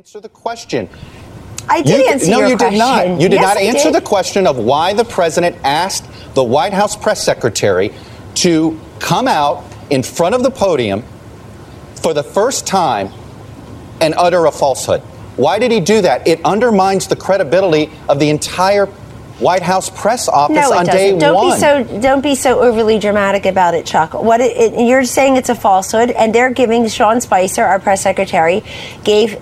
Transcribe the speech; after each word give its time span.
Answer 0.00 0.20
the 0.20 0.30
question. 0.30 0.88
I 1.68 1.82
did 1.82 1.98
You- 2.00 2.08
answer 2.10 2.30
no, 2.30 2.38
your 2.38 2.48
you 2.48 2.56
question. 2.56 2.72
did 2.72 2.78
not. 2.78 3.06
You 3.20 3.28
did 3.28 3.32
Yes, 3.32 3.42
not 3.42 3.56
answer 3.58 3.88
did. 3.90 3.96
the 3.96 4.00
question 4.00 4.46
of 4.46 4.56
why 4.56 4.94
the 4.94 5.04
president 5.04 5.56
asked 5.62 6.04
the 6.32 6.42
White 6.42 6.72
House 6.72 6.96
press 6.96 7.22
secretary 7.22 7.92
to 8.36 8.80
come 8.98 9.28
out 9.28 9.62
in 9.90 10.02
front 10.02 10.34
of 10.34 10.42
the 10.42 10.50
podium 10.50 11.02
for 11.96 12.14
the 12.14 12.22
first 12.22 12.66
time 12.66 13.10
and 14.00 14.14
utter 14.16 14.46
a 14.46 14.50
falsehood. 14.50 15.02
Why 15.36 15.58
did 15.58 15.70
he 15.70 15.80
do 15.80 16.00
that? 16.00 16.26
It 16.26 16.40
undermines 16.46 17.06
the 17.08 17.16
credibility 17.16 17.90
of 18.08 18.18
the 18.20 18.30
entire 18.30 18.86
White 19.38 19.62
House 19.62 19.90
press 19.90 20.28
office 20.30 20.56
No, 20.56 20.72
on 20.78 20.88
it 20.88 20.92
day 20.92 21.12
doesn't. 21.12 21.18
Don't 21.18 21.34
one. 21.34 21.50
be 21.50 21.60
so 21.60 22.00
don't 22.00 22.20
be 22.22 22.34
so 22.34 22.60
overly 22.62 22.98
dramatic 22.98 23.44
about 23.44 23.74
it, 23.74 23.84
Chuck. 23.84 24.14
What 24.14 24.40
it, 24.40 24.56
it, 24.56 24.86
you're 24.86 25.04
saying 25.04 25.36
it's 25.36 25.50
a 25.50 25.54
falsehood, 25.54 26.10
and 26.10 26.34
they're 26.34 26.48
giving 26.50 26.88
Sean 26.88 27.20
Spicer, 27.20 27.64
our 27.64 27.78
press 27.78 28.00
secretary, 28.00 28.62
gave 29.04 29.38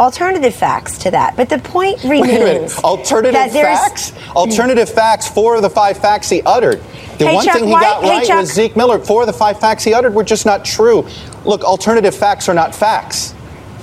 alternative 0.00 0.54
facts 0.54 0.98
to 0.98 1.10
that. 1.10 1.36
But 1.36 1.48
the 1.48 1.58
point 1.58 2.02
remains 2.04 2.22
Wait 2.28 2.40
a 2.40 2.44
minute. 2.44 2.84
Alternative 2.84 3.34
that 3.34 3.52
there's- 3.52 3.78
facts? 3.78 4.12
Alternative 4.36 4.88
facts, 4.88 5.28
four 5.28 5.56
of 5.56 5.62
the 5.62 5.70
five 5.70 5.98
facts 5.98 6.28
he 6.28 6.42
uttered. 6.42 6.80
The 7.18 7.26
Hey, 7.26 7.34
one 7.34 7.44
Chuck, 7.44 7.54
thing 7.56 7.66
he 7.66 7.72
why- 7.72 7.80
got 7.82 8.02
hey, 8.04 8.10
right 8.10 8.26
Chuck. 8.26 8.38
was 8.40 8.52
Zeke 8.52 8.76
Miller. 8.76 8.98
Four 9.00 9.22
of 9.22 9.26
the 9.26 9.32
five 9.32 9.58
facts 9.58 9.82
he 9.82 9.92
uttered 9.92 10.14
were 10.14 10.22
just 10.24 10.46
not 10.46 10.64
true. 10.64 11.04
Look, 11.44 11.64
alternative 11.64 12.14
facts 12.14 12.48
are 12.48 12.54
not 12.54 12.74
facts, 12.74 13.34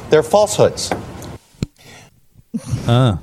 they're 0.09 0.23
falsehoods. 0.23 0.91
Uh. 2.87 3.17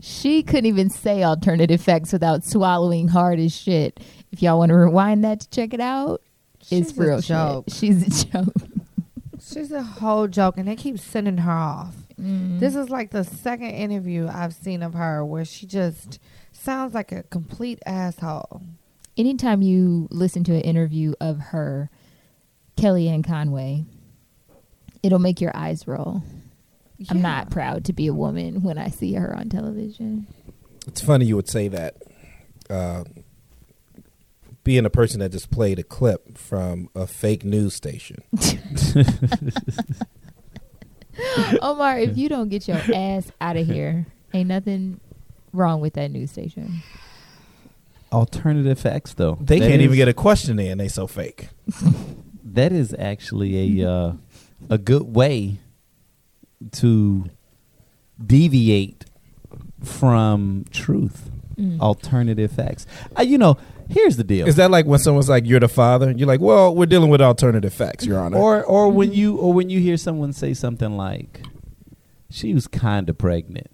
She 0.00 0.42
couldn't 0.42 0.66
even 0.66 0.90
say 0.90 1.22
alternative 1.22 1.80
facts 1.80 2.12
without 2.12 2.44
swallowing 2.44 3.08
hard 3.08 3.38
as 3.38 3.54
shit. 3.56 4.00
If 4.32 4.42
y'all 4.42 4.58
want 4.58 4.70
to 4.70 4.74
rewind 4.76 5.24
that 5.24 5.40
to 5.40 5.50
check 5.50 5.72
it 5.72 5.80
out, 5.80 6.20
it's 6.60 6.68
She's 6.68 6.98
a 6.98 7.00
real 7.00 7.20
joke. 7.20 7.64
shit. 7.68 7.76
She's 7.76 8.24
a 8.24 8.26
joke. 8.26 8.52
She's 9.50 9.72
a 9.72 9.82
whole 9.82 10.28
joke, 10.28 10.58
and 10.58 10.68
they 10.68 10.76
keep 10.76 10.98
sending 10.98 11.38
her 11.38 11.52
off. 11.52 11.94
Mm. 12.20 12.60
This 12.60 12.76
is 12.76 12.90
like 12.90 13.10
the 13.10 13.24
second 13.24 13.70
interview 13.70 14.28
I've 14.28 14.52
seen 14.52 14.82
of 14.82 14.94
her 14.94 15.24
where 15.24 15.44
she 15.44 15.66
just 15.66 16.18
sounds 16.52 16.94
like 16.94 17.12
a 17.12 17.22
complete 17.24 17.78
asshole. 17.86 18.62
Anytime 19.16 19.62
you 19.62 20.06
listen 20.10 20.44
to 20.44 20.54
an 20.54 20.60
interview 20.60 21.14
of 21.20 21.38
her, 21.38 21.90
Kellyanne 22.76 23.26
Conway, 23.26 23.84
it'll 25.02 25.18
make 25.18 25.40
your 25.40 25.56
eyes 25.56 25.86
roll. 25.86 26.22
I'm 27.08 27.22
not 27.22 27.50
proud 27.50 27.84
to 27.86 27.92
be 27.92 28.08
a 28.08 28.14
woman 28.14 28.62
when 28.62 28.76
I 28.76 28.88
see 28.88 29.14
her 29.14 29.34
on 29.34 29.48
television. 29.48 30.26
It's 30.86 31.00
funny 31.00 31.26
you 31.26 31.36
would 31.36 31.48
say 31.48 31.68
that. 31.68 31.96
Uh, 32.68 33.04
being 34.68 34.84
a 34.84 34.90
person 34.90 35.20
that 35.20 35.32
just 35.32 35.50
played 35.50 35.78
a 35.78 35.82
clip 35.82 36.36
from 36.36 36.90
a 36.94 37.06
fake 37.06 37.42
news 37.42 37.72
station. 37.72 38.22
Omar, 41.62 41.98
if 41.98 42.18
you 42.18 42.28
don't 42.28 42.50
get 42.50 42.68
your 42.68 42.76
ass 42.92 43.32
out 43.40 43.56
of 43.56 43.66
here, 43.66 44.04
ain't 44.34 44.50
nothing 44.50 45.00
wrong 45.54 45.80
with 45.80 45.94
that 45.94 46.10
news 46.10 46.32
station. 46.32 46.82
Alternative 48.12 48.78
facts, 48.78 49.14
though. 49.14 49.38
They 49.40 49.58
That 49.58 49.70
can't 49.70 49.80
even 49.80 49.96
get 49.96 50.06
a 50.06 50.12
question 50.12 50.58
in. 50.58 50.76
They 50.76 50.88
so 50.88 51.06
fake. 51.06 51.48
That 52.50 52.72
is 52.72 52.96
actually 52.98 53.82
a 53.82 53.90
uh, 53.90 54.12
a 54.68 54.78
good 54.78 55.14
way 55.14 55.60
to 56.72 57.26
deviate 58.24 59.04
from 59.84 60.64
truth. 60.70 61.30
Mm. 61.58 61.78
Alternative 61.78 62.50
facts. 62.50 62.86
Uh, 63.18 63.22
you 63.22 63.36
know, 63.36 63.58
here's 63.88 64.16
the 64.16 64.24
deal. 64.24 64.46
Is 64.46 64.56
that 64.56 64.70
like 64.70 64.86
when 64.86 64.98
someone's 64.98 65.28
like, 65.28 65.46
"You're 65.46 65.60
the 65.60 65.68
father"? 65.68 66.10
You're 66.12 66.28
like, 66.28 66.40
"Well, 66.40 66.74
we're 66.74 66.86
dealing 66.86 67.10
with 67.10 67.20
alternative 67.20 67.72
facts, 67.72 68.04
Your 68.06 68.18
Honor." 68.20 68.36
or 68.36 68.64
or 68.64 68.90
when 68.90 69.12
you 69.12 69.36
or 69.36 69.52
when 69.52 69.70
you 69.70 69.80
hear 69.80 69.96
someone 69.96 70.32
say 70.32 70.54
something 70.54 70.96
like 70.96 71.42
she 72.30 72.52
was 72.54 72.66
kind 72.66 73.08
of 73.08 73.16
pregnant 73.16 73.68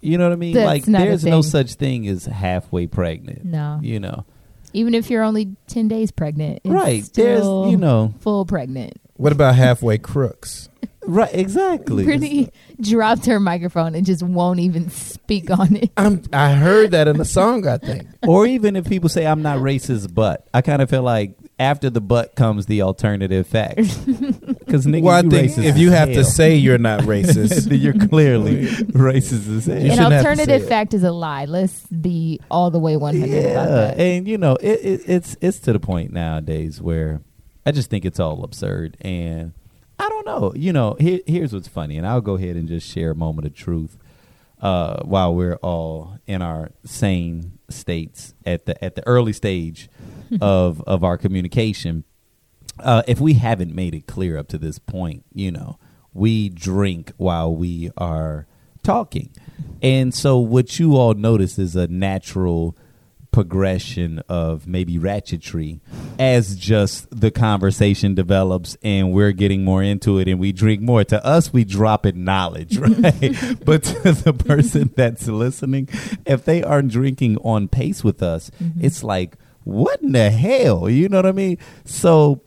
you 0.00 0.16
know 0.16 0.24
what 0.28 0.32
i 0.32 0.36
mean 0.36 0.54
That's 0.54 0.66
like 0.66 0.86
not 0.88 1.02
a 1.02 1.04
there's 1.06 1.24
no 1.24 1.42
thing. 1.42 1.50
such 1.50 1.74
thing 1.74 2.06
as 2.08 2.26
halfway 2.26 2.86
pregnant 2.86 3.44
No. 3.44 3.80
you 3.82 3.98
know 4.00 4.24
Even 4.72 4.94
if 4.94 5.10
you're 5.10 5.22
only 5.24 5.56
10 5.66 5.88
days 5.88 6.10
pregnant. 6.12 6.60
It's 6.64 6.72
Right, 6.72 7.04
there's, 7.14 7.40
still 7.40 7.70
you 7.70 7.76
know- 7.76 8.14
Full 8.20 8.46
pregnant. 8.46 8.94
what 9.14 9.32
about 9.32 9.54
halfway 9.56 9.98
crooks? 9.98 10.68
right 11.06 11.34
exactly 11.34 12.04
Brittany 12.04 12.50
dropped 12.80 13.26
her 13.26 13.40
microphone 13.40 13.94
and 13.94 14.06
just 14.06 14.22
won't 14.22 14.60
even 14.60 14.90
speak 14.90 15.50
on 15.50 15.76
it. 15.76 15.90
I'm. 15.96 16.22
I 16.32 16.54
heard 16.54 16.92
that 16.92 17.08
in 17.08 17.18
the 17.18 17.24
song. 17.24 17.66
I 17.66 17.78
think. 17.78 18.06
or 18.26 18.46
even 18.46 18.76
if 18.76 18.88
people 18.88 19.08
say 19.08 19.26
i'm 19.26 19.42
not 19.42 19.58
racist 19.58 20.14
but 20.14 20.46
i 20.54 20.62
kind 20.62 20.80
of 20.82 20.88
feel 20.88 21.02
like 21.02 21.36
after 21.62 21.90
the 21.90 22.00
but 22.00 22.34
comes 22.34 22.66
the 22.66 22.82
alternative 22.82 23.46
fact. 23.46 23.76
because 23.76 24.84
nigga 24.86 25.02
well, 25.02 25.16
I 25.16 25.20
think 25.22 25.52
racist 25.52 25.64
if 25.64 25.78
you 25.78 25.92
as 25.92 25.98
have 25.98 26.08
to 26.12 26.24
say 26.24 26.56
you're 26.56 26.78
not 26.78 27.00
racist, 27.02 27.68
then 27.68 27.80
you're 27.80 28.08
clearly 28.08 28.66
racist 28.66 29.56
as 29.56 29.66
hell 29.66 29.76
You 29.76 29.84
An 29.84 29.90
shouldn't 29.90 30.12
have 30.12 30.22
to 30.22 30.28
alternative 30.28 30.68
fact 30.68 30.94
is 30.94 31.04
a 31.04 31.12
lie. 31.12 31.44
Let's 31.44 31.86
be 31.86 32.40
all 32.50 32.70
the 32.70 32.78
way 32.78 32.96
100 32.96 33.24
about 33.24 33.42
yeah, 33.42 33.64
that. 33.66 33.98
and 34.00 34.26
you 34.26 34.38
know 34.38 34.56
it, 34.56 34.80
it, 34.82 35.02
it's 35.06 35.36
it's 35.40 35.58
to 35.60 35.72
the 35.72 35.80
point 35.80 36.12
nowadays 36.12 36.82
where 36.82 37.20
I 37.64 37.70
just 37.70 37.90
think 37.90 38.04
it's 38.04 38.18
all 38.18 38.42
absurd, 38.42 38.96
and 39.00 39.52
I 40.02 40.08
don't 40.08 40.26
know. 40.26 40.52
You 40.56 40.72
know, 40.72 40.96
here, 40.98 41.20
here's 41.26 41.52
what's 41.52 41.68
funny, 41.68 41.96
and 41.96 42.04
I'll 42.04 42.20
go 42.20 42.34
ahead 42.34 42.56
and 42.56 42.66
just 42.66 42.90
share 42.90 43.12
a 43.12 43.14
moment 43.14 43.46
of 43.46 43.54
truth 43.54 43.96
uh, 44.60 45.00
while 45.04 45.32
we're 45.32 45.56
all 45.56 46.18
in 46.26 46.42
our 46.42 46.72
sane 46.84 47.58
states 47.68 48.34
at 48.44 48.66
the 48.66 48.82
at 48.84 48.96
the 48.96 49.06
early 49.06 49.32
stage 49.32 49.88
of 50.40 50.82
of 50.88 51.04
our 51.04 51.16
communication. 51.16 52.02
Uh, 52.80 53.04
if 53.06 53.20
we 53.20 53.34
haven't 53.34 53.74
made 53.76 53.94
it 53.94 54.08
clear 54.08 54.36
up 54.36 54.48
to 54.48 54.58
this 54.58 54.80
point, 54.80 55.24
you 55.32 55.52
know, 55.52 55.78
we 56.12 56.48
drink 56.48 57.12
while 57.16 57.54
we 57.54 57.92
are 57.96 58.48
talking. 58.82 59.30
And 59.82 60.12
so 60.12 60.36
what 60.38 60.80
you 60.80 60.96
all 60.96 61.14
notice 61.14 61.60
is 61.60 61.76
a 61.76 61.86
natural 61.86 62.76
progression 63.32 64.20
of 64.28 64.66
maybe 64.66 64.98
ratchetry 64.98 65.80
as 66.18 66.54
just 66.54 67.08
the 67.10 67.30
conversation 67.30 68.14
develops 68.14 68.76
and 68.82 69.12
we're 69.12 69.32
getting 69.32 69.64
more 69.64 69.82
into 69.82 70.18
it 70.18 70.28
and 70.28 70.38
we 70.38 70.52
drink 70.52 70.80
more. 70.80 71.02
To 71.04 71.24
us, 71.24 71.52
we 71.52 71.64
drop 71.64 72.06
in 72.06 72.24
knowledge, 72.24 72.78
right? 72.78 73.58
but 73.64 73.82
to 73.84 74.12
the 74.12 74.32
person 74.32 74.92
that's 74.94 75.26
listening, 75.26 75.88
if 76.24 76.44
they 76.44 76.62
aren't 76.62 76.92
drinking 76.92 77.38
on 77.38 77.68
pace 77.68 78.04
with 78.04 78.22
us, 78.22 78.50
it's 78.78 79.02
like, 79.02 79.36
what 79.64 80.02
in 80.02 80.12
the 80.12 80.30
hell? 80.30 80.88
You 80.88 81.08
know 81.08 81.18
what 81.18 81.26
I 81.26 81.32
mean? 81.32 81.58
So 81.84 82.42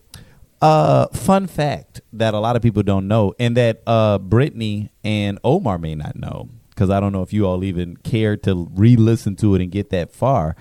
uh, 0.61 1.07
fun 1.07 1.47
fact 1.47 2.01
that 2.13 2.33
a 2.33 2.39
lot 2.39 2.55
of 2.55 2.61
people 2.61 2.83
don't 2.83 3.07
know, 3.07 3.33
and 3.39 3.57
that 3.57 3.81
uh, 3.85 4.17
Brittany 4.17 4.91
and 5.03 5.39
Omar 5.43 5.77
may 5.77 5.95
not 5.95 6.15
know, 6.15 6.49
because 6.69 6.89
I 6.89 6.99
don't 6.99 7.11
know 7.11 7.21
if 7.21 7.33
you 7.33 7.45
all 7.45 7.63
even 7.63 7.97
care 7.97 8.37
to 8.37 8.69
re-listen 8.73 9.35
to 9.37 9.55
it 9.55 9.61
and 9.61 9.71
get 9.71 9.89
that 9.91 10.11
far. 10.11 10.55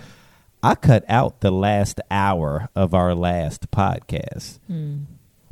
I 0.65 0.75
cut 0.75 1.05
out 1.09 1.41
the 1.41 1.51
last 1.51 2.01
hour 2.11 2.69
of 2.75 2.95
our 2.95 3.15
last 3.15 3.71
podcast. 3.71 4.59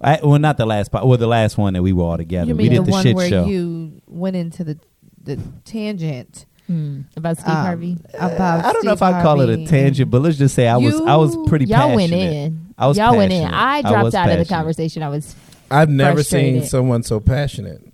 I, 0.00 0.18
well, 0.22 0.38
not 0.38 0.56
the 0.56 0.66
last, 0.66 0.90
po- 0.90 1.06
well, 1.06 1.18
the 1.18 1.26
last 1.28 1.56
one 1.56 1.74
that 1.74 1.82
we 1.82 1.92
were 1.92 2.02
all 2.02 2.16
together. 2.16 2.48
You 2.48 2.56
we 2.56 2.68
did 2.68 2.80
the, 2.80 2.84
the, 2.86 2.90
one 2.90 3.02
shit 3.04 3.14
where 3.14 3.28
show. 3.28 3.44
you 3.46 4.00
went 4.06 4.36
into 4.36 4.64
the 4.64 4.78
the 5.24 5.38
tangent 5.64 6.46
Hmm. 6.66 7.02
About 7.16 7.36
Steve 7.38 7.48
um, 7.48 7.56
Harvey. 7.56 7.98
about? 8.14 8.64
I 8.64 8.72
don't 8.72 8.84
know 8.84 8.92
if 8.92 9.02
I 9.02 9.20
call 9.20 9.40
it 9.40 9.50
a 9.50 9.66
tangent, 9.66 10.10
but 10.10 10.22
let's 10.22 10.38
just 10.38 10.54
say 10.54 10.68
I 10.68 10.76
was 10.76 10.98
I 11.00 11.16
was 11.16 11.36
pretty 11.48 11.66
Y'all 11.66 11.88
passionate. 11.88 11.96
went 11.96 12.12
in. 12.12 12.74
I 12.78 12.86
was 12.86 12.96
Y'all 12.96 13.16
went 13.16 13.32
in. 13.32 13.44
I 13.44 13.78
I 13.78 13.82
dropped 13.82 14.04
was 14.04 14.14
out 14.14 14.30
of 14.30 14.38
the 14.38 14.44
conversation. 14.44 15.02
I 15.02 15.08
was. 15.08 15.34
I've 15.70 15.90
never 15.90 16.22
seen 16.22 16.62
someone 16.64 17.02
so 17.02 17.18
passionate. 17.20 17.91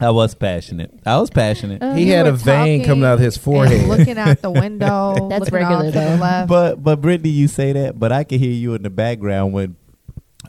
I 0.00 0.10
was 0.10 0.34
passionate. 0.34 0.92
I 1.06 1.18
was 1.18 1.30
passionate. 1.30 1.82
Uh, 1.82 1.94
He 1.94 2.08
had 2.08 2.24
were 2.26 2.30
a 2.32 2.36
vein 2.36 2.84
coming 2.84 3.04
out 3.04 3.14
of 3.14 3.20
his 3.20 3.36
forehead. 3.36 3.86
looking 3.86 4.18
out 4.18 4.40
the 4.42 4.50
window. 4.64 5.28
That's 5.28 5.50
looking 5.50 5.66
off 5.66 5.70
regular, 5.82 5.84
to 5.84 5.90
the 5.90 6.00
though. 6.16 6.22
left. 6.22 6.48
But 6.48 6.82
but 6.82 7.00
Brittany, 7.00 7.30
you 7.30 7.46
say 7.48 7.72
that, 7.72 7.98
but 7.98 8.12
I 8.12 8.24
could 8.24 8.40
hear 8.40 8.50
you 8.52 8.74
in 8.74 8.82
the 8.82 8.90
background 8.90 9.52
when 9.52 9.76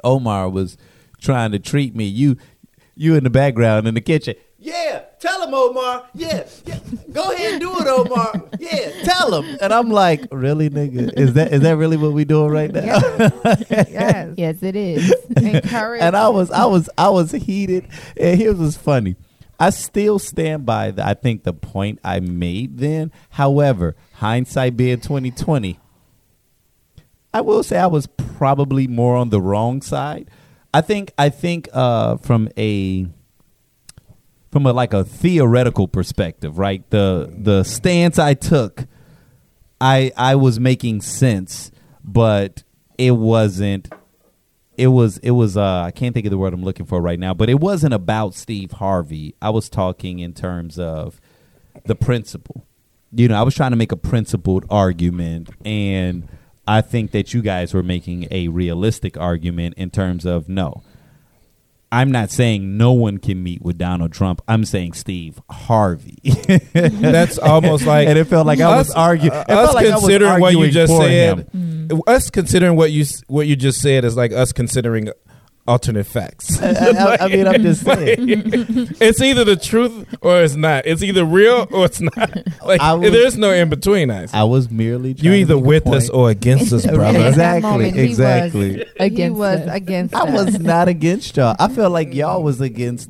Omar 0.03 0.49
was 0.49 0.77
trying 1.19 1.51
to 1.51 1.59
treat 1.59 1.95
me. 1.95 2.05
You 2.05 2.37
you 2.95 3.15
in 3.15 3.23
the 3.23 3.29
background 3.29 3.87
in 3.87 3.93
the 3.93 4.01
kitchen. 4.01 4.35
Yeah, 4.63 5.02
tell 5.19 5.41
him, 5.41 5.53
Omar. 5.55 6.05
Yeah, 6.13 6.47
yeah. 6.66 6.78
go 7.11 7.31
ahead 7.31 7.53
and 7.53 7.61
do 7.61 7.75
it, 7.79 7.87
Omar. 7.87 8.43
Yeah, 8.59 8.91
tell 9.03 9.41
him. 9.41 9.58
And 9.59 9.73
I'm 9.73 9.90
like, 9.90 10.28
really, 10.31 10.69
nigga? 10.69 11.11
Is 11.19 11.34
that 11.34 11.52
is 11.52 11.61
that 11.61 11.78
really 11.78 11.97
what 11.97 12.13
we 12.13 12.25
doing 12.25 12.52
right 12.52 12.72
now? 12.72 12.84
yes, 12.85 14.34
Yes, 14.37 14.61
it 14.61 14.75
is. 14.75 15.11
encourage. 15.35 16.02
and 16.03 16.16
I 16.16 16.29
was 16.29 16.52
I 16.52 16.66
was 16.66 16.90
I 16.96 17.09
was 17.09 17.31
heated. 17.31 17.87
And 18.16 18.40
here's 18.40 18.58
what's 18.58 18.78
funny. 18.78 19.16
I 19.59 19.72
still 19.72 20.19
stand 20.19 20.66
by 20.66 20.91
the, 20.91 21.05
I 21.08 21.16
think 21.16 21.43
the 21.43 21.53
point 21.53 21.99
I 22.03 22.19
made 22.19 22.78
then. 22.78 23.11
However, 23.31 23.96
hindsight 24.13 24.78
being 24.78 25.02
twenty 25.02 25.31
twenty, 25.31 25.79
I 27.34 27.41
will 27.41 27.63
say 27.63 27.79
I 27.79 27.87
was 27.87 28.05
probably 28.05 28.87
more 28.87 29.16
on 29.16 29.29
the 29.29 29.41
wrong 29.41 29.81
side. 29.81 30.29
I 30.72 30.81
think 30.81 31.13
I 31.17 31.29
think 31.29 31.67
uh, 31.73 32.17
from 32.17 32.49
a 32.58 33.08
from 34.51 34.65
a 34.65 34.73
like 34.73 34.93
a 34.93 35.03
theoretical 35.03 35.87
perspective, 35.87 36.57
right? 36.57 36.87
The 36.89 37.33
the 37.35 37.63
stance 37.63 38.19
I 38.19 38.33
took, 38.33 38.85
I 39.79 40.11
I 40.17 40.35
was 40.35 40.59
making 40.59 41.01
sense, 41.01 41.71
but 42.03 42.63
it 42.97 43.11
wasn't 43.11 43.91
it 44.77 44.87
was 44.87 45.17
it 45.19 45.31
was 45.31 45.57
uh 45.57 45.83
I 45.83 45.91
can't 45.91 46.13
think 46.13 46.25
of 46.25 46.31
the 46.31 46.37
word 46.37 46.53
I'm 46.53 46.63
looking 46.63 46.85
for 46.85 47.01
right 47.01 47.19
now, 47.19 47.33
but 47.33 47.49
it 47.49 47.59
wasn't 47.59 47.93
about 47.93 48.35
Steve 48.35 48.73
Harvey. 48.73 49.35
I 49.41 49.49
was 49.49 49.69
talking 49.69 50.19
in 50.19 50.33
terms 50.33 50.77
of 50.77 51.21
the 51.85 51.95
principle. 51.95 52.65
You 53.13 53.27
know, 53.27 53.35
I 53.39 53.43
was 53.43 53.55
trying 53.55 53.71
to 53.71 53.77
make 53.77 53.91
a 53.91 53.97
principled 53.97 54.65
argument 54.69 55.49
and 55.65 56.27
I 56.67 56.81
think 56.81 57.11
that 57.11 57.33
you 57.33 57.41
guys 57.41 57.73
were 57.73 57.83
making 57.83 58.27
a 58.31 58.47
realistic 58.49 59.17
argument 59.17 59.75
in 59.77 59.89
terms 59.89 60.25
of 60.25 60.47
no. 60.47 60.83
I'm 61.91 62.11
not 62.11 62.32
saying 62.32 62.78
no 62.78 62.93
one 62.93 63.17
can 63.17 63.43
meet 63.43 63.61
with 63.61 63.78
Donald 63.78 64.14
Trump. 64.14 64.41
I'm 64.47 64.64
saying 64.64 64.93
Steve 64.93 65.41
Harvey. 65.49 66.17
That's 66.73 67.38
almost 67.38 67.85
like 67.85 68.08
and 68.08 68.17
it 68.17 68.26
felt 68.26 68.47
like 68.47 68.59
I 68.61 68.78
was 68.78 68.91
arguing. 68.91 69.34
uh, 69.34 69.43
us 69.47 69.73
like 69.73 69.88
I 69.88 69.96
was 69.96 70.02
considering 70.02 70.40
what 70.40 70.53
you 70.53 70.72
just 70.72 70.96
said. 70.96 71.49
him. 71.52 72.02
Us 72.08 72.29
considering 72.29 72.78
what 72.78 72.91
you 72.91 73.05
what 73.28 73.47
you 73.47 73.55
just 73.58 73.82
said 73.82 74.05
is 74.05 74.16
like 74.16 74.32
us 74.32 74.53
considering 74.53 75.09
alternate 75.72 76.06
facts. 76.06 76.62
I, 76.62 76.68
I- 76.70 77.18
I 77.22 77.28
mean, 77.28 77.47
I'm 77.47 77.62
just 77.64 77.82
saying. 77.85 78.18
it's 79.00 79.22
either 79.22 79.44
the 79.44 79.56
truth 79.56 80.06
or 80.22 80.41
it's 80.44 80.56
not. 80.56 80.85
It's 80.85 81.02
either 81.03 81.26
real 81.26 81.68
or 81.72 81.85
it's 81.85 82.02
not. 82.02 82.12
Like 82.64 82.82
was- 82.82 83.12
there's 83.12 83.38
no 83.38 83.52
in 83.52 83.70
between 83.70 84.12
us. 84.12 84.34
I 84.34 84.44
was 84.44 84.70
merely 84.70 85.09
You 85.09 85.16
trying 85.16 85.32
to 85.32 85.38
either 85.38 85.56
make 85.56 85.64
a 85.64 85.68
with 85.68 85.84
point. 85.85 85.96
us 85.97 86.09
or 86.09 86.29
against 86.29 86.72
us, 86.73 86.85
brother. 86.85 87.18
At 87.20 87.35
that 87.35 87.58
Exactly, 87.58 87.62
moment, 87.72 87.96
he 87.96 88.02
was- 88.02 88.09
exactly. 88.09 88.73
he 88.73 88.85
Against 89.00 89.38
was 89.38 89.59
us. 89.62 89.76
against. 89.76 90.14
I 90.16 90.23
was 90.26 90.59
not 90.59 90.88
against 90.88 91.35
y'all. 91.38 91.56
I 91.59 91.68
felt 91.70 91.91
like 91.91 92.14
y'all 92.14 92.44
was 92.44 92.62
against 92.62 93.09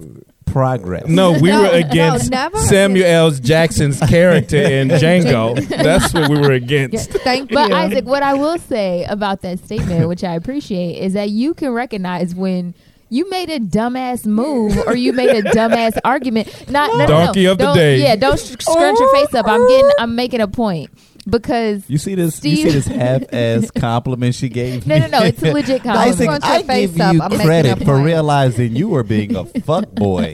progress. 0.52 1.08
No, 1.08 1.32
we 1.32 1.50
No, 1.50 1.62
were 1.64 1.70
against 1.70 2.30
never 2.32 2.58
Samuel 2.60 3.06
L. 3.06 3.32
Jackson's 3.32 4.00
character 4.00 4.58
in 4.62 4.90
Django. 4.90 5.56
That's 5.68 6.14
what 6.14 6.30
we 6.30 6.40
were 6.40 6.52
against. 6.52 7.12
Thank 7.12 7.52
you. 7.52 7.56
But 7.56 7.72
Isaac, 7.72 8.06
what 8.06 8.24
I 8.24 8.34
will 8.34 8.58
say 8.60 9.06
about 9.06 9.42
that 9.42 9.60
statement, 9.60 10.08
which 10.08 10.24
I 10.24 10.36
appreciate, 10.36 10.98
is 11.00 11.14
that 11.14 11.30
you 11.30 11.54
can 11.54 11.72
recognize 11.72 12.36
when 12.36 12.74
you 13.10 13.30
made 13.30 13.50
a 13.50 13.60
dumbass 13.60 14.26
move 14.26 14.78
or 14.88 14.96
you 14.96 15.12
made 15.12 15.30
a 15.30 15.42
dumbass 15.42 15.98
argument. 16.06 16.48
Not 16.70 16.92
no, 16.92 16.98
no, 16.98 17.00
no. 17.00 17.08
Donkey 17.26 17.46
of 17.46 17.58
the 17.58 17.64
Don't- 17.66 17.76
day. 17.76 18.02
Yeah, 18.02 18.16
don't 18.16 18.40
sh- 18.40 18.56
scrunch 18.60 19.00
your 19.00 19.14
face 19.14 19.34
up. 19.34 19.48
I'm 19.48 19.68
getting. 19.68 19.92
I'm 20.00 20.16
making 20.16 20.40
a 20.42 20.48
point 20.48 20.90
because 21.30 21.90
You 21.90 21.98
see 21.98 22.16
this? 22.16 22.44
You 22.44 22.56
see 22.56 22.70
this 22.72 22.88
half-ass 22.88 23.72
compliment 23.76 24.36
she 24.36 24.50
gave 24.50 24.88
no, 24.88 24.96
me? 24.96 25.02
no, 25.02 25.08
no. 25.08 25.20
no, 25.20 25.26
It's 25.26 25.42
a 25.44 25.52
legit 25.52 25.84
compliment. 25.84 26.18
Scrunch 26.18 26.44
your 26.44 26.52
I 26.54 26.62
give 26.62 26.98
you 26.98 27.40
credit 27.40 27.84
for 27.86 27.98
realizing 28.02 28.76
you 28.76 28.90
were 28.90 29.04
being 29.04 29.36
a 29.36 29.46
fuck 29.62 29.90
boy. 29.92 30.34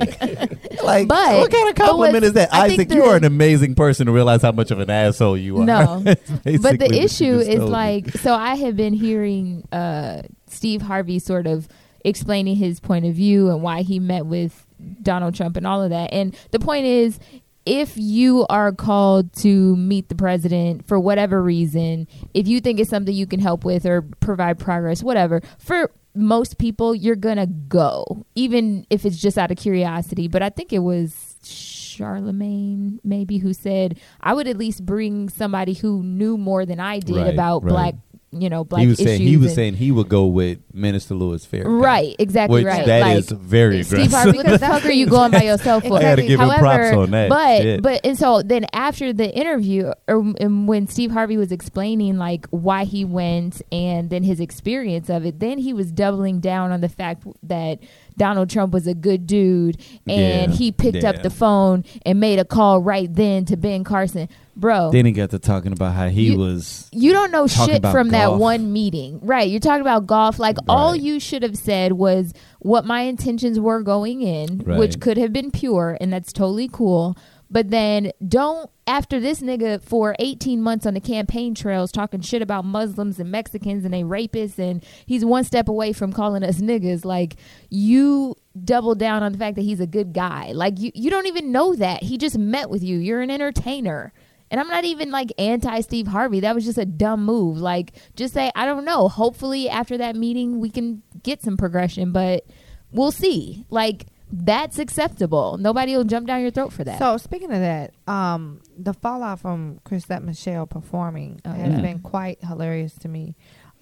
like, 0.83 1.07
But- 1.07 1.39
what 1.39 1.51
kind 1.51 1.69
of 1.69 1.75
compliment 1.75 2.23
is 2.23 2.33
that, 2.33 2.53
I 2.53 2.65
Isaac? 2.67 2.89
the- 2.89 2.95
you 2.95 3.03
are 3.03 3.15
an 3.15 3.23
amazing 3.25 3.75
person 3.75 4.05
to 4.07 4.11
realize 4.11 4.41
how 4.41 4.51
much 4.51 4.71
of 4.71 4.79
an 4.79 4.89
asshole 4.89 5.37
you 5.37 5.57
are. 5.61 5.65
No. 5.65 6.03
But 6.05 6.79
the 6.79 6.89
issue 6.91 7.39
is 7.39 7.61
like 7.61 8.09
so 8.11 8.33
i 8.33 8.55
have 8.55 8.75
been 8.75 8.93
hearing 8.93 9.67
uh 9.71 10.21
steve 10.47 10.81
harvey 10.81 11.19
sort 11.19 11.47
of 11.47 11.67
explaining 12.05 12.55
his 12.55 12.79
point 12.79 13.05
of 13.05 13.13
view 13.13 13.49
and 13.49 13.61
why 13.61 13.81
he 13.81 13.99
met 13.99 14.25
with 14.25 14.65
donald 15.01 15.35
trump 15.35 15.57
and 15.57 15.67
all 15.67 15.81
of 15.83 15.89
that 15.89 16.11
and 16.13 16.35
the 16.51 16.59
point 16.59 16.85
is 16.85 17.19
if 17.67 17.97
you 17.97 18.45
are 18.49 18.71
called 18.71 19.33
to 19.33 19.75
meet 19.75 20.07
the 20.07 20.15
president 20.15 20.87
for 20.87 20.97
whatever 20.97 21.43
reason 21.43 22.07
if 22.33 22.47
you 22.47 22.61
think 22.61 22.79
it's 22.79 22.89
something 22.89 23.13
you 23.13 23.27
can 23.27 23.41
help 23.41 23.65
with 23.65 23.85
or 23.85 24.01
provide 24.21 24.57
progress 24.57 25.03
whatever 25.03 25.41
for 25.57 25.91
most 26.15 26.57
people 26.57 26.95
you're 26.95 27.15
gonna 27.15 27.45
go 27.45 28.25
even 28.35 28.87
if 28.89 29.05
it's 29.05 29.17
just 29.17 29.37
out 29.37 29.51
of 29.51 29.57
curiosity 29.57 30.27
but 30.29 30.41
i 30.41 30.49
think 30.49 30.71
it 30.71 30.79
was 30.79 31.35
Charlemagne, 31.43 32.99
maybe, 33.03 33.39
who 33.39 33.53
said 33.53 33.99
I 34.21 34.33
would 34.33 34.47
at 34.47 34.57
least 34.57 34.85
bring 34.85 35.29
somebody 35.29 35.73
who 35.73 36.03
knew 36.03 36.37
more 36.37 36.63
than 36.65 36.79
I 36.79 36.99
did 36.99 37.15
Right, 37.15 37.33
about 37.33 37.63
right. 37.63 37.69
black, 37.69 37.95
you 38.31 38.49
know, 38.49 38.63
black 38.63 38.81
he 38.81 38.87
was 38.87 38.99
issues. 38.99 39.07
saying 39.07 39.21
he 39.21 39.37
was 39.37 39.53
saying 39.55 39.73
he 39.75 39.91
would 39.91 40.09
go 40.09 40.25
with 40.25 40.59
Minister 40.73 41.15
Louis 41.15 41.45
Farrakhan. 41.45 41.81
right, 41.81 42.15
exactly 42.19 42.63
which 42.63 42.65
right. 42.65 42.85
that 42.85 43.01
like, 43.01 43.17
is 43.17 43.29
very 43.29 43.83
Steve 43.83 44.07
aggressive. 44.07 44.13
Harvey, 44.13 44.37
what 44.37 44.47
the 44.47 44.59
fuck 44.59 44.85
are 44.85 44.91
you 44.91 45.05
going 45.09 45.31
by 45.31 45.43
yourself 45.43 45.85
for? 45.85 45.97
I 45.97 46.01
had 46.03 46.15
to 46.17 46.23
give 46.23 46.39
him 46.39 46.49
However, 46.49 46.59
props 46.61 46.97
on 46.97 47.11
that. 47.11 47.29
But 47.29 47.61
Shit. 47.61 47.81
but 47.81 48.05
and 48.05 48.17
so 48.17 48.41
then 48.41 48.65
after 48.73 49.13
the 49.13 49.33
interview, 49.33 49.91
or 50.07 50.33
and 50.39 50.67
when 50.67 50.87
Steve 50.87 51.11
Harvey 51.11 51.37
was 51.37 51.51
explaining 51.51 52.17
like 52.17 52.45
why 52.49 52.83
he 52.83 53.05
went 53.05 53.61
and 53.71 54.09
then 54.09 54.23
his 54.23 54.39
experience 54.39 55.09
of 55.09 55.25
it, 55.25 55.39
then 55.39 55.57
he 55.57 55.73
was 55.73 55.91
doubling 55.91 56.39
down 56.39 56.71
on 56.71 56.81
the 56.81 56.89
fact 56.89 57.23
that 57.43 57.79
Donald 58.17 58.49
Trump 58.49 58.73
was 58.73 58.87
a 58.87 58.93
good 58.93 59.27
dude 59.27 59.77
and 60.07 60.51
Yeah, 60.51 60.57
he 60.57 60.71
picked 60.71 61.03
yeah. 61.03 61.09
up 61.11 61.21
the 61.21 61.29
phone 61.29 61.85
and 62.05 62.19
made 62.19 62.39
a 62.39 62.45
call 62.45 62.81
right 62.81 63.13
then 63.13 63.45
to 63.45 63.55
Ben 63.55 63.83
Carson, 63.83 64.27
bro. 64.55 64.91
then 64.91 65.05
he 65.05 65.11
got 65.11 65.29
to 65.29 65.39
talking 65.39 65.71
about 65.71 65.93
how 65.93 66.07
he 66.09 66.31
You- 66.31 66.37
was. 66.37 66.89
you 66.91 67.13
don't 67.13 67.31
know 67.31 67.45
shit 67.47 67.83
from 67.83 68.09
that 68.09 68.33
one 68.35 68.73
meeting. 68.73 69.19
Right. 69.21 69.49
You're 69.49 69.59
talking 69.59 69.81
about 69.81 70.07
golf. 70.07 70.39
Like 70.39 70.57
all 70.67 70.95
you 70.95 71.19
should 71.19 71.43
have 71.43 71.55
said 71.57 71.93
was 71.93 72.33
what 72.59 72.85
my 72.85 73.01
intentions 73.01 73.59
were 73.59 73.81
going 73.83 74.21
in, 74.23 74.63
Right. 74.65 74.79
which 74.79 74.99
could 74.99 75.17
have 75.17 75.31
been 75.31 75.51
pure, 75.51 75.95
and 76.01 76.11
that's 76.11 76.33
totally 76.33 76.67
cool. 76.71 77.15
But 77.49 77.69
then 77.69 78.11
don't 78.27 78.69
after 78.85 79.19
this 79.19 79.41
nigga 79.41 79.81
for 79.81 80.15
18 80.19 80.61
months 80.61 80.85
on 80.85 80.93
the 80.93 81.01
campaign 81.01 81.55
trails 81.55 81.91
talking 81.91 82.21
shit 82.21 82.41
about 82.41 82.65
Muslims 82.65 83.19
and 83.19 83.31
Mexicans 83.31 83.85
and 83.85 83.93
they 83.93 84.03
rapists 84.03 84.59
and 84.59 84.83
he's 85.05 85.25
one 85.25 85.43
step 85.43 85.67
away 85.67 85.93
from 85.93 86.11
calling 86.11 86.43
us 86.43 86.59
niggas. 86.59 87.05
Like 87.05 87.35
you 87.69 88.35
double 88.63 88.95
down 88.95 89.23
on 89.23 89.31
the 89.31 89.37
fact 89.37 89.55
that 89.55 89.61
he's 89.61 89.79
a 89.79 89.87
good 89.87 90.13
guy. 90.13 90.51
Like 90.51 90.79
you 90.79 90.91
you 90.93 91.09
don't 91.09 91.27
even 91.27 91.51
know 91.51 91.75
that. 91.75 92.03
He 92.03 92.17
just 92.17 92.37
met 92.37 92.69
with 92.69 92.83
you. 92.83 92.97
You're 92.97 93.21
an 93.21 93.31
entertainer. 93.31 94.13
And 94.49 94.61
I'm 94.61 94.69
not 94.69 94.85
even 94.85 95.11
like 95.11 95.33
anti 95.37 95.81
Steve 95.81 96.07
Harvey. 96.07 96.39
That 96.39 96.55
was 96.55 96.65
just 96.65 96.77
a 96.77 96.85
dumb 96.85 97.25
move. 97.25 97.57
Like, 97.57 97.93
just 98.15 98.33
say, 98.33 98.51
I 98.55 98.65
don't 98.65 98.85
know. 98.85 99.09
Hopefully, 99.09 99.67
after 99.69 99.97
that 99.97 100.15
meeting, 100.15 100.59
we 100.59 100.69
can 100.69 101.03
get 101.21 101.43
some 101.43 101.57
progression, 101.57 102.13
but 102.13 102.45
we'll 102.91 103.11
see. 103.11 103.65
Like, 103.69 104.05
that's 104.31 104.77
acceptable. 104.79 105.57
Nobody 105.57 105.95
will 105.95 106.03
jump 106.03 106.27
down 106.27 106.41
your 106.41 106.51
throat 106.51 106.73
for 106.73 106.83
that. 106.83 106.99
So 106.99 107.17
speaking 107.17 107.51
of 107.51 107.59
that, 107.59 107.93
um, 108.07 108.61
the 108.77 108.93
fallout 108.93 109.39
from 109.39 109.79
Chrisette 109.85 110.23
Michelle 110.23 110.67
performing 110.67 111.39
Oh, 111.45 111.51
has 111.51 111.73
yeah. 111.75 111.81
been 111.81 111.99
quite 111.99 112.43
hilarious 112.43 112.93
to 112.99 113.07
me. 113.07 113.35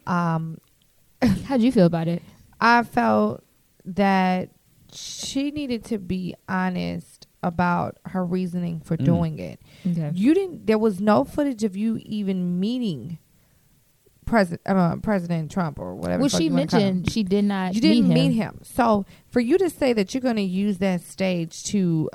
Um, 0.06 0.60
How'd 1.46 1.62
you 1.62 1.72
feel 1.72 1.86
about 1.88 2.08
it? 2.08 2.22
I 2.62 2.84
felt 2.84 3.44
that 3.86 4.50
she 4.94 5.52
needed 5.52 5.84
to 5.86 5.98
be 5.98 6.36
honest 6.48 7.28
about 7.44 7.98
her 8.06 8.24
reasoning 8.26 8.80
for 8.80 8.98
Mm. 8.98 9.06
doing 9.06 9.40
it. 9.40 9.60
Okay. 9.86 10.12
You 10.14 10.34
didn't. 10.34 10.68
There 10.68 10.78
was 10.80 11.00
no 11.02 11.24
footage 11.24 11.64
of 11.64 11.76
you 11.76 12.00
even 12.04 12.60
meeting 12.60 13.18
President 14.25 14.62
uh, 14.66 14.95
President 14.98 15.51
Trump 15.51 15.80
or 15.80 15.95
whatever. 15.95 16.22
Well, 16.22 16.30
she 16.30 16.50
mentioned 16.50 17.12
she 17.12 17.24
did 17.24 17.45
not 17.45 17.75
you 17.75 17.81
didn't 17.81 18.07
meet 18.10 18.16
him. 18.18 18.27
meet 18.30 18.33
him. 18.33 18.60
So 18.63 19.06
for 19.30 19.39
you 19.39 19.57
to 19.57 19.69
say 19.69 19.94
that 19.94 20.13
you're 20.13 20.22
going 20.22 20.36
to 20.38 20.42
use 20.42 20.77
that 20.80 21.01
stage 21.01 21.63
to, 21.66 22.10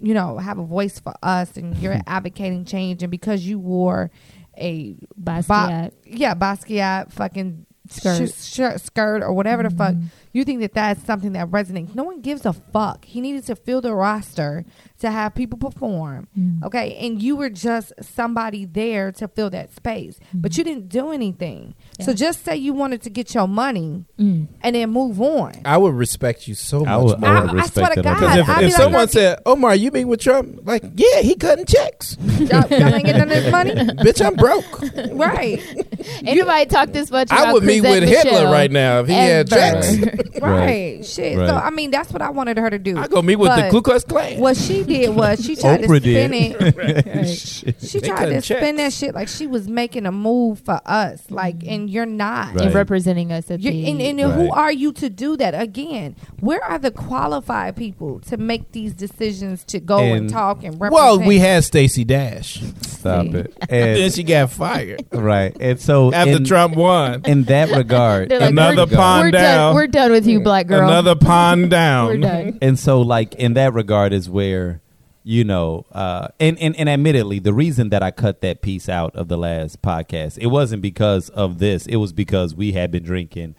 you 0.00 0.14
know, 0.14 0.38
have 0.38 0.58
a 0.58 0.64
voice 0.64 0.98
for 0.98 1.14
us 1.22 1.56
and 1.56 1.76
you're 1.78 1.98
advocating 2.06 2.64
change, 2.64 3.02
and 3.02 3.10
because 3.10 3.44
you 3.44 3.58
wore 3.58 4.10
a 4.56 4.94
Basquiat. 5.22 5.46
Ba- 5.46 5.92
yeah 6.04 6.34
Basquiat 6.34 7.12
fucking 7.12 7.64
Skirt. 7.90 8.28
sh- 8.28 8.32
sh- 8.54 8.82
skirt 8.82 9.22
or 9.22 9.32
whatever 9.32 9.62
the 9.62 9.70
fuck, 9.70 9.94
Mhm. 9.94 10.06
You 10.32 10.44
think 10.44 10.60
that 10.60 10.74
that's 10.74 11.02
something 11.04 11.32
that 11.32 11.48
resonates. 11.48 11.94
No 11.94 12.04
one 12.04 12.20
gives 12.20 12.44
a 12.46 12.52
fuck. 12.52 13.04
He 13.04 13.20
needed 13.20 13.44
to 13.46 13.56
fill 13.56 13.80
the 13.80 13.94
roster 13.94 14.64
to 15.00 15.10
have 15.10 15.34
people 15.34 15.58
perform. 15.58 16.26
Mm. 16.38 16.62
Okay, 16.64 16.96
and 17.00 17.22
you 17.22 17.36
were 17.36 17.50
just 17.50 17.92
somebody 18.00 18.64
there 18.64 19.12
to 19.12 19.28
fill 19.28 19.48
that 19.50 19.72
space, 19.74 20.18
but 20.34 20.52
Mhm. 20.52 20.58
you 20.58 20.64
didn't 20.64 20.88
do 20.88 21.12
anything. 21.12 21.74
So 22.00 22.12
just 22.12 22.44
say 22.44 22.56
you 22.56 22.72
wanted 22.72 23.02
to 23.02 23.10
get 23.10 23.32
your 23.34 23.46
money 23.46 24.04
Mm. 24.18 24.48
and 24.62 24.74
then 24.74 24.90
move 24.90 25.20
on. 25.20 25.52
I 25.64 25.76
would 25.76 25.94
respect 25.94 26.48
you 26.48 26.54
so 26.54 26.84
much 26.84 27.04
would, 27.04 27.20
more. 27.20 27.30
I 27.30 27.38
I- 27.46 27.58
I 27.62 27.66
swear 27.66 27.88
to. 27.94 28.02
God, 28.02 28.14
Because 28.20 28.36
if, 28.36 28.48
if 28.48 28.48
like, 28.48 28.72
someone 28.72 29.00
"Look, 29.02 29.10
said, 29.10 29.38
"Omar, 29.46 29.74
you 29.76 29.90
meet 29.92 30.04
with 30.06 30.20
Trump?" 30.20 30.60
Like, 30.64 30.82
yeah, 30.96 31.20
he 31.20 31.34
cutting 31.36 31.64
checks. 31.64 32.16
y'all, 32.38 32.66
y'all 32.68 32.94
ain't 32.94 33.04
getting 33.04 33.18
none 33.18 33.22
of 33.22 33.28
this 33.28 33.52
money, 33.52 33.70
Bitch, 34.02 34.24
I'm 34.24 34.34
broke. 34.34 35.14
right? 35.16 35.60
Anybody 36.26 36.66
talk 36.66 36.90
this 36.92 37.10
much 37.10 37.30
about 37.30 37.46
I 37.48 37.52
would 37.52 37.62
meet 37.62 37.82
Chrisette 37.82 38.00
with 38.00 38.08
Hitler 38.08 38.44
right 38.50 38.70
now 38.70 39.00
if 39.00 39.06
he 39.08 39.12
had 39.14 39.52
ever. 39.52 39.80
checks. 39.80 40.17
Right, 40.48 41.04
shit. 41.04 41.36
So 41.36 41.54
I 41.56 41.70
mean, 41.70 41.90
that's 41.90 42.12
what 42.12 42.22
I 42.22 42.30
wanted 42.30 42.56
her 42.58 42.70
to 42.70 42.78
do. 42.78 42.96
I 42.98 43.06
go 43.08 43.22
meet 43.22 43.36
with 43.36 43.54
the 43.54 43.68
Ku 43.70 43.82
Klux 43.82 44.04
Klan. 44.04 44.38
What 44.40 44.56
she 44.56 44.82
did 44.84 45.14
was 45.14 45.44
she 45.44 45.56
tried 45.56 45.80
Oprah 45.82 46.00
to 46.02 46.10
spin 46.10 46.30
did. 46.30 46.56
it. 46.60 47.28
She 47.80 48.00
They 48.00 48.08
tried 48.08 48.18
cutting 48.18 48.34
to 48.36 48.42
spin 48.42 48.76
that 48.76 48.92
shit 48.92 49.14
like 49.14 49.28
she 49.28 49.46
was 49.46 49.68
making 49.68 50.06
a 50.06 50.12
move 50.12 50.60
for 50.60 50.80
us, 50.86 51.30
like, 51.30 51.64
and 51.66 51.88
you're 51.90 52.06
not. 52.06 52.54
Right. 52.54 52.66
and 52.66 52.74
representing 52.74 53.32
us 53.32 53.50
at 53.50 53.60
You're, 53.60 53.72
the 53.72 53.90
and 53.90 54.00
and 54.00 54.20
who 54.20 54.50
are 54.52 54.72
you 54.72 54.92
to 54.94 55.10
do 55.10 55.36
that? 55.36 55.54
Again, 55.60 56.16
where 56.40 56.62
are 56.64 56.78
the 56.78 56.90
qualified 56.90 57.76
people 57.76 58.20
to 58.20 58.36
make 58.36 58.72
these 58.72 58.92
decisions 58.94 59.64
to 59.64 59.80
go 59.80 59.98
and, 59.98 60.16
And- 60.16 60.30
talk 60.30 60.62
and 60.64 60.80
represent? 60.80 60.92
Well, 60.92 61.20
we 61.20 61.38
had 61.38 61.64
Stacey 61.64 62.04
Dash. 62.04 62.60
Stop 62.82 63.26
See. 63.26 63.30
it. 63.38 63.54
then 63.68 63.98
And, 64.04 64.14
she 64.14 64.22
got 64.22 64.50
fired 64.50 65.04
right. 65.12 65.56
And 65.60 65.80
so 65.80 66.12
after 66.12 66.36
in, 66.36 66.44
Trump 66.44 66.74
won. 66.76 67.22
in 67.26 67.44
that 67.44 67.70
regard, 67.70 68.28
They're 68.30 68.40
like, 68.40 68.50
Another 68.50 68.86
we're, 68.86 68.96
pond 68.96 69.26
we're 69.26 69.30
down. 69.32 69.42
Done, 69.68 69.74
we're 69.74 69.86
done 69.86 70.07
with 70.10 70.26
you, 70.26 70.40
black 70.40 70.66
girl. 70.66 70.88
Another 70.88 71.14
pond 71.14 71.70
down. 71.70 72.06
we're 72.08 72.16
done. 72.18 72.58
and 72.60 72.78
so 72.78 73.00
like 73.00 73.34
in 73.34 73.54
that 73.54 73.72
regard 73.74 74.12
is 74.12 74.28
where 74.28 74.80
you 75.24 75.44
know 75.44 75.84
uh 75.92 76.28
and, 76.40 76.58
and 76.58 76.74
and 76.76 76.88
admittedly 76.88 77.38
the 77.38 77.52
reason 77.52 77.90
that 77.90 78.02
i 78.02 78.10
cut 78.10 78.40
that 78.40 78.62
piece 78.62 78.88
out 78.88 79.14
of 79.14 79.28
the 79.28 79.36
last 79.36 79.82
podcast 79.82 80.38
it 80.38 80.46
wasn't 80.46 80.80
because 80.80 81.28
of 81.30 81.58
this 81.58 81.86
it 81.86 81.96
was 81.96 82.14
because 82.14 82.54
we 82.54 82.72
had 82.72 82.90
been 82.90 83.02
drinking 83.02 83.54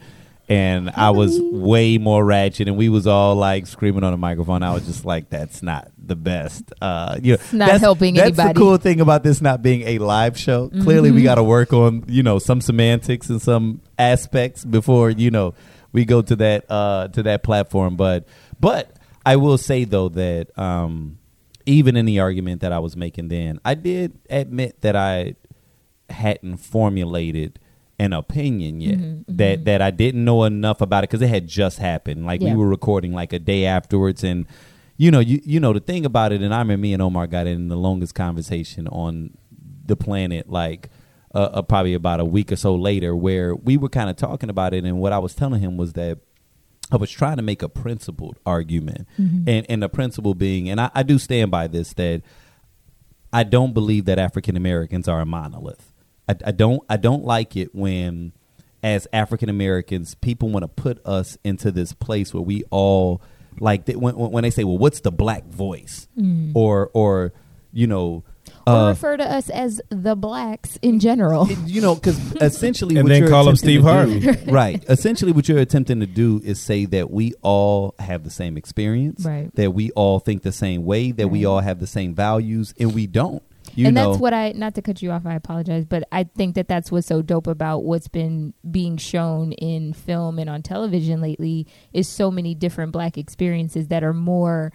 and 0.50 0.90
I 0.90 1.10
was 1.10 1.38
way 1.52 1.96
more 1.96 2.24
ratchet, 2.24 2.66
and 2.66 2.76
we 2.76 2.88
was 2.88 3.06
all 3.06 3.36
like 3.36 3.68
screaming 3.68 4.02
on 4.02 4.10
the 4.10 4.16
microphone. 4.18 4.64
I 4.64 4.74
was 4.74 4.84
just 4.84 5.04
like, 5.04 5.30
"That's 5.30 5.62
not 5.62 5.92
the 5.96 6.16
best." 6.16 6.72
Uh, 6.82 7.18
you 7.22 7.34
know, 7.34 7.42
not 7.52 7.68
that's, 7.68 7.80
helping 7.80 8.14
That's 8.14 8.26
anybody. 8.30 8.46
That's 8.48 8.58
the 8.58 8.60
cool 8.60 8.76
thing 8.76 9.00
about 9.00 9.22
this 9.22 9.40
not 9.40 9.62
being 9.62 9.82
a 9.82 9.98
live 9.98 10.36
show. 10.36 10.68
Clearly, 10.68 11.12
we 11.12 11.22
got 11.22 11.36
to 11.36 11.44
work 11.44 11.72
on 11.72 12.04
you 12.08 12.24
know 12.24 12.40
some 12.40 12.60
semantics 12.60 13.30
and 13.30 13.40
some 13.40 13.80
aspects 13.96 14.64
before 14.64 15.10
you 15.10 15.30
know 15.30 15.54
we 15.92 16.04
go 16.04 16.22
to 16.22 16.36
that 16.36 16.70
uh, 16.70 17.08
to 17.08 17.22
that 17.24 17.42
platform. 17.42 17.96
But 17.96 18.26
but 18.60 18.96
I 19.24 19.36
will 19.36 19.58
say 19.58 19.84
though 19.84 20.08
that 20.10 20.56
um, 20.58 21.18
even 21.66 21.96
in 21.96 22.06
the 22.06 22.20
argument 22.20 22.60
that 22.62 22.72
I 22.72 22.78
was 22.78 22.96
making 22.96 23.28
then, 23.28 23.60
I 23.64 23.74
did 23.74 24.18
admit 24.28 24.80
that 24.82 24.96
I 24.96 25.34
hadn't 26.08 26.56
formulated 26.58 27.58
an 27.98 28.12
opinion 28.14 28.80
yet 28.80 28.98
Mm-hmm, 28.98 29.36
that 29.36 29.64
that 29.66 29.82
I 29.82 29.90
didn't 29.90 30.24
know 30.24 30.44
enough 30.44 30.80
about 30.80 31.04
it 31.04 31.10
because 31.10 31.20
it 31.22 31.28
had 31.28 31.46
just 31.46 31.78
happened 31.78 32.24
like 32.24 32.40
Yeah. 32.40 32.52
we 32.52 32.56
were 32.56 32.68
recording 32.68 33.12
like 33.12 33.32
a 33.34 33.38
day 33.38 33.66
afterwards 33.66 34.24
and 34.24 34.46
you 34.96 35.10
know 35.10 35.20
you 35.20 35.40
you 35.44 35.60
know 35.60 35.74
the 35.74 35.80
thing 35.80 36.06
about 36.06 36.32
it 36.32 36.40
and 36.40 36.54
I 36.54 36.58
remember 36.60 36.80
me 36.80 36.94
and 36.94 37.02
Omar 37.02 37.26
got 37.26 37.46
in 37.46 37.68
the 37.68 37.76
longest 37.76 38.14
conversation 38.14 38.88
on 38.88 39.36
the 39.84 39.96
planet 39.96 40.48
like 40.48 40.88
uh, 41.34 41.38
uh, 41.52 41.62
probably 41.62 41.94
about 41.94 42.20
a 42.20 42.24
week 42.24 42.50
or 42.50 42.56
so 42.56 42.74
later 42.74 43.14
where 43.14 43.54
we 43.54 43.76
were 43.76 43.88
kind 43.88 44.10
of 44.10 44.16
talking 44.16 44.50
about 44.50 44.74
it 44.74 44.84
and 44.84 44.98
what 44.98 45.12
I 45.12 45.18
was 45.18 45.34
telling 45.34 45.60
him 45.60 45.76
was 45.76 45.92
that 45.94 46.18
I 46.92 46.96
was 46.96 47.10
trying 47.10 47.36
to 47.36 47.42
make 47.42 47.62
a 47.62 47.68
principled 47.68 48.36
argument, 48.44 49.06
and 49.46 49.64
and 49.68 49.82
the 49.82 49.88
principle 49.88 50.34
being, 50.34 50.68
and 50.68 50.80
I, 50.80 50.90
I 50.92 51.02
do 51.04 51.18
stand 51.18 51.50
by 51.52 51.68
this 51.68 51.92
that 51.94 52.22
I 53.32 53.44
don't 53.44 53.72
believe 53.74 54.06
that 54.06 54.18
African 54.18 54.56
Americans 54.56 55.06
are 55.06 55.20
a 55.20 55.26
monolith. 55.26 55.92
I, 56.28 56.34
I 56.46 56.50
don't 56.50 56.82
I 56.88 56.96
don't 56.96 57.24
like 57.24 57.56
it 57.56 57.72
when, 57.74 58.32
as 58.82 59.06
African 59.12 59.48
Americans, 59.48 60.16
people 60.16 60.48
want 60.48 60.64
to 60.64 60.68
put 60.68 61.04
us 61.06 61.38
into 61.44 61.70
this 61.70 61.92
place 61.92 62.34
where 62.34 62.42
we 62.42 62.64
all 62.70 63.22
like 63.60 63.84
they, 63.84 63.94
when 63.94 64.16
when 64.16 64.42
they 64.42 64.50
say, 64.50 64.64
well, 64.64 64.78
what's 64.78 65.00
the 65.00 65.12
black 65.12 65.46
voice, 65.46 66.08
or 66.54 66.90
or 66.92 67.32
you 67.72 67.86
know. 67.86 68.24
Or 68.70 68.76
Uh, 68.86 68.88
refer 68.90 69.16
to 69.16 69.24
us 69.24 69.50
as 69.50 69.80
the 69.90 70.14
blacks 70.16 70.78
in 70.82 71.00
general. 71.00 71.48
you 71.66 71.80
know, 71.80 71.94
because 71.94 72.18
essentially, 72.40 72.96
And 72.96 73.04
what 73.04 73.10
then 73.10 73.22
you're 73.22 73.30
call 73.30 73.48
him 73.48 73.54
attempting 73.54 73.68
Steve 73.68 73.80
to 73.82 73.86
Harvey. 73.86 74.20
do- 74.20 74.36
right? 74.52 74.84
Essentially, 74.88 75.32
what 75.32 75.48
you're 75.48 75.58
attempting 75.58 76.00
to 76.00 76.06
do 76.06 76.40
is 76.44 76.60
say 76.60 76.84
that 76.86 77.10
we 77.10 77.32
all 77.42 77.94
have 77.98 78.24
the 78.24 78.30
same 78.30 78.56
experience, 78.56 79.24
Right. 79.24 79.54
That 79.56 79.72
we 79.72 79.90
all 79.92 80.18
think 80.20 80.42
the 80.42 80.52
same 80.52 80.84
way, 80.84 81.12
that 81.12 81.28
we 81.28 81.44
all 81.44 81.60
have 81.60 81.78
the 81.80 81.86
same 81.86 82.14
values, 82.14 82.74
and 82.78 82.94
we 82.94 83.06
don't. 83.06 83.42
You 83.76 83.86
and 83.86 83.94
know, 83.94 84.10
that's 84.10 84.20
what 84.20 84.34
I 84.34 84.50
not 84.52 84.74
to 84.76 84.82
cut 84.82 85.00
you 85.00 85.12
off, 85.12 85.24
I 85.26 85.34
apologize, 85.34 85.84
but 85.84 86.02
I 86.10 86.24
think 86.24 86.56
that 86.56 86.66
that's 86.66 86.90
what's 86.90 87.06
so 87.06 87.22
dope 87.22 87.46
about 87.46 87.84
what's 87.84 88.08
been 88.08 88.52
being 88.68 88.96
shown 88.96 89.52
in 89.52 89.92
film 89.92 90.40
and 90.40 90.50
on 90.50 90.62
television 90.62 91.20
lately 91.20 91.68
is 91.92 92.08
so 92.08 92.32
many 92.32 92.54
different 92.56 92.90
black 92.90 93.16
experiences 93.16 93.86
that 93.88 94.02
are 94.02 94.12
more 94.14 94.72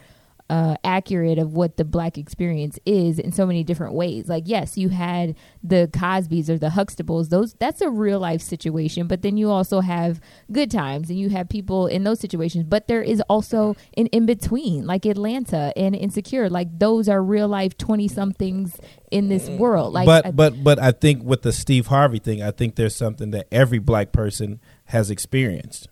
uh, 0.50 0.76
accurate 0.84 1.40
of 1.40 1.54
what 1.54 1.78
the 1.78 1.84
black 1.84 2.18
experience 2.20 2.78
is 2.86 3.18
in 3.18 3.32
so 3.32 3.46
many 3.48 3.64
different 3.64 3.94
ways. 3.96 4.28
Like, 4.30 4.44
yes, 4.46 4.78
you 4.78 4.90
had 4.90 5.36
the 5.64 5.90
Cosbys 5.92 6.50
or 6.50 6.58
the 6.60 6.70
Huxtables; 6.70 7.30
those 7.30 7.54
that's 7.56 7.82
a 7.82 7.90
real 7.90 8.20
life 8.20 8.42
situation. 8.42 9.08
But 9.08 9.24
then 9.24 9.38
you 9.38 9.50
also 9.50 9.80
have 9.82 10.22
good 10.52 10.70
times, 10.70 11.10
and 11.10 11.18
you 11.20 11.30
have 11.30 11.50
people 11.50 11.88
in 11.88 12.04
those 12.04 12.20
situations. 12.20 12.66
But 12.66 12.88
there 12.88 13.02
is 13.02 13.22
also 13.28 13.76
an 13.98 14.06
in 14.08 14.26
between, 14.28 14.86
like 14.86 15.06
Atlanta 15.06 15.74
and 15.76 15.96
Insecure. 15.96 16.48
Like 16.50 16.78
those 16.78 17.10
are 17.10 17.24
real 17.24 17.48
life 17.48 17.76
twenty 17.78 18.08
somethings 18.08 18.78
in 19.12 19.30
this 19.30 19.50
world. 19.50 19.94
Like, 19.94 20.06
but 20.06 20.26
I- 20.28 20.32
but 20.32 20.64
but 20.64 20.78
I 20.80 20.92
think 20.92 21.24
with 21.24 21.42
the 21.42 21.52
Steve 21.54 21.88
Harvey 21.88 22.20
thing, 22.20 22.44
I 22.44 22.52
think 22.52 22.76
there's 22.76 22.96
something 22.96 23.32
that 23.32 23.48
every 23.52 23.80
black 23.80 24.12
person 24.12 24.60
has 24.86 25.10
experienced, 25.10 25.88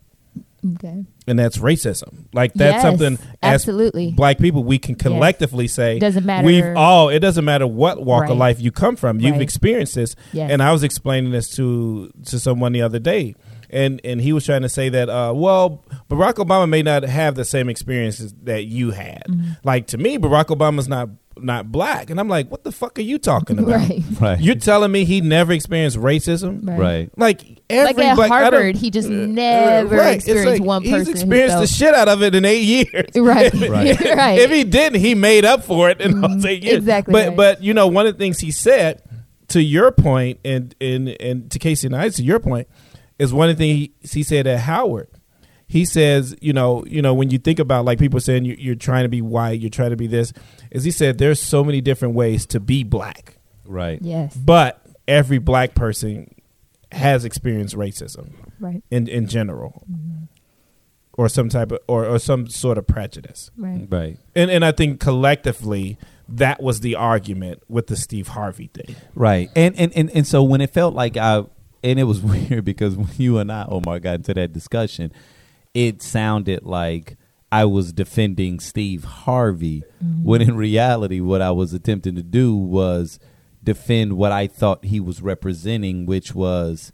okay, 0.75 1.03
and 1.27 1.37
that's 1.39 1.57
racism. 1.57 2.25
Like 2.33 2.53
that's 2.53 2.75
Yes, 2.75 2.81
something 2.81 3.13
as 3.41 3.53
absolutely. 3.61 4.11
black 4.11 4.37
people 4.37 4.63
we 4.63 4.79
can 4.79 4.95
collectively 4.95 5.67
say 5.67 5.99
Doesn't 5.99 6.25
matter- 6.25 6.45
We've 6.45 6.75
all. 6.75 7.09
It 7.09 7.19
doesn't 7.19 7.45
matter 7.45 7.67
what 7.67 8.03
walk 8.03 8.21
Right. 8.23 8.31
of 8.31 8.37
life 8.37 8.59
you 8.61 8.71
come 8.71 8.95
from. 8.95 9.19
You've 9.19 9.33
Right. 9.33 9.41
experienced 9.41 9.95
this, 9.95 10.15
Yes. 10.31 10.51
and 10.51 10.61
I 10.63 10.71
was 10.71 10.83
explaining 10.83 11.31
this 11.31 11.49
to 11.55 12.11
to 12.25 12.39
someone 12.39 12.71
the 12.71 12.81
other 12.81 12.99
day. 12.99 13.35
And, 13.69 13.99
and 14.03 14.21
he 14.21 14.33
was 14.33 14.45
trying 14.45 14.61
to 14.61 14.69
say 14.69 14.89
that 14.89 15.09
uh, 15.09 15.33
well 15.35 15.83
Barack 16.07 16.33
Obama 16.35 16.69
may 16.69 16.83
not 16.83 17.01
have 17.03 17.33
the 17.33 17.43
same 17.43 17.69
experiences 17.69 18.31
that 18.43 18.65
you 18.65 18.91
had. 18.91 19.23
Mm-hmm. 19.27 19.51
Like 19.63 19.87
to 19.87 19.97
me, 19.97 20.19
Barack 20.19 20.55
Obama's 20.55 20.87
not 20.87 21.09
not 21.37 21.71
black, 21.71 22.09
and 22.09 22.19
I'm 22.19 22.27
like, 22.27 22.49
what 22.49 22.63
the 22.63 22.71
fuck 22.71 22.99
are 22.99 23.03
you 23.03 23.17
talking 23.17 23.59
about? 23.59 23.75
right, 23.75 24.03
right, 24.21 24.39
You're 24.39 24.55
telling 24.55 24.91
me 24.91 25.05
he 25.05 25.21
never 25.21 25.53
experienced 25.53 25.97
racism? 25.97 26.67
right. 26.67 26.79
right. 26.79 27.11
Like 27.17 27.61
every 27.69 27.93
Like 27.93 28.05
at 28.05 28.15
black, 28.15 28.29
Harvard, 28.29 28.75
he 28.75 28.89
just 28.89 29.09
uh, 29.09 29.13
uh, 29.13 29.25
never 29.25 29.97
Right. 29.97 30.17
It's 30.17 30.25
experienced 30.25 30.59
like 30.59 30.67
one 30.67 30.83
person. 30.83 30.97
He's 30.99 31.07
who 31.07 31.11
experienced 31.11 31.59
the 31.59 31.67
shit 31.67 31.93
out 31.93 32.07
of 32.07 32.23
it 32.23 32.35
in 32.35 32.45
eight 32.45 32.63
years. 32.63 33.09
Right, 33.15 33.53
Right. 33.69 33.99
right. 33.99 34.39
if 34.39 34.51
he 34.51 34.63
didn't, 34.63 34.99
he 34.99 35.15
made 35.15 35.45
up 35.45 35.63
for 35.63 35.89
it 35.89 36.01
in 36.01 36.21
those 36.21 36.31
mm-hmm. 36.31 36.47
eight 36.47 36.63
years. 36.63 36.77
exactly 36.77 37.11
But 37.11 37.27
right. 37.29 37.37
but 37.37 37.63
you 37.63 37.73
know, 37.73 37.87
one 37.87 38.05
of 38.05 38.13
the 38.13 38.19
things 38.19 38.39
he 38.39 38.51
said 38.51 39.01
to 39.49 39.61
your 39.61 39.91
point, 39.91 40.39
and 40.43 40.75
and 40.81 41.09
and 41.21 41.51
to 41.51 41.59
Casey 41.59 41.87
and 41.87 41.95
I, 41.95 42.09
to 42.09 42.23
your 42.23 42.39
point, 42.39 42.67
is 43.17 43.33
one 43.33 43.49
of 43.49 43.57
the 43.57 43.63
things 43.63 43.89
he, 44.11 44.17
he 44.19 44.23
said 44.23 44.47
at 44.47 44.59
Howard. 44.61 45.09
He 45.73 45.85
says, 45.85 46.35
you 46.39 46.53
know, 46.53 46.85
you 46.85 47.01
know, 47.01 47.15
when 47.15 47.31
you 47.31 47.39
think 47.39 47.57
about 47.57 47.83
like 47.83 47.97
people 47.97 48.19
saying 48.19 48.45
you, 48.45 48.55
you're 48.59 48.75
trying 48.75 49.05
to 49.05 49.09
be 49.09 49.23
white, 49.23 49.59
you're 49.59 49.71
trying 49.71 49.89
to 49.89 49.95
be 49.95 50.05
this, 50.05 50.31
as 50.71 50.83
he 50.83 50.91
said 50.91 51.17
there's 51.17 51.41
so 51.41 51.63
many 51.63 51.81
different 51.81 52.13
ways 52.13 52.45
to 52.45 52.59
be 52.59 52.83
black, 52.83 53.37
right. 53.65 53.97
yes, 53.99 54.37
but 54.37 54.85
every 55.07 55.39
black 55.39 55.73
person 55.73 56.29
has 56.91 57.25
experienced 57.25 57.75
racism 57.75 58.33
right, 58.59 58.83
in 58.91 59.07
in 59.07 59.25
general, 59.25 59.83
mm-hmm. 59.91 60.25
or 61.13 61.27
some 61.27 61.49
type 61.49 61.71
of 61.71 61.79
or, 61.87 62.05
or 62.05 62.19
some 62.19 62.47
sort 62.47 62.77
of 62.77 62.85
prejudice. 62.85 63.49
right. 63.57 63.87
Right. 63.89 64.19
And 64.35 64.51
and 64.51 64.63
I 64.63 64.73
think 64.73 64.99
collectively 64.99 65.97
that 66.29 66.61
was 66.61 66.81
the 66.81 66.93
argument 66.93 67.63
with 67.67 67.87
the 67.87 67.95
Steve 67.95 68.27
Harvey 68.27 68.69
thing. 68.71 68.95
Right. 69.15 69.49
And, 69.55 69.75
and 69.79 69.91
and 69.95 70.11
and 70.11 70.27
so 70.27 70.43
when 70.43 70.61
it 70.61 70.69
felt 70.69 70.93
like 70.93 71.17
I 71.17 71.45
and 71.83 71.99
it 71.99 72.03
was 72.03 72.21
weird 72.21 72.63
because 72.63 72.95
when 72.95 73.09
you 73.17 73.39
and 73.39 73.51
I, 73.51 73.65
oh 73.67 73.77
Omar, 73.77 73.99
got 73.99 74.15
into 74.15 74.35
that 74.35 74.53
discussion, 74.53 75.11
it 75.73 76.01
sounded 76.01 76.63
like 76.63 77.17
I 77.51 77.65
was 77.65 77.93
defending 77.93 78.59
Steve 78.59 79.03
Harvey 79.03 79.83
mm-hmm. 80.03 80.23
when 80.23 80.41
in 80.41 80.55
reality 80.55 81.19
what 81.19 81.41
I 81.41 81.51
was 81.51 81.73
attempting 81.73 82.15
to 82.15 82.23
do 82.23 82.55
was 82.55 83.19
defend 83.63 84.13
what 84.13 84.31
I 84.31 84.47
thought 84.47 84.85
he 84.85 84.99
was 84.99 85.21
representing, 85.21 86.05
which 86.05 86.33
was 86.33 86.91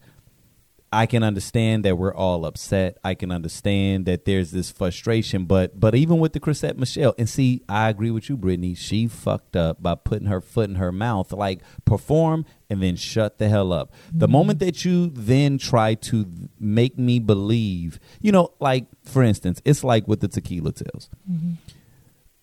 I 0.91 1.05
can 1.05 1.23
understand 1.23 1.85
that 1.85 1.97
we're 1.97 2.13
all 2.13 2.45
upset. 2.45 2.97
I 3.03 3.13
can 3.13 3.31
understand 3.31 4.05
that 4.07 4.25
there's 4.25 4.51
this 4.51 4.71
frustration, 4.71 5.45
but 5.45 5.79
but 5.79 5.93
even 5.95 6.19
with 6.19 6.33
the 6.33 6.39
Chrisette 6.39 6.77
Michelle, 6.77 7.13
and 7.17 7.29
see, 7.29 7.61
I 7.69 7.89
agree 7.89 8.11
with 8.11 8.27
you, 8.27 8.37
Brittany. 8.37 8.73
She 8.73 9.07
fucked 9.07 9.55
up 9.55 9.81
by 9.81 9.95
putting 9.95 10.27
her 10.27 10.41
foot 10.41 10.69
in 10.69 10.75
her 10.75 10.91
mouth, 10.91 11.31
like 11.31 11.61
perform 11.85 12.45
and 12.69 12.83
then 12.83 12.95
shut 12.95 13.37
the 13.37 13.49
hell 13.49 13.73
up. 13.73 13.93
The 14.11 14.25
mm-hmm. 14.25 14.31
moment 14.31 14.59
that 14.59 14.85
you 14.85 15.09
then 15.09 15.57
try 15.57 15.95
to 15.95 16.25
make 16.59 16.97
me 16.97 17.19
believe, 17.19 17.99
you 18.21 18.31
know, 18.31 18.53
like 18.59 18.85
for 19.03 19.23
instance, 19.23 19.61
it's 19.65 19.83
like 19.83 20.07
with 20.07 20.21
the 20.21 20.27
tequila 20.27 20.71
tales. 20.71 21.09
Mm-hmm. 21.29 21.53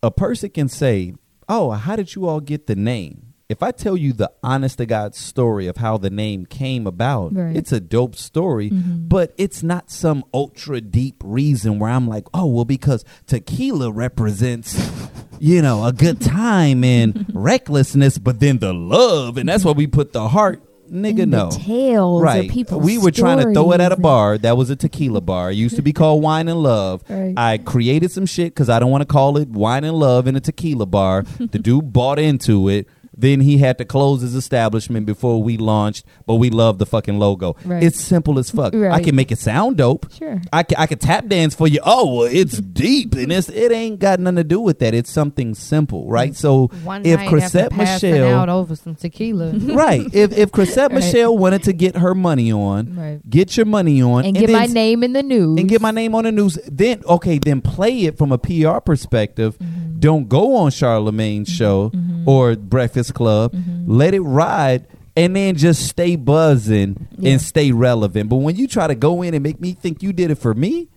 A 0.03 0.11
person 0.11 0.51
can 0.51 0.69
say, 0.69 1.15
"Oh, 1.49 1.71
how 1.71 1.97
did 1.97 2.15
you 2.15 2.27
all 2.27 2.41
get 2.41 2.67
the 2.67 2.77
name?" 2.77 3.26
If 3.49 3.63
I 3.63 3.71
tell 3.71 3.97
you 3.97 4.13
the 4.13 4.33
honest 4.43 4.79
to 4.79 4.87
God 4.87 5.15
story 5.15 5.69
of 5.69 5.77
how 5.77 5.99
the 5.99 6.11
name 6.11 6.47
came 6.47 6.85
about, 6.87 7.33
Right. 7.35 7.55
it's 7.55 7.71
a 7.71 7.79
dope 7.79 8.17
story, 8.17 8.71
mm-hmm. 8.71 9.07
but 9.07 9.33
it's 9.39 9.63
not 9.63 9.89
some 9.89 10.25
ultra 10.35 10.81
deep 10.81 11.15
reason 11.25 11.79
where 11.79 11.91
I'm 11.91 12.09
like, 12.09 12.25
oh, 12.35 12.47
well, 12.47 12.65
because 12.65 13.05
tequila 13.29 13.93
represents, 13.93 14.75
you 15.39 15.63
know, 15.63 15.85
a 15.85 15.93
good 15.93 16.21
time 16.21 16.83
and 16.83 17.27
recklessness, 17.35 18.19
but 18.19 18.41
then 18.41 18.59
the 18.59 18.75
love, 18.75 19.39
and 19.39 19.49
that's 19.49 19.65
why 19.65 19.73
we 19.73 19.87
put 19.87 20.13
the 20.13 20.29
heart. 20.29 20.63
Nigga, 20.91 21.23
And 21.23 21.33
no. 21.33 21.51
the 21.51 21.59
tales 21.59 22.23
right. 22.23 22.45
of 22.49 22.51
people's 22.53 22.85
we 22.85 22.97
were 22.97 23.11
trying 23.11 23.39
to 23.39 23.53
throw 23.53 23.73
it 23.73 23.81
at 23.81 23.91
a 23.91 23.97
bar. 23.97 24.39
That 24.39 24.57
was 24.57 24.71
a 24.71 24.77
tequila 24.77 25.21
bar. 25.21 25.51
It 25.51 25.55
used 25.57 25.75
to 25.75 25.83
be 25.83 25.93
called 25.93 26.23
Wine 26.23 26.47
and 26.47 26.63
Love. 26.63 27.03
Right. 27.09 27.35
I 27.37 27.59
created 27.59 28.13
some 28.13 28.25
shit 28.25 28.55
because 28.55 28.69
I 28.69 28.79
don't 28.79 28.93
want 28.93 29.03
to 29.03 29.07
call 29.07 29.37
it 29.37 29.49
Wine 29.49 29.83
and 29.83 29.97
Love 29.97 30.29
in 30.29 30.37
a 30.37 30.41
tequila 30.41 30.87
bar. 30.87 31.23
the 31.41 31.59
dude 31.59 31.93
bought 31.93 32.21
into 32.21 32.69
it. 32.69 32.87
Then 33.17 33.41
he 33.41 33.59
had 33.59 33.79
to 33.79 33.85
close 33.85 34.21
his 34.21 34.35
establishment 34.35 35.07
before 35.07 35.43
we 35.43 35.57
launched, 35.57 36.05
but 36.27 36.35
we 36.37 36.51
love 36.51 36.79
the 36.79 36.87
fucking 36.87 37.19
logo. 37.19 37.57
Right. 37.65 37.83
It's 37.83 38.01
simple 38.01 38.39
as 38.39 38.51
fuck. 38.51 38.75
I 38.75 39.01
can 39.03 39.15
make 39.17 39.33
it 39.33 39.39
sound 39.39 39.79
dope. 39.79 40.13
Sure. 40.13 40.41
I 40.53 40.63
can, 40.63 40.77
I 40.79 40.87
can 40.87 40.99
tap 40.99 41.27
dance 41.27 41.55
for 41.55 41.67
you. 41.67 41.81
Oh, 41.83 42.17
well, 42.19 42.29
it's 42.31 42.59
deep, 42.61 43.15
and 43.15 43.33
it's 43.33 43.49
it 43.49 43.73
ain't 43.73 43.99
got 44.01 44.21
nothing 44.21 44.37
to 44.37 44.45
do 44.45 44.61
with 44.61 44.79
that. 44.81 44.93
It's 44.95 45.11
something 45.11 45.55
simple, 45.55 46.09
right? 46.09 46.35
So 46.37 46.67
One 46.85 47.07
if 47.07 47.19
Chrisette 47.29 47.73
Michelle, 47.73 48.35
out 48.35 48.49
over 48.49 48.77
some 48.77 48.95
tequila. 48.95 49.53
right? 49.75 50.03
If 50.13 50.37
if 50.37 50.53
Chrisette 50.53 50.77
Right. 50.93 50.97
Michelle 50.97 51.37
wanted 51.37 51.63
to 51.65 51.73
get 51.73 51.97
her 51.97 52.15
money 52.15 52.53
on, 52.53 52.95
Right. 52.97 53.31
get 53.31 53.57
your 53.57 53.67
money 53.67 54.03
on, 54.03 54.25
And, 54.25 54.37
get 54.37 54.49
then 54.49 54.57
my 54.57 54.67
name 54.67 55.03
in 55.03 55.13
the 55.15 55.23
news. 55.23 55.59
and 55.59 55.69
get 55.69 55.81
my 55.81 55.91
name 55.91 56.15
on 56.15 56.25
the 56.25 56.33
news. 56.33 56.59
Then 56.71 57.03
okay, 57.07 57.39
then 57.39 57.61
play 57.61 58.05
it 58.05 58.19
from 58.19 58.31
a 58.33 58.39
PR 58.39 58.79
perspective. 58.81 59.59
Mm-hmm. 59.59 59.99
Don't 60.01 60.29
go 60.29 60.57
on 60.57 60.71
Charlemagne's 60.71 61.49
show 61.49 61.91
mm-hmm. 61.91 62.29
or 62.29 62.55
Breakfast 62.57 63.06
Club. 63.13 63.55
Let 63.87 64.15
it 64.15 64.21
ride 64.21 64.87
and 65.17 65.35
then 65.35 65.57
just 65.57 65.87
stay 65.89 66.17
buzzing 66.17 67.09
Yeah. 67.19 67.33
and 67.33 67.41
stay 67.41 67.73
relevant. 67.73 68.29
But 68.29 68.37
when 68.37 68.57
you 68.57 68.67
try 68.69 68.87
to 68.87 68.95
go 68.95 69.23
in 69.23 69.33
and 69.35 69.43
make 69.43 69.61
me 69.61 69.73
think 69.73 70.03
you 70.03 70.13
did 70.13 70.31
it 70.31 70.35
for 70.37 70.53
me, 70.53 70.89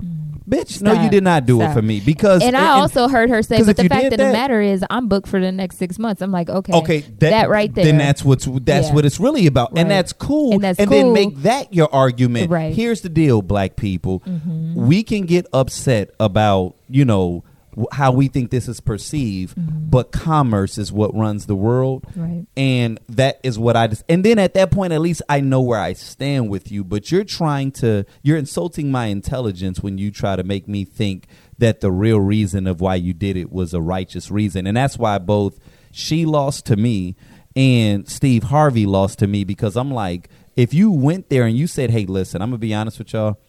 bitch, 0.48 0.82
no, 0.82 0.92
you 0.92 1.10
did 1.10 1.24
not 1.24 1.46
do 1.46 1.62
it 1.62 1.72
for 1.74 1.82
me 1.82 2.01
because 2.01 2.42
and 2.44 2.58
I 2.58 2.70
also 2.80 3.08
heard 3.08 3.30
her 3.30 3.42
say, 3.44 3.63
but 3.63 3.78
the 3.78 3.88
fact 3.88 4.06
of 4.06 4.18
the 4.18 4.32
matter 4.32 4.60
is, 4.60 4.84
I'm 4.89 5.08
booked 5.08 5.28
for 5.30 5.39
the 5.39 5.51
next 5.54 5.78
six 5.78 5.98
months. 5.98 6.22
I'm 6.22 6.32
like, 6.32 6.50
okay, 6.50 6.74
Okay, 6.74 7.00
that, 7.20 7.50
right 7.50 7.74
there. 7.74 7.86
Then 7.86 7.98
that's 7.98 8.25
what's 8.25 8.46
that's 8.63 8.88
Yeah. 8.89 8.94
what 8.96 9.06
it's 9.06 9.20
really 9.22 9.48
about, 9.48 9.72
Right. 9.72 9.82
and 9.82 9.92
that's 9.92 10.12
cool. 10.12 10.54
And 10.56 10.63
that's 10.63 10.78
then 10.80 10.89
cool. 10.89 11.13
make 11.13 11.44
that 11.44 11.74
your 11.74 11.94
argument. 11.96 12.50
Right. 12.50 12.74
Here's 12.75 13.01
the 13.01 13.10
deal, 13.10 13.42
black 13.42 13.75
people. 13.78 14.22
Mm-hmm. 14.28 14.86
We 14.88 15.04
can 15.04 15.22
get 15.28 15.46
upset 15.54 16.10
about 16.20 16.75
you 16.89 17.06
know 17.06 17.44
how 17.91 18.12
we 18.12 18.27
think 18.27 18.50
this 18.51 18.67
is 18.67 18.79
perceived, 18.79 19.53
but 19.91 20.12
commerce 20.12 20.77
is 20.77 20.91
what 20.91 21.13
runs 21.15 21.45
the 21.45 21.55
world, 21.55 22.03
Mm-hmm. 22.09 22.21
Right. 22.21 22.45
and 22.57 23.00
that 23.09 23.39
is 23.43 23.57
what 23.59 23.75
I 23.75 23.88
just. 23.88 24.03
And 24.09 24.24
then 24.24 24.39
at 24.39 24.53
that 24.55 24.71
point, 24.71 24.93
at 24.93 25.01
least 25.01 25.21
I 25.29 25.39
know 25.41 25.62
where 25.62 25.79
I 25.79 25.93
stand 25.93 26.50
with 26.50 26.71
you. 26.71 26.83
But 26.83 27.12
you're 27.12 27.24
trying 27.24 27.71
to 27.74 28.05
you're 28.24 28.38
insulting 28.38 28.91
my 28.91 29.05
intelligence 29.05 29.81
when 29.81 29.98
you 29.98 30.12
try 30.12 30.36
to 30.36 30.43
make 30.43 30.67
me 30.67 30.86
think 30.86 31.27
that 31.57 31.81
the 31.81 31.91
real 31.91 32.19
reason 32.19 32.67
of 32.67 32.79
why 32.81 32.95
you 32.95 33.13
did 33.13 33.36
it 33.38 33.51
was 33.51 33.74
a 33.74 33.81
righteous 33.81 34.31
reason, 34.31 34.65
and 34.67 34.75
that's 34.77 34.98
why 34.98 35.17
both 35.17 35.59
she 35.91 36.25
lost 36.25 36.65
to 36.67 36.75
me 36.75 37.15
and 37.55 38.07
Steve 38.07 38.43
Harvey 38.43 38.86
lost 38.86 39.19
to 39.19 39.27
me 39.27 39.43
because 39.43 39.75
I'm 39.75 39.91
like, 39.91 40.29
if 40.55 40.74
you 40.74 40.91
went 40.91 41.29
there 41.29 41.45
and 41.45 41.57
you 41.57 41.67
said, 41.67 41.89
"Hey, 41.89 42.05
listen, 42.05 42.41
I'm 42.41 42.50
gonna 42.50 42.57
be 42.59 42.74
honest 42.74 43.00
with 43.00 43.12
y'all," 43.13 43.39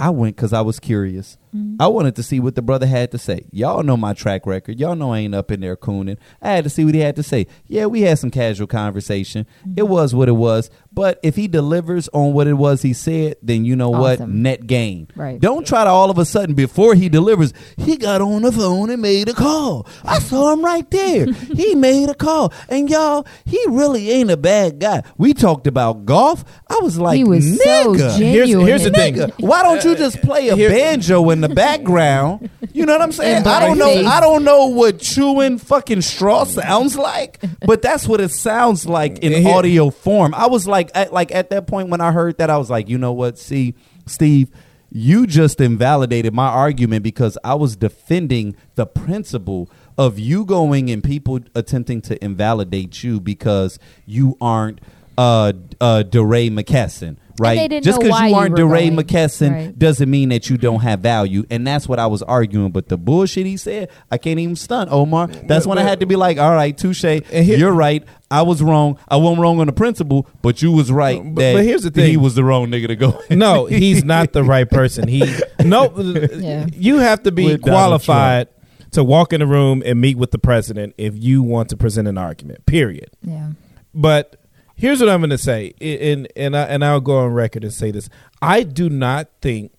I 0.00 0.10
went 0.10 0.36
because 0.36 0.52
I 0.52 0.60
was 0.62 0.78
curious. 0.80 1.36
Mm-hmm. 1.54 1.76
I 1.80 1.86
wanted 1.88 2.16
to 2.16 2.22
see 2.22 2.40
what 2.40 2.54
the 2.54 2.62
brother 2.62 2.86
had 2.86 3.10
to 3.12 3.18
say. 3.18 3.46
Y'all 3.50 3.82
know 3.82 3.96
my 3.96 4.12
track 4.12 4.46
record. 4.46 4.78
Y'all 4.80 4.96
know 4.96 5.12
I 5.12 5.18
ain't 5.20 5.34
up 5.34 5.50
in 5.50 5.60
there 5.60 5.76
cooning. 5.76 6.18
I 6.42 6.50
had 6.50 6.64
to 6.64 6.70
see 6.70 6.84
what 6.84 6.94
he 6.94 7.00
had 7.00 7.16
to 7.16 7.22
say. 7.22 7.46
Yeah, 7.66 7.86
we 7.86 8.02
had 8.02 8.18
some 8.18 8.30
casual 8.30 8.66
conversation. 8.66 9.46
It 9.64 9.80
mm-hmm. 9.80 9.88
was 9.88 10.14
what 10.14 10.28
it 10.28 10.32
was. 10.32 10.70
But 10.96 11.20
if 11.22 11.36
he 11.36 11.46
delivers 11.46 12.08
on 12.14 12.32
what 12.32 12.46
it 12.46 12.54
was 12.54 12.80
he 12.80 12.94
said, 12.94 13.36
then 13.42 13.66
you 13.66 13.76
know 13.76 13.90
what? 13.90 14.18
Net 14.26 14.66
gain. 14.66 15.08
Right. 15.14 15.38
Don't 15.38 15.66
try 15.66 15.84
to 15.84 15.90
all 15.90 16.10
of 16.10 16.16
a 16.16 16.24
sudden 16.24 16.54
before 16.54 16.94
he 16.94 17.10
delivers, 17.10 17.52
he 17.76 17.98
got 17.98 18.22
on 18.22 18.42
the 18.42 18.50
phone 18.50 18.88
and 18.88 19.02
made 19.02 19.28
a 19.28 19.34
call. 19.34 19.86
I 20.04 20.18
saw 20.20 20.54
him 20.54 20.64
right 20.64 20.90
there. 20.90 21.26
he 21.54 21.74
made 21.74 22.08
a 22.08 22.14
call. 22.14 22.50
And 22.70 22.88
y'all, 22.88 23.26
he 23.44 23.62
really 23.68 24.10
ain't 24.10 24.30
a 24.30 24.38
bad 24.38 24.78
guy. 24.78 25.02
We 25.18 25.34
talked 25.34 25.66
about 25.66 26.06
golf. 26.06 26.44
I 26.66 26.78
was 26.82 26.98
like, 26.98 27.18
he 27.18 27.24
was 27.24 27.62
so 27.62 27.94
nigga. 27.94 28.16
Here's- 28.16 28.48
genuine. 28.48 28.66
here's 28.66 28.84
the 28.84 28.90
thing. 28.90 29.16
Nigga, 29.16 29.32
why 29.38 29.62
don't 29.62 29.84
you 29.84 29.96
just 29.96 30.22
play 30.22 30.48
a 30.48 30.56
Here- 30.56 30.70
banjo 30.70 31.20
in 31.36 31.40
the 31.42 31.54
background? 31.54 32.50
You 32.72 32.86
know 32.86 32.92
what 32.94 33.02
I'm 33.02 33.12
saying? 33.12 33.46
I 33.46 33.60
don't 33.60 33.78
know. 33.78 33.86
I 34.08 34.20
don't 34.20 34.44
know 34.44 34.66
what 34.66 34.98
chewing 34.98 35.58
fucking 35.58 36.02
straw 36.02 36.44
sounds 36.44 36.96
like, 36.96 37.40
but 37.64 37.82
that's 37.82 38.08
what 38.08 38.20
it 38.20 38.30
sounds 38.30 38.86
like 38.86 39.18
in 39.20 39.32
And 39.32 39.44
here- 39.46 39.54
audio 39.54 39.90
form. 39.90 40.34
I 40.34 40.46
was 40.46 40.66
like, 40.66 40.90
at, 40.94 41.12
like 41.12 41.32
at 41.34 41.50
that 41.50 41.66
point 41.66 41.88
when 41.88 42.00
I 42.00 42.12
heard 42.12 42.38
that, 42.38 42.50
I 42.50 42.56
was 42.58 42.70
like, 42.70 42.88
you 42.88 42.98
know 42.98 43.12
what? 43.12 43.38
See, 43.38 43.74
Steve, 44.06 44.50
you 44.90 45.26
just 45.26 45.60
invalidated 45.60 46.32
my 46.32 46.46
argument 46.48 47.02
because 47.02 47.36
I 47.44 47.54
was 47.54 47.76
defending 47.76 48.56
the 48.76 48.86
principle 48.86 49.68
of 49.98 50.18
you 50.18 50.44
going 50.44 50.90
and 50.90 51.02
people 51.02 51.40
attempting 51.54 52.00
to 52.02 52.22
invalidate 52.24 53.02
you 53.02 53.20
because 53.20 53.78
you 54.06 54.36
aren't 54.40 54.80
uh 55.18 55.52
uh 55.80 56.02
DeRay 56.02 56.50
McKesson. 56.50 57.16
Right, 57.38 57.56
they 57.56 57.68
didn't 57.68 57.84
just 57.84 58.00
because 58.00 58.18
you 58.22 58.28
you 58.28 58.34
aren't 58.34 58.52
were 58.52 58.56
DeRay 58.56 58.88
going. 58.88 58.96
McKesson 59.06 59.52
Right. 59.52 59.78
doesn't 59.78 60.08
mean 60.10 60.30
that 60.30 60.48
you 60.48 60.56
don't 60.56 60.80
have 60.80 61.00
value, 61.00 61.44
and 61.50 61.66
that's 61.66 61.86
what 61.86 61.98
I 61.98 62.06
was 62.06 62.22
arguing. 62.22 62.70
But 62.70 62.88
the 62.88 62.96
bullshit 62.96 63.44
he 63.44 63.58
said, 63.58 63.90
I 64.10 64.16
can't 64.16 64.40
even 64.40 64.56
stunt 64.56 64.90
Omar. 64.90 65.26
That's 65.26 65.66
when 65.66 65.76
I 65.76 65.82
had 65.82 66.00
to 66.00 66.06
be 66.06 66.16
like, 66.16 66.38
all 66.38 66.54
right, 66.54 66.74
touche. 66.76 67.04
You're 67.04 67.72
right. 67.74 68.02
I 68.30 68.40
was 68.40 68.62
wrong. 68.62 68.98
I 69.06 69.16
wasn't 69.18 69.42
wrong 69.42 69.60
on 69.60 69.66
the 69.66 69.74
principle, 69.74 70.26
but 70.40 70.62
you 70.62 70.72
was 70.72 70.90
right. 70.90 71.22
But- 71.22 71.40
that 71.42 71.54
but 71.56 71.64
here's 71.64 71.82
the 71.82 71.90
thing: 71.90 72.08
he 72.08 72.16
was 72.16 72.36
the 72.36 72.42
wrong 72.42 72.68
nigga 72.68 72.86
to 72.88 72.96
go. 72.96 73.20
no, 73.30 73.66
he's 73.66 74.02
not 74.02 74.32
the 74.32 74.42
right 74.42 74.68
person. 74.68 75.06
He 75.06 75.22
no. 75.62 75.92
Yeah. 75.98 76.68
You 76.72 76.98
have 77.00 77.22
to 77.24 77.32
be 77.32 77.44
With 77.44 77.60
qualified 77.60 78.48
to 78.92 79.04
walk 79.04 79.34
in 79.34 79.40
the 79.40 79.46
room 79.46 79.82
and 79.84 80.00
meet 80.00 80.16
with 80.16 80.30
the 80.30 80.38
president 80.38 80.94
if 80.96 81.14
you 81.14 81.42
want 81.42 81.68
to 81.68 81.76
present 81.76 82.08
an 82.08 82.16
argument. 82.16 82.64
Period. 82.64 83.10
yeah. 83.20 83.50
But 83.92 84.40
here's 84.76 85.00
what 85.00 85.08
I'm 85.08 85.20
going 85.20 85.30
to 85.30 85.38
say, 85.38 85.74
and 85.80 86.28
and 86.36 86.56
I, 86.56 86.62
and 86.64 86.84
I'll 86.84 87.00
go 87.00 87.18
on 87.18 87.32
record 87.32 87.64
and 87.64 87.72
say 87.72 87.90
this: 87.90 88.08
I 88.40 88.62
do 88.62 88.88
not 88.88 89.28
think 89.42 89.72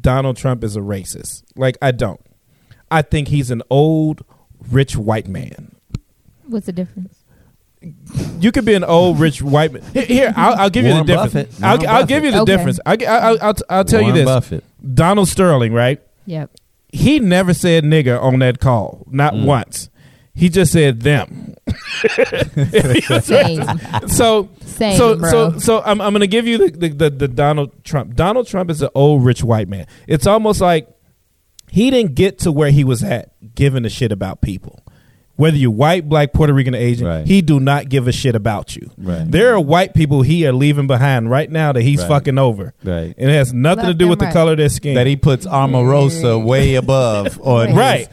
Donald 0.00 0.36
Trump 0.36 0.64
is 0.64 0.76
a 0.76 0.80
racist. 0.80 1.42
Like 1.56 1.76
I 1.82 1.90
don't. 1.92 2.20
I 2.90 3.02
think 3.02 3.28
he's 3.28 3.50
an 3.50 3.62
old, 3.70 4.24
rich 4.70 4.96
white 4.96 5.26
man. 5.28 5.74
What's 6.46 6.66
the 6.66 6.72
difference? 6.72 7.20
You 8.40 8.50
could 8.52 8.64
be 8.64 8.74
an 8.74 8.84
old 8.84 9.18
rich 9.20 9.42
white 9.42 9.72
man. 9.72 9.82
Here, 9.92 10.02
here 10.06 10.32
I'll, 10.36 10.54
I'll 10.54 10.70
give 10.70 10.84
you 10.86 10.94
the 10.94 11.02
difference. 11.04 11.34
Buffett. 11.58 11.62
I'll, 11.62 11.86
I'll 11.88 12.06
give 12.06 12.24
you 12.24 12.30
the 12.32 12.40
Okay. 12.42 12.56
difference. 12.56 12.80
I, 12.86 12.96
will 12.96 13.38
I'll, 13.42 13.54
I'll 13.68 13.84
tell 13.84 14.00
you 14.02 14.12
this: 14.12 14.24
Buffett. 14.24 14.64
Donald 14.94 15.28
Sterling, 15.28 15.72
right? 15.72 16.00
Yep. 16.26 16.50
He 16.90 17.18
never 17.18 17.52
said 17.52 17.84
nigger 17.84 18.22
on 18.22 18.38
that 18.38 18.60
call, 18.60 19.04
not 19.10 19.34
Mm. 19.34 19.44
once. 19.46 19.90
He 20.34 20.48
just 20.48 20.72
said 20.72 21.00
them. 21.00 21.54
Same. 23.20 23.62
so 24.08 24.48
Same, 24.62 24.96
so 24.96 25.16
bro. 25.16 25.30
so 25.30 25.58
so 25.58 25.82
I'm 25.82 26.00
I'm 26.00 26.12
gonna 26.12 26.26
give 26.26 26.46
you 26.46 26.58
the, 26.58 26.70
the 26.70 26.88
the 26.88 27.10
the 27.10 27.28
Donald 27.28 27.84
Trump. 27.84 28.14
Donald 28.14 28.46
Trump 28.46 28.70
is 28.70 28.82
an 28.82 28.88
old 28.94 29.24
rich 29.24 29.44
white 29.44 29.68
man. 29.68 29.86
It's 30.08 30.26
almost 30.26 30.60
like 30.60 30.88
he 31.70 31.90
didn't 31.90 32.14
get 32.14 32.40
to 32.40 32.52
where 32.52 32.70
he 32.70 32.84
was 32.84 33.02
at 33.04 33.32
giving 33.54 33.84
a 33.84 33.88
shit 33.88 34.12
about 34.12 34.40
people. 34.40 34.80
Whether 35.36 35.56
you're 35.56 35.72
white, 35.72 36.08
black, 36.08 36.32
Puerto 36.32 36.52
Rican, 36.52 36.76
Asian, 36.76 37.08
Right. 37.08 37.26
he 37.26 37.42
do 37.42 37.58
not 37.58 37.88
give 37.88 38.06
a 38.06 38.12
shit 38.12 38.36
about 38.36 38.76
you. 38.76 38.92
Right. 38.96 39.28
There 39.28 39.52
are 39.52 39.58
white 39.60 39.92
people 39.92 40.22
he 40.22 40.46
are 40.46 40.52
leaving 40.52 40.86
behind 40.86 41.28
right 41.28 41.50
now 41.50 41.72
that 41.72 41.82
he's 41.82 41.98
Right. 42.02 42.08
fucking 42.08 42.38
over. 42.38 42.72
Right. 42.84 43.12
And 43.18 43.30
it 43.30 43.34
has 43.34 43.52
nothing 43.52 43.86
to 43.86 43.94
do 43.94 44.04
and 44.04 44.10
with 44.10 44.20
the 44.20 44.30
color 44.30 44.52
of 44.52 44.58
their 44.58 44.68
skin. 44.68 44.94
that 44.94 45.08
he 45.08 45.16
puts 45.16 45.44
Omarosa 45.44 46.44
way 46.44 46.76
above 46.76 47.40
on 47.44 47.66
his- 47.68 47.76
right. 47.76 48.08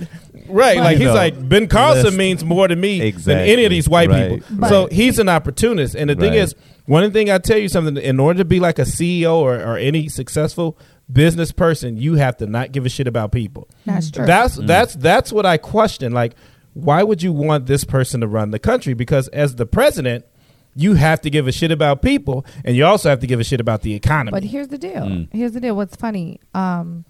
Right, 0.51 0.77
like 0.77 0.97
he's 0.97 1.07
know, 1.07 1.13
like 1.13 1.47
Ben 1.49 1.67
Carlson 1.67 2.05
list. 2.05 2.17
means 2.17 2.43
more 2.45 2.67
to 2.67 2.75
me 2.75 3.01
Exactly. 3.01 3.33
than 3.33 3.47
any 3.47 3.65
of 3.65 3.69
these 3.71 3.87
white 3.89 4.09
Right. 4.09 4.41
people. 4.49 4.67
So 4.69 4.87
he's 4.91 5.19
an 5.19 5.29
opportunist, 5.29 5.95
and 5.95 6.09
the 6.09 6.15
thing 6.15 6.31
Right. 6.31 6.39
is, 6.39 6.55
one 6.85 7.09
thing 7.11 7.29
I 7.29 7.37
tell 7.37 7.57
you 7.57 7.69
something: 7.69 7.97
in 7.97 8.19
order 8.19 8.39
to 8.39 8.45
be 8.45 8.59
like 8.59 8.79
a 8.79 8.85
CEO 8.85 9.35
or, 9.37 9.55
or 9.55 9.77
any 9.77 10.07
successful 10.09 10.77
business 11.11 11.51
person, 11.51 11.97
you 11.97 12.15
have 12.15 12.37
to 12.37 12.45
not 12.45 12.71
give 12.71 12.85
a 12.85 12.89
shit 12.89 13.07
about 13.07 13.31
people. 13.31 13.67
That's 13.85 14.09
true. 14.11 14.25
That's 14.25 14.55
that's 14.55 14.95
that's 14.95 15.31
what 15.33 15.45
I 15.45 15.57
question. 15.57 16.11
Like, 16.13 16.35
why 16.73 17.03
would 17.03 17.21
you 17.21 17.31
want 17.33 17.65
this 17.65 17.83
person 17.83 18.21
to 18.21 18.27
run 18.27 18.51
the 18.51 18.59
country? 18.59 18.93
Because 18.93 19.27
as 19.29 19.55
the 19.55 19.65
president, 19.65 20.25
you 20.73 20.93
have 20.93 21.19
to 21.21 21.29
give 21.29 21.47
a 21.47 21.51
shit 21.51 21.69
about 21.71 22.01
people, 22.01 22.45
and 22.63 22.77
you 22.77 22.85
also 22.85 23.09
have 23.09 23.19
to 23.19 23.27
give 23.27 23.39
a 23.41 23.43
shit 23.43 23.59
about 23.59 23.81
the 23.81 23.93
economy. 23.93 24.31
But 24.31 24.43
here's 24.45 24.69
the 24.69 24.77
deal. 24.77 25.01
Mm. 25.05 25.27
Here's 25.33 25.51
the 25.51 25.59
deal. 25.59 25.75
What's 25.75 25.97
funny? 25.97 26.39
Um, 26.53 27.03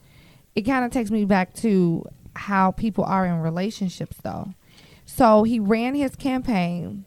it 0.55 0.63
kind 0.63 0.83
of 0.83 0.91
takes 0.91 1.11
me 1.11 1.25
back 1.25 1.53
to 1.57 2.03
how 2.35 2.71
people 2.71 3.03
are 3.03 3.25
in 3.25 3.39
relationships, 3.39 4.17
though. 4.23 4.53
So 5.05 5.43
he 5.43 5.59
ran 5.59 5.95
his 5.95 6.15
campaign 6.15 7.05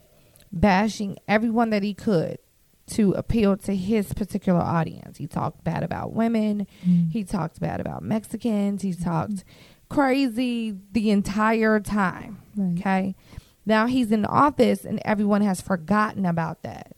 bashing 0.52 1.18
everyone 1.26 1.70
that 1.70 1.82
he 1.82 1.94
could 1.94 2.38
to 2.86 3.12
appeal 3.12 3.56
to 3.56 3.74
his 3.74 4.12
particular 4.12 4.60
audience. 4.60 5.18
He 5.18 5.26
talked 5.26 5.64
bad 5.64 5.82
about 5.82 6.12
women. 6.12 6.66
Mm-hmm. 6.86 7.10
He 7.10 7.24
talked 7.24 7.60
bad 7.60 7.80
about 7.80 8.02
Mexicans. 8.02 8.82
He 8.82 8.90
mm-hmm. 8.90 9.04
talked 9.04 9.44
crazy 9.88 10.76
the 10.92 11.10
entire 11.10 11.80
time. 11.80 12.42
Right. 12.56 12.78
Okay. 12.78 13.14
Now 13.66 13.86
he's 13.86 14.12
in 14.12 14.26
office 14.26 14.84
and 14.84 15.00
everyone 15.04 15.40
has 15.42 15.60
forgotten 15.60 16.26
about 16.26 16.62
that. 16.62 16.93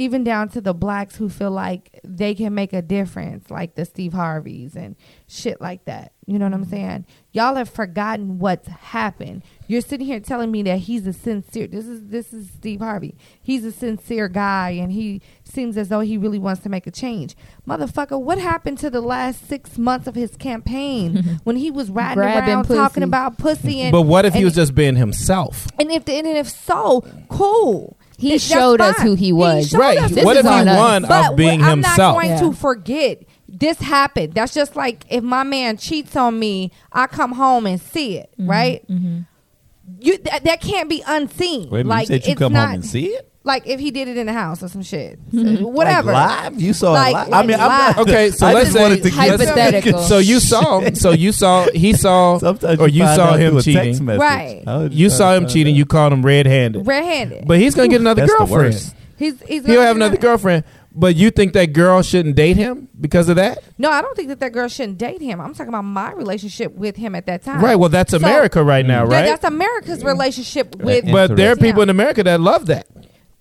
Even 0.00 0.24
down 0.24 0.48
to 0.48 0.62
the 0.62 0.72
blacks 0.72 1.16
who 1.16 1.28
feel 1.28 1.50
like 1.50 2.00
they 2.02 2.34
can 2.34 2.54
make 2.54 2.72
a 2.72 2.80
difference, 2.80 3.50
like 3.50 3.74
the 3.74 3.84
Steve 3.84 4.14
Harveys 4.14 4.74
and 4.74 4.96
shit 5.28 5.60
like 5.60 5.84
that. 5.84 6.12
You 6.26 6.38
know 6.38 6.46
what 6.46 6.54
I'm 6.54 6.62
mm-hmm. 6.62 6.70
saying? 6.70 7.06
Y'all 7.32 7.56
have 7.56 7.68
forgotten 7.68 8.38
what's 8.38 8.68
happened. 8.68 9.42
You're 9.66 9.80
sitting 9.80 10.06
here 10.06 10.20
telling 10.20 10.50
me 10.50 10.62
that 10.62 10.78
he's 10.78 11.06
a 11.06 11.12
sincere. 11.12 11.66
This 11.66 11.86
is 11.86 12.06
this 12.06 12.32
is 12.32 12.48
Steve 12.50 12.80
Harvey. 12.80 13.16
He's 13.42 13.64
a 13.64 13.72
sincere 13.72 14.28
guy, 14.28 14.70
and 14.70 14.92
he 14.92 15.22
seems 15.44 15.76
as 15.76 15.88
though 15.88 16.00
he 16.00 16.16
really 16.16 16.38
wants 16.38 16.62
to 16.62 16.68
make 16.68 16.86
a 16.86 16.90
change. 16.90 17.36
Motherfucker, 17.68 18.20
what 18.20 18.38
happened 18.38 18.78
to 18.78 18.90
the 18.90 19.00
last 19.00 19.48
six 19.48 19.76
months 19.76 20.06
of 20.06 20.14
his 20.14 20.36
campaign 20.36 21.40
when 21.44 21.56
he 21.56 21.70
was 21.70 21.90
riding 21.90 22.14
Grabbing 22.14 22.48
around 22.48 22.66
pussy. 22.66 22.78
talking 22.78 23.02
about 23.02 23.36
pussy? 23.36 23.80
And 23.80 23.92
but 23.92 24.02
what 24.02 24.24
if 24.24 24.32
he 24.32 24.44
was 24.44 24.54
just 24.54 24.74
being 24.74 24.96
himself? 24.96 25.66
and 25.78 25.90
if 25.90 26.04
the, 26.04 26.14
and 26.14 26.26
if 26.26 26.48
so, 26.48 27.04
cool. 27.28 27.98
He 28.20 28.28
Th- 28.30 28.40
showed 28.42 28.80
us 28.80 29.00
who 29.00 29.14
he 29.14 29.32
was. 29.32 29.70
showed 29.70 29.78
Right. 29.78 29.98
us 29.98 30.10
This 30.10 30.20
who 30.20 30.24
what 30.26 30.36
is 30.36 30.44
if 30.44 30.50
he 30.52 30.58
on 30.58 30.68
us. 30.68 30.78
won 30.78 31.02
but 31.02 31.30
off 31.30 31.36
being 31.36 31.62
I'm 31.62 31.78
himself? 31.82 31.96
not 31.98 32.12
going 32.14 32.30
Yeah. 32.30 32.40
to 32.40 32.52
forget 32.52 33.22
this 33.48 33.78
happened. 33.80 34.34
That's 34.34 34.54
just 34.54 34.76
like 34.76 35.04
if 35.08 35.24
my 35.24 35.42
man 35.42 35.76
cheats 35.76 36.14
on 36.16 36.38
me, 36.38 36.70
I 36.92 37.06
come 37.06 37.32
home 37.32 37.66
and 37.66 37.80
see 37.80 38.18
it. 38.18 38.30
Mm-hmm. 38.38 38.50
Right? 38.50 38.84
You 38.88 40.16
th- 40.18 40.42
that 40.42 40.60
can't 40.60 40.88
be 40.88 41.02
unseen. 41.06 41.68
Wait 41.70 41.80
a 41.80 41.84
minute, 41.84 41.88
like 41.88 42.08
you 42.08 42.14
said 42.16 42.26
you 42.26 42.32
it's 42.32 42.38
come 42.38 42.52
not, 42.52 42.66
home 42.68 42.74
and 42.76 42.84
see 42.86 43.06
it? 43.06 43.29
Like 43.42 43.66
if 43.66 43.80
he 43.80 43.90
did 43.90 44.06
it 44.06 44.18
in 44.18 44.26
the 44.26 44.34
house 44.34 44.62
or 44.62 44.68
some 44.68 44.82
shit. 44.82 45.18
So, 45.32 45.66
whatever. 45.66 46.12
Like 46.12 46.52
live? 46.52 46.60
You 46.60 46.74
saw 46.74 46.92
Like, 46.92 47.26
it 47.26 47.30
live? 47.30 47.32
I 47.32 47.46
mean, 47.46 47.58
I'm 47.58 47.68
live. 47.68 47.96
not, 47.96 48.08
Okay, 48.08 48.30
so 48.32 48.46
I 48.46 48.52
let's 48.52 48.66
just 48.66 48.76
say 48.76 48.82
wanted 48.82 48.96
to 49.02 49.10
get- 49.10 49.12
Hypothetical. 49.14 50.02
So 50.02 50.18
you 50.18 50.40
saw, 50.40 50.90
so 50.92 51.12
you 51.12 51.32
saw, 51.32 51.66
he 51.70 51.92
saw, 52.04 52.36
Sometimes 52.38 52.78
or 52.80 52.88
you 52.88 53.04
find 53.04 53.16
saw 53.16 53.36
him 53.36 53.52
through 53.52 53.72
text 53.72 53.98
cheating. 54.00 54.06
Right. 54.06 54.62
You 54.92 55.08
saw 55.08 55.34
him 55.34 55.46
cheating. 55.48 55.74
out. 55.74 55.78
You 55.78 55.86
called 55.86 56.12
him 56.12 56.22
red-handed, 56.24 56.86
Red-handed. 56.86 57.46
but 57.48 57.58
he's 57.58 57.74
gonna 57.74 57.88
get 57.88 58.00
another 58.02 58.22
That's 58.22 58.32
the 58.32 58.38
girlfriend. 58.38 58.74
worst. 58.74 58.94
He's 59.16 59.40
he's 59.42 59.64
He'll 59.66 59.80
have 59.82 59.94
do 59.94 59.98
another 60.02 60.16
that. 60.16 60.20
girlfriend, 60.22 60.64
but 60.94 61.14
you 61.16 61.30
think 61.30 61.52
that 61.52 61.72
girl 61.74 62.00
shouldn't 62.02 62.36
date 62.36 62.56
him 62.56 62.88
because 63.00 63.28
of 63.28 63.36
that? 63.36 63.62
No, 63.78 63.90
I 63.90 64.00
don't 64.02 64.16
think 64.16 64.28
that 64.28 64.40
that 64.40 64.52
girl 64.52 64.66
shouldn't 64.68 64.96
date 64.98 65.20
him. 65.20 65.40
I'm 65.40 65.52
talking 65.54 65.68
about 65.68 65.82
my 65.84 66.12
relationship 66.12 66.72
with 66.74 66.96
him 66.96 67.14
at 67.14 67.26
that 67.26 67.42
time. 67.42 67.62
Right. 67.62 67.76
Well, 67.76 67.90
that's 67.90 68.10
So- 68.12 68.16
America 68.16 68.62
right 68.64 68.84
now, 68.84 69.04
Yeah, 69.08 69.14
right? 69.14 69.26
that's 69.26 69.44
America's 69.44 70.02
relationship 70.04 70.74
with. 70.76 71.04
But 71.10 71.36
there 71.36 71.52
are 71.52 71.56
people 71.56 71.82
in 71.82 71.90
America 71.90 72.22
that 72.24 72.40
love 72.40 72.66
that. 72.66 72.86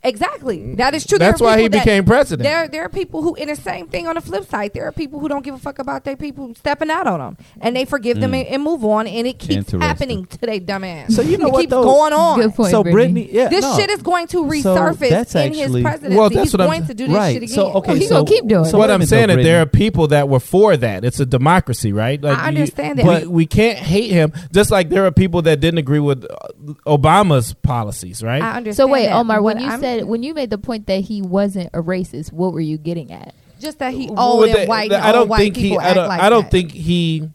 Exactly. 0.01 0.75
That 0.75 0.95
is 0.95 1.05
true. 1.05 1.17
That's 1.17 1.41
why 1.41 1.59
he 1.59 1.67
that- 1.67 1.83
became 1.83 2.05
president. 2.05 2.43
There, 2.47 2.69
there 2.69 2.83
are 2.85 2.89
people 2.89 3.21
who, 3.21 3.35
in 3.35 3.49
the 3.49 3.55
same 3.57 3.88
thing 3.88 4.07
on 4.07 4.15
the 4.15 4.21
flip 4.21 4.45
side, 4.45 4.73
there 4.73 4.85
are 4.88 4.93
people 4.93 5.19
who 5.19 5.27
don't 5.27 5.43
give 5.43 5.53
a 5.53 5.57
fuck 5.57 5.77
about 5.77 6.05
their 6.05 6.15
people 6.15 6.55
stepping 6.55 6.89
out 6.89 7.05
on 7.05 7.19
them, 7.19 7.38
and 7.59 7.75
they 7.75 7.83
forgive 7.83 8.21
them 8.21 8.33
and, 8.33 8.47
and 8.47 8.63
move 8.63 8.85
on, 8.85 9.07
and 9.07 9.27
it 9.27 9.38
keeps 9.39 9.71
happening 9.73 10.25
to 10.27 10.38
they 10.39 10.62
dumbass. 10.62 11.12
So 11.12 11.21
you 11.21 11.38
know 11.38 11.47
it 11.47 11.51
what, 11.51 11.59
keeps 11.62 11.71
though? 11.71 11.83
going 11.83 12.13
on. 12.13 12.39
Good 12.39 12.55
point, 12.55 12.71
so 12.71 12.81
Brittany. 12.81 13.23
Brittany, 13.25 13.29
yeah, 13.38 13.49
This 13.49 13.63
no. 13.65 13.75
shit 13.77 13.89
is 13.89 14.01
going 14.01 14.27
to 14.27 14.38
So 14.38 14.43
resurface 14.75 15.09
that's 15.09 15.35
in 15.35 15.53
his 15.53 15.69
presidency. 15.81 16.17
Well, 16.17 16.29
that's 16.29 16.43
He's 16.43 16.53
what 16.53 16.62
I'm- 16.62 16.69
going 16.69 16.85
to 16.88 16.93
do 16.93 17.07
this 17.07 17.15
right. 17.15 17.33
shit 17.33 17.43
again. 17.43 17.55
So 17.55 17.73
okay, 17.73 17.91
Oh, 17.91 17.95
he 17.95 18.05
so 18.07 18.15
gonna 18.15 18.25
keep 18.25 18.47
doing 18.47 18.65
it. 18.65 18.69
so 18.69 18.77
what 18.77 18.88
wait 18.88 18.91
a 18.91 18.95
I'm 18.95 19.05
saying 19.05 19.29
is 19.31 19.43
there 19.45 19.62
are 19.62 19.65
people 19.65 20.07
that 20.07 20.29
were 20.29 20.39
for 20.39 20.77
that. 20.77 21.03
It's 21.03 21.19
a 21.19 21.25
democracy, 21.25 21.91
right? 21.91 22.21
Like 22.21 22.38
I 22.38 22.47
understand 22.47 22.99
you, 22.99 23.03
that. 23.05 23.23
But 23.23 23.27
we 23.29 23.45
can't 23.45 23.77
hate 23.77 24.12
him. 24.12 24.31
Just 24.53 24.71
like 24.71 24.88
there 24.88 25.05
are 25.05 25.12
people 25.12 25.41
that 25.41 25.59
didn't 25.59 25.79
agree 25.79 25.99
with 25.99 26.23
uh, 26.23 26.73
Obama's 26.85 27.53
policies, 27.53 28.23
right? 28.23 28.41
I 28.41 28.57
understand. 28.57 28.75
So 28.77 28.88
wait. 28.88 29.09
Omar, 29.09 29.41
when 29.41 29.57
What 29.57 29.63
you 29.65 29.69
I'm- 29.69 29.81
said 29.97 30.06
when 30.06 30.23
you 30.23 30.34
made 30.34 30.49
the 30.49 30.58
point 30.58 30.88
that 30.88 31.02
he 31.02 31.21
wasn't 31.21 31.69
a 31.73 31.82
racist, 31.82 32.32
what 32.32 32.54
were 32.54 32.60
you 32.62 32.78
getting 32.78 33.12
at? 33.12 33.34
just 33.60 33.80
that 33.80 33.93
he 33.93 34.08
Well, 34.08 34.19
old 34.19 34.49
the- 34.49 34.60
and 34.62 34.69
white, 34.69 34.89
the- 34.89 34.95
and 34.95 35.06
I 35.06 35.12
don't 35.12 35.28
white 35.28 35.39
think 35.39 35.58
he. 35.58 35.63
people 35.63 35.80
I 35.82 35.86
act 35.88 35.95
don't. 35.95 36.08
like 36.08 36.21
I 36.21 36.30
don't 36.30 36.49
think 36.49 36.71
he. 36.71 37.30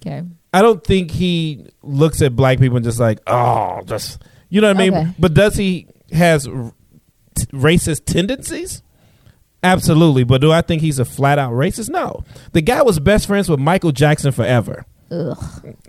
Okay. 0.00 0.22
I 0.54 0.62
don't 0.62 0.82
think 0.82 1.10
he 1.10 1.66
looks 1.82 2.22
at 2.22 2.34
black 2.34 2.58
people 2.58 2.76
and 2.78 2.84
just 2.84 2.98
like, 2.98 3.18
oh, 3.26 3.80
just 3.84 4.22
you 4.48 4.62
know 4.62 4.68
what 4.68 4.76
I 4.76 4.80
mean. 4.80 4.94
Okay. 4.94 5.10
But 5.18 5.34
does 5.34 5.56
he 5.56 5.86
has 6.10 6.46
r- 6.48 6.72
t- 7.34 7.44
racist 7.52 8.06
tendencies? 8.06 8.82
Absolutely. 9.62 10.24
But 10.24 10.40
do 10.40 10.52
I 10.52 10.62
think 10.62 10.80
he's 10.82 10.98
a 10.98 11.04
flat 11.04 11.38
out 11.38 11.52
racist? 11.52 11.90
No. 11.90 12.24
The 12.52 12.62
guy 12.62 12.80
was 12.82 12.98
best 12.98 13.26
friends 13.26 13.50
with 13.50 13.60
Michael 13.60 13.92
Jackson 13.92 14.32
forever. 14.32 14.86
Ugh. 15.10 15.74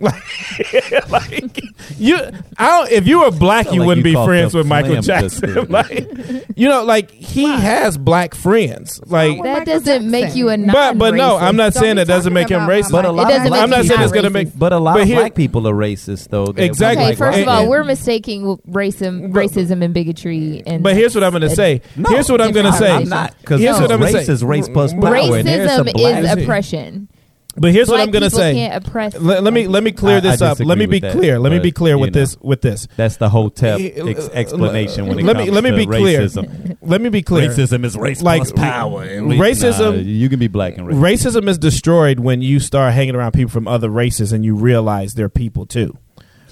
like 1.10 1.60
you, 1.98 2.16
I 2.56 2.66
don't. 2.66 2.90
If 2.90 3.06
you 3.06 3.20
were 3.20 3.30
black, 3.30 3.66
you 3.66 3.80
like 3.80 3.86
wouldn't 3.86 4.06
you 4.06 4.16
be 4.16 4.24
friends 4.24 4.54
with 4.54 4.66
Michael 4.66 5.02
Jackson. 5.02 5.66
like, 5.68 6.08
you 6.56 6.68
know, 6.68 6.84
like 6.84 7.10
he 7.10 7.44
has 7.44 7.98
black 7.98 8.34
friends. 8.34 8.98
Like, 9.06 9.36
That 9.42 9.58
Michael 9.58 9.64
doesn't 9.74 10.10
make 10.10 10.34
you 10.34 10.48
a 10.48 10.56
non 10.56 10.72
but 10.72 10.98
but 10.98 11.14
no, 11.14 11.36
I'm 11.36 11.56
not 11.56 11.74
Don't 11.74 11.82
saying 11.82 11.94
be 11.96 12.00
that 12.00 12.06
doesn't 12.06 12.32
make 12.32 12.48
him 12.48 12.60
racist. 12.60 12.92
But 12.92 13.04
a 13.04 13.12
lot 13.12 13.28
doesn't 13.28 13.46
of 13.46 13.52
make 13.52 13.60
I'm 13.60 13.70
not 13.70 13.84
saying 13.84 14.00
it's 14.00 14.12
gonna 14.12 14.30
make. 14.30 14.58
But 14.58 14.72
a 14.72 14.78
lot 14.78 14.94
But 14.94 15.02
of 15.02 15.08
black 15.08 15.34
people 15.34 15.68
are 15.68 15.74
racist, 15.74 16.28
though. 16.28 16.54
Exactly. 16.56 17.04
Okay, 17.04 17.14
first 17.14 17.36
white 17.36 17.42
of 17.42 17.48
all, 17.48 17.60
And- 17.60 17.70
we're 17.70 17.84
mistaking 17.84 18.56
racism, 18.68 19.32
racism 19.32 19.84
and 19.84 19.92
bigotry. 19.92 20.62
And 20.66 20.82
But 20.82 20.96
here's 20.96 21.14
what 21.14 21.24
I'm 21.24 21.32
going 21.32 21.42
to 21.42 21.50
say. 21.50 21.82
No, 21.96 22.08
Here's 22.10 22.30
what 22.30 22.40
I'm 22.40 22.52
going 22.52 22.66
to 22.66 22.72
say. 22.72 22.90
I'm 22.90 23.08
not 23.08 23.34
because 23.40 23.60
Here's 23.60 23.76
what 23.80 23.92
I'm 23.92 24.00
gonna 24.00 24.12
race 24.12 24.26
say. 24.26 24.32
is 24.32 24.42
race 24.44 24.68
plus 24.68 24.92
power. 24.94 25.36
and 25.36 25.46
there's 25.46 25.70
some 25.72 25.86
Racism 25.86 26.24
is 26.24 26.42
oppression. 26.42 27.08
But 27.56 27.72
here's 27.72 27.88
what 27.88 28.00
I'm 28.00 28.10
going 28.10 28.22
to 28.22 28.30
say. 28.30 28.54
Can't. 28.54 29.22
Let, 29.22 29.42
let 29.42 29.52
me 29.52 29.66
let 29.66 29.82
me 29.82 29.92
clear 29.92 30.14
I- 30.16 30.18
I 30.18 30.20
this 30.20 30.40
up. 30.42 30.60
Let 30.60 30.78
me 30.78 30.86
be 30.86 31.00
that, 31.00 31.12
clear. 31.12 31.38
Let 31.38 31.50
me 31.52 31.58
be 31.58 31.72
clear 31.72 31.98
with 31.98 32.14
know. 32.14 32.20
this. 32.20 32.36
With 32.40 32.60
this. 32.62 32.86
That's 32.96 33.16
the 33.16 33.28
whole 33.28 33.50
TEP 33.50 33.80
Eh, 33.80 33.90
ex- 34.10 34.28
uh, 34.28 34.30
explanation 34.32 35.06
when 35.06 35.18
it 35.18 35.24
let 35.24 35.36
me- 35.36 35.50
let 35.50 35.64
me 35.64 35.70
to 35.70 35.76
be 35.76 35.86
clear. 35.86 36.20
racism. 36.22 36.76
Let 36.80 37.00
me 37.00 37.08
be 37.08 37.22
clear. 37.22 37.48
Racism 37.50 37.84
is 37.84 37.96
race 37.96 38.22
Like, 38.22 38.42
plus 38.42 38.52
power. 38.52 39.04
racism- 39.06 39.96
nah, 39.96 40.00
you 40.02 40.28
can 40.28 40.38
be 40.38 40.48
black 40.48 40.78
and 40.78 40.86
racist. 40.88 41.00
Racism 41.34 41.48
is 41.48 41.58
destroyed 41.58 42.20
when 42.20 42.40
you 42.40 42.60
start 42.60 42.94
hanging 42.94 43.14
around 43.16 43.32
people 43.32 43.50
from 43.50 43.66
other 43.66 43.88
races 43.90 44.32
and 44.32 44.44
you 44.44 44.54
realize 44.54 45.14
they're 45.14 45.28
people 45.28 45.66
too. 45.66 45.96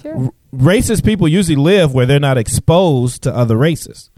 Sure. 0.01 0.31
Racist 0.55 1.03
people 1.05 1.27
usually 1.27 1.55
live 1.55 1.93
where 1.93 2.05
they're 2.05 2.19
not 2.19 2.37
exposed 2.37 3.21
to 3.23 3.35
other 3.35 3.55
races. 3.57 4.09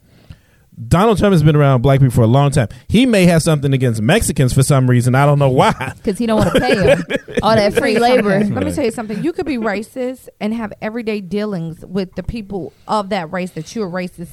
Donald 0.87 1.17
Trump 1.17 1.33
has 1.33 1.43
been 1.43 1.55
around 1.55 1.81
black 1.81 1.99
people 1.99 2.13
for 2.13 2.21
a 2.21 2.27
long 2.27 2.49
time. 2.49 2.69
He 2.87 3.05
may 3.05 3.25
have 3.25 3.41
something 3.43 3.73
against 3.73 4.01
Mexicans 4.01 4.53
for 4.53 4.63
some 4.63 4.89
reason. 4.89 5.15
I 5.15 5.25
don't 5.25 5.37
know 5.37 5.49
why. 5.49 5.93
Because 5.97 6.17
he 6.17 6.25
don't 6.25 6.39
want 6.39 6.53
to 6.53 6.59
pay 6.61 6.75
him 6.75 7.03
all 7.43 7.55
that 7.55 7.73
free 7.73 7.99
labor. 7.99 8.29
Let 8.39 8.49
me 8.49 8.55
Right. 8.55 8.73
tell 8.75 8.85
you 8.85 8.91
something. 8.91 9.21
You 9.23 9.33
could 9.33 9.45
be 9.45 9.57
racist 9.57 10.29
and 10.39 10.53
have 10.53 10.71
everyday 10.81 11.19
dealings 11.21 11.85
with 11.85 12.15
the 12.15 12.23
people 12.23 12.71
of 12.87 13.09
that 13.09 13.31
race 13.31 13.51
that 13.51 13.75
you're 13.75 13.89
racist 13.89 14.29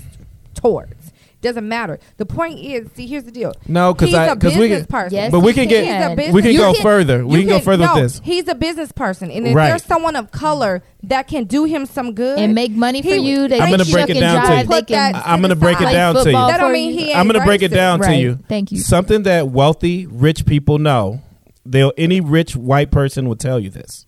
towards. 0.55 1.08
Doesn't 1.41 1.69
matter. 1.69 2.01
The 2.17 2.27
point 2.27 2.59
is, 2.59 2.89
see, 2.97 3.07
here's 3.07 3.23
the 3.23 3.31
deal. 3.31 3.53
No, 3.69 3.95
because 3.95 4.13
I- 4.13 4.27
a 4.27 4.37
'cause 4.37 4.55
we 4.57 4.69
business 4.69 4.79
can- 4.81 4.87
person. 4.87 5.15
Yes, 5.15 5.31
But 5.31 5.41
we 5.41 5.51
you 5.51 5.55
can 5.55 5.69
get- 5.69 5.85
He's 5.85 5.93
can. 5.93 6.17
business. 6.17 6.35
We 6.35 6.43
can 6.43 6.51
you 6.51 6.59
go 6.59 6.75
further. 6.75 7.25
We 7.25 7.37
you 7.39 7.47
can 7.47 7.59
go 7.59 7.61
further 7.61 7.85
with 7.95 8.03
this. 8.03 8.21
He's 8.25 8.49
a 8.49 8.57
business 8.57 8.91
person, 8.91 9.31
and 9.31 9.47
if 9.47 9.55
Right. 9.55 9.69
there's 9.69 9.85
someone 9.85 10.17
of 10.17 10.33
color 10.33 10.83
that 11.05 11.29
can 11.29 11.45
do 11.45 11.63
him 11.63 11.87
some 11.87 12.15
good 12.15 12.41
and 12.41 12.57
make 12.57 12.73
money 12.73 13.03
for 13.03 13.09
he- 13.15 13.19
you. 13.31 13.47
They 13.47 13.61
I'm 13.61 13.71
gonna 13.71 13.85
break 13.85 14.09
it 14.11 14.17
and 14.17 14.21
down 14.21 14.45
to 14.47 14.51
you. 14.51 14.57
They 14.63 14.65
Put 14.67 14.87
can 14.89 15.13
that 15.13 15.23
I'm 15.25 15.41
going 15.41 15.51
to 15.51 15.57
break 15.57 15.81
it 15.81 15.85
down 15.93 16.15
to 16.17 16.25
you. 16.25 16.33
That 16.33 16.59
don't 16.59 16.73
mean 16.73 16.93
he 16.93 17.11
ain't 17.11 17.19
I'm 17.19 17.29
going 17.29 17.39
to 17.41 17.47
break 17.47 17.63
it 17.63 17.69
down 17.69 18.01
to 18.01 18.15
you. 18.17 18.41
Thank 18.49 18.73
you. 18.73 18.79
Something 18.79 19.23
that 19.23 19.49
wealthy, 19.49 20.07
rich 20.07 20.45
people 20.45 20.79
know. 20.79 21.21
They'll 21.65 21.93
any 21.97 22.21
rich 22.21 22.57
white 22.57 22.91
person 22.91 23.29
will 23.29 23.37
tell 23.37 23.61
you 23.61 23.71
this. 23.71 24.07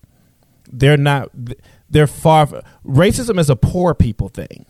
They're 0.69 0.97
not. 0.97 1.29
They're 1.89 2.07
far. 2.07 2.47
Racism 2.85 3.39
is 3.39 3.49
a 3.49 3.55
poor 3.55 3.93
people 3.93 4.27
thing. 4.29 4.65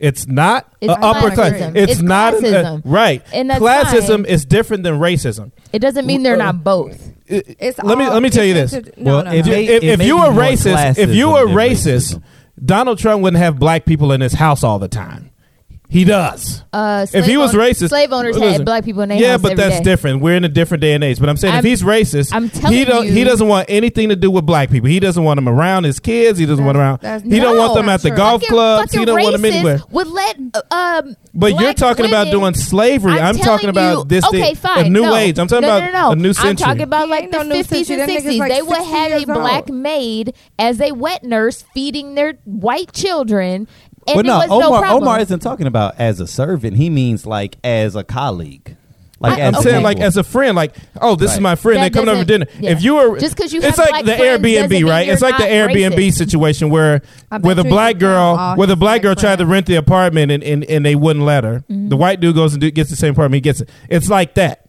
It's 0.00 0.26
not 0.26 0.66
It's 0.80 0.90
a 0.92 0.98
upper 0.98 1.30
class. 1.30 1.52
classism. 1.52 1.76
It's, 1.76 1.92
It's 1.92 2.00
not 2.02 2.34
a- 2.34 2.36
classism. 2.38 2.82
right. 2.84 3.22
And 3.32 3.50
that's 3.50 3.60
classism 3.62 4.08
fine. 4.08 4.24
is 4.24 4.44
different 4.46 4.82
than 4.82 4.94
racism. 4.98 5.52
It 5.72 5.78
doesn't 5.80 6.06
mean 6.06 6.22
they're 6.22 6.34
Uh, 6.34 6.38
not 6.52 6.64
both. 6.64 7.12
It- 7.26 7.56
It's 7.60 7.78
let 7.82 7.96
me 7.98 8.08
let 8.08 8.22
me 8.22 8.30
tell 8.30 8.44
you 8.44 8.54
this. 8.54 8.72
inter- 8.72 8.90
no, 8.96 9.12
Well, 9.16 9.24
no, 9.24 9.30
it 9.30 9.46
no. 9.46 9.52
If, 9.52 9.56
may- 9.56 9.64
if, 9.66 9.82
it 9.84 10.00
if 10.00 10.02
you 10.06 10.16
were 10.16 10.30
racist, 10.30 10.98
if 10.98 11.14
you 11.14 11.28
were 11.30 11.46
racist. 11.46 12.20
Donald 12.62 12.98
Trump 12.98 13.22
wouldn't 13.22 13.42
have 13.42 13.58
black 13.58 13.86
people 13.86 14.12
in 14.12 14.20
his 14.20 14.34
house 14.34 14.62
all 14.64 14.78
the 14.78 14.88
time. 14.88 15.29
He 15.90 16.04
does. 16.04 16.62
Uh, 16.72 17.04
if 17.12 17.26
he 17.26 17.36
was 17.36 17.52
own- 17.52 17.60
racist, 17.60 17.88
slave 17.88 18.12
owners 18.12 18.36
listen, 18.36 18.52
had 18.52 18.64
black 18.64 18.84
people 18.84 19.02
in 19.02 19.08
their 19.08 19.18
yeah, 19.18 19.32
house 19.32 19.42
but 19.42 19.52
every 19.52 19.64
that's 19.64 19.78
day. 19.78 19.82
different. 19.84 20.20
We're 20.22 20.36
in 20.36 20.44
a 20.44 20.48
different 20.48 20.82
day 20.82 20.92
and 20.94 21.02
age. 21.02 21.18
But 21.18 21.28
I'm 21.28 21.36
saying 21.36 21.54
I'm- 21.54 21.64
if 21.64 21.68
he's 21.68 21.82
racist, 21.82 22.30
I'm 22.32 22.44
he 22.48 22.60
telling 22.60 22.84
don't. 22.84 23.06
He 23.08 23.24
doesn't 23.24 23.48
want 23.48 23.66
anything 23.68 24.08
to 24.10 24.14
do 24.16 24.30
with 24.30 24.46
black 24.46 24.70
people. 24.70 24.88
He 24.88 25.00
doesn't 25.00 25.24
want 25.24 25.38
them 25.38 25.48
around 25.48 25.82
his 25.82 25.98
kids. 25.98 26.38
He 26.38 26.46
doesn't 26.46 26.64
want 26.64 26.76
them 26.76 26.82
around. 26.82 27.00
that's- 27.00 27.22
He 27.28 27.40
don't 27.40 27.58
want 27.58 27.74
them 27.74 27.86
no, 27.86 27.92
at 27.92 28.02
the 28.02 28.08
sure. 28.10 28.16
golf 28.16 28.40
Fucking- 28.42 28.54
clubs. 28.54 28.92
He 28.92 28.98
fucking 28.98 29.06
don't 29.06 29.20
want 29.22 29.32
them 29.32 29.42
racist 29.42 29.52
anywhere. 29.54 29.80
Would 29.90 30.06
let 30.08 30.36
uh, 30.54 30.74
um. 31.04 31.16
But 31.34 31.46
you're 31.52 31.58
black 31.60 31.76
talking 31.76 32.06
about 32.06 32.26
women- 32.28 32.40
doing 32.40 32.54
slavery. 32.54 33.12
I'm, 33.14 33.18
I'm 33.18 33.34
talking 33.38 33.46
telling 33.46 33.68
about 33.70 33.98
you- 33.98 34.04
this 34.04 34.24
Okay, 34.26 34.40
thing, 34.42 34.54
fine. 34.54 34.86
a 34.86 34.88
new 34.88 35.02
no. 35.02 35.16
age. 35.16 35.38
I'm 35.40 35.48
talking 35.48 35.62
no, 35.68 35.76
about 35.76 35.92
no, 35.92 36.00
no, 36.00 36.10
a 36.12 36.16
new 36.16 36.32
century. 36.32 36.50
I'm 36.50 36.56
talking 36.56 36.82
about 36.82 37.06
He 37.06 37.10
like 37.10 37.22
ain't 37.24 37.32
the 37.32 37.38
no 37.38 37.54
new 37.56 37.62
50s 37.64 37.66
century. 37.88 38.00
and 38.00 38.02
That 38.02 38.08
nigga's 38.10 38.24
60s. 38.34 38.38
like 38.38 38.52
they 38.52 38.62
would 38.62 38.76
60 38.76 38.92
have 38.92 39.06
a 39.12 39.16
years 39.16 39.28
old. 39.28 39.38
black 39.38 39.68
maid 39.68 40.34
as 40.56 40.80
a 40.80 40.92
wet 40.92 41.24
nurse 41.24 41.64
feeding 41.74 42.14
their 42.14 42.34
white 42.44 42.92
children, 42.92 43.66
and 44.06 44.16
Well, 44.16 44.22
there 44.22 44.24
no, 44.24 44.38
was 44.38 44.48
no 44.48 44.68
Omar, 44.68 44.80
problem. 44.82 45.02
Omar 45.02 45.20
isn't 45.20 45.40
talking 45.40 45.66
about 45.66 45.94
as 45.98 46.20
a 46.20 46.26
servant. 46.26 46.76
He 46.76 46.90
means 46.90 47.26
like 47.26 47.56
as 47.64 47.96
a 47.96 48.04
colleague. 48.04 48.76
Like 49.22 49.38
I, 49.38 49.42
I'm 49.48 49.54
a 49.54 49.60
saying 49.60 49.82
like 49.82 50.00
as 50.00 50.16
a 50.16 50.24
friend, 50.24 50.56
like 50.56 50.74
oh, 50.98 51.14
this 51.14 51.34
is 51.34 51.40
my 51.40 51.54
friend. 51.54 51.78
That 51.82 51.92
they 51.92 51.98
coming 51.98 52.08
over 52.08 52.22
for 52.22 52.26
dinner. 52.26 52.46
yeah. 52.58 52.70
If 52.70 52.82
you 52.82 52.94
were 52.94 53.18
just 53.18 53.36
because 53.36 53.52
you 53.52 53.60
it's 53.60 53.76
have 53.76 53.78
like 53.78 53.90
black 53.90 54.04
the 54.06 54.16
friends 54.16 54.42
Airbnb, 54.42 54.70
doesn't 54.70 54.86
right? 54.86 55.08
It's 55.10 55.20
like 55.20 55.36
the 55.36 55.44
Airbnb 55.44 55.94
racist. 55.94 56.14
situation 56.14 56.70
where 56.70 57.02
I 57.30 57.36
where 57.36 57.54
the 57.54 57.64
black 57.64 57.98
girl 57.98 58.36
all 58.38 58.56
where 58.56 58.66
the 58.66 58.76
black 58.76 59.02
girl 59.02 59.14
black 59.14 59.22
tried 59.22 59.38
to 59.40 59.46
rent 59.46 59.66
the 59.66 59.74
apartment 59.74 60.32
and, 60.32 60.42
and, 60.42 60.64
and 60.64 60.86
they 60.86 60.94
wouldn't 60.94 61.26
let 61.26 61.44
her. 61.44 61.60
Mm-hmm. 61.68 61.90
The 61.90 61.96
white 61.98 62.20
dude 62.20 62.34
goes 62.34 62.54
and 62.54 62.62
do, 62.62 62.70
gets 62.70 62.88
the 62.88 62.96
same 62.96 63.12
apartment. 63.12 63.34
He 63.34 63.40
gets 63.42 63.60
it. 63.60 63.68
It's 63.90 64.08
like 64.08 64.34
that. 64.36 64.64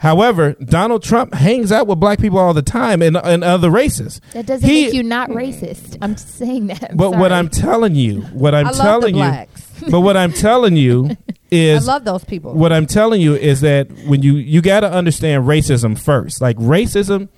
However, 0.00 0.54
Donald 0.64 1.02
Trump 1.02 1.34
hangs 1.34 1.70
out 1.70 1.86
with 1.86 2.00
black 2.00 2.20
people 2.20 2.38
all 2.38 2.54
the 2.54 2.62
time 2.62 3.02
and, 3.02 3.18
and 3.18 3.44
other 3.44 3.68
races. 3.70 4.18
That 4.32 4.46
doesn't 4.46 4.66
He- 4.66 4.84
make 4.86 4.94
you 4.94 5.02
not 5.02 5.28
racist. 5.28 5.98
I'm 6.00 6.14
just 6.14 6.36
saying 6.38 6.68
that. 6.68 6.90
I'm 6.92 6.96
But 6.96 7.10
what. 7.18 7.32
I'm 7.32 7.50
telling 7.50 7.94
you, 7.94 8.22
what 8.32 8.54
I'm 8.54 8.68
I 8.68 8.72
telling 8.72 9.14
you, 9.14 9.46
but 9.90 10.00
what 10.00 10.16
I'm 10.16 10.32
telling 10.32 10.74
you 10.74 11.16
is, 11.50 11.86
I 11.86 11.92
love 11.92 12.04
those 12.06 12.24
people. 12.24 12.54
what 12.54 12.72
I'm 12.72 12.86
telling 12.86 13.20
you 13.20 13.34
is 13.34 13.60
that 13.60 13.90
when 14.06 14.22
you 14.22 14.36
you 14.36 14.62
got 14.62 14.80
to 14.80 14.90
understand 14.90 15.44
racism 15.44 15.98
first. 15.98 16.40
Like 16.40 16.56
racism 16.56 17.28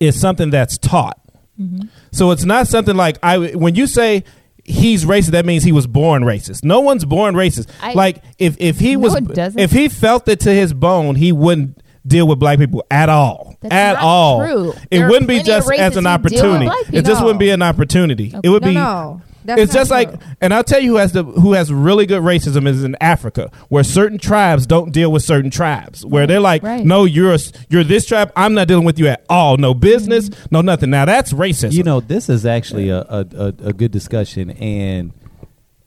is 0.00 0.20
something 0.20 0.50
that's 0.50 0.78
taught. 0.78 1.20
Mm-hmm. 1.60 1.86
So 2.10 2.32
it's 2.32 2.44
not 2.44 2.66
something 2.66 2.96
like 2.96 3.18
I 3.22 3.54
when 3.54 3.76
you 3.76 3.86
say 3.86 4.24
he's 4.68 5.04
racist 5.04 5.30
that 5.30 5.46
means 5.46 5.64
he 5.64 5.72
was 5.72 5.86
born 5.86 6.22
racist. 6.22 6.64
No 6.64 6.80
one's 6.80 7.04
born 7.04 7.34
racist. 7.34 7.68
I- 7.82 7.94
like 7.94 8.22
if 8.38 8.56
if 8.60 8.78
he 8.78 8.94
No, 8.94 9.00
was 9.00 9.16
if 9.56 9.72
he 9.72 9.88
felt 9.88 10.28
it 10.28 10.40
to 10.40 10.50
his 10.50 10.72
bone, 10.72 11.14
he 11.16 11.32
wouldn't 11.32 11.82
deal 12.06 12.26
with 12.26 12.38
black 12.38 12.58
people 12.58 12.84
at 12.90 13.08
all. 13.08 13.56
That's 13.60 13.74
at 13.74 13.96
all. 13.96 14.40
true. 14.40 14.72
It 14.90 14.98
There 14.98 15.08
wouldn't 15.08 15.28
be 15.28 15.42
just 15.42 15.70
as 15.72 15.96
an 15.96 16.04
racists 16.04 16.20
who 16.20 16.30
deal 16.30 16.52
with 16.52 16.68
opportunity. 16.68 16.96
It 16.96 17.04
just 17.04 17.22
wouldn't 17.22 17.40
be 17.40 17.50
an 17.50 17.62
opportunity. 17.62 18.34
It 18.42 18.48
would 18.48 18.62
no, 18.62 18.68
be 18.68 18.74
no. 18.74 19.22
That's 19.48 19.60
it's 19.62 19.72
not 19.72 19.80
just 19.80 19.90
like, 19.90 20.14
and 20.40 20.52
I'll 20.54 20.62
tell 20.62 20.80
you 20.80 20.92
who 20.92 20.96
has 20.98 21.12
the 21.12 21.24
who 21.24 21.54
has 21.54 21.72
really 21.72 22.06
good 22.06 22.22
racism 22.22 22.68
is 22.68 22.84
in 22.84 22.96
Africa, 23.00 23.50
where 23.68 23.82
certain 23.82 24.18
tribes 24.18 24.66
don't 24.66 24.92
deal 24.92 25.10
with 25.10 25.22
certain 25.24 25.50
tribes, 25.50 26.04
where 26.04 26.26
they're 26.26 26.38
like, 26.38 26.62
Right. 26.62 26.84
no, 26.84 27.04
you're 27.04 27.34
a, 27.34 27.38
you're 27.68 27.82
this 27.84 28.06
tribe, 28.06 28.30
I'm 28.36 28.54
not 28.54 28.68
dealing 28.68 28.84
with 28.84 28.98
you 28.98 29.08
at 29.08 29.24
all, 29.28 29.56
no 29.56 29.74
business, 29.74 30.30
no 30.50 30.60
nothing. 30.60 30.90
Now 30.90 31.04
that's 31.06 31.32
racism. 31.32 31.72
You 31.72 31.82
know, 31.82 32.00
this 32.00 32.28
is 32.28 32.44
actually 32.46 32.90
a, 32.90 33.00
a, 33.00 33.26
a, 33.36 33.46
a 33.68 33.72
good 33.72 33.90
discussion, 33.90 34.50
and 34.50 35.12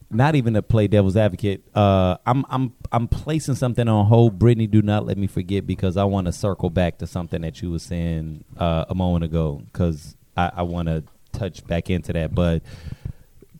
not 0.10 0.36
even 0.36 0.56
to 0.56 0.62
play 0.62 0.88
devil's 0.88 1.16
advocate. 1.16 1.64
Uh, 1.74 2.18
I'm 2.26 2.46
I'm 2.50 2.74
I'm 2.92 3.08
placing 3.08 3.56
something 3.56 3.88
on 3.88 4.08
hold. 4.08 4.38
Brittany, 4.40 4.68
do 4.68 4.82
not 4.82 5.06
let 5.06 5.18
me 5.18 5.28
forget 5.28 5.66
because 5.66 5.96
I 5.98 6.04
want 6.04 6.26
to 6.26 6.34
circle 6.34 6.70
back 6.70 6.98
to 6.98 7.08
something 7.08 7.42
that 7.44 7.62
you 7.62 7.72
were 7.72 7.80
saying 7.80 8.44
uh, 8.58 8.86
a 8.90 8.96
moment 8.96 9.24
ago 9.24 9.62
because 9.72 10.18
I, 10.36 10.52
I 10.58 10.62
want 10.64 10.88
to 10.88 11.04
touch 11.32 11.66
back 11.66 11.90
into 11.90 12.12
that. 12.14 12.36
But 12.36 12.62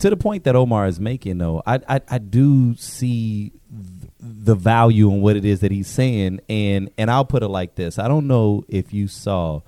to 0.02 0.10
the 0.10 0.18
point 0.18 0.44
that 0.44 0.56
Omar 0.56 0.88
is 0.88 1.00
making, 1.00 1.38
though, 1.38 1.62
I 1.66 1.80
I, 1.88 2.02
I 2.10 2.18
do 2.18 2.76
see 2.76 3.52
th- 3.70 4.12
the 4.20 4.56
value 4.56 5.12
in 5.12 5.22
what 5.22 5.36
it 5.36 5.46
is 5.46 5.62
that 5.62 5.72
he's 5.72 5.88
saying. 5.88 6.42
And 6.50 6.90
and 6.98 7.10
I'll 7.10 7.26
put 7.26 7.44
it 7.44 7.48
like 7.48 7.76
this: 7.76 7.98
I 8.00 8.08
don't 8.08 8.28
know 8.28 8.64
if 8.68 8.94
you 8.94 9.08
saw 9.08 9.62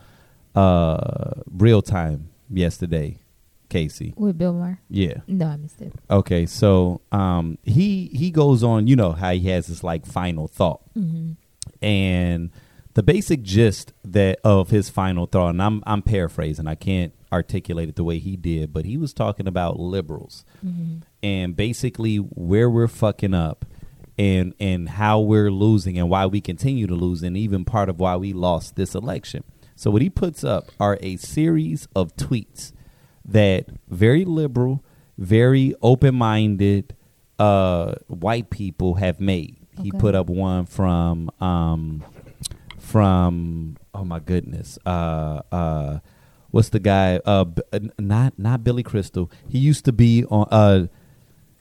uh, 0.55 1.31
real 1.51 1.81
time 1.81 2.29
yesterday, 2.49 3.19
Casey. 3.69 4.13
With 4.17 4.37
Bill 4.37 4.53
Maher. 4.53 4.79
Yeah. 4.89 5.17
No, 5.27 5.47
I 5.47 5.57
missed 5.57 5.81
it. 5.81 5.93
Okay, 6.09 6.45
so 6.45 7.01
um, 7.11 7.57
he 7.63 8.09
he 8.13 8.31
goes 8.31 8.63
on. 8.63 8.87
You 8.87 8.95
know 8.95 9.11
how 9.11 9.31
he 9.31 9.47
has 9.49 9.67
this 9.67 9.83
like 9.83 10.05
final 10.05 10.47
thought, 10.47 10.81
and 11.81 12.49
the 12.95 13.03
basic 13.03 13.41
gist 13.43 13.93
that 14.03 14.39
of 14.43 14.69
his 14.69 14.89
final 14.89 15.25
thought, 15.27 15.49
and 15.49 15.61
I'm 15.61 15.83
I'm 15.85 16.01
paraphrasing. 16.01 16.67
I 16.67 16.75
can't 16.75 17.13
articulate 17.33 17.89
it 17.89 17.95
the 17.95 18.03
way 18.03 18.19
he 18.19 18.37
did, 18.37 18.71
but 18.71 18.85
he 18.85 18.95
was 18.95 19.13
talking 19.13 19.47
about 19.47 19.79
liberals 19.79 20.45
and 21.21 21.55
basically 21.55 22.17
where 22.17 22.69
we're 22.69 22.87
fucking 22.87 23.33
up. 23.33 23.65
And, 24.15 24.53
and 24.59 24.89
how 24.89 25.19
we're 25.21 25.49
losing 25.49 25.97
and 25.97 26.07
why 26.07 26.27
we 26.27 26.39
continue 26.39 26.85
to 26.85 26.93
lose 26.93 27.23
and 27.23 27.35
even 27.35 27.65
part 27.65 27.89
of 27.89 27.99
why 27.99 28.15
we 28.15 28.31
lost 28.31 28.75
this 28.75 28.93
election. 28.93 29.43
So 29.75 29.89
what 29.89 30.03
he 30.03 30.09
puts 30.11 30.43
up 30.43 30.65
are 30.79 30.99
a 31.01 31.17
series 31.17 31.87
of 31.95 32.15
tweets 32.15 32.73
that 33.25 33.65
very 33.89 34.23
liberal, 34.23 34.83
very 35.17 35.73
open-minded 35.81 36.95
uh, 37.39 37.95
white 38.05 38.51
people 38.51 38.93
have 39.05 39.19
made. 39.19 39.57
He 39.81 39.91
put 39.91 40.13
up 40.13 40.29
one 40.29 40.67
from 40.67 41.31
um, 41.39 42.03
from 42.77 43.77
oh 43.95 44.05
my 44.05 44.19
goodness, 44.19 44.77
uh, 44.85 45.41
uh, 45.51 45.99
what's 46.53 46.69
the 46.69 46.79
guy? 46.79 47.19
Uh, 47.25 47.45
uh, 47.73 47.79
not 47.99 48.37
not 48.37 48.63
Billy 48.63 48.83
Crystal. 48.83 49.29
He 49.49 49.57
used 49.57 49.83
to 49.85 49.91
be 49.91 50.23
on. 50.25 50.47
Uh, 50.49 50.87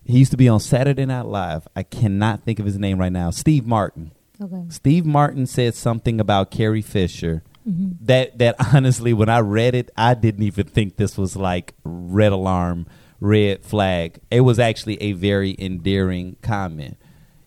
he 0.04 0.18
used 0.18 0.32
to 0.32 0.36
be 0.36 0.48
on 0.48 0.60
Saturday 0.60 1.06
Night 1.06 1.26
Live. 1.26 1.66
I 1.74 1.82
cannot 1.82 2.42
think 2.42 2.58
of 2.58 2.66
his 2.66 2.78
name 2.78 2.98
right 2.98 3.12
now. 3.12 3.30
Steve 3.30 3.66
Martin. 3.66 4.12
Okay. 4.40 4.64
Steve 4.68 5.06
Martin 5.06 5.46
said 5.46 5.74
something 5.74 6.20
about 6.20 6.50
Carrie 6.50 6.82
Fisher. 6.82 7.42
That 7.64 8.38
that 8.38 8.56
honestly, 8.74 9.12
when 9.12 9.28
I 9.28 9.40
read 9.40 9.74
it, 9.74 9.90
I 9.96 10.14
didn't 10.14 10.42
even 10.42 10.66
think 10.66 10.96
this 10.96 11.16
was 11.16 11.36
like 11.36 11.74
red 11.84 12.32
alarm, 12.32 12.86
red 13.20 13.64
flag. 13.64 14.20
It 14.30 14.42
was 14.42 14.58
actually 14.58 15.00
a 15.02 15.12
very 15.12 15.56
endearing 15.58 16.36
comment. 16.42 16.98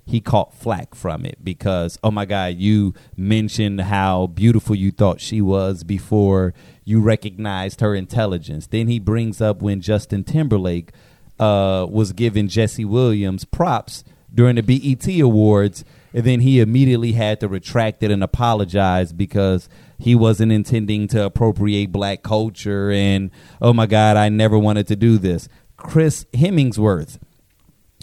He 0.05 0.21
caught 0.21 0.53
flack 0.53 0.93
from 0.93 1.25
it 1.25 1.43
because, 1.43 1.97
oh 2.03 2.11
my 2.11 2.25
God, 2.25 2.55
you 2.55 2.93
mentioned 3.17 3.81
how 3.81 4.27
beautiful 4.27 4.75
you 4.75 4.91
thought 4.91 5.19
she 5.19 5.41
was 5.41 5.83
before 5.83 6.53
you 6.83 7.01
recognized 7.01 7.81
her 7.81 7.95
intelligence. 7.95 8.67
Then 8.67 8.87
he 8.87 8.99
brings 8.99 9.41
up 9.41 9.61
when 9.61 9.81
Justin 9.81 10.23
Timberlake 10.23 10.91
uh, 11.39 11.87
was 11.89 12.13
giving 12.13 12.47
Jesse 12.47 12.85
Williams 12.85 13.45
props 13.45 14.03
during 14.33 14.57
the 14.57 14.61
BET 14.61 15.07
Awards, 15.19 15.83
and 16.13 16.23
then 16.23 16.41
he 16.41 16.59
immediately 16.59 17.13
had 17.13 17.39
to 17.39 17.47
retract 17.47 18.03
it 18.03 18.11
and 18.11 18.23
apologize 18.23 19.11
because 19.11 19.67
he 19.97 20.13
wasn't 20.13 20.51
intending 20.51 21.07
to 21.07 21.25
appropriate 21.25 21.91
black 21.91 22.21
culture. 22.21 22.91
And 22.91 23.31
oh 23.61 23.73
my 23.73 23.85
God, 23.85 24.17
I 24.17 24.29
never 24.29 24.57
wanted 24.57 24.87
to 24.87 24.95
do 24.95 25.17
this. 25.17 25.49
Chris 25.77 26.25
Hemmingsworth 26.33 27.17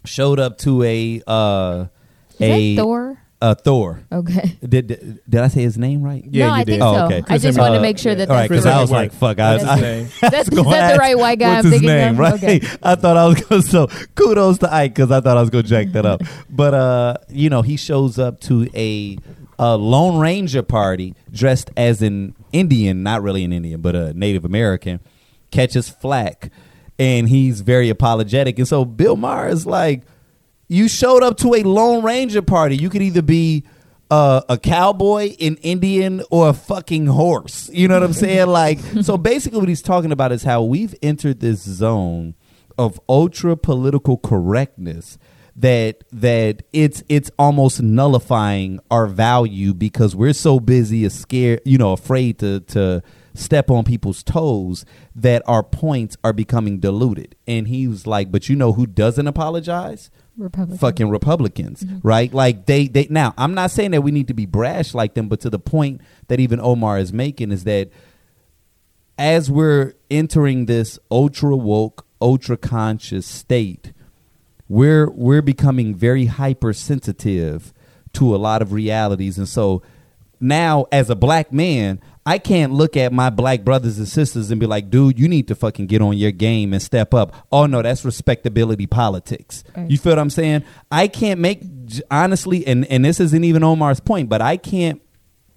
showed 0.05 0.39
up 0.41 0.59
to 0.59 0.83
a 0.83 1.23
uh, 1.27 1.87
Is 2.35 2.41
a 2.41 2.75
that 2.75 2.83
Thor? 2.83 3.19
Uh, 3.41 3.57
Thor. 3.57 4.01
Okay. 4.13 4.57
Did, 4.69 4.87
did 4.87 5.21
did 5.29 5.41
I 5.41 5.49
say 5.49 5.63
his 5.63 5.77
name 5.77 6.01
right? 6.03 6.25
Yeah, 6.25 6.47
no, 6.47 6.55
you 6.55 6.61
I 6.61 6.65
think 6.65 6.67
did. 6.67 6.81
Oh, 6.81 6.95
so. 6.95 7.05
okay. 7.07 7.23
I 7.27 7.39
just 7.39 7.59
Hemsworth. 7.59 7.61
want 7.61 7.75
to 7.75 7.81
make 7.81 7.99
sure 7.99 8.15
that 8.15 8.31
All 8.31 8.37
that's 8.37 8.43
right, 8.51 8.57
because. 8.57 8.67
I 8.67 8.81
was 8.81 8.93
like, 8.93 9.13
"Fuck!" 9.13 9.41
I, 9.41 9.57
That's 9.57 9.65
I, 9.65 9.81
name. 9.81 10.09
That's, 10.21 10.49
is 10.49 10.55
gonna 10.57 10.71
that 10.71 10.93
the 10.93 10.99
right 11.01 11.19
white 11.19 11.41
guy 11.41 11.55
what's 11.57 11.67
I'm 11.67 11.73
his 11.73 11.81
thinking 11.81 11.89
name, 11.97 12.13
of? 12.13 12.19
right? 12.21 12.35
Okay. 12.35 12.61
I 12.85 12.95
thought 12.95 13.17
I 13.17 13.27
was 13.27 13.43
going 13.43 13.63
to. 13.63 13.69
So 13.69 13.87
kudos 14.15 14.59
to 14.59 14.73
Ike 14.73 14.95
because 14.95 15.11
I 15.11 15.21
thought 15.21 15.37
I 15.37 15.41
was 15.41 15.51
going 15.51 15.65
to 15.65 15.69
jack 15.69 15.89
that 15.89 16.07
up. 16.07 16.23
But 16.49 16.75
uh, 16.75 17.17
you 17.31 17.51
know, 17.51 17.63
he 17.63 17.77
shows 17.77 18.17
up 18.17 18.39
to 18.43 18.69
a, 18.77 19.19
a 19.59 19.77
Lone 19.77 20.21
Ranger 20.21 20.63
party 20.63 21.17
dressed 21.33 21.73
as 21.77 22.01
an 22.01 22.37
Indian, 22.53 23.03
not 23.03 23.23
really 23.25 23.43
an 23.43 23.53
Indian, 23.53 23.81
but 23.81 23.97
a 23.97 24.15
Native 24.15 24.45
American, 24.45 25.01
catches 25.51 25.89
flack, 25.89 26.53
and 26.99 27.29
he's 27.29 27.61
very 27.61 27.89
apologetic. 27.89 28.59
And 28.59 28.69
so 28.69 28.85
Bill 28.85 29.17
Maher 29.17 29.49
is 29.49 29.67
like, 29.67 30.03
"You 30.69 30.89
showed 30.89 31.23
up 31.23 31.37
to 31.39 31.55
a 31.55 31.63
Lone 31.63 32.05
Ranger 32.05 32.43
party. 32.43 32.77
You 32.77 32.91
could 32.91 33.03
either 33.03 33.23
be." 33.23 33.65
uh, 34.13 34.43
a 34.51 34.59
cowboy, 34.59 35.35
an 35.41 35.57
Indian, 35.63 36.23
or 36.31 36.51
a 36.51 36.53
fucking 36.53 37.07
horse. 37.07 37.71
You 37.73 37.89
know 37.89 37.95
what 37.95 38.03
I'm 38.03 38.13
saying? 38.13 38.47
Like, 38.53 38.79
so 39.01 39.17
basically, 39.17 39.59
what 39.59 39.69
he's 39.71 39.81
talking 39.81 40.13
about 40.13 40.33
is 40.33 40.43
how 40.43 40.63
we've 40.63 40.95
entered 41.01 41.41
this 41.41 41.63
zone 41.63 42.35
of 42.77 43.01
ultra 43.09 43.57
political 43.57 44.19
correctness 44.19 45.17
that 45.57 46.05
that 46.13 46.63
it's 46.73 47.03
it's 47.09 47.31
almost 47.39 47.83
nullifying 47.83 48.81
our 48.91 49.07
value 49.07 49.73
because 49.73 50.15
we're 50.15 50.35
so 50.35 50.61
busy, 50.61 51.09
scared, 51.09 51.63
you 51.65 51.79
know, 51.79 51.93
afraid 51.93 52.39
to 52.41 52.61
to 52.61 53.03
step 53.35 53.71
on 53.71 53.85
people's 53.85 54.23
toes 54.23 54.85
that 55.15 55.43
our 55.47 55.63
points 55.63 56.17
are 56.23 56.33
becoming 56.33 56.79
diluted. 56.79 57.37
And 57.47 57.69
he 57.69 57.87
was 57.87 58.07
like, 58.07 58.31
"But 58.31 58.49
you 58.49 58.57
know 58.57 58.73
who 58.73 58.87
doesn't 58.87 59.27
apologize?" 59.27 60.11
Republican. 60.37 60.79
fucking 60.79 61.09
Republicans, 61.11 61.85
mm-hmm. 61.85 62.07
right? 62.07 62.33
Like 62.33 62.67
they 62.67 62.89
they 62.89 63.07
now 63.11 63.35
I'm 63.37 63.55
not 63.55 63.71
saying 63.71 63.91
that 63.93 64.03
we 64.03 64.11
need 64.11 64.29
to 64.29 64.35
be 64.35 64.47
brash 64.47 64.95
like 64.95 65.15
them, 65.15 65.29
but 65.29 65.41
to 65.41 65.51
the 65.51 65.59
point 65.59 66.01
that 66.29 66.41
even 66.41 66.61
Omar 66.61 66.99
is 66.99 67.13
making 67.13 67.53
is 67.53 67.65
that 67.65 67.91
as 69.19 69.51
we're 69.51 69.95
entering 70.11 70.67
this 70.67 70.99
ultra 71.11 71.55
woke, 71.55 72.07
ultra 72.21 72.57
conscious 72.57 73.27
state, 73.27 73.93
we're 74.69 75.11
we're 75.11 75.43
becoming 75.43 75.95
very 75.95 76.27
hypersensitive 76.27 77.73
to 78.15 78.35
a 78.35 78.39
lot 78.39 78.63
of 78.63 78.73
realities 78.73 79.39
and 79.39 79.49
so 79.49 79.83
now 80.39 80.87
as 80.93 81.09
a 81.09 81.15
black 81.15 81.51
man 81.53 81.99
I 82.25 82.39
can't 82.39 82.73
look 82.73 82.97
at 82.97 83.13
my 83.13 83.31
black 83.31 83.65
brothers 83.65 83.99
and 83.99 84.07
sisters 84.07 84.51
and 84.51 84.61
be 84.61 84.67
like, 84.67 84.91
dude, 84.91 85.19
you 85.19 85.29
need 85.29 85.49
to 85.49 85.57
fucking 85.57 85.87
get 85.89 86.01
on 86.01 86.17
your 86.17 86.31
game 86.31 86.73
and 86.73 86.81
step 86.81 87.13
up. 87.15 87.35
Oh 87.51 87.67
no, 87.67 87.83
that's 87.83 88.05
respectability 88.05 88.87
politics. 88.87 89.65
Right. 89.77 89.91
You 89.91 89.99
feel 89.99 90.13
what 90.13 90.19
I'm 90.21 90.31
saying? 90.31 90.65
I 90.91 91.09
can't 91.09 91.41
make 91.41 91.63
honestly, 92.11 92.67
and 92.67 92.87
and 92.87 93.05
this 93.05 93.19
isn't 93.19 93.45
even 93.45 93.65
Omar's 93.65 94.01
point, 94.01 94.29
but 94.29 94.41
I 94.41 94.57
can't 94.57 95.03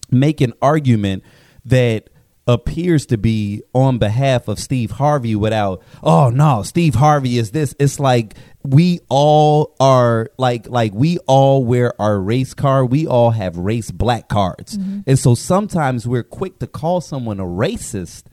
make 0.10 0.42
an 0.42 0.54
argument 0.62 1.24
that 1.66 2.10
appears 2.48 3.08
to 3.08 3.18
be 3.18 3.64
on 3.74 3.98
behalf 3.98 4.48
of 4.48 4.60
Steve 4.60 4.92
Harvey 4.92 5.36
without 5.36 5.82
oh 6.04 6.30
no 6.30 6.62
Steve 6.62 6.94
Harvey 6.94 7.40
is 7.40 7.50
this 7.50 7.74
it's 7.80 8.00
like 8.00 8.36
we 8.66 9.00
all 9.10 9.76
are 9.80 10.30
like 10.38 10.68
like 10.68 10.94
we 10.94 11.18
all 11.28 11.64
wear 11.64 12.00
our 12.02 12.20
race 12.20 12.54
card 12.54 12.92
we 12.92 13.06
all 13.06 13.32
have 13.32 13.58
race 13.58 13.92
black 13.92 14.28
cards 14.28 14.78
mm-hmm. 14.78 15.02
and 15.06 15.20
so 15.20 15.36
sometimes 15.36 16.08
we're 16.08 16.24
quick 16.24 16.60
to 16.60 16.68
call 16.68 17.00
someone 17.02 17.40
a 17.40 17.44
racist 17.46 18.24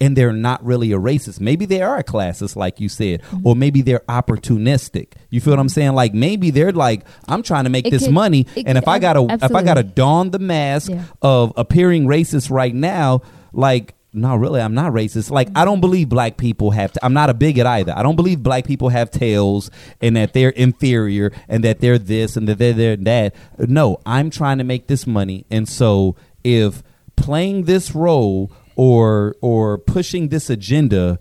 and 0.00 0.16
they're 0.16 0.32
not 0.32 0.64
really 0.64 0.92
a 0.92 0.98
racist. 0.98 1.40
Maybe 1.40 1.66
they 1.66 1.82
are 1.82 1.98
a 1.98 2.02
classist, 2.02 2.56
like 2.56 2.80
you 2.80 2.88
said, 2.88 3.20
mm-hmm. 3.20 3.46
or 3.46 3.54
maybe 3.54 3.82
they're 3.82 4.00
opportunistic. 4.08 5.12
You 5.28 5.42
feel 5.42 5.52
what 5.52 5.60
I'm 5.60 5.68
saying? 5.68 5.92
Like 5.92 6.14
maybe 6.14 6.50
they're 6.50 6.72
like, 6.72 7.04
I'm 7.28 7.42
trying 7.42 7.64
to 7.64 7.70
make 7.70 7.86
It 7.86 7.90
this 7.90 8.04
could- 8.04 8.14
money, 8.14 8.46
and 8.56 8.78
if 8.78 8.84
could- 8.84 8.90
I 8.90 8.98
gotta 8.98 9.26
if 9.44 9.54
I 9.54 9.62
gotta 9.62 9.82
don 9.82 10.30
the 10.30 10.38
mask 10.38 10.90
Yeah. 10.90 11.04
of 11.20 11.52
appearing 11.56 12.06
racist 12.06 12.50
right 12.50 12.74
now, 12.74 13.22
like. 13.52 13.94
No, 14.12 14.34
really, 14.34 14.60
I'm 14.60 14.74
not 14.74 14.92
racist. 14.92 15.30
Like, 15.30 15.48
I 15.54 15.64
don't 15.64 15.80
believe 15.80 16.08
black 16.08 16.36
people 16.36 16.72
have. 16.72 16.92
i 17.00 17.06
I'm 17.06 17.12
not 17.12 17.30
a 17.30 17.34
bigot 17.34 17.66
either. 17.66 17.92
I 17.96 18.02
don't 18.02 18.16
believe 18.16 18.42
black 18.42 18.64
people 18.64 18.88
have 18.88 19.10
tails 19.10 19.70
and 20.00 20.16
that 20.16 20.32
they're 20.32 20.50
inferior 20.50 21.32
and 21.48 21.62
that 21.64 21.80
they're 21.80 21.98
this 21.98 22.36
and 22.36 22.48
that 22.48 22.58
they're, 22.58 22.72
they're 22.72 22.96
that. 22.96 23.34
No, 23.58 24.00
I'm 24.04 24.30
trying 24.30 24.58
to 24.58 24.64
make 24.64 24.88
this 24.88 25.06
money, 25.06 25.46
and 25.50 25.68
so 25.68 26.16
if 26.42 26.82
playing 27.16 27.64
this 27.64 27.94
role 27.94 28.50
or 28.74 29.36
or 29.40 29.78
pushing 29.78 30.28
this 30.28 30.50
agenda 30.50 31.18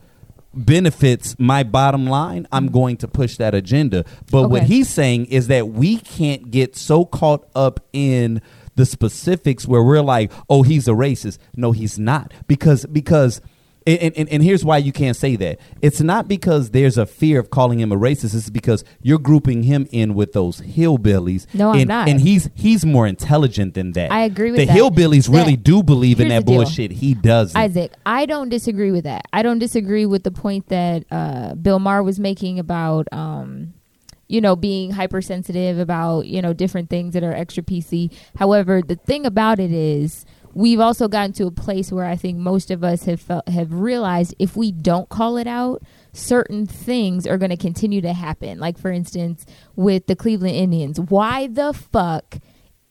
benefits 0.54 1.36
my 1.38 1.63
bottom 1.63 2.08
line, 2.08 2.47
I'm 2.52 2.65
mm-hmm. 2.65 2.73
going 2.73 2.97
to 2.97 3.08
push 3.08 3.38
that 3.38 3.54
agenda. 3.54 4.06
But 4.32 4.49
what 4.49 4.63
he's 4.63 4.89
saying 4.89 5.28
is 5.28 5.47
that 5.47 5.69
we 5.69 5.97
can't 5.97 6.49
get 6.52 6.75
so 6.75 7.06
caught 7.06 7.47
up 7.54 7.86
in 7.93 8.41
the 8.80 8.86
specifics 8.86 9.68
where 9.68 9.84
we're 9.84 10.02
like, 10.02 10.32
"Oh, 10.50 10.63
he's 10.63 10.88
a 10.88 10.92
racist." 10.92 11.38
No, 11.56 11.72
he's 11.74 12.00
not. 12.00 12.34
Because 12.48 12.86
because 12.86 13.42
and, 13.86 14.13
and, 14.15 14.30
and 14.30 14.44
here's 14.44 14.63
why 14.63 14.78
you 14.78 14.92
can't 14.92 15.15
say 15.15 15.36
that. 15.38 15.60
It's 15.82 16.02
not 16.02 16.28
because 16.28 16.72
there's 16.72 16.98
a 16.98 17.06
fear 17.06 17.39
of 17.39 17.50
calling 17.50 17.80
him 17.80 17.92
a 17.92 17.96
racist. 17.96 18.36
It's 18.36 18.50
because 18.50 18.84
you're 19.02 19.20
grouping 19.20 19.63
him 19.63 19.88
in 19.92 20.13
with 20.13 20.34
those 20.34 20.62
hillbillies. 20.62 21.46
No, 21.54 21.72
I'm 21.72 21.80
and, 21.80 21.88
not. 21.88 22.10
And 22.10 22.22
he's 22.22 22.50
he's 22.56 22.86
more 22.86 23.08
intelligent 23.08 23.74
than 23.74 23.94
that. 23.94 24.12
I 24.12 24.22
agree 24.22 24.52
with 24.52 24.60
the 24.60 24.65
that. 24.65 24.78
hillbillies 24.78 25.34
really 25.34 25.56
do 25.56 25.82
believe 25.84 26.20
in 26.20 26.30
that 26.30 26.46
bullshit. 26.46 26.92
He 26.92 27.13
doesn't. 27.13 27.60
Isaac, 27.60 27.94
I 28.06 28.26
don't 28.26 28.50
disagree 28.50 28.92
with 28.92 29.06
that. 29.06 29.26
I 29.34 29.42
don't 29.42 29.60
disagree 29.60 30.06
with 30.06 30.24
the 30.24 30.32
point 30.32 30.68
that 30.68 31.06
uh, 31.12 31.56
Bill 31.56 31.80
Maher 31.80 32.04
was 32.04 32.20
making 32.20 32.60
about, 32.60 33.08
um, 33.12 33.74
you 34.30 34.39
know, 34.39 34.56
being 34.56 34.92
hypersensitive 34.92 35.80
about, 35.80 36.28
you 36.28 36.42
know, 36.42 36.54
different 36.54 36.89
things 36.89 37.13
that 37.15 37.24
are 37.24 37.34
extra 37.34 37.63
PC. 37.63 38.13
However, 38.38 38.82
the 38.82 38.96
thing 38.96 39.26
about 39.26 39.60
it 39.60 39.72
is 39.72 40.24
we've 40.54 40.80
also 40.80 41.08
gotten 41.08 41.34
to 41.34 41.48
a 41.48 41.52
place 41.52 41.92
where 41.92 42.06
I 42.06 42.15
think 42.15 42.38
most 42.38 42.70
of 42.70 42.84
us 42.84 43.04
have 43.06 43.20
felt, 43.20 43.50
have 43.50 43.74
realized 43.74 44.36
if 44.38 44.56
we 44.56 44.72
don't 44.72 45.10
call 45.10 45.38
it 45.38 45.48
out, 45.48 45.82
certain 46.13 46.68
things 46.68 47.26
are 47.26 47.39
going 47.39 47.50
to 47.50 47.58
continue 47.58 48.02
to 48.02 48.13
happen. 48.13 48.60
Like 48.60 48.78
for 48.78 48.92
instance, 48.92 49.46
with 49.76 50.06
the 50.06 50.15
Cleveland 50.15 50.56
Indians, 50.56 51.00
why 51.00 51.48
the 51.48 51.74
fuck 51.74 52.38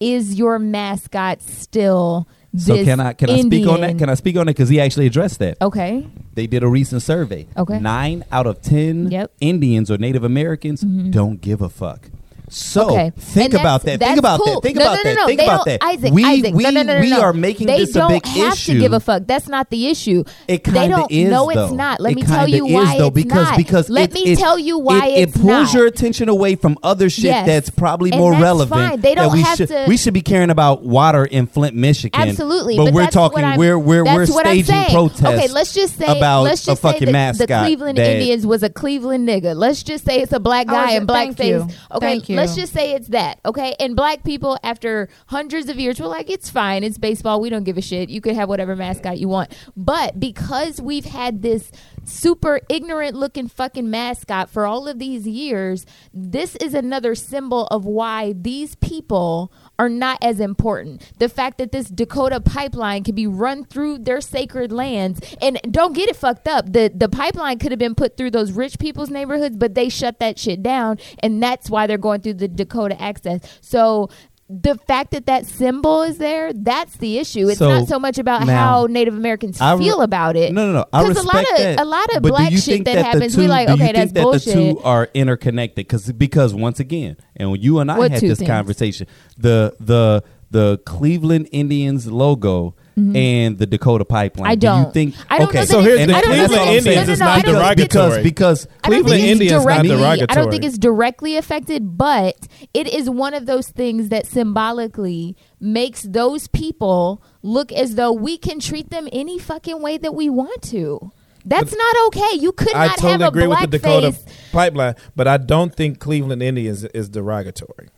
is 0.01 0.35
your 0.35 0.59
mascot 0.59 1.41
still 1.41 2.29
So 2.57 2.83
can 2.85 2.99
I 3.01 3.13
can 3.13 3.31
I 3.31 3.41
speak 3.43 3.67
on 3.67 3.81
that? 3.83 3.99
Can 3.99 4.09
I 4.09 4.15
speak 4.15 4.37
on 4.37 4.49
it? 4.49 4.53
Because 4.53 4.69
he 4.69 4.81
actually 4.81 5.07
addressed 5.07 5.39
that. 5.41 5.59
Okay. 5.61 6.07
They 6.35 6.47
did 6.47 6.63
a 6.63 6.69
recent 6.69 7.03
survey. 7.03 7.47
Okay. 7.57 7.79
Nine 7.79 8.25
out 8.33 8.47
of 8.47 8.63
ten 8.63 9.11
Yep. 9.11 9.33
Indians 9.41 9.91
or 9.91 9.99
Native 9.99 10.25
Americans 10.25 10.83
mm-hmm. 10.83 11.11
don't 11.11 11.41
give 11.41 11.61
a 11.61 11.69
fuck. 11.69 12.11
So 12.51 12.91
Okay. 12.91 13.13
think 13.17 13.53
And 13.55 13.61
about 13.61 13.83
that's- 13.83 13.99
that. 13.99 14.07
Think 14.07 14.19
about 14.19 14.41
cool. 14.41 14.55
that. 14.55 14.63
Think 14.63 14.77
no, 14.79 14.83
about 14.85 14.93
no, 14.93 14.97
no, 14.97 15.03
that. 15.11 15.17
No, 15.21 15.27
Think 15.27 15.41
they 15.41 15.47
about 15.47 15.67
don't, 15.67 15.81
that. 15.81 15.85
Isaac, 15.85 16.13
we 16.13 16.25
Isaac, 16.25 16.55
we, 16.55 16.63
no, 16.65 16.71
no, 16.71 16.83
no, 16.83 16.95
no, 16.95 17.01
we 17.01 17.13
are 17.13 17.33
making 17.33 17.67
they 17.67 17.79
this 17.79 17.95
a 17.97 18.07
big 18.09 18.27
issue. 18.27 18.33
They 18.35 18.41
don't 18.41 18.49
have 18.51 18.65
to 18.65 18.79
give 18.79 18.93
a 18.93 19.01
fuck. 19.01 19.23
That's 19.27 19.49
not 19.49 19.71
the 19.71 19.87
issue. 19.89 20.25
It 20.47 20.65
they 20.65 20.73
kinda 20.73 20.97
don't. 20.97 21.11
is, 21.13 21.31
no, 21.31 21.51
it's 21.51 21.73
not. 21.73 22.01
Let 22.01 22.13
It 22.13 22.17
me 22.17 22.23
tell 22.23 22.47
kinda 22.47 22.57
you 22.57 22.67
is, 22.67 22.73
why 22.73 22.99
though, 22.99 23.07
it's 23.09 23.15
because 23.15 23.49
not. 23.49 23.57
because 23.57 23.91
Let 23.91 24.11
it, 24.11 24.15
me 24.15 24.21
it- 24.33 24.39
tell 24.39 24.59
you 24.59 24.79
why 24.79 25.07
it, 25.07 25.29
it's 25.29 25.37
it 25.37 25.41
pulls 25.41 25.51
not. 25.51 25.75
your 25.75 25.87
attention 25.87 26.29
away 26.29 26.55
from 26.57 26.79
other 26.83 27.11
shit 27.11 27.25
Yes. 27.25 27.47
that's 27.47 27.71
probably 27.71 28.11
And 28.13 28.21
more 28.21 28.33
that's 28.33 28.43
relevant. 28.43 28.91
fine. 28.91 29.01
They 29.01 29.15
don't 29.15 29.33
we 29.33 29.43
have 29.43 29.57
should 29.57 29.69
to- 29.69 29.85
we 29.89 29.97
should 29.97 30.15
be 30.15 30.21
caring 30.23 30.51
about 30.51 30.85
water 30.85 31.25
in 31.25 31.47
Flint, 31.47 31.75
Michigan. 31.75 32.21
Absolutely, 32.21 32.77
but, 32.77 32.93
we're 32.93 33.07
talking 33.09 33.43
we're 33.57 33.79
we're 33.79 34.05
we're 34.05 34.05
that's 34.05 34.31
what 34.31 34.47
I'm 34.47 34.63
staging 34.63 34.93
protests. 34.95 35.23
Okay, 35.25 35.49
let's 35.49 35.73
just 35.75 35.97
say 35.99 36.07
about 36.07 36.43
let's 36.43 36.65
just 36.65 36.79
a 36.79 36.83
fucking 36.83 37.09
say 37.09 37.13
mascot 37.13 37.49
the 37.49 37.55
Cleveland 37.59 37.99
Indians 37.99 38.47
was 38.47 38.63
a 38.63 38.71
Cleveland 38.71 39.29
nigga. 39.29 39.55
Let's 39.57 39.83
just 39.83 40.05
say 40.05 40.21
it's 40.21 40.33
a 40.33 40.41
black 40.41 40.67
oh, 40.69 40.73
guy 40.73 40.85
just- 40.87 40.97
in 41.03 41.07
thank 41.07 41.37
blackface. 41.37 41.73
Okay, 41.93 42.07
Thank 42.07 42.29
you. 42.29 42.37
Let's 42.39 42.57
just 42.57 42.73
say 42.73 42.93
it's 42.93 43.09
that. 43.09 43.41
Okay, 43.45 43.75
and 43.79 43.97
black 43.97 44.25
people 44.25 44.59
after 44.63 45.09
hundreds 45.27 45.69
of 45.69 45.79
years 45.79 46.01
were 46.01 46.07
like, 46.07 46.31
it's 46.31 46.51
fine, 46.51 46.85
it's 46.85 46.99
baseball. 46.99 47.41
We 47.41 47.51
don't 47.51 47.65
give 47.65 47.79
a 47.79 47.83
shit. 47.83 48.09
You 48.09 48.21
could 48.21 48.35
have 48.35 48.49
whatever 48.49 48.77
mascot 48.77 49.19
you 49.19 49.29
want. 49.29 49.53
But 49.77 50.19
because 50.19 50.81
we've 50.81 51.05
had 51.05 51.43
this 51.43 51.71
super 52.05 52.61
ignorant 52.69 53.15
looking 53.15 53.49
fucking 53.49 53.91
mascot 53.91 54.51
for 54.51 54.67
all 54.67 54.89
of 54.89 54.99
these 54.99 55.27
years, 55.27 55.85
this 56.13 56.57
is 56.57 56.75
another 56.75 57.15
symbol 57.15 57.67
of 57.67 57.85
why 57.85 58.33
these 58.33 58.75
people 58.77 59.53
are 59.79 59.89
not 59.89 60.19
as 60.23 60.41
important. 60.41 61.03
The 61.19 61.29
fact 61.29 61.59
that 61.59 61.71
this 61.71 61.89
Dakota 61.89 62.41
pipeline 62.41 63.05
can 63.05 63.15
be 63.15 63.27
run 63.27 63.65
through 63.65 63.99
their 63.99 64.21
sacred 64.21 64.73
lands 64.73 65.37
and 65.41 65.61
don't 65.71 65.93
get 65.93 66.09
it 66.09 66.17
fucked 66.17 66.49
up. 66.49 66.73
The 66.73 66.91
the 66.93 67.09
pipeline 67.09 67.59
could 67.59 67.71
have 67.71 67.79
been 67.79 67.95
put 67.95 68.17
through 68.17 68.33
those 68.33 68.53
rich 68.53 68.79
people's 68.79 69.11
neighborhoods, 69.11 69.57
but 69.57 69.75
they 69.75 69.89
shut 69.89 70.19
that 70.19 70.39
shit 70.39 70.63
down 70.63 70.99
and 71.21 71.43
that's 71.43 71.71
why 71.71 71.87
they're 71.87 71.99
going 71.99 72.21
through 72.21 72.35
the 72.35 72.49
Dakota 72.49 73.01
access. 73.01 73.59
So 73.61 74.11
the 74.51 74.77
fact 74.87 75.11
that 75.11 75.27
that 75.27 75.45
symbol 75.47 76.03
is 76.03 76.17
there, 76.19 76.53
that's 76.55 76.97
the 76.97 77.19
issue. 77.19 77.49
It's 77.49 77.59
So, 77.59 77.69
not 77.69 77.87
so 77.87 77.99
much 77.99 78.19
about 78.19 78.47
now, 78.47 78.57
how 78.81 78.87
Native 78.87 79.15
Americans 79.15 79.61
I 79.61 79.75
re- 79.75 79.85
feel 79.85 80.01
about 80.01 80.37
it. 80.37 80.53
No, 80.55 80.67
no, 80.67 80.73
no. 80.73 80.85
I 80.93 81.03
'Cause 81.05 81.19
a 81.19 81.23
lot 81.23 81.37
of 81.43 81.57
that. 81.59 81.81
a 81.81 81.85
lot 81.85 82.05
of 82.17 82.23
but 82.23 82.29
do 82.29 82.29
black 82.31 82.51
you 82.53 82.59
shit 82.59 82.75
think 82.75 82.85
that, 82.87 82.95
the 82.97 83.03
happens, 83.03 83.35
two, 83.35 83.43
we 83.43 83.47
like, 83.49 83.69
do 83.69 83.75
okay, 83.75 83.89
you 83.89 83.93
that's 83.93 84.13
think 84.13 84.15
that 84.15 84.23
bullshit. 84.23 84.55
the 84.55 84.73
two 84.75 84.81
are 84.81 85.09
interconnected? 85.13 85.77
Because 85.87 86.11
because 86.13 86.55
once 86.55 86.81
again, 86.81 87.17
and 87.37 87.51
when 87.51 87.61
you 87.61 87.79
and 87.79 87.91
I 87.93 87.99
What 87.99 88.11
had 88.13 88.21
two 88.21 88.29
this 88.29 88.39
things? 88.39 88.49
conversation, 88.49 89.07
the 89.37 89.75
the 89.81 90.23
the 90.51 90.79
Cleveland 90.87 91.47
Indians 91.53 92.07
logo 92.07 92.75
and 93.17 93.59
the 93.59 93.67
Dakota 93.67 94.05
pipeline. 94.05 94.45
Mm-hmm. 94.47 94.51
I 94.51 94.55
Do 94.57 94.67
don't. 94.67 94.87
you 94.87 94.93
think? 94.93 95.15
I 95.31 95.39
don't 95.39 95.49
okay, 95.49 95.59
know 95.59 95.65
that 95.65 95.69
So 95.69 95.81
here's 95.83 96.07
the 96.07 96.15
I 96.15 96.21
don't 96.21 96.31
know 96.31 96.37
that's 96.37 96.53
that 96.53 96.59
all 96.61 96.69
I'm 96.69 96.83
Cleveland. 96.83 96.87
Indians 96.87 97.09
is 97.09 97.19
no, 97.21 97.25
no, 97.27 97.31
not 97.33 97.45
think- 97.45 97.57
derogatory. 97.57 98.23
because 98.23 98.67
because 98.67 98.67
Cleveland 98.83 99.21
it's 99.23 99.31
Indians 99.33 99.53
not 99.65 99.83
directly, 99.85 100.27
I 100.29 100.35
don't 100.35 100.51
think 100.51 100.65
it's 100.65 100.79
directly 100.79 101.37
affected, 101.37 101.97
but 101.99 102.37
it 102.75 102.87
is 102.89 103.09
one 103.11 103.35
of 103.35 103.47
those 103.47 103.69
things 103.69 104.09
that 104.11 104.27
symbolically 104.27 105.37
makes 105.61 106.03
those 106.03 106.49
people 106.49 107.23
look 107.43 107.73
as 107.73 107.95
though 107.95 108.13
we 108.13 108.37
can 108.39 108.61
treat 108.61 108.91
them 108.91 109.09
any 109.13 109.39
fucking 109.39 109.81
way 109.83 109.99
that 109.99 110.15
we 110.15 110.29
want 110.29 110.63
to. 110.63 111.13
That's 111.45 111.75
not 111.75 111.97
okay. 112.09 112.37
You 112.39 112.53
could 112.53 112.75
I 112.75 112.87
not 112.89 112.99
totally 112.99 113.13
have 113.13 113.21
a 113.23 113.27
agree 113.29 113.47
with 113.47 113.59
black 113.59 113.71
the 113.71 113.79
Dakota 113.79 114.13
face. 114.13 114.51
pipeline, 114.53 114.95
but 115.17 115.27
I 115.27 115.39
don't 115.39 115.75
think 115.75 115.99
Cleveland 115.99 116.43
Indians 116.43 116.85
is 116.85 117.09
derogatory. 117.09 117.89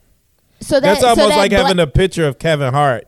So 0.61 0.75
that, 0.75 0.81
That's 0.81 1.01
so 1.01 1.07
almost 1.09 1.29
that 1.29 1.37
like 1.37 1.51
having 1.51 1.79
a 1.79 1.87
picture 1.87 2.27
of 2.27 2.37
Kevin 2.39 2.71
Hart 2.73 3.05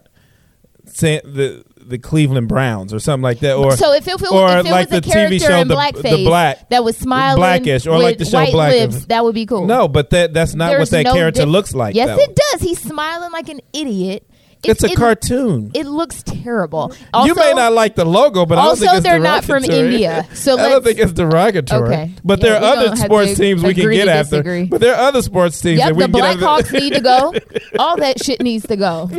saying 0.85 1.21
the 1.23 1.63
the 1.87 1.97
Cleveland 1.97 2.47
Browns 2.47 2.93
or 2.93 2.99
something 2.99 3.23
like 3.23 3.39
that, 3.39 3.55
or 3.55 3.75
so 3.77 3.93
if 3.93 4.07
it, 4.07 4.15
if 4.15 4.21
it, 4.23 4.31
or 4.31 4.57
if 4.57 4.65
it 4.65 4.71
like 4.71 4.89
was 4.89 4.97
a 4.97 5.01
the 5.01 5.09
character 5.11 5.35
TV 5.35 5.47
show 5.47 5.57
in 5.59 5.67
the, 5.67 5.75
blackface 5.75 6.01
the 6.17 6.25
black 6.25 6.69
that 6.69 6.83
was 6.83 6.97
smiling 6.97 7.37
Blackish, 7.37 7.85
or 7.87 7.91
with 7.97 8.01
like 8.03 8.17
the 8.17 8.25
show 8.25 8.39
white 8.39 8.51
Blackish. 8.51 8.93
lips, 8.93 9.05
that 9.07 9.23
would 9.23 9.35
be 9.35 9.45
cool. 9.45 9.65
No, 9.65 9.87
but 9.87 10.09
that 10.11 10.33
that's 10.33 10.55
not 10.55 10.69
There's 10.69 10.79
what 10.79 10.89
that 10.91 11.03
no 11.05 11.13
character 11.13 11.41
diff- 11.41 11.49
looks 11.49 11.73
like. 11.73 11.95
Yes, 11.95 12.07
though. 12.09 12.23
it 12.23 12.35
does. 12.51 12.61
He's 12.61 12.79
smiling 12.81 13.31
like 13.31 13.49
an 13.49 13.61
idiot. 13.73 14.27
It's 14.65 14.81
a 14.81 14.87
it- 14.87 14.95
cartoon. 14.95 15.71
It 15.73 15.85
looks 15.87 16.23
terrible. 16.23 16.95
you 17.25 17.35
may 17.35 17.51
not 17.53 17.73
like 17.73 17.95
the 17.95 18.05
logo, 18.05 18.45
but 18.45 18.57
I 18.57 18.61
don't 18.61 18.69
also, 18.69 18.85
think 18.85 18.93
it's 18.95 19.03
they're 19.03 19.19
not 19.19 19.43
from. 19.43 19.65
India, 19.65 20.25
so 20.33 20.57
I 20.57 20.69
don't 20.69 20.81
think 20.85 20.99
it's 20.99 21.11
derogatory. 21.11 21.89
Okay. 21.93 22.11
But 22.23 22.39
Yeah, 22.39 22.43
there 22.45 22.55
are 22.61 22.63
other 22.77 22.95
sports 22.95 23.35
teams 23.35 23.61
we 23.61 23.73
can 23.73 23.91
get 23.91 24.07
after. 24.07 24.37
disagree. 24.37 24.63
But 24.63 24.79
there 24.79 24.95
are 24.95 25.07
other 25.09 25.21
sports 25.21 25.59
teams 25.59 25.79
Yep, 25.79 25.87
that 25.89 25.95
we 25.97 26.03
the 26.05 26.17
can 26.17 26.37
get 26.37 26.37
Blackhawks 26.39 26.71
need 26.79 26.93
to 26.93 27.01
go. 27.01 27.33
All 27.77 27.97
that 27.97 28.23
shit 28.23 28.41
needs 28.41 28.65
to 28.67 28.77
go. 28.77 29.09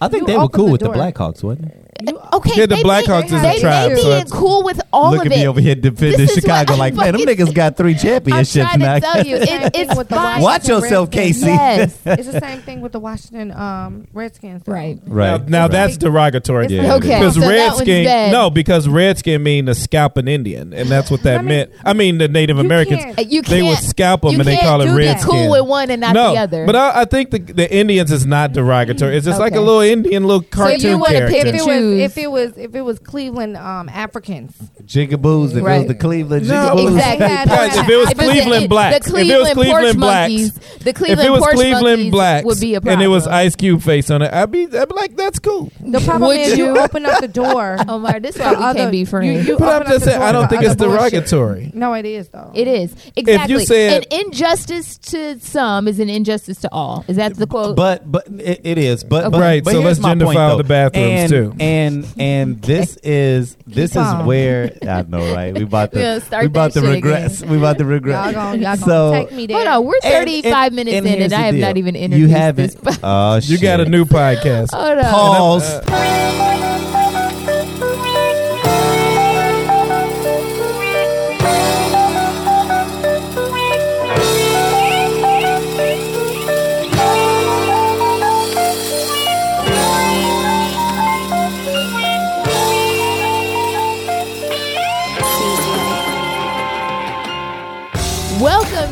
I 0.00 0.08
think 0.08 0.22
You 0.22 0.26
they 0.26 0.36
were 0.38 0.48
cool 0.48 0.66
the 0.66 0.72
with 0.72 0.80
the. 0.80 0.88
Blackhawks, 0.88 1.44
wasn't 1.44 1.66
it? 1.68 1.89
Okay, 2.32 2.50
Yeah, 2.56 2.66
the 2.66 2.76
they 2.76 2.82
Blackhawks 2.82 3.26
is 3.26 3.32
a 3.32 3.40
they 3.40 3.60
tribe, 3.60 3.90
may 3.92 3.96
so 3.96 4.04
be 4.04 4.08
that's- 4.10 4.30
cool 4.32 4.62
with 4.62 4.80
all 4.92 5.10
Look 5.12 5.20
of 5.26 5.26
at 5.26 5.32
it. 5.32 5.36
me 5.40 5.46
over 5.48 5.60
here 5.60 5.74
defending 5.74 6.18
This 6.18 6.36
is 6.36 6.42
Chicago 6.42 6.76
like, 6.76 6.94
man, 6.94 7.12
them 7.12 7.20
niggas 7.22 7.54
got 7.54 7.76
three 7.76 7.92
I'm 7.94 7.98
championships 7.98 8.52
trying 8.68 8.78
now. 8.80 8.94
to 8.94 9.00
tell 9.00 9.26
you, 9.26 9.36
it, 9.36 9.70
it's 9.74 9.96
with 9.96 10.08
the. 10.08 10.14
Watch 10.16 10.68
yourself, 10.68 11.08
Redskins. 11.14 11.36
Casey. 11.42 11.46
Yes, 11.46 11.98
it's 12.06 12.28
the 12.32 12.40
same 12.40 12.62
thing 12.62 12.80
with 12.80 12.92
the 12.92 13.00
Washington 13.00 13.52
um, 13.52 14.06
Redskins. 14.12 14.62
though. 14.64 14.72
right. 14.72 14.98
Right. 15.06 15.40
Now, 15.42 15.46
now 15.46 15.62
Right. 15.62 15.70
that's 15.72 15.96
derogatory. 15.98 16.68
Yeah. 16.68 16.94
Okay, 16.94 17.18
Because 17.18 17.34
so 17.34 17.48
redskin, 17.48 18.04
no, 18.32 18.50
because 18.50 18.88
redskin 18.88 19.42
mean 19.42 19.66
to 19.66 19.74
scalp 19.74 20.16
an 20.16 20.28
Indian, 20.28 20.72
and 20.72 20.88
that's 20.88 21.10
what 21.10 21.22
that 21.24 21.38
I 21.40 21.42
mean, 21.42 21.48
meant. 21.48 21.70
I 21.84 21.92
mean, 21.92 22.18
the 22.18 22.28
Native 22.28 22.56
you 22.56 22.64
Americans, 22.64 23.02
can't- 23.04 23.30
You 23.30 23.42
they 23.42 23.62
would 23.62 23.78
scalp 23.78 24.22
them 24.22 24.34
and 24.40 24.44
they 24.44 24.56
call 24.58 24.80
it 24.80 24.86
do 24.86 24.96
redskin. 24.96 25.30
Cool 25.30 25.50
with 25.50 25.66
one 25.66 25.90
and 25.90 26.00
not 26.00 26.14
no, 26.14 26.32
the 26.32 26.38
other. 26.40 26.66
but 26.66 26.76
I, 26.76 27.02
I 27.02 27.04
think 27.04 27.30
the, 27.30 27.38
the 27.38 27.72
Indians 27.74 28.10
is 28.10 28.24
not 28.26 28.52
derogatory. 28.52 29.16
It's 29.16 29.26
just 29.26 29.38
like 29.40 29.54
a 29.54 29.60
little 29.60 29.80
Indian 29.80 30.24
little 30.26 30.42
you 30.42 30.48
cartoon 30.48 30.98
wanna 31.00 31.12
character. 31.14 31.34
pick 31.34 31.46
If 31.46 31.54
it 31.54 31.66
and 31.90 32.00
was 32.00 32.10
if 32.12 32.18
it 32.18 32.30
was 32.30 32.58
if 32.58 32.74
it 32.74 32.82
was 32.82 32.98
Cleveland 32.98 33.56
um, 33.56 33.88
Africans, 33.88 34.56
Jigaboos, 34.84 35.50
if 35.50 35.56
it 35.58 35.62
was 35.62 35.86
the 35.86 35.94
Cleveland 35.94 36.48
No. 36.48 36.54
Jigaboos. 36.54 36.88
Exactly. 36.94 37.26
Right, 37.56 37.76
if 37.76 37.88
it 37.88 37.96
was 37.96 38.10
If 38.10 38.18
Cleveland 38.18 38.64
the, 38.64 38.68
blacks, 38.68 38.96
if 38.96 39.06
it 39.06 39.12
was 39.12 39.52
Cleveland, 39.52 39.54
Cleveland 39.54 39.84
porch 39.84 39.96
blacks, 39.96 40.30
monkeys, 40.30 40.52
the 40.78 40.90
if 40.90 41.18
it 41.20 41.30
was 41.30 41.46
Cleveland 41.52 41.82
monkeys 41.82 42.10
blacks 42.10 42.44
would 42.46 42.60
be 42.60 42.74
a 42.74 42.80
problem. 42.80 42.92
and 42.94 43.02
it 43.02 43.08
was 43.08 43.26
Ice 43.26 43.56
Cube 43.56 43.82
face 43.82 44.10
on 44.10 44.22
it, 44.22 44.32
I'd 44.32 44.50
be, 44.50 44.64
I'd 44.64 44.88
be 44.88 44.94
like, 44.94 45.16
that's 45.16 45.38
cool. 45.38 45.70
the 45.80 46.00
problem 46.00 46.28
Would 46.28 46.40
is 46.40 46.58
you 46.58 46.66
you? 46.66 46.78
open 46.78 47.06
up 47.06 47.20
the 47.20 47.28
door. 47.28 47.76
Omar, 47.88 48.20
this 48.20 48.36
is 48.36 48.42
to 48.42 48.46
why 48.48 48.50
we 48.52 48.56
other- 48.64 48.78
can't 48.80 48.92
be 48.92 49.04
friends. 49.04 49.46
you 49.46 49.58
But 49.58 49.68
I'm 49.76 49.82
up 49.82 49.88
just 49.88 50.04
the 50.04 50.10
saying, 50.12 50.22
I 50.22 50.32
don't 50.32 50.48
think 50.48 50.62
it's 50.62 50.76
derogatory. 50.76 51.70
No, 51.74 51.94
it 51.94 52.04
is 52.06 52.28
though. 52.28 52.50
It 52.54 52.68
is 52.68 52.94
exactly. 53.16 53.34
If 53.54 53.60
you 53.60 53.66
said- 53.66 54.06
an 54.12 54.20
injustice 54.26 54.98
to 54.98 55.38
some 55.40 55.88
is 55.88 55.98
an 55.98 56.08
injustice 56.08 56.58
to 56.60 56.68
all. 56.72 57.04
Is 57.08 57.16
that 57.16 57.34
the 57.34 57.46
quote? 57.46 57.76
But 57.76 58.10
but 58.10 58.26
it, 58.28 58.60
it 58.64 58.78
is. 58.78 59.04
But, 59.04 59.30
but 59.30 59.40
Right, 59.40 59.64
But 59.64 59.72
so 59.72 59.80
let's 59.80 59.98
my 60.00 60.10
gender 60.10 60.26
point, 60.26 60.36
the 60.58 60.64
bathrooms, 60.64 61.06
and, 61.08 61.30
too. 61.30 61.50
And 61.58 61.60
and 61.70 62.06
and 62.18 62.60
this 62.62 62.96
is 62.98 63.56
this 63.66 63.96
is 63.96 64.12
where 64.24 64.76
I 64.82 65.02
know 65.02 65.32
right. 65.34 65.54
We 65.54 65.62
about 65.64 65.92
to 65.94 65.98
We'll 65.98 66.20
start 66.20 66.42
we 66.42 66.46
about 66.48 66.72
that 66.74 66.80
to 66.80 66.86
shit 66.86 66.94
regress. 66.96 67.42
We 67.42 67.56
about 67.56 67.78
to 67.78 67.84
regress. 67.84 68.24
Y'all 68.26 68.34
gonna, 68.34 68.56
y'all 68.58 68.76
gonna 68.76 68.86
So- 68.86 69.12
take 69.12 69.32
me 69.32 69.46
there. 69.46 69.56
Hold 69.56 69.68
on, 69.68 69.84
we're 69.86 69.94
And- 70.02 70.12
35 70.12 70.66
and- 70.66 70.76
minutes 70.76 70.96
and 70.96 71.06
in, 71.06 71.12
here's 71.12 71.22
and 71.24 71.32
the 71.32 71.36
I 71.36 71.40
have 71.46 71.54
deal. 71.54 71.66
not 71.66 71.76
even 71.76 71.96
entered 71.96 72.18
You 72.18 72.28
haven't. 72.28 72.80
this. 72.84 72.98
Oh 73.02 73.34
You 73.36 73.40
shit. 73.42 73.60
got 73.62 73.80
a 73.80 73.84
new 73.86 74.04
podcast. 74.04 74.72
Hold 74.74 74.98
on. 74.98 75.04
pause. 75.04 76.79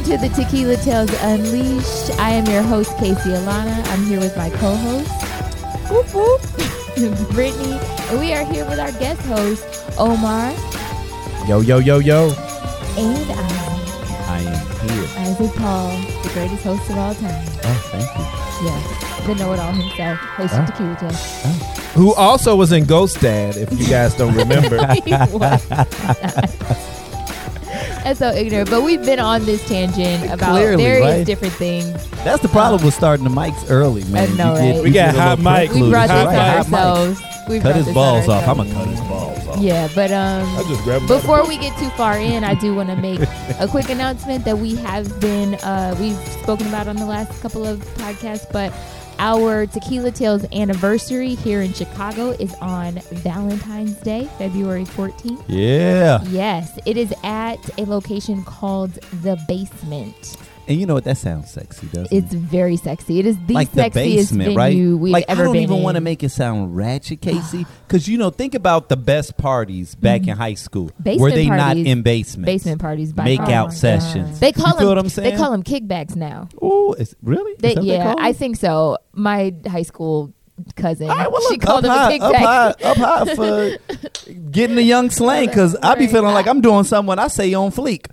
To 0.08 0.16
the 0.16 0.28
Tequila 0.30 0.76
Tales 0.78 1.10
Unleashed. 1.22 2.10
I 2.18 2.30
am 2.30 2.46
your 2.46 2.62
host, 2.62 2.96
Casey 2.96 3.28
Alana. 3.28 3.86
I'm 3.90 4.06
here 4.06 4.18
with 4.20 4.34
my 4.38 4.48
co-host, 4.48 5.10
whoop, 5.90 6.06
whoop, 6.14 6.40
Brittany, 7.32 7.78
and 8.08 8.18
we 8.18 8.32
are 8.32 8.42
here 8.50 8.64
with 8.64 8.78
our 8.78 8.90
guest 8.92 9.20
host, 9.26 9.66
Omar 9.98 10.54
Yo, 11.46 11.60
yo, 11.60 11.76
yo, 11.78 11.98
yo. 11.98 12.30
and 12.96 13.30
Isaac. 13.30 14.28
I 14.28 14.40
am 14.46 14.66
here. 14.88 15.06
Isaac 15.28 15.52
Paul, 15.56 15.90
the 16.22 16.30
greatest 16.32 16.62
host 16.64 16.88
of 16.90 16.96
all 16.96 17.14
time. 17.14 17.44
Oh, 17.64 17.78
thank 17.92 18.08
you. 18.16 18.24
Yeah, 18.66 18.80
the 19.26 19.34
know-it-all 19.34 19.72
himself, 19.72 20.18
host 20.20 20.54
of 20.54 20.60
Oh. 20.60 20.66
Tequila 20.66 20.96
Tales. 21.00 21.42
Ah. 21.44 21.52
Who 21.94 22.14
also 22.14 22.56
was 22.56 22.72
in 22.72 22.86
Ghost 22.86 23.20
Dad, 23.20 23.56
if 23.58 23.70
you 23.78 23.86
guys 23.86 24.14
don't 24.14 24.34
remember. 24.34 24.78
That's 28.08 28.20
so 28.20 28.30
ignorant. 28.30 28.70
But 28.70 28.82
we've 28.82 29.04
been 29.04 29.18
on 29.20 29.44
this 29.44 29.66
tangent 29.68 30.32
about 30.32 30.52
Clearly, 30.52 30.82
various 30.82 31.04
right? 31.18 31.26
different 31.26 31.52
things. 31.54 31.92
That's 32.24 32.40
the 32.40 32.48
problem 32.48 32.82
with 32.82 32.94
starting 32.94 33.24
the 33.24 33.30
mics 33.30 33.66
early, 33.70 34.02
man. 34.04 34.30
I 34.32 34.36
know, 34.36 34.54
You 34.54 34.60
get- 34.60 34.64
right? 34.64 34.74
you 34.76 34.82
We 34.82 34.90
get 34.90 35.14
got 35.14 35.14
a 35.14 35.20
hot 35.20 35.38
little 35.38 35.52
mics. 35.52 35.60
We 35.60 35.66
precluded. 35.68 35.90
brought 35.90 36.08
this 36.08 36.16
Hot 36.16 36.26
on 36.26 36.34
Right, 36.34 36.36
hot 36.38 36.66
mics. 36.66 36.70
mics. 36.70 36.72
ourselves. 36.72 37.22
We 37.48 37.56
cut 37.56 37.62
brought 37.62 37.76
his 37.76 37.84
this 37.86 37.94
balls 37.94 38.28
off. 38.28 38.42
I'm 38.48 38.48
ourselves. 38.60 38.72
gonna 38.72 38.84
cut 38.84 38.88
his 38.90 39.00
balls 39.08 39.48
off. 39.48 39.58
Yeah, 39.58 39.88
but 39.94 40.10
um, 40.12 40.56
I 40.56 40.62
just 40.68 40.82
grabbed 40.84 41.02
him 41.02 41.08
before 41.08 41.46
we 41.46 41.58
get 41.58 41.76
too 41.78 41.88
far 41.90 42.18
in, 42.18 42.44
I 42.44 42.54
do 42.54 42.74
want 42.74 42.88
to 42.90 42.96
make 42.96 43.20
a 43.60 43.66
quick 43.70 43.88
announcement 43.90 44.44
that 44.46 44.58
we 44.58 44.74
have 44.76 45.20
been 45.20 45.54
uh, 45.56 45.94
we've 46.00 46.16
spoken 46.42 46.66
about 46.68 46.88
on 46.88 46.96
the 46.96 47.06
last 47.06 47.40
couple 47.42 47.66
of 47.66 47.78
podcasts, 47.96 48.50
but 48.52 48.72
our 49.18 49.66
Tequila 49.66 50.10
Tales 50.10 50.44
anniversary 50.52 51.34
here 51.34 51.62
in 51.62 51.72
Chicago 51.72 52.30
is 52.30 52.54
on 52.60 52.94
Valentine's 53.10 53.96
Day, 53.96 54.24
February 54.38 54.84
14th. 54.84 55.44
Yeah. 55.48 56.22
Yes, 56.24 56.78
it 56.86 56.96
is 56.96 57.12
at 57.24 57.58
a 57.78 57.84
location 57.84 58.44
called 58.44 58.92
The 59.22 59.38
Basement. 59.48 60.36
And 60.68 60.78
you 60.78 60.84
know 60.86 60.94
what? 60.94 61.04
That 61.04 61.16
sounds 61.16 61.50
sexy, 61.50 61.86
doesn't 61.86 62.12
It's 62.12 62.34
it? 62.34 62.38
very 62.38 62.76
sexy. 62.76 63.18
It 63.18 63.24
is 63.26 63.38
the 63.46 63.54
like 63.54 63.72
the 63.72 63.82
sexiest 63.84 63.94
basement, 63.94 64.54
venue 64.54 64.92
right? 64.92 65.00
we've 65.00 65.12
like 65.12 65.24
ever 65.26 65.42
I 65.42 65.44
don't 65.46 65.54
been 65.54 65.62
even 65.62 65.82
want 65.82 65.94
to 65.94 66.02
make 66.02 66.22
it 66.22 66.28
sound 66.28 66.76
ratchet, 66.76 67.20
Casey, 67.22 67.64
because 67.86 68.06
you 68.06 68.18
know, 68.18 68.28
think 68.28 68.54
about 68.54 68.90
the 68.90 68.96
best 68.96 69.38
parties 69.38 69.94
back 69.94 70.28
in 70.28 70.36
high 70.36 70.54
school. 70.54 70.88
Mm-hmm. 70.90 71.02
Basement 71.02 71.20
Were 71.22 71.30
they 71.30 71.48
not 71.48 71.76
in 71.78 72.02
basements? 72.02 72.46
basement 72.52 72.82
parties 72.82 73.14
by 73.14 73.24
make 73.24 73.40
out 73.40 73.72
sessions. 73.72 74.40
They 74.40 74.52
call 74.52 74.74
you 74.74 74.78
them. 74.80 74.88
what 74.88 74.98
I'm 74.98 75.08
saying? 75.08 75.30
They 75.30 75.36
call 75.36 75.50
them 75.52 75.62
kickbacks 75.62 76.14
now. 76.14 76.48
Oh, 76.60 76.92
it's 76.92 77.14
really? 77.22 77.54
They, 77.58 77.74
that 77.74 77.80
what 77.80 77.86
they 77.86 77.94
yeah, 77.96 78.14
I 78.18 78.34
think 78.34 78.56
so. 78.56 78.98
My 79.14 79.54
high 79.66 79.82
school 79.82 80.34
cousin, 80.76 81.08
right, 81.08 81.30
well, 81.32 81.40
she 81.48 81.56
called 81.56 81.84
them 81.84 81.92
high, 81.92 82.12
a 82.12 82.18
up 82.18 82.34
kickback. 82.34 82.82
high, 82.82 82.90
up 82.90 82.96
high 82.98 83.34
for 83.34 84.30
getting 84.50 84.76
the 84.76 84.82
young 84.82 85.08
slang 85.08 85.46
because 85.46 85.76
I 85.76 85.94
be 85.94 86.06
feeling 86.08 86.34
like 86.34 86.46
I'm 86.46 86.60
doing 86.60 86.84
something 86.84 87.06
when 87.08 87.18
I 87.18 87.28
say 87.28 87.54
on 87.54 87.70
fleek, 87.70 88.06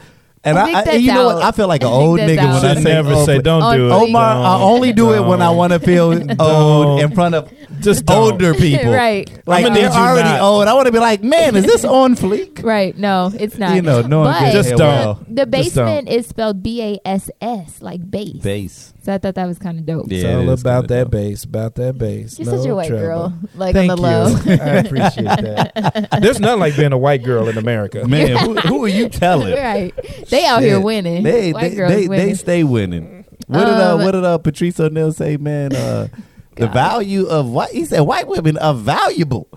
and 0.46 0.58
I 0.58 0.80
I, 0.80 0.82
think 0.84 0.88
I, 0.88 0.98
you 0.98 1.14
know 1.14 1.26
what? 1.26 1.44
I 1.44 1.52
feel 1.52 1.68
like 1.68 1.82
an 1.82 1.88
old 1.88 2.20
nigga 2.20 2.38
out. 2.38 2.62
when 2.62 2.72
I 2.72 2.74
Should 2.76 2.84
say 2.84 2.94
never 2.94 3.12
oh, 3.14 3.20
on 3.20 3.26
say 3.26 3.40
don't 3.40 3.76
do 3.76 3.88
it. 3.88 3.92
Omar, 3.92 4.24
I 4.24 4.58
Don't. 4.58 4.62
only 4.62 4.94
do 4.94 5.14
it 5.14 5.22
when 5.22 5.42
I 5.42 5.50
want 5.50 5.74
to 5.74 5.80
feel 5.80 6.14
old 6.40 7.02
in 7.02 7.12
front 7.14 7.36
of 7.36 7.52
Just 7.82 8.06
don't. 8.06 8.34
older 8.34 8.54
people. 8.56 8.92
right, 8.92 9.30
Like 9.46 9.66
I'ma 9.66 9.76
they're 9.76 9.84
you 9.90 9.96
already 9.96 10.30
not. 10.30 10.42
old. 10.42 10.68
I 10.68 10.74
want 10.74 10.86
to 10.88 10.92
be 10.92 11.00
like, 11.00 11.24
man, 11.24 11.56
is 11.56 11.66
this 11.66 11.84
on 11.86 12.16
fleek? 12.16 12.64
right. 12.64 12.98
No, 12.98 13.32
it's 13.38 13.58
not. 13.58 13.76
You 13.76 13.82
know, 13.82 14.02
knowing 14.02 14.32
but 14.32 14.40
good 14.40 14.52
Just 14.54 14.70
hell 14.70 14.78
don't. 14.78 14.88
well. 14.88 15.14
The 15.28 15.46
Just 15.46 15.76
don't. 15.76 15.86
basement 15.86 16.10
is 16.10 16.28
spelled 16.28 16.64
B 16.64 16.82
A 16.82 17.00
S 17.06 17.30
S, 17.42 17.82
like 17.82 18.10
base. 18.10 18.42
Base. 18.42 18.94
So 19.04 19.14
I 19.14 19.20
thought 19.20 19.36
that 19.36 19.46
was 19.46 19.60
kind 19.60 19.78
of 19.78 19.86
dope. 19.86 20.06
Yeah, 20.10 20.16
It's 20.18 20.24
it 20.26 20.34
all 20.34 20.50
about 20.50 20.82
kinda 20.88 20.88
that 20.96 21.04
dope. 21.04 21.12
bass, 21.12 21.44
about 21.44 21.76
that 21.76 21.98
bass. 22.00 22.40
You're 22.40 22.52
no 22.52 22.58
such 22.58 22.70
a 22.70 22.76
white 22.76 22.88
trouble. 22.88 23.04
girl, 23.06 23.40
like 23.54 23.76
Thank 23.76 23.92
on 23.92 23.98
the 23.98 24.02
low. 24.02 24.28
you. 24.30 24.54
I 24.54 24.56
appreciate 24.82 25.26
that. 25.26 26.08
There's 26.22 26.40
nothing 26.40 26.60
like 26.60 26.76
being 26.76 26.92
a 26.92 26.98
white 26.98 27.24
girl 27.24 27.48
in 27.48 27.58
America. 27.60 28.08
Man, 28.08 28.36
who, 28.38 28.56
who 28.56 28.84
are 28.84 28.88
you 28.88 29.08
telling? 29.10 29.54
right. 29.56 29.94
They 30.30 30.46
out 30.48 30.62
here 30.64 30.78
Shit. 30.78 30.84
winning. 30.84 31.24
They 31.24 31.54
White 31.54 31.62
they, 31.70 31.76
girls 31.76 31.92
they, 31.92 32.08
winning. 32.08 32.28
they 32.30 32.34
stay 32.34 32.64
winning. 32.64 33.26
What 33.48 33.66
did 33.66 33.74
uh, 33.76 33.94
Um, 33.96 34.02
what 34.04 34.12
did 34.14 34.24
uh, 34.24 34.40
Patrice 34.40 34.80
O'Neal 34.80 35.12
say, 35.12 35.38
man? 35.38 35.76
Uh, 35.76 36.08
the 36.56 36.68
value 36.68 37.26
of 37.28 37.50
white. 37.50 37.72
He 37.72 37.86
said 37.86 38.02
white 38.02 38.28
women 38.28 38.58
are 38.58 38.74
valuable. 38.74 39.48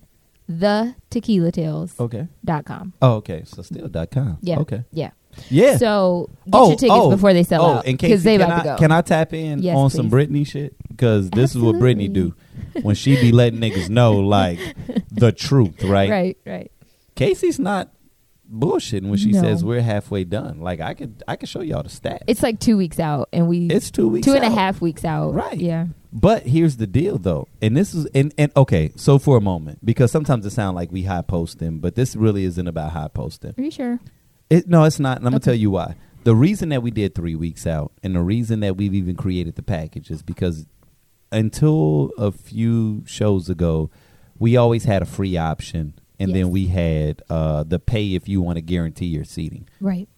thetequilatales.com. 0.50 2.04
Okay. 2.06 2.28
Dot 2.44 2.64
com. 2.64 2.92
Oh, 3.02 3.14
okay. 3.14 3.42
So 3.46 3.62
still 3.62 3.88
dot 3.88 4.10
com. 4.10 4.38
Yeah. 4.42 4.58
Okay. 4.60 4.84
Yeah. 4.92 5.10
Yeah. 5.50 5.76
So 5.76 6.30
get 6.44 6.50
oh, 6.52 6.68
your 6.68 6.76
tickets 6.76 6.92
oh, 6.92 7.10
before 7.10 7.32
they 7.32 7.42
sell 7.42 7.62
oh, 7.62 7.72
out 7.74 7.84
because 7.84 8.22
they 8.22 8.38
can 8.38 8.46
about 8.46 8.58
I, 8.58 8.62
to 8.62 8.68
go. 8.70 8.76
Can 8.78 8.92
I 8.92 9.00
tap 9.02 9.32
in 9.32 9.62
Yes, 9.62 9.76
on 9.76 9.90
some 9.90 10.06
please. 10.06 10.10
Brittany 10.10 10.44
shit? 10.44 10.76
Because 10.88 11.30
this 11.30 11.54
is 11.54 11.60
what 11.60 11.78
Brittany 11.78 12.08
do 12.08 12.34
when 12.82 12.94
she 12.94 13.16
be 13.20 13.32
letting 13.32 13.60
niggas 13.60 13.88
know 13.88 14.14
like 14.20 14.58
the 15.10 15.32
truth, 15.32 15.82
right? 15.84 16.10
right, 16.10 16.38
right. 16.46 16.72
Casey's 17.14 17.58
not 17.58 17.90
bullshitting 18.52 19.08
when 19.08 19.18
she 19.18 19.32
No. 19.32 19.40
says 19.40 19.64
we're 19.64 19.80
halfway 19.80 20.24
done. 20.24 20.60
Like 20.60 20.80
I 20.80 20.94
could, 20.94 21.22
I 21.26 21.36
could 21.36 21.48
show 21.48 21.60
y'all 21.60 21.82
the 21.82 21.88
stats. 21.88 22.22
It's 22.26 22.42
like 22.42 22.60
two 22.60 22.76
weeks 22.76 23.00
out, 23.00 23.28
and 23.32 23.48
we 23.48 23.66
It's 23.66 23.90
two 23.90 24.08
weeks, 24.08 24.24
two 24.26 24.34
and 24.34 24.44
a 24.44 24.50
half 24.50 24.80
weeks 24.80 25.04
out. 25.04 25.34
Right. 25.34 25.56
Yeah. 25.56 25.86
But 26.16 26.44
here's 26.44 26.76
the 26.76 26.86
deal, 26.86 27.18
though, 27.18 27.48
and 27.60 27.76
this 27.76 27.92
is 27.92 28.06
and 28.14 28.32
and 28.38 28.52
okay. 28.56 28.92
So 28.94 29.18
for 29.18 29.36
a 29.36 29.40
moment, 29.40 29.84
because 29.84 30.12
sometimes 30.12 30.46
it 30.46 30.50
sounds 30.50 30.76
like 30.76 30.92
we 30.92 31.02
high 31.02 31.22
posting, 31.22 31.80
but 31.80 31.96
this 31.96 32.14
really 32.14 32.44
isn't 32.44 32.68
about 32.68 32.92
high 32.92 33.08
posting. 33.08 33.52
Are 33.58 33.62
you 33.62 33.72
sure? 33.72 33.98
It, 34.50 34.68
no, 34.68 34.84
it's 34.84 35.00
not. 35.00 35.18
And 35.18 35.26
I'm 35.26 35.32
gonna 35.32 35.40
tell 35.40 35.54
you 35.54 35.70
why. 35.70 35.96
The 36.24 36.34
reason 36.34 36.70
that 36.70 36.82
we 36.82 36.90
did 36.90 37.14
three 37.14 37.34
weeks 37.34 37.66
out, 37.66 37.92
and 38.02 38.14
the 38.14 38.22
reason 38.22 38.60
that 38.60 38.76
we've 38.76 38.94
even 38.94 39.14
created 39.14 39.56
the 39.56 39.62
package 39.62 40.10
is 40.10 40.22
because 40.22 40.66
until 41.30 42.12
a 42.16 42.30
few 42.32 43.02
shows 43.06 43.50
ago, 43.50 43.90
we 44.38 44.56
always 44.56 44.84
had 44.84 45.02
a 45.02 45.06
free 45.06 45.36
option, 45.36 45.94
and 46.18 46.34
then 46.34 46.50
we 46.50 46.66
had 46.66 47.22
uh, 47.28 47.64
the 47.64 47.78
pay 47.78 48.14
if 48.14 48.28
you 48.28 48.40
want 48.40 48.56
to 48.56 48.62
guarantee 48.62 49.06
your 49.06 49.24
seating. 49.24 49.68
Right. 49.80 50.08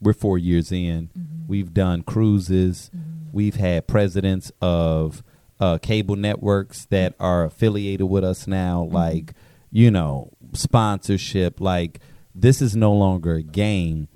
We're 0.00 0.12
four 0.12 0.38
years 0.38 0.70
in. 0.70 1.10
We've 1.46 1.72
done 1.72 2.02
cruises. 2.02 2.90
We've 3.32 3.56
had 3.56 3.86
presidents 3.86 4.52
of 4.60 5.22
uh, 5.60 5.78
cable 5.78 6.16
networks 6.16 6.84
that 6.86 7.14
are 7.18 7.44
affiliated 7.44 8.08
with 8.08 8.24
us 8.24 8.46
now, 8.46 8.82
like 8.82 9.32
you 9.70 9.90
know 9.90 10.30
sponsorship. 10.52 11.60
Like 11.60 12.00
this 12.40 12.62
is 12.62 12.76
no 12.76 12.92
longer 12.92 13.34
a 13.34 13.42
game, 13.42 14.08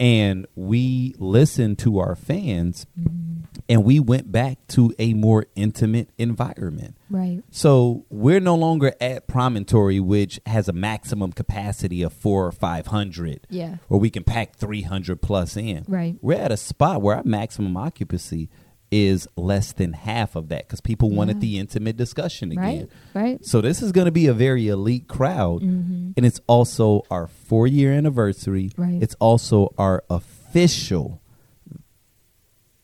and 0.00 0.46
we 0.54 1.14
listen 1.18 1.74
to 1.76 1.98
our 1.98 2.14
fans, 2.14 2.86
mm-hmm. 2.98 3.42
and 3.68 3.84
we 3.84 3.98
went 3.98 4.30
back 4.30 4.64
to 4.68 4.94
a 4.98 5.12
more 5.14 5.46
intimate 5.56 6.10
environment. 6.18 6.96
Right. 7.10 7.42
So 7.50 8.04
we're 8.08 8.38
no 8.40 8.54
longer 8.54 8.94
at 9.00 9.26
Promontory, 9.26 9.98
which 9.98 10.40
has 10.46 10.68
a 10.68 10.72
maximum 10.72 11.32
capacity 11.32 12.02
of 12.02 12.12
four 12.12 12.46
or 12.46 12.52
five 12.52 12.86
hundred, 12.88 13.46
Yeah. 13.50 13.76
or 13.88 13.98
we 13.98 14.10
can 14.10 14.22
pack 14.22 14.56
three 14.56 14.82
hundred 14.82 15.20
plus 15.20 15.56
in. 15.56 15.84
Right. 15.88 16.16
We're 16.20 16.38
at 16.38 16.52
a 16.52 16.56
spot 16.56 17.02
where 17.02 17.16
our 17.16 17.24
maximum 17.24 17.76
occupancy 17.76 18.48
is 18.90 19.28
less 19.36 19.72
than 19.72 19.92
half 19.92 20.34
of 20.36 20.48
that 20.48 20.66
because 20.66 20.80
people 20.80 21.10
wanted 21.10 21.36
Yeah. 21.36 21.40
the 21.40 21.58
intimate 21.58 21.96
discussion 21.96 22.52
again. 22.52 22.88
Right. 23.14 23.22
Right. 23.22 23.44
So 23.44 23.60
this 23.60 23.82
is 23.82 23.92
going 23.92 24.06
to 24.06 24.10
be 24.12 24.26
a 24.26 24.32
very 24.34 24.68
elite 24.68 25.08
crowd, 25.08 25.62
Mhm. 25.62 26.14
and 26.16 26.24
it's 26.24 26.40
also 26.46 27.02
our 27.10 27.26
four 27.26 27.66
year 27.66 27.92
anniversary. 27.92 28.70
Right. 28.76 29.02
It's 29.02 29.14
also 29.20 29.74
our 29.76 30.02
official 30.08 31.20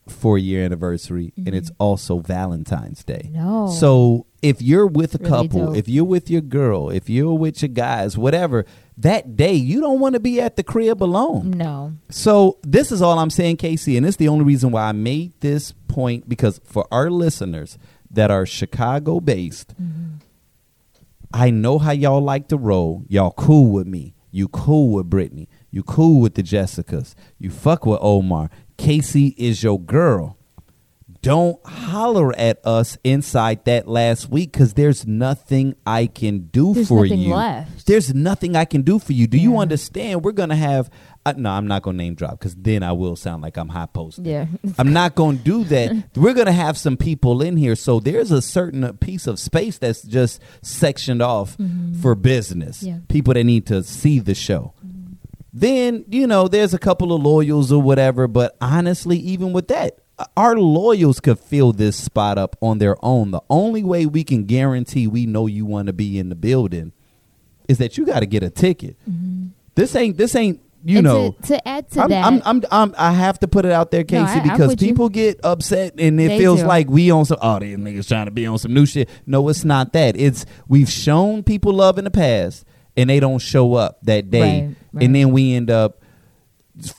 four 0.08 0.38
year 0.38 0.64
anniversary, 0.64 1.32
and 1.36 1.54
it's 1.54 1.70
mm-hmm. 1.70 1.82
also 1.82 2.18
Valentine's 2.18 3.04
Day. 3.04 3.30
No. 3.32 3.68
So 3.68 4.26
if 4.42 4.60
you're 4.60 4.86
with 4.86 5.14
a 5.14 5.18
Really 5.18 5.30
couple, 5.30 5.66
dope. 5.66 5.76
if 5.76 5.88
you're 5.88 6.04
with 6.04 6.30
your 6.30 6.40
girl, 6.40 6.90
if 6.90 7.08
you're 7.08 7.34
with 7.34 7.62
your 7.62 7.70
guys, 7.70 8.18
whatever, 8.18 8.66
that 8.98 9.36
day 9.36 9.54
you 9.54 9.80
don't 9.80 10.00
want 10.00 10.14
to 10.14 10.20
be 10.20 10.40
at 10.40 10.56
the 10.56 10.62
crib 10.62 11.02
alone. 11.02 11.52
No. 11.52 11.94
So 12.10 12.58
this 12.62 12.92
is 12.92 13.02
all 13.02 13.18
I'm 13.18 13.30
saying, 13.30 13.56
Casey, 13.56 13.96
and 13.96 14.06
it's 14.06 14.16
the 14.16 14.28
only 14.28 14.44
reason 14.44 14.70
why 14.70 14.82
I 14.82 14.92
made 14.92 15.32
this 15.40 15.72
point 15.88 16.28
because 16.28 16.60
for 16.64 16.86
our 16.90 17.10
listeners 17.10 17.78
that 18.10 18.30
are 18.30 18.46
Chicago 18.46 19.20
based, 19.20 19.74
mm-hmm. 19.80 20.16
I 21.32 21.50
know 21.50 21.78
how 21.78 21.90
y'all 21.90 22.20
like 22.20 22.48
to 22.48 22.56
roll. 22.56 23.02
Y'all 23.08 23.32
cool 23.32 23.70
with 23.72 23.86
me. 23.86 24.14
You 24.30 24.48
cool 24.48 24.90
with 24.90 25.08
Brittany. 25.10 25.48
You 25.70 25.82
cool 25.82 26.20
with 26.20 26.34
the 26.34 26.42
Jessicas. 26.42 27.14
You 27.38 27.50
fuck 27.50 27.86
with 27.86 27.98
Omar. 28.00 28.50
Casey 28.76 29.34
is 29.38 29.62
your 29.62 29.80
girl. 29.80 30.36
Don't 31.22 31.58
holler 31.64 32.36
at 32.36 32.60
us 32.66 32.98
inside 33.02 33.64
that 33.64 33.88
last 33.88 34.28
week 34.28 34.52
because 34.52 34.74
there's 34.74 35.06
nothing 35.06 35.74
I 35.86 36.04
can 36.04 36.48
do 36.48 36.74
There's 36.74 36.88
for 36.88 37.06
you. 37.06 37.34
left. 37.34 37.86
There's 37.86 38.12
nothing 38.12 38.56
I 38.56 38.66
can 38.66 38.82
do 38.82 38.98
for 38.98 39.14
you. 39.14 39.26
Do 39.26 39.38
you 39.38 39.56
understand? 39.56 40.22
We're 40.22 40.32
gonna 40.32 40.54
have. 40.54 40.90
Uh, 41.24 41.32
no, 41.38 41.48
I'm 41.48 41.66
not 41.66 41.80
gonna 41.80 41.96
name 41.96 42.14
drop 42.14 42.38
because 42.38 42.54
then 42.54 42.82
I 42.82 42.92
will 42.92 43.16
sound 43.16 43.42
like 43.42 43.56
I'm 43.56 43.70
high 43.70 43.86
posted. 43.86 44.26
Yeah. 44.26 44.44
I'm 44.78 44.92
not 44.92 45.14
going 45.14 45.38
to 45.38 45.42
do 45.42 45.64
that. 45.64 46.10
We're 46.14 46.34
going 46.34 46.44
to 46.44 46.52
have 46.52 46.76
some 46.76 46.98
people 46.98 47.40
in 47.40 47.56
here. 47.56 47.76
So 47.76 47.98
there's 47.98 48.30
a 48.30 48.42
certain 48.42 48.94
piece 48.98 49.26
of 49.26 49.38
space 49.38 49.78
that's 49.78 50.02
just 50.02 50.42
sectioned 50.60 51.22
off 51.22 51.56
for 52.02 52.14
business. 52.14 52.82
Yeah. 52.82 52.98
People 53.08 53.32
that 53.32 53.44
need 53.44 53.64
to 53.68 53.82
see 53.82 54.18
the 54.18 54.34
show. 54.34 54.74
Then, 55.56 56.04
you 56.10 56.26
know, 56.26 56.48
there's 56.48 56.74
a 56.74 56.78
couple 56.78 57.12
of 57.12 57.22
loyals 57.22 57.70
or 57.70 57.80
whatever. 57.80 58.26
But 58.26 58.56
honestly, 58.60 59.16
even 59.18 59.52
with 59.52 59.68
that, 59.68 59.98
our 60.36 60.56
loyals 60.56 61.20
could 61.20 61.38
fill 61.38 61.72
this 61.72 61.96
spot 61.96 62.38
up 62.38 62.56
on 62.60 62.78
their 62.78 62.96
own. 63.04 63.30
The 63.30 63.40
only 63.48 63.84
way 63.84 64.04
we 64.04 64.24
can 64.24 64.44
guarantee 64.46 65.06
we 65.06 65.26
know 65.26 65.46
you 65.46 65.64
want 65.64 65.86
to 65.86 65.92
be 65.92 66.18
in 66.18 66.28
the 66.28 66.34
building 66.34 66.92
is 67.68 67.78
that 67.78 67.96
you 67.96 68.04
got 68.04 68.20
to 68.20 68.26
get 68.26 68.42
a 68.42 68.50
ticket. 68.50 68.96
Mm-hmm. 69.08 69.46
This 69.76 69.94
ain't, 69.94 70.16
this 70.16 70.34
ain't, 70.34 70.60
you 70.84 70.98
And 70.98 71.04
know. 71.04 71.32
to, 71.32 71.42
to 71.48 71.68
add 71.68 71.88
to 71.92 72.02
I'm, 72.02 72.08
that, 72.10 72.24
I'm, 72.26 72.42
I'm, 72.44 72.62
I'm, 72.70 72.94
I 72.98 73.12
have 73.12 73.38
to 73.40 73.48
put 73.48 73.64
it 73.64 73.72
out 73.72 73.90
there, 73.90 74.02
No, 74.02 74.04
Casey, 74.24 74.38
I- 74.38 74.42
I'm 74.42 74.42
because 74.42 74.68
with 74.68 74.82
you. 74.82 74.88
people 74.88 75.08
get 75.08 75.40
upset 75.44 75.94
and 75.98 76.20
it 76.20 76.28
They 76.28 76.38
feels 76.38 76.60
do. 76.60 76.66
like 76.66 76.88
we 76.88 77.10
on 77.10 77.24
some. 77.24 77.38
Oh, 77.40 77.58
these 77.60 77.76
niggas 77.78 78.06
trying 78.08 78.26
to 78.26 78.30
be 78.32 78.46
on 78.46 78.58
some 78.58 78.74
new 78.74 78.86
shit. 78.86 79.08
No, 79.24 79.48
it's 79.48 79.64
not 79.64 79.92
that. 79.94 80.16
It's 80.16 80.44
we've 80.68 80.90
shown 80.90 81.42
people 81.42 81.72
love 81.72 81.96
in 81.98 82.04
the 82.04 82.10
past, 82.10 82.64
and 82.96 83.10
they 83.10 83.20
don't 83.20 83.38
show 83.40 83.74
up 83.74 83.98
that 84.02 84.30
day, 84.30 84.66
Right, 84.66 84.76
right. 84.92 85.04
and 85.04 85.14
then 85.14 85.30
we 85.32 85.54
end 85.54 85.70
up 85.70 86.00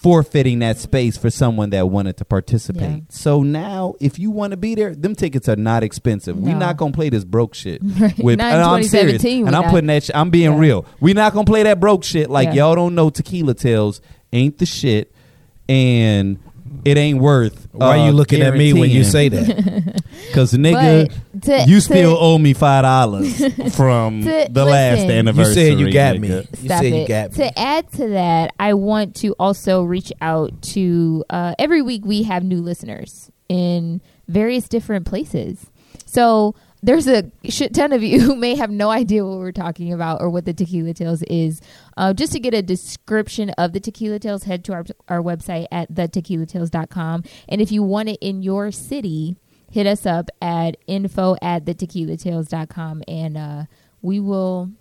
forfeiting 0.02 0.60
that 0.60 0.78
space 0.78 1.18
for 1.18 1.30
someone 1.30 1.70
that 1.72 1.90
wanted 1.90 2.16
to 2.18 2.24
participate. 2.26 2.90
Yeah. 2.90 3.00
So 3.10 3.44
now, 3.44 3.96
if 4.00 4.18
you 4.18 4.32
want 4.32 4.52
to 4.52 4.58
be 4.58 4.74
there, 4.74 4.96
them 4.96 5.16
tickets 5.16 5.50
are 5.50 5.58
not 5.58 5.84
expensive. 5.84 6.38
We're 6.38 6.56
not 6.56 6.78
gonna 6.78 6.94
play 6.94 7.10
this 7.10 7.26
broke 7.26 7.54
shit. 7.54 7.82
Right. 8.00 8.18
With, 8.18 8.38
Not 8.40 8.48
in 8.54 8.54
and 8.56 8.64
I'm 8.64 8.84
serious, 8.84 9.24
and 9.24 9.48
I'm 9.48 9.52
not. 9.64 9.72
putting 9.72 9.88
that. 9.88 10.04
Sh- 10.04 10.12
I'm 10.16 10.30
being 10.30 10.54
Yeah. 10.54 10.60
real. 10.60 10.86
We're 11.02 11.14
not 11.14 11.34
gonna 11.34 11.46
play 11.46 11.64
that 11.64 11.80
broke 11.80 12.04
shit. 12.06 12.30
Like 12.30 12.48
Yeah. 12.50 12.54
y'all 12.68 12.76
don't 12.76 12.96
know 12.96 13.10
Tequila 13.10 13.54
Tales 13.54 14.00
ain't 14.32 14.58
the 14.60 14.66
shit, 14.66 15.14
and 15.68 16.40
it 16.86 16.98
ain't 16.98 17.20
worth. 17.20 17.68
Why 17.74 18.00
uh, 18.00 18.06
you 18.08 18.12
looking 18.14 18.42
at 18.42 18.54
me 18.56 18.72
when 18.74 18.90
you 18.90 19.04
say 19.04 19.28
that? 19.30 19.95
Cause 20.34 20.54
nigga, 20.54 21.12
to- 21.42 21.66
you 21.70 21.76
to- 21.76 21.82
still 21.82 22.18
owe 22.20 22.38
me 22.38 22.54
five 22.54 22.84
dollars 22.84 23.36
from 23.76 24.24
To- 24.24 24.48
the 24.50 24.66
last 24.66 25.08
listen. 25.08 25.28
you 25.38 25.46
said 25.46 25.80
you 25.80 25.92
got 25.92 26.16
nigga. 26.16 26.20
me. 26.22 26.28
You 26.30 26.44
Stop 26.66 26.78
said 26.84 26.86
it. 26.86 27.02
you 27.02 27.08
got 27.08 27.32
me. 27.32 27.38
To 27.38 27.60
add 27.60 27.92
to 27.94 28.08
that, 28.10 28.54
I 28.60 28.74
want 28.74 29.16
to 29.18 29.34
also 29.40 29.84
reach 29.84 30.12
out 30.22 30.62
to 30.74 31.24
uh, 31.30 31.56
every 31.60 31.82
week 31.82 32.06
we 32.06 32.24
have 32.24 32.44
new 32.44 32.62
listeners 32.62 33.30
in 33.50 34.02
various 34.28 34.68
different 34.68 35.06
places. 35.06 35.68
So 36.06 36.56
there's 36.84 37.08
a 37.08 37.32
shit 37.46 37.74
ton 37.74 37.94
of 37.94 38.04
you 38.04 38.20
who 38.22 38.36
may 38.36 38.56
have 38.56 38.70
no 38.70 38.90
idea 38.92 39.26
what 39.26 39.40
we're 39.40 39.52
talking 39.52 39.92
about 39.92 40.22
or 40.22 40.30
what 40.30 40.46
the 40.46 40.54
Tequila 40.54 40.94
Tales 40.94 41.24
is. 41.24 41.60
Uh, 41.98 42.14
just 42.14 42.32
to 42.34 42.40
get 42.40 42.54
a 42.54 42.62
description 42.62 43.50
of 43.52 43.74
the 43.74 43.80
Tequila 43.80 44.20
Tales, 44.20 44.44
head 44.44 44.64
to 44.66 44.74
our, 44.74 44.86
our 45.08 45.20
website 45.22 45.66
at 45.72 45.92
thetequilatales.com. 45.92 47.24
And 47.50 47.62
if 47.62 47.72
you 47.72 47.82
want 47.84 48.10
it 48.10 48.18
in 48.22 48.42
your 48.44 48.72
city, 48.72 49.36
hit 49.76 49.86
us 49.86 50.06
up 50.06 50.30
at 50.42 50.78
info 50.88 51.36
at 51.42 51.66
thetequilatales.com 51.66 53.04
and 53.10 53.36
uh, 53.36 53.64
we 54.02 54.22
will, 54.22 54.72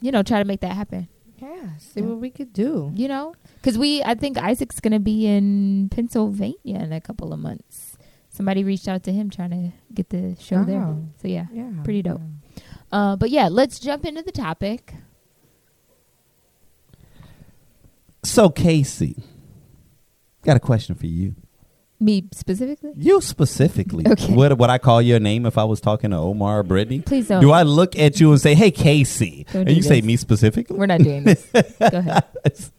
you 0.00 0.10
know, 0.10 0.24
try 0.24 0.38
to 0.40 0.44
make 0.44 0.58
that 0.62 0.72
happen. 0.74 1.06
Yeah, 1.38 1.76
see 1.78 2.02
what 2.02 2.18
we 2.18 2.30
could 2.30 2.52
do. 2.52 2.90
you 2.96 3.06
know? 3.06 3.34
Because 3.56 3.78
we 3.78 4.02
i 4.02 4.14
think 4.14 4.36
isaac's 4.38 4.80
gonna 4.80 4.98
be 4.98 5.26
in 5.26 5.88
pennsylvania 5.90 6.78
in 6.86 6.92
a 6.92 7.00
couple 7.00 7.32
of 7.32 7.38
months. 7.38 7.96
Somebody 8.30 8.64
reached 8.64 8.88
out 8.88 9.02
to 9.04 9.12
him 9.12 9.30
trying 9.30 9.50
to 9.50 9.72
get 9.94 10.08
the 10.10 10.34
show 10.40 10.64
there. 10.64 10.82
Oh. 10.82 11.04
so 11.22 11.28
yeah 11.28 11.46
Yeah, 11.52 11.70
pretty 11.84 12.02
dope. 12.02 12.20
uh, 12.90 13.14
but 13.16 13.30
yeah 13.30 13.48
let's 13.48 13.78
jump 13.78 14.04
into 14.04 14.22
the 14.22 14.32
topic. 14.32 14.94
So 18.24 18.48
Casey, 18.50 19.22
got 20.42 20.56
a 20.56 20.60
question 20.60 20.96
for 20.96 21.06
you. 21.06 21.36
Me 21.98 22.28
specifically 22.32 22.92
You 22.96 23.20
specifically. 23.20 24.06
Okay. 24.06 24.32
What 24.34 24.56
would 24.58 24.70
I 24.70 24.78
call 24.78 25.00
your 25.00 25.18
name 25.20 25.46
if 25.46 25.56
I 25.56 25.64
was 25.64 25.80
talking 25.80 26.10
to 26.10 26.16
Omar 26.16 26.60
or 26.60 26.62
Brittany? 26.62 27.00
Please 27.00 27.28
don't. 27.28 27.40
Do 27.40 27.52
I 27.52 27.62
look 27.62 27.98
at 27.98 28.20
you 28.20 28.30
and 28.32 28.40
say, 28.40 28.54
"Hey, 28.54 28.70
Casey," 28.70 29.46
Don't 29.52 29.68
and 29.68 29.76
you 29.76 29.82
say 29.82 30.00
me 30.00 30.16
specifically? 30.16 30.76
we're 30.76 30.86
not 30.86 31.00
doing 31.00 31.24
this 31.24 31.46
go 31.52 31.98
ahead 31.98 32.24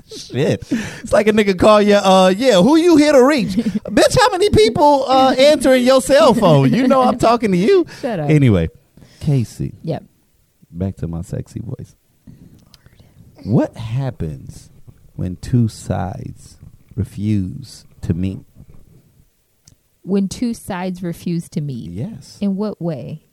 Shit. 0.07 0.65
It's 0.71 1.11
like 1.11 1.27
a 1.27 1.31
nigga 1.31 1.59
call 1.59 1.81
you, 1.81 1.95
uh, 1.95 2.33
yeah, 2.35 2.61
who 2.61 2.77
you 2.77 2.95
here 2.95 3.11
to 3.11 3.23
reach? 3.23 3.49
Bitch, 3.49 4.17
how 4.17 4.29
many 4.31 4.49
people 4.49 5.03
uh, 5.09 5.35
answering 5.37 5.83
your 5.83 6.01
cell 6.01 6.33
phone? 6.33 6.73
You 6.73 6.87
know 6.87 7.01
I'm 7.01 7.17
talking 7.17 7.51
to 7.51 7.57
you. 7.57 7.85
Shut 7.99 8.19
up. 8.19 8.29
Anyway, 8.29 8.69
Casey, 9.19 9.73
yep 9.83 10.03
back 10.71 10.95
to 10.97 11.07
my 11.07 11.21
sexy 11.21 11.59
voice. 11.59 11.95
What 13.43 13.75
happens 13.75 14.69
when 15.15 15.37
two 15.37 15.67
sides 15.67 16.57
refuse 16.95 17.85
to 18.01 18.13
meet? 18.13 18.39
When 20.07 20.27
two 20.27 20.53
sides 20.53 21.03
refuse 21.03 21.49
to 21.49 21.61
meet 21.61 21.91
Yes. 21.91 22.37
in 22.41 22.55
what 22.55 22.81
way 22.81 23.23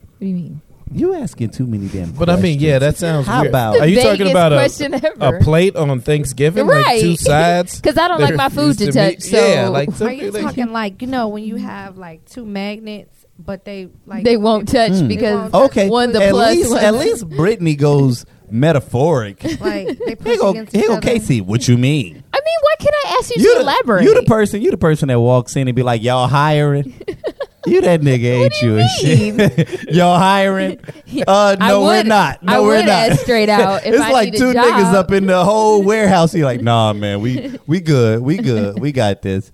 what 0.00 0.20
do 0.20 0.26
you 0.26 0.34
mean 0.34 0.60
You 0.92 1.14
asking 1.14 1.50
too 1.50 1.66
many 1.66 1.88
damn 1.88 2.12
But 2.12 2.28
I 2.30 2.36
mean, 2.36 2.60
yeah, 2.60 2.78
that 2.78 2.96
sounds 2.96 3.26
How 3.26 3.40
weird. 3.40 3.50
about- 3.50 3.80
Are 3.80 3.86
you 3.86 4.00
talking 4.00 4.30
about 4.30 4.52
a, 4.52 5.10
a 5.20 5.40
plate 5.40 5.76
on 5.76 6.00
Thanksgiving, 6.00 6.66
like 6.66 7.00
two 7.00 7.16
sides? 7.30 7.80
Because 7.80 7.96
I 7.98 8.06
don't 8.08 8.20
like 8.20 8.36
my 8.36 8.48
food 8.50 8.78
refuse 8.78 8.94
to 8.94 9.00
touch, 9.12 9.20
so- 9.22 9.36
yeah, 9.54 9.68
like 9.68 9.88
Are 10.00 10.12
you 10.12 10.30
like- 10.30 10.42
talking 10.42 10.72
like 10.72 11.02
you 11.02 11.08
know 11.08 11.28
when 11.28 11.42
you 11.44 11.56
have 11.56 11.96
like 11.98 12.24
two 12.26 12.44
magnets, 12.44 13.26
but 13.38 13.64
they 13.64 13.88
like 14.06 14.24
they 14.24 14.36
won't 14.36 14.68
touch 14.68 14.92
Mm. 14.92 15.08
because 15.08 15.50
won't 15.52 15.52
touch. 15.52 15.70
Okay. 15.78 15.88
one 15.88 16.12
the 16.12 16.22
at 16.22 16.30
plus 16.30 16.54
least, 16.56 16.70
one 16.70 16.84
at 16.84 16.94
least 16.94 17.28
Brittany 17.28 17.74
goes 17.76 18.24
metaphoric. 18.50 19.42
like 19.60 19.98
they 19.98 20.14
push 20.16 20.26
Here 20.26 20.36
go, 20.38 20.50
against 20.50 20.72
here 20.72 20.82
each 20.82 20.86
go 20.88 20.92
other. 20.94 21.00
Casey. 21.02 21.40
What 21.40 21.68
you 21.68 21.76
mean? 21.78 22.22
I 22.32 22.36
mean, 22.38 22.58
why 22.60 22.74
can 22.78 22.92
I 23.04 23.16
ask 23.18 23.34
you, 23.36 23.42
You 23.42 23.48
to 23.52 23.58
the, 23.58 23.60
elaborate? 23.62 24.04
you 24.04 24.14
the 24.14 24.22
person. 24.26 24.62
You 24.62 24.70
the 24.70 24.76
person 24.76 25.08
that 25.08 25.20
walks 25.20 25.56
in 25.56 25.68
and 25.68 25.74
be 25.76 25.82
like, 25.82 26.02
"Y'all 26.02 26.26
hiring." 26.28 26.84
you 27.66 27.80
that 27.80 28.00
nigga, 28.02 28.24
ain't 28.24 28.62
you? 28.62 28.78
and 28.78 28.90
shit. 29.00 29.90
Y'all 29.94 30.18
hiring? 30.18 30.78
Uh, 31.26 31.56
I 31.58 31.68
no, 31.68 31.80
we're 31.82 31.98
would- 31.98 32.06
not. 32.06 32.42
No, 32.42 32.52
I 32.52 32.60
we're 32.60 32.76
would 32.76 32.86
not. 32.86 33.10
ask 33.10 33.22
straight 33.22 33.48
out 33.48 33.86
if 33.86 33.94
it's 33.94 34.02
I 34.02 34.10
like 34.10 34.26
need 34.32 34.34
a 34.34 34.38
two 34.38 34.52
job. 34.52 34.64
niggas 34.66 34.92
up 34.94 35.10
in 35.12 35.26
the 35.26 35.44
whole 35.44 35.82
warehouse. 35.82 36.34
You're 36.34 36.44
like, 36.46 36.60
nah, 36.60 36.92
man, 36.92 37.20
we 37.20 37.58
we 37.66 37.80
good, 37.80 38.20
we 38.20 38.36
good, 38.38 38.78
we 38.78 38.92
got 38.92 39.22
this. 39.22 39.50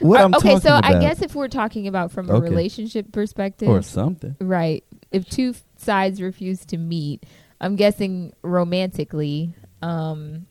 What 0.00 0.20
Uh, 0.20 0.24
I'm 0.24 0.34
okay, 0.34 0.48
talking 0.54 0.60
so 0.60 0.80
I 0.82 0.98
guess 1.00 1.22
if 1.22 1.34
we're 1.34 1.46
talking 1.48 1.86
about 1.86 2.10
from 2.10 2.28
a 2.28 2.34
Okay. 2.34 2.48
relationship 2.48 3.12
perspective, 3.12 3.68
or 3.68 3.82
something. 3.82 4.34
right? 4.40 4.82
If 5.12 5.28
two 5.30 5.54
sides 5.76 6.20
refuse 6.20 6.64
to 6.66 6.76
meet, 6.76 7.24
I'm 7.62 7.76
guessing 7.76 8.34
romantically, 8.42 9.54
um, 9.80 10.46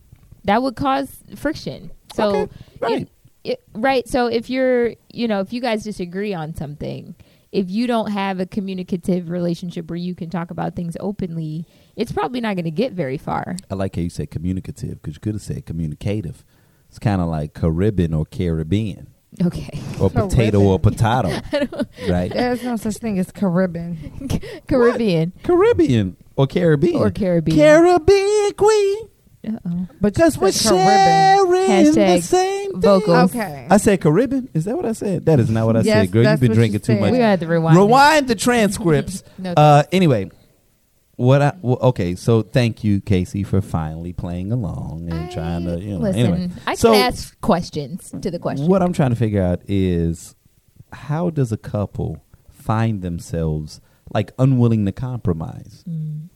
that 0.45 0.63
would 0.63 0.75
cause 0.75 1.19
friction. 1.35 1.91
So, 2.15 2.29
Okay, 2.35 2.51
right. 2.79 3.01
it- 3.03 3.09
it- 3.43 3.63
right. 3.73 4.07
So 4.07 4.27
if 4.27 4.49
you're, 4.49 4.93
you 5.11 5.27
know, 5.27 5.39
if 5.41 5.53
you 5.53 5.61
guys 5.61 5.83
disagree 5.83 6.33
on 6.33 6.55
something, 6.55 7.13
if 7.51 7.69
you 7.69 7.85
don't 7.85 8.11
have 8.11 8.39
a 8.39 8.45
communicative 8.45 9.29
relationship 9.29 9.89
where 9.89 9.97
you 9.97 10.15
can 10.15 10.29
talk 10.29 10.51
about 10.51 10.75
things 10.75 10.95
openly, 10.99 11.65
it's 11.97 12.11
probably 12.11 12.39
not 12.39 12.55
going 12.55 12.65
to 12.65 12.71
get 12.71 12.93
very 12.93 13.17
far. 13.17 13.57
I 13.69 13.75
like 13.75 13.95
how 13.97 14.01
you 14.01 14.09
say 14.09 14.25
communicative 14.25 15.01
because 15.01 15.15
you 15.15 15.19
could 15.19 15.35
have 15.35 15.41
said 15.41 15.65
communicative. 15.65 16.45
It's 16.87 16.97
kind 16.99 17.21
of 17.21 17.27
like 17.27 17.53
Caribbean 17.53 18.13
or 18.13 18.25
Caribbean 18.25 19.07
Okay. 19.43 19.79
or 19.99 20.09
potato 20.11 20.59
or 20.61 20.79
potato, 20.79 21.29
right? 22.09 22.31
There's 22.31 22.63
no 22.63 22.75
such 22.75 22.97
thing 22.97 23.17
as 23.19 23.31
Caribbean. 23.31 24.29
Caribbean 24.67 25.31
Caribbean 25.43 26.17
or 26.35 26.47
Caribbean 26.47 26.95
or 27.01 27.11
Caribbean. 27.11 27.57
Caribbean 27.57 28.51
queen. 28.53 29.07
Uh-oh. 29.47 29.87
But 29.99 30.13
Because 30.13 30.35
you 30.35 30.41
we're 30.43 30.51
said 30.51 30.69
Caribbean. 31.39 31.67
sharing 31.67 31.93
the 31.95 32.01
Hashtag 32.01 32.21
same 32.21 32.71
thing. 32.73 32.81
vocals. 32.81 33.33
Okay. 33.35 33.67
I 33.71 33.77
said 33.77 33.99
Caribbean. 34.01 34.49
Is 34.53 34.65
that 34.65 34.75
what 34.75 34.85
I 34.85 34.91
said? 34.91 35.25
That 35.25 35.39
is 35.39 35.49
not 35.49 35.65
what 35.65 35.77
I 35.77 35.81
Yes, 35.81 36.05
said, 36.05 36.11
girl. 36.11 36.23
You've 36.29 36.39
been 36.39 36.51
drinking 36.53 36.81
too 36.81 36.99
much. 36.99 37.11
We 37.11 37.17
got 37.17 37.39
to 37.39 37.47
rewind. 37.47 37.75
it. 37.75 37.79
Rewind 37.81 38.27
the 38.27 38.35
transcripts. 38.35 39.23
No, 39.39 39.53
uh, 39.57 39.83
anyway, 39.91 40.29
what 41.21 41.41
I 41.41 41.53
well, 41.61 41.77
okay, 41.81 42.15
so 42.15 42.41
thank 42.41 42.83
you, 42.83 42.99
Casey, 43.01 43.43
for 43.43 43.61
finally 43.61 44.13
playing 44.13 44.51
along 44.51 45.07
and 45.09 45.29
I- 45.29 45.29
trying 45.33 45.65
to 45.65 45.79
you 45.79 45.91
know. 45.91 45.99
Listen, 45.99 46.19
anyway, 46.33 46.49
I 46.67 46.75
can 46.75 46.93
ask 46.95 47.39
questions 47.41 48.13
to 48.21 48.31
the 48.31 48.39
question. 48.39 48.67
what 48.67 48.81
I'm 48.81 48.93
trying 48.93 49.11
to 49.11 49.15
figure 49.15 49.41
out 49.41 49.61
is 49.67 50.35
how 50.91 51.29
does 51.29 51.51
a 51.51 51.57
couple 51.57 52.23
find 52.49 53.01
themselves 53.01 53.81
like 54.13 54.31
unwilling 54.37 54.85
to 54.85 54.91
compromise? 54.91 55.83
Mm. 55.87 56.29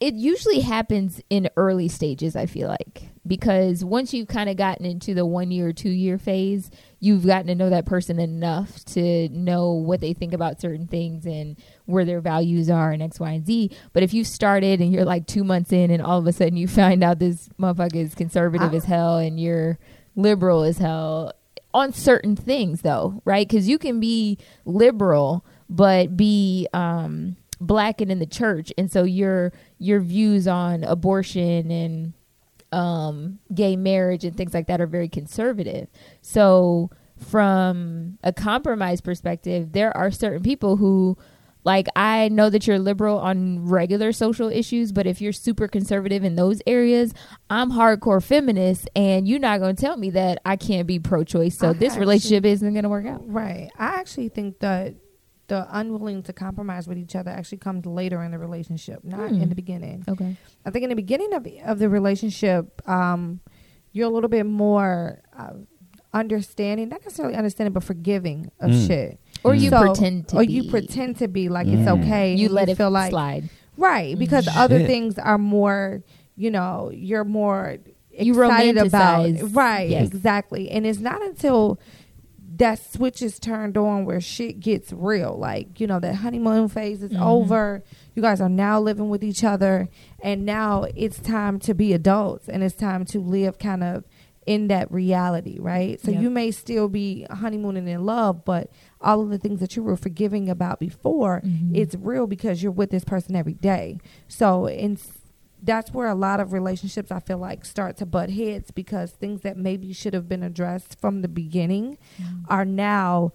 it 0.00 0.14
usually 0.14 0.60
happens 0.60 1.22
in 1.30 1.48
early 1.56 1.88
stages 1.88 2.36
i 2.36 2.44
feel 2.44 2.68
like 2.68 3.08
because 3.26 3.82
once 3.84 4.12
you've 4.12 4.28
kind 4.28 4.50
of 4.50 4.56
gotten 4.56 4.84
into 4.84 5.14
the 5.14 5.24
one 5.24 5.50
year 5.50 5.68
or 5.68 5.72
two 5.72 5.88
year 5.90 6.18
phase 6.18 6.70
you've 7.00 7.26
gotten 7.26 7.46
to 7.46 7.54
know 7.54 7.70
that 7.70 7.86
person 7.86 8.18
enough 8.18 8.84
to 8.84 9.28
know 9.28 9.72
what 9.72 10.00
they 10.00 10.12
think 10.12 10.32
about 10.32 10.60
certain 10.60 10.86
things 10.86 11.26
and 11.26 11.56
where 11.84 12.04
their 12.04 12.20
values 12.20 12.70
are 12.70 12.90
and 12.90 13.02
x 13.02 13.20
y 13.20 13.32
and 13.32 13.46
z. 13.46 13.70
But 13.92 14.02
if 14.02 14.14
you 14.14 14.24
started 14.24 14.80
and 14.80 14.92
you're 14.92 15.04
like 15.04 15.26
two 15.26 15.44
months 15.44 15.72
in 15.72 15.90
and 15.90 16.02
all 16.02 16.18
of 16.18 16.26
a 16.26 16.32
sudden 16.32 16.56
you 16.56 16.68
find 16.68 17.04
out 17.04 17.18
this 17.18 17.48
motherfucker 17.58 17.96
is 17.96 18.14
conservative 18.14 18.72
as 18.74 18.84
hell 18.84 19.18
and 19.18 19.38
you're 19.38 19.78
liberal 20.14 20.62
as 20.62 20.78
hell 20.78 21.32
on 21.74 21.92
certain 21.92 22.36
things 22.36 22.82
though 22.82 23.20
right? 23.24 23.46
Because 23.46 23.68
you 23.68 23.78
can 23.78 24.00
be 24.00 24.38
liberal 24.64 25.44
but 25.68 26.16
be 26.16 26.66
um 26.72 27.36
black 27.60 28.00
and 28.00 28.10
in 28.10 28.18
the 28.18 28.26
church. 28.26 28.72
And 28.76 28.90
so 28.90 29.04
your 29.04 29.52
your 29.78 30.00
views 30.00 30.46
on 30.48 30.84
abortion 30.84 31.70
and 31.70 32.12
um 32.72 33.38
gay 33.54 33.76
marriage 33.76 34.24
and 34.24 34.36
things 34.36 34.52
like 34.54 34.66
that 34.66 34.80
are 34.80 34.86
very 34.86 35.08
conservative. 35.08 35.88
So 36.20 36.90
from 37.18 38.18
a 38.22 38.32
compromise 38.32 39.00
perspective 39.00 39.72
there 39.72 39.96
are 39.96 40.10
certain 40.10 40.42
people 40.42 40.76
who 40.76 41.16
like 41.64 41.86
i 41.96 42.28
know 42.28 42.50
that 42.50 42.66
you're 42.66 42.78
liberal 42.78 43.18
on 43.18 43.66
regular 43.66 44.12
social 44.12 44.50
issues 44.50 44.92
but 44.92 45.06
if 45.06 45.18
you're 45.18 45.32
super 45.32 45.66
conservative 45.66 46.22
in 46.24 46.36
those 46.36 46.60
areas 46.66 47.14
i'm 47.48 47.72
hardcore 47.72 48.22
feminist 48.22 48.86
and 48.94 49.26
you're 49.26 49.38
not 49.38 49.60
going 49.60 49.74
to 49.74 49.80
tell 49.80 49.96
me 49.96 50.10
that 50.10 50.38
i 50.44 50.56
can't 50.56 50.86
be 50.86 50.98
pro-choice. 50.98 51.56
So 51.56 51.70
I 51.70 51.72
this 51.72 51.92
actually- 51.92 52.00
relationship 52.00 52.44
isn't 52.44 52.72
going 52.74 52.82
to 52.82 52.90
work 52.90 53.06
out. 53.06 53.22
Right. 53.26 53.70
I 53.78 53.86
actually 53.98 54.28
think 54.28 54.58
that 54.58 54.94
the 55.48 55.66
unwilling 55.70 56.22
to 56.24 56.32
compromise 56.32 56.88
with 56.88 56.98
each 56.98 57.14
other 57.14 57.30
actually 57.30 57.58
comes 57.58 57.86
later 57.86 58.22
in 58.22 58.30
the 58.32 58.38
relationship, 58.38 59.04
not 59.04 59.28
Hmm. 59.30 59.42
in 59.42 59.48
the 59.48 59.54
beginning. 59.54 60.04
okay 60.08 60.36
I 60.64 60.70
think 60.70 60.82
in 60.84 60.90
the 60.90 60.96
beginning 60.96 61.32
of 61.34 61.46
of 61.64 61.78
the 61.78 61.88
relationship, 61.88 62.82
um, 62.88 63.40
you're 63.92 64.08
a 64.08 64.12
little 64.12 64.28
bit 64.28 64.44
more 64.46 65.22
uh, 65.38 65.52
understanding, 66.12 66.88
not 66.88 67.02
necessarily 67.04 67.34
understanding, 67.34 67.72
but 67.72 67.84
forgiving 67.84 68.50
of 68.60 68.70
Mm. 68.70 68.86
shit. 68.86 69.20
or 69.44 69.54
you 69.54 69.70
So- 69.70 69.78
pretend 69.80 70.28
to 70.28 70.36
or 70.38 70.46
be. 70.46 70.52
you 70.52 70.70
pretend 70.70 71.16
to 71.18 71.28
be 71.28 71.48
like 71.48 71.66
it's 71.68 71.88
Mm. 71.88 72.00
okay. 72.02 72.34
you 72.34 72.46
and 72.46 72.54
let 72.54 72.68
it 72.68 72.76
feel 72.76 72.90
like 72.90 73.10
slide 73.10 73.48
right 73.76 74.18
because 74.18 74.48
other 74.48 74.84
things 74.86 75.18
are 75.18 75.38
more. 75.38 76.02
You 76.38 76.50
know, 76.50 76.90
you're 76.92 77.24
more 77.24 77.76
You 78.18 78.32
excited 78.42 78.76
about 78.78 79.28
right 79.52 79.88
Yes. 79.90 80.06
exactly, 80.08 80.70
and 80.70 80.84
it's 80.86 80.98
not 81.00 81.22
until 81.22 81.78
that 82.58 82.78
switch 82.92 83.20
is 83.22 83.38
turned 83.38 83.76
on 83.76 84.04
where 84.04 84.20
shit 84.20 84.60
gets 84.60 84.92
real. 84.92 85.36
Like, 85.38 85.78
you 85.80 85.86
know, 85.86 86.00
that 86.00 86.16
honeymoon 86.16 86.68
phase 86.68 87.02
is 87.02 87.12
Mhm. 87.12 87.20
over. 87.20 87.82
You 88.14 88.22
guys 88.22 88.40
are 88.40 88.48
now 88.48 88.80
living 88.80 89.08
with 89.08 89.22
each 89.22 89.44
other. 89.44 89.88
And 90.22 90.46
now 90.46 90.86
it's 90.94 91.18
time 91.18 91.58
to 91.60 91.74
be 91.74 91.92
adults 91.92 92.48
and 92.48 92.62
it's 92.62 92.74
time 92.76 93.04
to 93.06 93.20
live 93.20 93.58
kind 93.58 93.84
of 93.84 94.04
in 94.46 94.68
that 94.68 94.90
reality, 94.92 95.58
right? 95.58 96.00
So 96.00 96.12
Yep. 96.12 96.22
you 96.22 96.30
may 96.30 96.50
still 96.52 96.88
be 96.88 97.26
honeymooning 97.30 97.88
in 97.88 98.06
love, 98.06 98.44
but 98.44 98.70
all 99.00 99.20
of 99.20 99.28
the 99.28 99.38
things 99.38 99.58
that 99.58 99.74
you 99.74 99.82
were 99.82 99.96
forgiving 99.96 100.48
about 100.48 100.78
before, 100.78 101.42
Mhm. 101.44 101.72
it's 101.76 101.96
real 101.96 102.28
because 102.28 102.62
you're 102.62 102.70
with 102.70 102.90
this 102.90 103.04
person 103.04 103.34
every 103.34 103.54
day. 103.54 103.98
So 104.28 104.66
in 104.66 104.96
that's 105.66 105.92
where 105.92 106.08
a 106.08 106.14
lot 106.14 106.40
of 106.40 106.52
relationships 106.52 107.10
I 107.10 107.20
feel 107.20 107.38
like 107.38 107.64
start 107.64 107.96
to 107.98 108.06
butt 108.06 108.30
heads 108.30 108.70
because 108.70 109.10
things 109.10 109.42
that 109.42 109.56
maybe 109.56 109.92
should 109.92 110.14
have 110.14 110.28
been 110.28 110.42
addressed 110.42 110.98
from 111.00 111.22
the 111.22 111.28
beginning 111.28 111.98
mm-hmm. 112.18 112.44
are 112.48 112.64
now 112.64 113.32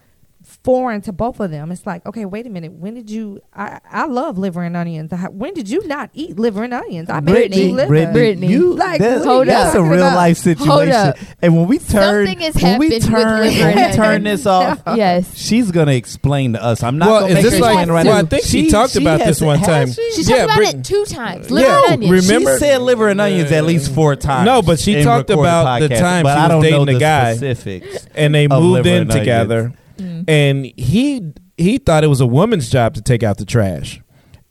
foreign 0.63 1.01
to 1.01 1.11
both 1.13 1.39
of 1.39 1.51
them. 1.51 1.71
It's 1.71 1.85
like, 1.85 2.05
okay, 2.05 2.25
wait 2.25 2.45
a 2.47 2.49
minute. 2.49 2.71
When 2.73 2.93
did 2.93 3.09
you? 3.09 3.41
I 3.53 3.79
I 3.89 4.05
love 4.05 4.37
liver 4.37 4.63
and 4.63 4.75
onions. 4.75 5.13
I, 5.13 5.27
when 5.29 5.53
did 5.53 5.69
you 5.69 5.85
not 5.87 6.09
eat 6.13 6.37
liver 6.39 6.63
and 6.63 6.73
onions? 6.73 7.09
I 7.09 7.19
made 7.19 7.31
Brittany, 7.33 7.65
you 7.67 7.71
liver. 7.73 7.87
Brittany, 7.89 8.13
Brittany. 8.13 8.47
you, 8.47 8.73
Like, 8.75 8.99
that's, 8.99 9.25
what 9.25 9.35
are 9.35 9.39
you 9.39 9.45
that's 9.45 9.75
a 9.75 9.81
real 9.83 9.93
about? 10.07 10.15
life 10.15 10.43
Hold 10.43 10.57
situation. 10.57 10.93
up. 10.93 11.17
And 11.41 11.55
when 11.55 11.67
we 11.67 11.77
turn, 11.79 12.25
Something 12.27 12.39
when 12.61 12.79
we 12.79 12.85
happened 12.99 13.03
turn, 13.11 13.39
when 13.39 13.89
we 13.89 13.95
turn 13.95 14.23
this 14.23 14.45
off, 14.45 14.81
yes 14.95 15.35
she's 15.37 15.71
gonna 15.71 15.93
explain 15.93 16.53
to 16.53 16.63
us. 16.63 16.81
I'm 16.83 16.97
not 16.97 17.07
Well, 17.09 17.21
gonna 17.27 17.35
is 17.39 17.43
this 17.51 17.59
like- 17.59 17.73
explain 17.73 17.91
right 17.91 18.05
well. 18.05 18.17
I 18.17 18.23
think 18.27 18.43
she 18.45 18.69
talked 18.69 18.95
about 18.95 19.19
this 19.19 19.41
one 19.41 19.59
has 19.59 19.67
time. 19.67 19.91
she? 19.91 20.11
She 20.13 20.21
Yeah, 20.23 20.37
talked 20.37 20.43
about 20.45 20.57
Brit- 20.57 20.75
it 20.75 20.85
two 20.85 21.05
times. 21.05 21.51
Liver 21.51 21.67
Yeah, 21.67 21.75
and 21.77 21.85
oh, 21.89 21.93
onions. 21.93 22.27
remember- 22.27 22.53
She 22.53 22.59
said 22.59 22.81
liver 22.81 23.09
and 23.09 23.21
onions 23.21 23.51
at 23.51 23.63
least 23.65 23.93
four 23.93 24.15
times. 24.15 24.45
No, 24.45 24.61
but 24.61 24.79
she 24.79 25.03
talked 25.03 25.29
about 25.29 25.79
the 25.81 25.89
time 25.89 26.25
she 26.25 26.29
I 26.31 26.55
was 26.55 26.63
dating 26.63 26.85
the 26.85 26.99
guy. 26.99 27.35
specifics. 27.35 28.07
and 28.15 28.33
they 28.33 28.47
moved 28.47 28.87
in 28.87 29.07
together. 29.07 29.73
Mm. 30.01 30.25
And 30.27 30.65
he 30.77 31.33
he 31.57 31.77
thought 31.77 32.03
it 32.03 32.07
was 32.07 32.21
a 32.21 32.25
woman's 32.27 32.69
job 32.69 32.95
to 32.95 33.01
take 33.01 33.23
out 33.23 33.37
the 33.37 33.45
trash, 33.45 34.01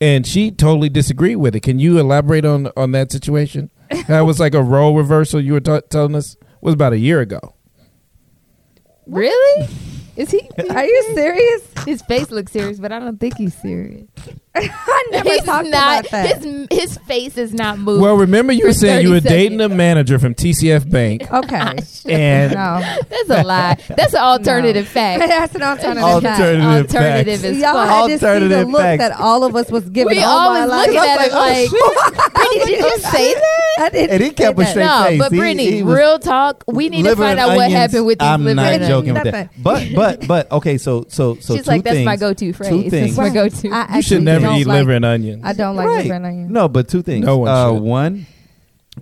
and 0.01 0.27
she 0.27 0.51
totally 0.51 0.89
disagreed 0.89 1.37
with 1.37 1.57
it. 1.57 1.61
Can 1.61 1.79
you 1.79 1.99
elaborate 1.99 2.45
on 2.45 2.71
on 2.77 2.93
that 2.93 3.11
situation? 3.11 3.71
that 4.07 4.21
was 4.21 4.39
like 4.39 4.55
a 4.55 4.63
role 4.63 4.97
reversal. 4.97 5.41
You 5.41 5.55
were 5.55 5.61
t- 5.61 5.81
telling 5.91 6.15
us 6.15 6.37
was 6.61 6.75
about 6.75 6.93
a 6.93 6.99
year 6.99 7.21
ago. 7.21 7.55
Really? 9.07 9.69
Is 10.17 10.31
he? 10.31 10.49
Are 10.71 10.85
you 10.85 11.03
serious? 11.15 11.63
His 11.85 12.03
face 12.03 12.31
looks 12.31 12.53
serious, 12.53 12.79
but 12.79 12.93
I 12.93 12.99
don't 12.99 13.19
think 13.19 13.37
he's 13.37 13.55
serious. 13.55 14.07
I 14.55 15.07
never 15.13 15.29
he's 15.31 15.43
talked 15.45 15.69
not. 15.69 16.01
about 16.01 16.11
that. 16.11 16.43
His 16.43 16.67
his 16.71 16.99
face 16.99 17.39
is 17.39 17.55
not 17.55 17.79
moving. 17.79 18.03
Well, 18.03 18.17
remember 18.17 18.53
you 18.53 18.67
were 18.67 18.73
saying 18.73 19.03
you 19.07 19.11
were 19.13 19.21
dating 19.21 19.59
seconds. 19.59 19.73
a 19.73 19.77
manager 19.77 20.19
from 20.19 20.35
TCF 20.35 20.91
Bank, 20.91 21.23
okay. 21.33 21.57
Ah, 21.61 21.75
and 22.09 22.53
no. 22.55 22.81
That's 23.09 23.31
a 23.31 23.45
lie. 23.47 23.77
That's 23.97 24.13
an 24.13 24.21
alternative 24.21 24.89
fact. 24.99 25.21
That's 25.29 25.55
an 25.55 25.63
alternative. 25.63 26.03
Alternative 26.03 26.91
fact. 26.91 26.95
Alternative 26.95 27.41
facts. 27.41 27.45
is 27.45 27.59
Y'all 27.59 27.73
fun. 27.75 27.89
had 27.89 28.07
to 28.07 28.19
see 28.43 28.49
the 28.49 28.65
look 28.65 28.81
facts. 28.81 28.99
that 28.99 29.21
all 29.21 29.45
of 29.45 29.55
us 29.55 29.71
was 29.71 29.89
giving. 29.89 30.17
We 30.17 30.23
all 30.25 30.49
always 30.49 30.61
my 30.63 30.67
life. 30.67 30.87
looking 30.89 31.01
at 31.11 31.27
it 31.27 31.33
like, 31.33 31.69
oh 31.73 32.31
Brittany, 32.35 32.65
did 32.65 32.85
you 32.85 32.99
say 32.99 33.35
that? 33.35 33.75
I 33.79 33.89
didn't 33.91 34.11
And 34.11 34.23
he 34.25 34.31
kept 34.31 34.59
say 34.59 34.63
a 34.63 34.65
that. 34.65 34.71
straight 34.71 34.85
No, 34.85 35.05
face. 35.05 35.19
but 35.21 35.31
Brittany, 35.31 35.71
he 35.71 35.83
was- 35.85 35.97
real 35.97 36.19
talk. 36.19 36.65
We 36.67 36.89
need 36.89 37.05
to 37.05 37.15
find 37.15 37.39
and 37.39 37.51
out 37.51 37.57
what 37.57 37.71
happened 37.71 38.05
with 38.05 38.19
these 38.19 38.29
I'm 38.29 38.43
liver 38.45 38.55
not 38.57 38.73
and 38.73 38.85
joking 38.85 39.11
onions. 39.17 39.25
with 39.25 39.33
that. 39.33 39.63
But 39.63 39.95
but 39.95 40.27
but 40.27 40.51
okay, 40.53 40.77
so 40.77 41.07
so 41.09 41.37
so 41.37 41.55
She's 41.57 41.65
two 41.65 41.71
like, 41.71 41.85
that's 41.85 42.05
my 42.05 42.17
go-to 42.17 42.53
phrase. 42.53 42.91
things. 42.91 43.17
That's 43.17 43.17
my 43.17 43.29
go-to. 43.33 43.71
I 43.71 43.97
you 43.97 44.03
should 44.03 44.23
never 44.23 44.40
don't 44.41 44.57
eat 44.59 44.67
like- 44.67 44.79
liver 44.79 44.93
and 44.93 45.05
onions. 45.05 45.43
I 45.45 45.53
don't 45.53 45.77
like 45.77 45.87
Right. 45.87 46.03
liver 46.05 46.15
and 46.15 46.27
onions. 46.27 46.51
No, 46.51 46.69
but 46.69 46.89
two 46.89 47.03
things. 47.03 47.25
No 47.27 47.39
one 47.39 47.49
uh, 47.51 47.73
one, 47.73 48.27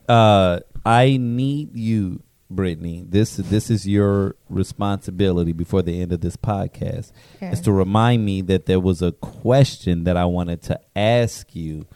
uh, 0.09 0.61
I 0.85 1.17
need 1.21 1.77
you, 1.77 2.21
Brittany. 2.51 3.05
This 3.09 3.37
this 3.37 3.71
is 3.71 3.87
your 3.87 4.37
responsibility 4.49 5.53
before 5.53 5.83
the 5.83 6.01
end 6.01 6.13
of 6.13 6.21
this 6.21 6.37
podcast. 6.37 7.13
Okay. 7.37 7.51
Is 7.53 7.61
to 7.63 7.73
remind 7.73 8.25
me 8.25 8.41
that 8.43 8.67
there 8.67 8.81
was 8.81 9.03
a 9.03 9.13
question 9.13 10.05
that 10.05 10.17
I 10.17 10.25
wanted 10.25 10.63
to 10.63 10.81
ask 10.97 11.55
you 11.55 11.87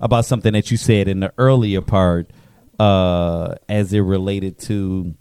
about 0.00 0.24
something 0.26 0.52
that 0.52 0.70
you 0.70 0.76
said 0.76 1.08
in 1.08 1.20
the 1.20 1.32
earlier 1.38 1.80
part, 1.80 2.30
uh, 2.78 3.54
as 3.68 3.92
it 3.92 4.00
related 4.00 4.58
to 4.58 5.14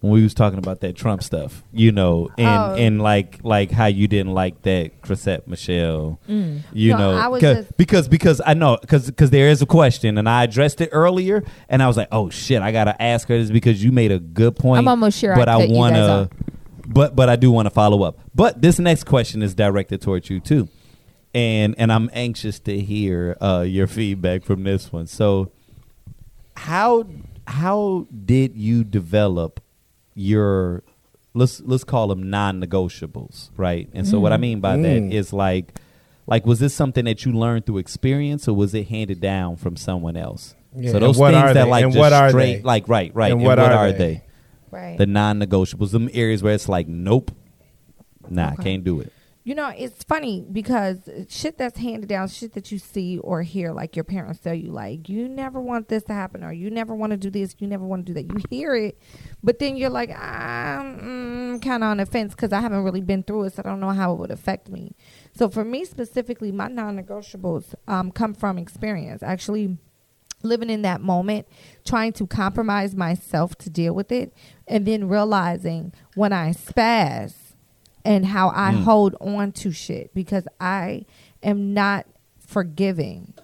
when 0.00 0.12
we 0.14 0.22
was 0.22 0.32
talking 0.32 0.58
about 0.58 0.80
that 0.80 0.96
Trump 0.96 1.22
stuff, 1.22 1.62
you 1.72 1.92
know, 1.92 2.28
and 2.38 2.48
Oh. 2.48 2.74
and 2.74 3.02
like 3.02 3.38
like 3.42 3.70
how 3.70 3.86
you 3.86 4.08
didn't 4.08 4.32
like 4.32 4.62
that 4.62 5.02
Chrisette 5.02 5.46
Michele, 5.46 6.18
Mm. 6.28 6.60
you 6.72 6.92
No, 6.92 6.98
know, 6.98 7.10
I 7.16 7.28
was 7.28 7.40
'cause- 7.42 7.56
just- 7.64 7.76
because 7.76 8.08
because 8.08 8.40
I 8.46 8.54
know 8.54 8.78
because 8.80 9.06
because 9.06 9.30
there 9.30 9.48
is 9.48 9.60
a 9.60 9.66
question 9.66 10.16
and 10.16 10.28
I 10.28 10.44
addressed 10.44 10.80
it 10.80 10.88
earlier 10.92 11.42
and 11.68 11.82
I 11.82 11.86
was 11.86 11.96
like, 11.98 12.08
oh 12.12 12.30
shit, 12.30 12.62
I 12.62 12.72
gotta 12.72 13.00
ask 13.00 13.28
her 13.28 13.36
this 13.38 13.50
because 13.50 13.84
you 13.84 13.92
made 13.92 14.10
a 14.10 14.18
good 14.18 14.56
point. 14.56 14.78
I'm 14.78 14.88
almost 14.88 15.18
sure 15.18 15.36
but 15.36 15.48
I, 15.48 15.58
guys 15.66 15.70
wanna, 15.70 16.30
but 16.86 17.14
but 17.14 17.28
I 17.28 17.36
do 17.36 17.50
want 17.52 17.66
to 17.66 17.70
follow 17.70 18.02
up. 18.02 18.18
But 18.34 18.62
this 18.62 18.78
next 18.78 19.04
question 19.04 19.42
is 19.42 19.54
directed 19.54 20.00
towards 20.00 20.30
you 20.30 20.40
too, 20.40 20.68
and 21.34 21.74
and 21.76 21.92
I'm 21.92 22.08
anxious 22.14 22.58
to 22.60 22.80
hear 22.80 23.36
uh, 23.40 23.64
your 23.68 23.86
feedback 23.86 24.44
from 24.44 24.64
this 24.64 24.90
one. 24.92 25.06
So, 25.06 25.50
how 26.56 27.04
how 27.46 28.06
did 28.24 28.56
you 28.56 28.84
develop 28.84 29.60
your 30.20 30.82
let's 31.34 31.60
let's 31.62 31.84
call 31.84 32.08
them 32.08 32.28
non-negotiables, 32.30 33.50
right? 33.56 33.88
And 33.92 34.06
so 34.06 34.20
what 34.20 34.32
I 34.32 34.36
mean 34.36 34.60
by 34.60 34.76
Mm. 34.76 34.82
that 34.82 35.14
is 35.16 35.32
like 35.32 35.78
like 36.26 36.46
was 36.46 36.58
this 36.60 36.74
something 36.74 37.04
that 37.06 37.24
you 37.24 37.32
learned 37.32 37.66
through 37.66 37.78
experience 37.78 38.46
or 38.46 38.54
was 38.54 38.74
it 38.74 38.88
handed 38.88 39.20
down 39.20 39.56
from 39.56 39.76
someone 39.76 40.16
else? 40.16 40.54
Yeah, 40.76 40.92
So 40.92 40.98
those 41.00 41.18
what 41.18 41.32
things 41.32 41.42
are 41.42 41.54
that 41.54 41.64
they? 41.64 41.70
like 41.70 41.84
And 41.84 41.92
just 41.92 42.00
what 42.00 42.12
are 42.12 42.28
straight 42.30 42.56
they? 42.58 42.62
like 42.62 42.88
right 42.88 43.14
right 43.14 43.32
And 43.32 43.40
and 43.40 43.46
what 43.46 43.58
what, 43.58 43.72
are 43.72 43.86
are 43.88 43.92
they? 43.92 43.98
they? 43.98 44.22
Right. 44.70 44.98
The 44.98 45.06
non-negotiables, 45.06 45.90
them 45.90 46.08
areas 46.12 46.42
where 46.42 46.54
it's 46.54 46.68
like 46.68 46.86
nope, 46.86 47.32
nah, 48.28 48.52
Okay. 48.52 48.62
can't 48.64 48.84
do 48.84 49.00
it. 49.00 49.12
You 49.42 49.54
know, 49.54 49.72
it's 49.74 50.04
funny 50.04 50.44
because 50.52 51.08
shit 51.30 51.56
that's 51.56 51.78
handed 51.78 52.10
down, 52.10 52.28
shit 52.28 52.52
that 52.52 52.70
you 52.70 52.78
see 52.78 53.16
or 53.18 53.40
hear, 53.42 53.72
like 53.72 53.96
your 53.96 54.04
parents 54.04 54.38
tell 54.40 54.52
you, 54.52 54.70
like, 54.70 55.08
you 55.08 55.28
never 55.28 55.58
want 55.58 55.88
this 55.88 56.02
to 56.04 56.12
happen, 56.12 56.44
or 56.44 56.52
you 56.52 56.70
never 56.70 56.94
want 56.94 57.12
to 57.12 57.16
do 57.16 57.30
this, 57.30 57.56
you 57.58 57.66
never 57.66 57.84
want 57.84 58.04
to 58.04 58.12
do 58.12 58.14
that. 58.14 58.30
You 58.30 58.44
hear 58.50 58.74
it, 58.74 59.00
but 59.42 59.58
then 59.58 59.78
you're 59.78 59.88
like, 59.88 60.10
I'm 60.10 60.98
mm, 61.00 61.62
kind 61.62 61.82
of 61.82 61.88
on 61.88 61.96
the 61.96 62.06
fence 62.06 62.34
because 62.34 62.52
I 62.52 62.60
haven't 62.60 62.84
really 62.84 63.00
been 63.00 63.22
through 63.22 63.44
it, 63.44 63.54
so 63.54 63.62
I 63.64 63.68
don't 63.68 63.80
know 63.80 63.90
how 63.90 64.12
it 64.12 64.18
would 64.18 64.30
affect 64.30 64.68
me. 64.68 64.94
So 65.34 65.48
for 65.48 65.64
me 65.64 65.86
specifically, 65.86 66.52
my 66.52 66.68
non 66.68 67.02
negotiables 67.02 67.74
um, 67.88 68.12
come 68.12 68.34
from 68.34 68.58
experience. 68.58 69.22
Actually, 69.22 69.78
living 70.42 70.68
in 70.68 70.82
that 70.82 71.00
moment, 71.00 71.46
trying 71.86 72.12
to 72.12 72.26
compromise 72.26 72.94
myself 72.94 73.56
to 73.56 73.70
deal 73.70 73.94
with 73.94 74.12
it, 74.12 74.34
and 74.68 74.84
then 74.84 75.08
realizing 75.08 75.94
when 76.14 76.34
I 76.34 76.50
spaz 76.50 77.32
and 78.04 78.24
how 78.26 78.48
I 78.54 78.72
Mm. 78.72 78.82
hold 78.84 79.14
on 79.20 79.52
to 79.52 79.70
shit 79.72 80.14
because 80.14 80.46
I 80.60 81.04
am 81.42 81.74
not 81.74 82.06
forgiving. 82.38 83.34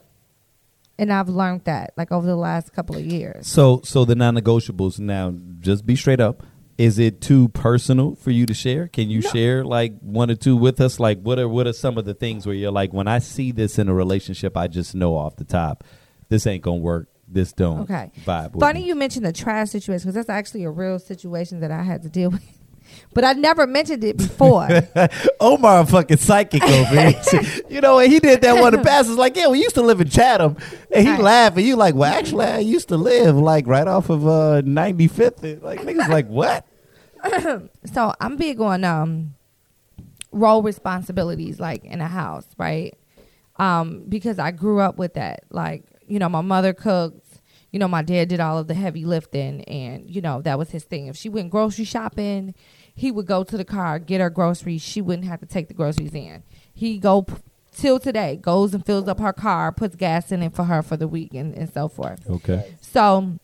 And 0.98 1.12
I've 1.12 1.28
learned 1.28 1.62
that 1.64 1.92
like 1.96 2.10
over 2.10 2.26
the 2.26 2.36
last 2.36 2.72
couple 2.72 2.96
of 2.96 3.04
years. 3.04 3.46
So, 3.46 3.80
so 3.84 4.04
the 4.04 4.14
non-negotiables. 4.14 4.98
Now, 4.98 5.34
just 5.60 5.84
be 5.84 5.94
straight 5.94 6.20
up. 6.20 6.42
Is 6.78 6.98
it 6.98 7.20
too 7.22 7.48
personal 7.48 8.14
for 8.16 8.30
you 8.30 8.44
to 8.46 8.52
share? 8.54 8.86
Can 8.88 9.08
you 9.10 9.20
No. 9.20 9.28
share 9.30 9.64
like 9.64 9.98
one 10.00 10.30
or 10.30 10.34
two 10.34 10.56
with 10.56 10.80
us? 10.80 10.98
Like, 11.00 11.20
what 11.22 11.38
are 11.38 11.48
what 11.48 11.66
are 11.66 11.72
some 11.72 11.96
of 11.98 12.04
the 12.04 12.14
things 12.14 12.46
where 12.46 12.54
you're 12.54 12.70
like, 12.70 12.92
when 12.92 13.08
I 13.08 13.18
see 13.18 13.50
this 13.52 13.78
in 13.78 13.88
a 13.88 13.94
relationship, 13.94 14.56
I 14.56 14.68
just 14.68 14.94
know 14.94 15.16
off 15.16 15.36
the 15.36 15.44
top, 15.44 15.84
this 16.28 16.46
ain't 16.46 16.62
gonna 16.62 16.78
work. 16.78 17.08
This 17.28 17.52
don't 17.52 17.80
Okay. 17.80 18.10
vibe. 18.24 18.58
Funny 18.60 18.86
you 18.86 18.94
mentioned 18.94 19.24
the 19.26 19.32
trash 19.32 19.70
situation 19.70 20.04
because 20.04 20.14
that's 20.14 20.28
actually 20.28 20.64
a 20.64 20.70
real 20.70 20.98
situation 20.98 21.60
that 21.60 21.70
I 21.70 21.82
had 21.82 22.02
to 22.02 22.08
deal 22.08 22.30
with. 22.36 22.58
But 23.14 23.24
I 23.24 23.32
never 23.32 23.66
mentioned 23.66 24.04
it 24.04 24.16
before. 24.16 24.68
Omar 25.40 25.80
a 25.80 25.86
fucking 25.86 26.18
psychic 26.18 26.62
over 26.62 27.00
here. 27.10 27.20
you 27.70 27.80
know, 27.80 27.98
and 27.98 28.12
he 28.12 28.20
did 28.20 28.42
that 28.42 28.56
one 28.56 28.74
of 28.74 28.80
the 28.80 28.84
passes 28.84 29.16
like, 29.16 29.36
yeah, 29.36 29.48
we 29.48 29.58
used 29.58 29.74
to 29.76 29.82
live 29.82 30.00
in 30.00 30.08
Chatham. 30.08 30.56
And 30.92 31.06
he 31.06 31.12
Right. 31.12 31.20
laughed, 31.20 31.56
and 31.56 31.66
you 31.66 31.76
like, 31.76 31.94
well, 31.94 32.12
actually, 32.12 32.46
I 32.46 32.58
used 32.58 32.88
to 32.88 32.96
live 32.96 33.36
like 33.36 33.66
right 33.66 33.86
off 33.86 34.10
of 34.10 34.26
uh 34.26 34.62
95th. 34.62 35.62
Like 35.62 35.80
niggas 35.80 36.08
like, 36.08 36.28
what? 36.28 36.66
so 37.92 38.14
I'm 38.20 38.36
big 38.36 38.60
on 38.60 38.84
um 38.84 39.34
role 40.32 40.62
responsibilities 40.62 41.58
like 41.58 41.84
in 41.84 42.00
a 42.00 42.08
house, 42.08 42.46
right? 42.58 42.96
Um, 43.56 44.04
because 44.08 44.38
I 44.38 44.50
grew 44.50 44.80
up 44.80 44.98
with 44.98 45.14
that. 45.14 45.44
Like, 45.50 45.84
you 46.06 46.18
know, 46.18 46.28
my 46.28 46.42
mother 46.42 46.74
cooked, 46.74 47.40
you 47.72 47.78
know, 47.78 47.88
my 47.88 48.02
dad 48.02 48.28
did 48.28 48.40
all 48.40 48.58
of 48.58 48.68
the 48.68 48.74
heavy 48.74 49.04
lifting 49.04 49.62
and, 49.64 50.08
you 50.10 50.20
know, 50.20 50.42
that 50.42 50.58
was 50.58 50.70
his 50.70 50.84
thing. 50.84 51.06
If 51.06 51.16
she 51.16 51.28
went 51.30 51.50
grocery 51.50 51.84
shopping, 51.86 52.54
he 52.96 53.12
would 53.12 53.26
go 53.26 53.44
to 53.44 53.56
the 53.56 53.64
car, 53.64 53.98
get 53.98 54.22
her 54.22 54.30
groceries. 54.30 54.80
She 54.80 55.02
wouldn't 55.02 55.28
have 55.28 55.40
to 55.40 55.46
take 55.46 55.68
the 55.68 55.74
groceries 55.74 56.14
in. 56.14 56.42
He 56.72 56.98
go 56.98 57.22
p- 57.22 57.34
till 57.76 58.00
today, 58.00 58.36
goes 58.36 58.72
and 58.72 58.84
fills 58.84 59.06
up 59.06 59.20
her 59.20 59.34
car, 59.34 59.70
puts 59.70 59.94
gas 59.94 60.32
in 60.32 60.42
it 60.42 60.54
for 60.54 60.64
her 60.64 60.82
for 60.82 60.96
the 60.96 61.06
week 61.06 61.34
and, 61.34 61.54
and 61.54 61.70
so 61.70 61.88
forth. 61.88 62.28
Okay. 62.28 62.74
So 62.80 63.38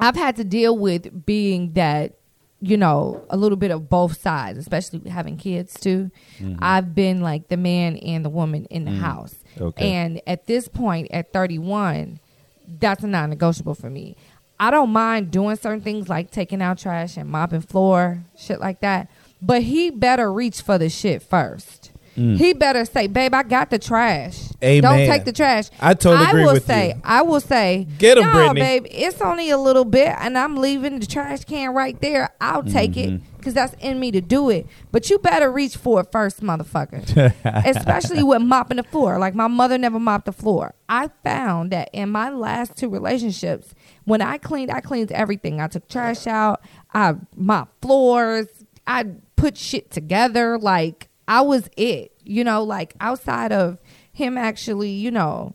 I've 0.00 0.16
had 0.16 0.36
to 0.36 0.44
deal 0.44 0.76
with 0.76 1.26
being 1.26 1.74
that, 1.74 2.14
you 2.62 2.78
know, 2.78 3.22
a 3.28 3.36
little 3.36 3.56
bit 3.56 3.70
of 3.70 3.90
both 3.90 4.18
sides, 4.18 4.58
especially 4.58 5.10
having 5.10 5.36
kids 5.36 5.78
too. 5.78 6.10
Mm-hmm. 6.38 6.56
I've 6.60 6.94
been 6.94 7.20
like 7.20 7.48
the 7.48 7.58
man 7.58 7.98
and 7.98 8.24
the 8.24 8.30
woman 8.30 8.64
in 8.70 8.86
the 8.86 8.92
mm. 8.92 8.98
house. 8.98 9.34
Okay. 9.60 9.92
And 9.92 10.22
at 10.26 10.46
this 10.46 10.68
point, 10.68 11.08
at 11.10 11.34
31, 11.34 12.18
that's 12.66 13.04
a 13.04 13.06
non 13.06 13.28
negotiable 13.28 13.74
for 13.74 13.90
me. 13.90 14.16
I 14.60 14.70
don't 14.70 14.90
mind 14.90 15.30
doing 15.30 15.56
certain 15.56 15.80
things 15.80 16.10
like 16.10 16.30
taking 16.30 16.60
out 16.60 16.78
trash 16.78 17.16
and 17.16 17.30
mopping 17.30 17.62
floor, 17.62 18.22
shit 18.36 18.60
like 18.60 18.80
that. 18.80 19.10
But 19.40 19.62
he 19.62 19.88
better 19.88 20.30
reach 20.30 20.60
for 20.60 20.76
the 20.76 20.90
shit 20.90 21.22
first. 21.22 21.90
Mm. 22.14 22.36
He 22.36 22.52
better 22.52 22.84
say, 22.84 23.06
"Babe, 23.06 23.32
I 23.32 23.42
got 23.42 23.70
the 23.70 23.78
trash. 23.78 24.50
Amen. 24.62 24.82
Don't 24.82 25.06
take 25.06 25.24
the 25.24 25.32
trash." 25.32 25.70
I 25.80 25.94
totally 25.94 26.28
agree 26.28 26.44
will 26.44 26.52
with 26.54 26.66
say, 26.66 26.88
you. 26.88 27.00
I 27.02 27.22
will 27.22 27.40
say, 27.40 27.86
Get 27.98 28.18
"Nah, 28.18 28.32
Brittany." 28.32 28.60
babe. 28.60 28.86
It's 28.90 29.22
only 29.22 29.48
a 29.48 29.56
little 29.56 29.86
bit, 29.86 30.14
and 30.18 30.36
I'm 30.36 30.56
leaving 30.56 31.00
the 31.00 31.06
trash 31.06 31.44
can 31.44 31.72
right 31.72 31.98
there. 32.00 32.28
I'll 32.40 32.64
take 32.64 32.98
it 32.98 33.08
mm-hmm. 33.10 33.36
because 33.38 33.54
that's 33.54 33.74
in 33.80 33.98
me 33.98 34.10
to 34.10 34.20
do 34.20 34.50
it. 34.50 34.66
But 34.92 35.08
you 35.08 35.18
better 35.18 35.50
reach 35.50 35.76
for 35.76 36.00
it 36.00 36.08
first, 36.12 36.42
motherfucker. 36.42 37.32
Especially 37.64 38.22
with 38.22 38.42
mopping 38.42 38.76
the 38.76 38.82
floor. 38.82 39.18
Like 39.18 39.34
my 39.34 39.48
mother 39.48 39.78
never 39.78 40.00
mopped 40.00 40.26
the 40.26 40.32
floor. 40.32 40.74
I 40.88 41.08
found 41.24 41.70
that 41.70 41.88
in 41.92 42.10
my 42.10 42.28
last 42.28 42.76
two 42.76 42.90
relationships, 42.90 43.74
when 44.10 44.20
I 44.20 44.38
cleaned, 44.38 44.70
I 44.70 44.80
cleaned 44.80 45.12
everything. 45.12 45.60
I 45.60 45.68
took 45.68 45.88
trash 45.88 46.26
out. 46.26 46.62
I 46.92 47.14
mopped 47.36 47.80
floors. 47.80 48.48
I 48.86 49.06
put 49.36 49.56
shit 49.56 49.90
together. 49.90 50.58
Like 50.58 51.08
I 51.28 51.40
was 51.42 51.70
it. 51.76 52.12
You 52.24 52.44
know, 52.44 52.62
like 52.62 52.94
outside 53.00 53.52
of 53.52 53.78
him 54.12 54.36
actually, 54.36 54.90
you 54.90 55.10
know 55.10 55.54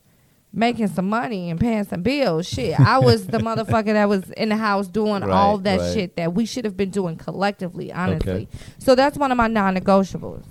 making 0.55 0.87
some 0.87 1.09
money 1.09 1.49
and 1.49 1.59
paying 1.59 1.83
some 1.83 2.01
bills. 2.01 2.47
Shit, 2.47 2.79
I 2.79 2.99
was 2.99 3.27
the 3.27 3.37
motherfucker 3.39 3.93
that 3.93 4.07
was 4.07 4.29
in 4.31 4.49
the 4.49 4.55
house 4.55 4.87
doing 4.87 5.21
all 5.21 5.57
that 5.59 5.79
right. 5.79 5.93
shit 5.93 6.15
that 6.15 6.33
we 6.33 6.45
should 6.45 6.63
have 6.65 6.77
been 6.77 6.89
doing 6.89 7.17
collectively, 7.17 7.91
honestly. 7.91 8.31
Okay. 8.31 8.47
So 8.79 8.95
that's 8.95 9.17
one 9.17 9.31
of 9.31 9.37
my 9.37 9.47
non-negotiables. 9.47 10.45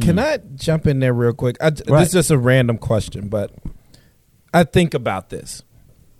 Can 0.00 0.18
I 0.18 0.38
jump 0.54 0.86
in 0.86 1.00
there 1.00 1.12
real 1.12 1.34
quick? 1.34 1.56
I, 1.60 1.66
Right. 1.66 1.86
This 1.86 2.08
is 2.08 2.14
just 2.14 2.30
a 2.30 2.38
random 2.38 2.78
question, 2.78 3.28
but 3.28 3.52
I 4.52 4.64
think 4.64 4.94
about 4.94 5.28
this. 5.28 5.62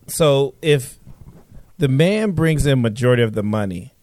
So 0.06 0.54
if 0.60 0.98
the 1.78 1.88
man 1.88 2.32
brings 2.32 2.66
in 2.66 2.80
majority 2.80 3.22
of 3.22 3.34
the 3.34 3.42
money, 3.42 3.94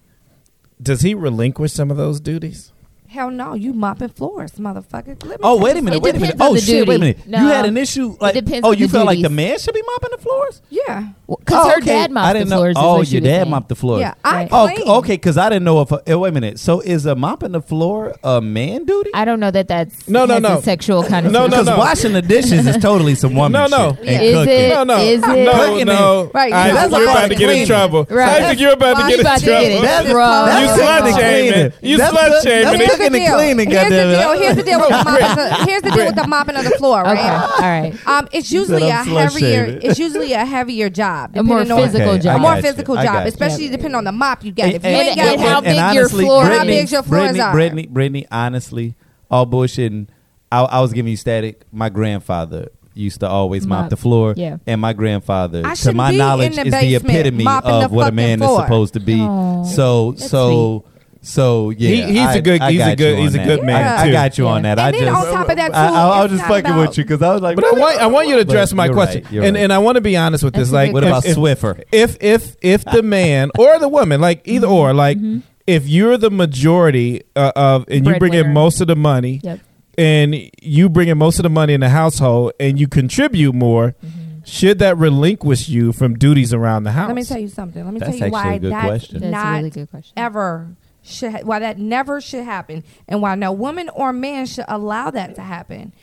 does 0.82 1.01
he 1.01 1.13
relinquish 1.13 1.72
some 1.72 1.91
of 1.91 1.97
those 1.97 2.19
duties? 2.19 2.72
Hell 3.12 3.30
no, 3.30 3.55
you 3.55 3.74
mopping 3.74 4.07
floors, 4.07 4.51
motherfucker. 4.53 5.22
Let 5.26 5.32
me 5.32 5.43
Oh 5.43 5.59
wait 5.62 5.76
a 5.76 5.82
minute! 5.82 5.97
It 5.97 6.01
Wait 6.01 6.16
a 6.16 6.20
minute! 6.20 6.38
depends 6.38 6.41
on 6.41 6.47
Oh 6.47 6.53
the 6.53 6.62
shit! 6.62 6.88
Wait 6.88 6.95
a 6.95 6.97
duty. 6.99 7.14
minute! 7.20 7.28
No. 7.28 7.39
You 7.41 7.47
had 7.47 7.66
an 7.66 7.76
issue 7.76 8.16
like 8.22 8.36
depends 8.36 8.66
oh 8.66 8.70
on 8.70 8.78
you 8.78 8.88
the 8.88 8.93
felt 8.93 9.05
like 9.05 9.18
the 9.18 9.24
duties. 9.24 9.36
man 9.36 9.59
should 9.59 9.74
be 9.74 9.82
mopping 9.86 10.09
the 10.14 10.18
floors? 10.18 10.62
Yeah. 10.70 11.07
Because 11.28 11.66
Oh, 11.66 11.70
her 11.72 11.82
dad 11.82 12.09
mopped 12.12 12.26
I 12.28 12.32
the 12.34 12.39
didn't 12.39 12.49
know. 12.51 12.55
floors. 12.57 12.72
is 12.78 12.82
Oh, 12.82 12.95
what 12.99 13.07
she 13.07 13.14
your 13.16 13.22
was 13.22 13.30
dad 13.30 13.38
saying. 13.41 13.49
mopped 13.49 13.68
the 13.70 13.76
floor. 13.76 13.99
Yeah, 13.99 14.14
I 14.24 14.34
Right. 14.36 14.49
Oh, 14.53 14.70
clean. 14.74 14.88
okay. 14.88 15.14
Because 15.16 15.38
I 15.38 15.49
didn't 15.49 15.66
know 15.66 15.82
if. 15.82 15.91
Uh, 15.91 15.99
wait 16.20 16.30
a 16.30 16.32
minute. 16.32 16.57
So 16.57 16.80
is 16.80 17.05
a 17.05 17.14
mopping 17.14 17.51
the 17.51 17.62
floor 17.62 18.16
a 18.24 18.39
man 18.39 18.86
duty? 18.86 19.09
I 19.14 19.26
don't 19.26 19.41
know 19.41 19.51
that 19.51 19.68
that's 19.68 20.07
No, 20.07 20.26
no, 20.26 20.36
has 20.36 20.43
no. 20.43 20.57
a 20.59 20.62
sexual 20.62 21.03
kind 21.03 21.26
of 21.26 21.34
No, 21.34 21.41
no, 21.47 21.49
Because 21.49 21.66
no. 21.66 21.78
washing 21.78 22.14
the 22.14 22.22
dishes 22.22 22.66
is 22.66 22.78
totally 22.78 23.16
some 23.16 23.36
woman 23.36 23.51
No, 23.51 23.68
no. 23.68 23.95
shit. 23.95 24.07
and 24.07 24.24
Is 24.24 24.34
cooking. 24.36 24.53
it? 24.53 24.70
No, 24.70 24.84
no, 24.86 24.97
Is 24.99 25.22
it? 25.22 25.28
no, 25.28 25.51
Cooking 25.51 25.86
no. 25.88 26.22
it. 26.24 26.32
Right, 26.34 26.53
Isaac, 26.53 26.76
that's 26.76 26.91
you're 26.93 27.03
about 27.03 27.18
about 27.18 27.28
to 27.28 27.36
get 27.36 27.49
in 27.49 27.68
trouble. 27.68 28.07
Right. 28.09 28.41
Isaac, 28.43 28.59
you're 28.62 28.72
about 28.72 28.93
to 28.93 29.01
Well, 29.01 29.09
get 29.09 29.12
you 29.12 29.20
in 29.20 29.22
about 29.26 29.39
to 29.39 29.45
get 29.45 29.59
trouble. 29.59 29.78
it. 29.78 29.82
That's, 29.82 30.09
Bro. 30.12 30.45
You 30.45 30.68
cooking 30.68 30.84
slut 30.86 31.01
and 31.01 31.16
shaming. 31.20 31.51
cleaning. 31.51 31.74
You 31.82 31.97
that's 31.97 32.14
slut 32.16 32.28
cook- 32.30 32.43
shaming. 32.43 32.64
That's 32.80 33.01
Here's 33.02 33.12
the 33.12 33.18
and 33.18 33.26
deal. 33.26 33.36
cleaning. 33.38 33.70
Here's 33.70 33.89
the 33.89 34.18
deal. 34.18 34.39
Here's 34.39 34.56
the 34.56 34.64
deal 34.64 34.80
with 34.80 34.89
the 34.89 34.95
mopping. 35.04 35.36
the- 35.36 35.66
Here's 35.68 35.82
the 35.82 35.91
deal 35.91 36.06
with 36.06 36.16
the 36.16 36.28
mopping 36.28 36.56
of 36.56 36.64
the 36.64 36.70
floor, 36.72 37.02
Okay, 37.08 37.14
right? 37.14 37.52
all 37.52 37.60
right. 37.62 38.08
Um, 38.08 38.28
it's 38.32 38.52
usually 38.52 38.84
a 38.89 38.91
I'm 38.93 39.08
heavier. 39.08 39.66
shaming. 39.68 39.82
It's 39.84 39.99
usually 39.99 40.34
a 40.34 40.45
heavier 40.45 40.89
job, 40.89 41.36
A 41.36 41.43
more 41.43 41.66
physical 41.66 42.18
job. 42.18 42.36
a 42.38 42.39
more 42.39 42.62
physical 42.62 42.95
job, 42.95 43.28
especially 43.28 43.70
depending 43.70 43.95
on 43.95 44.04
the 44.04 44.12
mop 44.12 44.43
you 44.43 44.52
get. 44.52 44.74
If 44.76 44.84
you 44.84 44.89
And- 44.89 45.08
ain't 45.10 45.18
got 45.18 45.39
how 45.39 45.62
big 45.62 45.76
your 45.76 45.84
honestly, 45.86 46.26
floor 46.26 46.45
How 46.45 46.64
big 46.64 46.91
your 46.91 47.04
floors 47.04 47.22
Brittany, 47.24 47.39
are. 47.41 47.52
Brittany, 47.52 47.88
Brittany, 47.88 48.28
honestly, 48.32 48.95
all 49.30 49.45
bullshitting. 49.45 50.08
I, 50.52 50.62
I 50.64 50.80
was 50.82 50.91
giving 50.93 51.10
you 51.12 51.18
static. 51.18 51.64
My 51.72 51.89
grandfather 51.89 52.70
used 52.93 53.22
to 53.22 53.28
always 53.28 53.66
mop, 53.66 53.84
Mop. 53.84 53.89
the 53.89 53.95
floor, 53.95 54.34
Yeah. 54.36 54.58
and 54.68 54.82
my 54.82 54.91
grandfather, 54.91 55.64
to 55.64 55.93
my 55.93 56.12
knowledge, 56.12 56.56
the 56.58 56.66
is 56.68 56.74
the 56.74 56.95
epitome 56.95 57.47
of 57.47 57.64
the 57.64 57.88
what 57.89 58.10
a 58.10 58.12
man 58.12 58.39
floor. 58.39 58.60
is 58.60 58.66
supposed 58.66 58.93
to 58.95 58.99
be. 58.99 59.22
Aw. 59.22 59.64
so, 59.64 60.12
That's 60.12 60.30
so, 60.30 60.84
so, 61.22 61.69
yeah. 61.69 61.89
He- 61.89 62.01
he's 62.13 62.17
a 62.19 62.30
I- 62.30 62.39
good- 62.41 62.61
I 62.61 62.72
he's 62.72 62.82
a 62.82 62.86
got 62.86 62.97
good- 62.97 63.17
you 63.17 63.24
he's 63.24 63.36
on 63.36 63.41
a 63.41 63.45
good 63.45 63.59
that. 63.59 63.65
man, 63.65 63.88
I, 63.88 64.01
I 64.01 64.05
too. 64.07 64.11
got 64.11 64.38
you 64.38 64.47
on 64.47 64.63
Yeah. 64.63 64.76
that. 64.76 64.80
I 64.84 64.88
And 64.89 64.95
then 64.95 65.03
just, 65.13 65.28
on 65.28 65.34
top 65.34 65.49
of 65.49 65.55
that, 65.57 65.67
too, 65.67 65.74
I, 65.74 65.86
I, 65.88 65.89
I 65.89 66.24
was 66.24 66.26
it's 66.26 66.32
just 66.39 66.49
not 66.49 66.55
fucking 66.55 66.72
about- 66.72 66.88
with 66.89 66.97
you 66.97 67.03
because 67.03 67.22
I 67.22 67.34
was 67.34 67.41
like, 67.41 67.55
But 67.55 67.65
I 67.65 67.72
want 67.72 67.99
I 68.01 68.07
want 68.07 68.28
you 68.28 68.38
to 68.39 68.45
But 68.45 68.51
address 68.51 68.74
my 68.74 68.86
you're 68.86 68.93
question, 68.93 69.24
right, 69.24 69.32
you're 69.34 69.43
and 69.43 69.55
right. 69.55 69.63
and 69.63 69.74
I 69.74 69.78
want 69.80 69.95
to 69.97 70.01
be 70.01 70.17
honest 70.17 70.43
with 70.43 70.53
That's 70.53 70.67
this. 70.69 70.72
a 70.72 70.76
Like, 70.76 70.88
good 70.89 70.93
What 70.95 71.03
about 71.03 71.26
if, 71.26 71.38
Swiffer? 71.38 71.84
if 71.91 72.17
if 72.22 72.55
if 72.61 72.84
the 72.86 73.03
man 73.03 73.51
or 73.59 73.78
the 73.80 73.88
woman, 73.89 74.19
like 74.22 74.41
either 74.45 74.67
mm-hmm. 74.67 74.74
or, 74.76 74.93
like 74.93 75.17
mm-hmm. 75.17 75.39
if 75.67 75.88
you're 75.88 76.17
the 76.17 76.32
majority 76.32 77.22
uh, 77.36 77.51
of 77.55 77.86
and 77.88 78.05
you 78.07 78.15
bring 78.17 78.34
in 78.34 78.39
Breadwinner. 78.43 78.53
most 78.53 78.82
of 78.82 78.88
the 78.88 78.95
money, 78.95 79.41
Yep. 79.43 79.59
and 79.97 80.36
you 80.61 80.89
bring 80.89 81.07
in 81.09 81.17
most 81.19 81.38
of 81.39 81.43
the 81.43 81.49
money 81.49 81.74
in 81.74 81.82
the 81.82 81.89
household, 81.89 82.53
and 82.59 82.80
you 82.80 82.88
contribute 82.88 83.53
more, 83.53 83.93
mm-hmm. 84.03 84.39
should 84.43 84.80
that 84.80 84.97
relinquish 84.97 85.69
you 85.69 85.91
from 85.93 86.15
duties 86.15 86.51
around 86.51 86.84
the 86.84 86.91
house? 86.93 87.07
Let 87.09 87.15
me 87.15 87.24
tell 87.24 87.38
you 87.39 87.47
something. 87.47 87.84
Let 87.86 87.93
me 87.93 87.99
That's 87.99 88.17
tell 88.17 88.30
you 88.30 88.36
actually 88.36 88.49
why 88.49 88.53
a 88.55 88.59
good 88.59 88.72
that's 88.72 88.86
question. 88.88 89.19
That's 89.22 89.32
not 89.32 89.53
a 89.53 89.57
really 89.57 89.69
good 89.69 89.91
question. 89.91 90.13
ever 90.17 90.67
should 91.04 91.32
ha- 91.32 91.39
why 91.43 91.60
that 91.60 91.78
never 91.80 92.22
should 92.22 92.43
happen, 92.43 92.84
and 93.08 93.22
why 93.22 93.36
no 93.36 93.52
woman 93.52 93.89
or 93.89 94.14
man 94.14 94.45
should 94.45 94.66
allow 94.68 95.10
that 95.12 95.36
to 95.36 95.41
happen. 95.41 95.93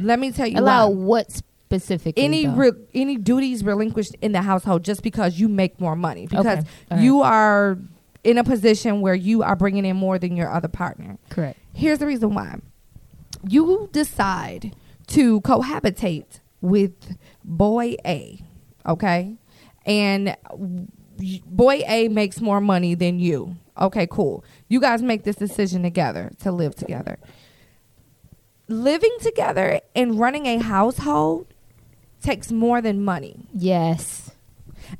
Let 0.00 0.18
me 0.18 0.32
tell 0.32 0.46
you 0.46 0.58
Allow 0.58 0.88
why. 0.88 0.94
what 1.04 1.30
specifically? 1.68 2.22
any 2.22 2.46
re- 2.48 2.72
any 2.94 3.16
duties 3.16 3.62
relinquished 3.64 4.14
in 4.22 4.32
the 4.32 4.42
household 4.42 4.84
just 4.84 5.02
because 5.02 5.38
you 5.38 5.48
make 5.48 5.80
more 5.80 5.96
money 5.96 6.26
because 6.26 6.46
Okay. 6.46 6.62
Right. 6.90 7.00
you 7.00 7.22
are 7.22 7.76
in 8.24 8.38
a 8.38 8.44
position 8.44 9.00
where 9.02 9.14
you 9.14 9.42
are 9.42 9.54
bringing 9.56 9.84
in 9.84 9.96
more 9.96 10.18
than 10.18 10.36
your 10.36 10.50
other 10.50 10.68
partner. 10.68 11.18
correct. 11.28 11.58
Here's 11.74 11.98
the 11.98 12.06
reason 12.06 12.34
why. 12.34 12.56
You 13.48 13.88
decide 13.92 14.74
to 15.08 15.40
cohabitate 15.42 16.40
with 16.60 17.16
boy 17.44 17.96
A, 18.06 18.40
okay? 18.86 19.36
And 19.84 20.36
boy 21.46 21.82
A 21.86 22.08
makes 22.08 22.40
more 22.40 22.60
money 22.60 22.94
than 22.94 23.18
you. 23.20 23.56
Okay, 23.78 24.06
cool. 24.10 24.44
You 24.68 24.80
guys 24.80 25.02
make 25.02 25.24
this 25.24 25.36
decision 25.36 25.82
together 25.82 26.30
to 26.42 26.50
live 26.52 26.74
together. 26.74 27.18
living 28.68 29.14
together 29.20 29.80
and 29.94 30.18
running 30.18 30.46
a 30.46 30.58
household 30.58 31.46
takes 32.20 32.50
more 32.50 32.80
than 32.80 33.00
money. 33.04 33.46
Yes. 33.54 34.30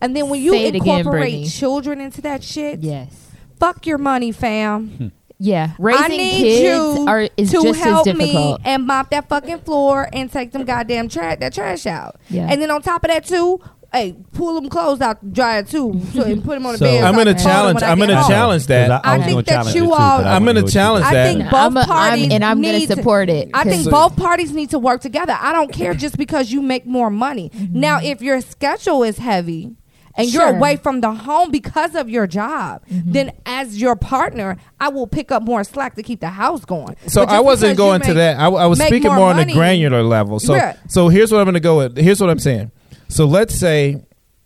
And 0.01 0.15
then 0.17 0.29
when 0.29 0.41
you 0.41 0.53
Say 0.53 0.67
it 0.67 0.75
again, 0.77 0.99
incorporate 0.99 1.49
children 1.49 2.01
into 2.01 2.21
that 2.23 2.43
shit, 2.45 2.81
Yes. 2.81 3.31
fuck 3.59 3.87
your 3.87 3.99
money, 3.99 4.31
fam. 4.33 4.89
Hmm. 4.89 5.07
Yeah. 5.39 5.71
I 5.73 5.83
Raising 5.83 6.17
need 6.17 6.31
kids 6.39 6.63
you 6.99 7.07
are 7.09 7.29
is 7.37 7.51
to 7.51 7.63
just 7.63 7.67
as 7.67 7.85
help 7.85 8.05
difficult. 8.05 8.61
me 8.63 8.65
and 8.65 8.87
mop 8.87 9.11
that 9.11 9.29
fucking 9.29 9.59
floor 9.61 10.09
and 10.13 10.31
take 10.33 10.53
them 10.53 10.65
goddamn 10.65 11.09
trash 11.09 11.39
that 11.41 11.53
trash 11.53 11.87
out. 11.87 12.17
Yeah. 12.31 12.47
And 12.51 12.63
then 12.63 12.71
on 12.71 12.81
top 12.83 13.05
of 13.05 13.11
that 13.11 13.27
too, 13.27 13.61
hey, 13.97 14.15
pull 14.33 14.55
them 14.61 14.69
clothes 14.69 15.01
out 15.01 15.21
the 15.23 15.29
dryer 15.29 15.63
too, 15.63 16.01
so, 16.15 16.23
and 16.23 16.45
put 16.45 16.55
them 16.55 16.67
on 16.67 16.73
the 16.73 16.79
So- 16.79 16.85
bed. 16.85 17.03
I'm 17.05 17.15
gonna 17.15 17.35
can 17.35 17.39
fold 17.43 17.47
'em 17.47 17.53
challenge- 17.53 17.75
when 17.77 17.85
I 17.85 17.91
I'm 17.93 17.99
gonna 17.99 18.17
home. 18.21 18.31
challenge 18.31 18.67
that. 18.67 18.87
Because 18.89 19.01
I 19.05 19.17
was 19.17 19.25
think 19.25 19.35
gonna 19.35 19.43
that 19.45 19.51
challenge 19.53 19.75
you 19.77 19.83
it 19.83 19.87
too, 19.87 19.93
all- 19.93 20.19
but 20.19 20.27
I 20.27 20.35
I'm 20.37 20.45
gonna 20.45 20.53
know 20.53 20.61
what 20.65 20.67
you 20.67 20.73
challenge 20.73 21.05
that. 21.07 21.15
I 21.27 21.33
think 21.33 21.45
both 21.45 21.55
I'm 21.55 21.77
a- 21.77 21.81
I'm- 21.81 21.89
parties 21.89 22.29
and 22.33 22.45
I'm 22.45 22.63
gonna 22.63 22.79
need 22.79 22.89
to- 22.89 22.97
support 22.97 23.29
it, 23.31 23.51
I 23.55 23.65
think 23.65 23.85
'cause- 23.85 23.89
both 23.89 24.17
parties 24.17 24.53
need 24.53 24.71
to 24.71 24.79
work 24.79 25.01
together. 25.01 25.37
I 25.41 25.53
don't 25.53 25.73
care 25.73 25.95
just 25.95 26.17
because 26.19 26.51
you 26.53 26.63
make 26.63 26.87
more 26.87 27.11
money. 27.11 27.51
Mm-hmm. 27.57 27.81
Now, 27.81 28.01
if 28.03 28.21
your 28.23 28.41
schedule 28.41 29.03
is 29.03 29.19
heavy 29.19 29.73
and 30.19 30.33
you're 30.33 30.49
away 30.49 30.77
from 30.77 31.03
the 31.03 31.13
home 31.13 31.51
because 31.51 31.95
of 31.95 32.09
your 32.09 32.27
job, 32.27 32.81
mm-hmm. 32.91 33.13
then 33.13 33.33
as 33.45 33.81
your 33.81 33.95
partner, 33.97 34.57
I 34.81 34.89
will 34.89 35.07
pick 35.07 35.31
up 35.31 35.43
more 35.43 35.63
slack 35.63 35.95
to 35.97 36.03
keep 36.03 36.21
the 36.21 36.29
house 36.31 36.65
going. 36.65 36.97
So 37.07 37.23
I 37.25 37.41
wasn't 37.41 37.73
because 37.73 37.85
you 37.87 37.91
going 37.91 38.01
to 38.03 38.15
that. 38.15 38.39
I, 38.39 38.47
I 38.47 38.67
was 38.67 38.79
speaking 38.81 39.09
more 39.09 39.17
more 39.17 39.31
on 39.31 39.39
a 39.41 39.53
granular 39.53 40.03
level. 40.03 40.41
So 40.41 40.55
Yeah. 40.55 40.75
so 40.89 41.09
here's 41.09 41.31
what 41.33 41.39
I'm 41.39 41.45
going 41.45 41.55
to 41.55 41.61
go 41.61 41.77
with. 41.79 41.99
Here's 41.99 42.21
what 42.21 42.31
I'm 42.31 42.39
saying. 42.39 42.71
So 43.09 43.25
let's 43.27 43.55
say 43.55 44.05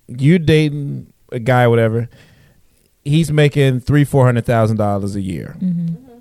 you're 0.08 0.38
dating 0.38 1.12
a 1.32 1.38
guy, 1.38 1.66
whatever. 1.66 2.08
He's 3.04 3.32
making 3.32 3.80
three 3.80 4.04
four 4.04 4.24
hundred 4.26 4.44
thousand 4.44 4.76
dollars 4.76 5.16
a 5.16 5.20
year. 5.20 5.56
Mm-hmm. 5.58 5.86
Mm-hmm. 5.88 6.18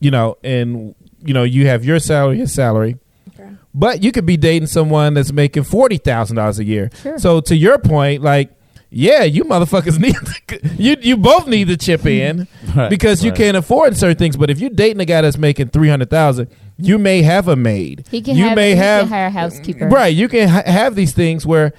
You 0.00 0.10
know, 0.10 0.36
and 0.44 0.94
you 1.24 1.34
know 1.34 1.42
you 1.42 1.66
have 1.66 1.84
your 1.84 1.98
salary, 1.98 2.38
his 2.38 2.52
salary. 2.52 2.96
Okay. 3.28 3.50
But 3.74 4.02
you 4.02 4.12
could 4.12 4.26
be 4.26 4.36
dating 4.36 4.66
someone 4.68 5.14
that's 5.14 5.32
making 5.32 5.64
forty 5.64 5.96
thousand 5.96 6.36
dollars 6.36 6.58
a 6.58 6.64
year. 6.64 6.90
Sure. 7.02 7.18
So 7.18 7.40
to 7.42 7.56
your 7.56 7.78
point, 7.78 8.22
like, 8.22 8.50
yeah, 8.90 9.24
you 9.24 9.44
motherfuckers 9.44 9.98
need 10.00 10.14
to, 10.14 10.82
you 10.82 10.96
you 11.00 11.16
both 11.16 11.46
need 11.46 11.68
to 11.68 11.76
chip 11.76 12.04
in 12.04 12.46
Right, 12.74 12.90
because 12.90 13.24
you 13.24 13.30
right. 13.30 13.38
can't 13.38 13.56
afford 13.56 13.96
certain 13.96 14.16
things. 14.18 14.36
But 14.36 14.50
if 14.50 14.60
you're 14.60 14.70
dating 14.70 15.00
a 15.00 15.06
guy 15.06 15.22
that's 15.22 15.38
making 15.38 15.68
three 15.68 15.88
hundred 15.88 16.10
thousand, 16.10 16.50
you 16.78 16.98
may 16.98 17.22
have 17.22 17.48
a 17.48 17.56
maid. 17.56 18.06
He 18.10 18.22
can 18.22 18.36
you 18.36 18.44
have, 18.44 18.56
may 18.56 18.74
have 18.74 19.02
can 19.02 19.08
hire 19.08 19.26
a 19.26 19.30
housekeeper. 19.30 19.88
right. 19.88 20.14
You 20.14 20.28
can 20.28 20.48
ha- 20.48 20.62
have 20.64 20.94
these 20.94 21.12
things 21.12 21.44
where 21.44 21.72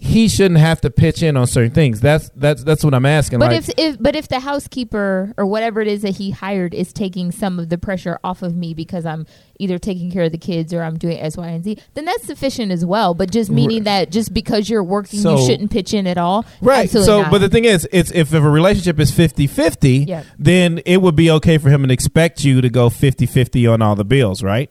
he 0.00 0.28
shouldn't 0.28 0.60
have 0.60 0.80
to 0.82 0.90
pitch 0.90 1.24
in 1.24 1.36
on 1.36 1.48
certain 1.48 1.72
things. 1.72 2.00
That's 2.00 2.30
that's 2.36 2.62
that's 2.62 2.84
what 2.84 2.94
I'm 2.94 3.04
asking. 3.04 3.40
But 3.40 3.50
like, 3.50 3.68
if, 3.68 3.70
if 3.76 3.96
but 4.00 4.14
if 4.14 4.28
the 4.28 4.38
housekeeper 4.38 5.34
or 5.36 5.44
whatever 5.44 5.80
it 5.80 5.88
is 5.88 6.02
that 6.02 6.16
he 6.16 6.30
hired 6.30 6.72
is 6.72 6.92
taking 6.92 7.32
some 7.32 7.58
of 7.58 7.68
the 7.68 7.78
pressure 7.78 8.20
off 8.22 8.42
of 8.42 8.54
me 8.56 8.74
because 8.74 9.04
I'm 9.04 9.26
either 9.58 9.76
taking 9.76 10.12
care 10.12 10.22
of 10.22 10.30
the 10.32 10.38
kids 10.38 10.72
or 10.72 10.82
I'm 10.82 10.98
doing 10.98 11.18
X, 11.18 11.36
Y, 11.36 11.48
and 11.48 11.64
Z, 11.64 11.78
then 11.94 12.04
that's 12.04 12.24
sufficient 12.24 12.70
as 12.70 12.84
well. 12.86 13.12
But 13.12 13.32
just 13.32 13.50
meaning 13.50 13.82
that 13.84 14.10
just 14.12 14.32
because 14.32 14.70
you're 14.70 14.84
working, 14.84 15.18
So- 15.18 15.36
you 15.36 15.46
shouldn't 15.46 15.72
pitch 15.72 15.92
in 15.92 16.06
at 16.06 16.16
all. 16.16 16.46
Right. 16.60 16.88
So, 16.88 17.22
not. 17.22 17.32
but 17.32 17.38
the 17.38 17.48
thing 17.48 17.64
is, 17.64 17.86
it's 17.90 18.12
if 18.12 18.32
a 18.32 18.40
relationship 18.40 19.00
is 19.00 19.10
50-50, 19.10 20.06
Yeah. 20.06 20.22
then 20.38 20.78
it 20.86 21.02
would 21.02 21.16
be 21.16 21.28
okay 21.32 21.58
for 21.58 21.70
him 21.70 21.84
to 21.86 21.92
expect 21.92 22.44
you 22.44 22.60
to 22.60 22.70
go 22.70 22.88
50-50 22.88 23.72
on 23.72 23.82
all 23.82 23.96
the 23.96 24.04
bills, 24.04 24.44
right? 24.44 24.70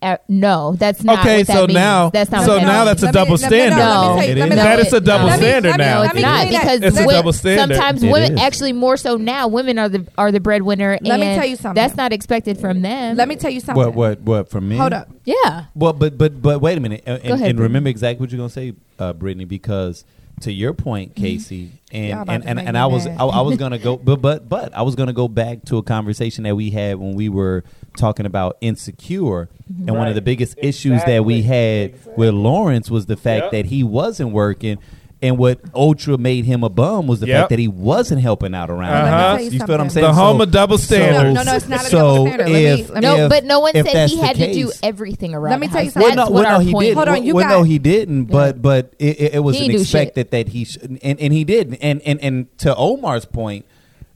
Uh, 0.00 0.16
no, 0.28 0.74
that's 0.78 1.02
not. 1.02 1.20
Okay, 1.20 1.38
what 1.38 1.46
that 1.48 1.56
so 1.56 1.66
means. 1.66 1.74
now- 1.74 2.10
that's 2.10 2.30
not. 2.30 2.44
so 2.44 2.52
what 2.52 2.60
that 2.60 2.66
now 2.66 2.84
means. 2.84 3.00
that's 3.00 3.02
a 3.02 3.12
double 3.12 3.30
me- 3.32 3.36
standard. 3.38 3.76
No, 3.76 3.78
let 3.78 4.16
No, 4.16 4.22
you- 4.22 4.32
It 4.32 4.38
let 4.38 4.48
me 4.48 4.54
is. 4.54 4.56
tell 4.56 4.64
That 4.64 4.78
you- 4.78 4.86
is 4.86 4.92
a 4.92 5.00
double 5.00 5.26
let 5.26 5.38
standard 5.38 5.70
me- 5.72 5.76
now. 5.78 5.98
No, 5.98 6.02
it's 6.04 6.14
not 6.14 6.20
tell 6.22 6.46
you 6.46 6.52
that. 6.52 6.60
because 6.62 6.80
It's 6.82 6.98
a 6.98 7.06
double 7.12 7.32
standard. 7.32 7.76
sometimes 7.76 8.02
It 8.02 8.12
women 8.12 8.34
is. 8.34 8.40
actually 8.40 8.72
more 8.72 8.96
so 8.96 9.16
now 9.16 9.48
women 9.48 9.78
are 9.78 9.88
the 9.88 10.06
are 10.16 10.30
the 10.30 10.40
breadwinner. 10.40 10.98
Let 11.02 11.18
me 11.20 11.34
tell 11.34 11.46
you 11.46 11.56
something. 11.56 11.82
That's 11.82 11.96
not 11.96 12.12
expected 12.12 12.58
from 12.58 12.82
them. 12.82 13.16
Let 13.16 13.28
me 13.28 13.36
tell 13.36 13.50
you 13.50 13.60
something. 13.60 13.76
What 13.84 13.94
what 13.94 14.20
what 14.22 14.50
for 14.50 14.60
me? 14.60 14.76
Hold 14.76 14.92
up. 14.92 15.08
Yeah. 15.24 15.64
Well, 15.74 15.92
but 15.92 16.16
but 16.18 16.40
but 16.40 16.60
wait 16.60 16.78
a 16.78 16.80
minute, 16.80 17.02
and, 17.06 17.22
Go 17.22 17.34
ahead, 17.34 17.50
and 17.50 17.60
remember 17.60 17.88
exactly 17.90 18.22
what 18.24 18.30
you're 18.32 18.38
gonna 18.38 18.48
say, 18.50 18.74
uh, 18.98 19.12
Brittany, 19.12 19.44
because 19.44 20.04
to 20.40 20.52
your 20.52 20.72
point, 20.72 21.14
Casey, 21.14 21.72
Mm-hmm. 21.92 22.30
And 22.30 22.30
and, 22.30 22.58
and, 22.58 22.68
and 22.68 22.78
I 22.78 22.86
was. 22.86 23.06
I, 23.06 23.16
I 23.16 23.42
was 23.42 23.56
gonna 23.58 23.78
go, 23.78 23.98
but 23.98 24.22
but 24.22 24.48
but 24.48 24.74
I 24.74 24.80
was 24.80 24.94
gonna 24.94 25.12
go 25.12 25.28
back 25.28 25.62
to 25.66 25.76
a 25.76 25.82
conversation 25.82 26.44
that 26.44 26.56
we 26.56 26.70
had 26.70 26.96
when 26.96 27.14
we 27.14 27.28
were 27.28 27.64
talking 27.98 28.24
about 28.24 28.56
insecure, 28.62 29.50
and 29.68 29.94
one 29.94 30.08
of 30.08 30.14
the 30.14 30.22
biggest 30.22 30.54
issues 30.56 31.04
that 31.04 31.26
we 31.26 31.42
had 31.42 31.94
with 32.16 32.32
Lawrence 32.32 32.90
was 32.90 33.04
the 33.06 33.16
fact 33.16 33.44
Yep. 33.44 33.52
that 33.52 33.66
he 33.66 33.82
wasn't 33.82 34.32
working. 34.32 34.78
And 35.22 35.38
what 35.38 35.60
ultra 35.72 36.18
made 36.18 36.44
him 36.46 36.64
a 36.64 36.68
bum 36.68 37.06
was 37.06 37.20
the 37.20 37.28
Yep. 37.28 37.38
fact 37.42 37.50
that 37.50 37.58
he 37.60 37.68
wasn't 37.68 38.20
helping 38.22 38.56
out 38.56 38.70
around 38.70 38.90
Uh-huh. 38.92 38.96
the 38.96 39.00
Let 39.04 39.12
me 39.12 39.20
house. 39.22 39.38
you 39.40 39.44
You 39.44 39.50
feel 39.50 39.60
what 39.60 39.70
I'm 39.70 39.78
something. 39.88 39.90
saying? 40.02 40.06
The 40.06 40.12
home 40.20 40.36
So- 40.38 40.42
of 40.42 40.50
double 40.50 40.78
so- 40.78 40.84
standards. 40.84 41.34
No, 41.34 41.42
no, 41.44 41.56
it's 41.56 41.68
not 41.68 41.80
a 41.80 41.84
so 41.84 41.96
double 41.98 42.26
standard. 42.26 42.48
Let 42.48 42.52
me- 42.52 42.82
let 42.82 42.94
me- 42.94 43.00
No, 43.00 43.16
if- 43.16 43.28
but 43.30 43.44
no 43.44 43.60
one 43.60 43.70
if 43.76 43.86
said 43.86 43.94
that's 43.94 44.12
he 44.12 44.18
the 44.18 44.26
had 44.26 44.36
to 44.36 44.52
do 44.52 44.66
case- 44.66 44.80
everything 44.82 45.34
around. 45.34 45.50
Let 45.52 45.60
me 45.60 45.66
the 45.68 45.72
tell 45.74 45.82
you 45.82 45.86
house. 45.86 45.94
something. 45.94 46.16
That's 46.16 46.16
well, 46.16 46.26
no, 46.26 46.34
what 46.34 46.44
well, 46.44 46.52
our 46.54 46.58
no, 46.58 46.64
he 46.66 46.72
point. 46.72 46.84
didn't. 46.86 46.96
Hold 46.96 47.08
on, 47.08 47.14
well, 47.14 47.22
you 47.24 47.34
well, 47.36 47.44
got- 47.44 47.50
no, 47.50 47.62
he 47.62 47.78
didn't. 47.78 48.24
But 48.24 48.62
but 48.62 48.92
it, 48.98 49.20
it, 49.20 49.34
it 49.34 49.44
was 49.44 49.56
He 49.56 49.62
an 49.62 49.68
didn't 49.68 49.78
do 49.78 49.82
expected 49.82 50.30
that 50.32 50.48
he 50.48 50.64
should, 50.64 50.98
and 51.02 51.20
and 51.20 51.32
he 51.32 51.44
did. 51.44 51.78
And 51.80 52.02
and 52.04 52.18
and 52.20 52.46
to 52.58 52.74
Omar's 52.74 53.24
point, 53.24 53.64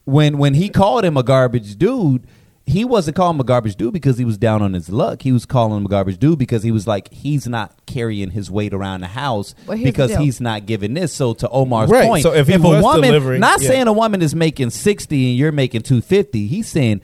when 0.07 0.39
when 0.39 0.55
he 0.55 0.69
called 0.69 1.05
him 1.05 1.17
a 1.17 1.23
garbage 1.23 1.77
dude. 1.79 2.23
He 2.69 2.85
wasn't 2.85 3.17
calling 3.17 3.37
him 3.37 3.41
a 3.41 3.45
garbage 3.45 3.77
dude 3.77 3.93
because 3.93 4.19
he 4.19 4.25
was 4.25 4.37
down 4.37 4.61
on 4.61 4.73
his 4.73 4.89
luck. 4.89 5.23
He 5.23 5.31
was 5.31 5.47
calling 5.47 5.77
him 5.79 5.87
a 5.87 5.89
garbage 5.89 6.19
dude 6.19 6.37
because 6.39 6.65
he 6.65 6.73
was 6.73 6.85
like 6.85 7.13
he's 7.13 7.47
not 7.47 7.73
carrying 7.87 8.31
his 8.31 8.51
weight 8.51 8.75
around 8.75 9.03
the 9.03 9.07
house 9.07 9.55
Well, 9.67 9.77
here's 9.77 9.87
the 9.87 9.93
because 9.93 10.17
he's 10.17 10.41
not 10.41 10.67
giving 10.67 10.95
this. 10.95 11.13
So 11.13 11.33
to 11.35 11.49
Omar's 11.49 11.89
Right, 11.89 12.09
point, 12.09 12.25
so 12.25 12.35
if 12.35 12.49
he 12.49 12.55
a 12.55 12.59
woman, 12.59 13.39
not 13.39 13.63
yeah. 13.63 13.69
saying 13.69 13.87
a 13.87 13.93
woman 13.93 14.21
is 14.21 14.35
making 14.35 14.71
sixty 14.71 15.31
and 15.31 15.39
you're 15.39 15.53
making 15.53 15.83
two 15.83 16.01
fifty, 16.01 16.49
he's 16.49 16.67
saying 16.67 17.03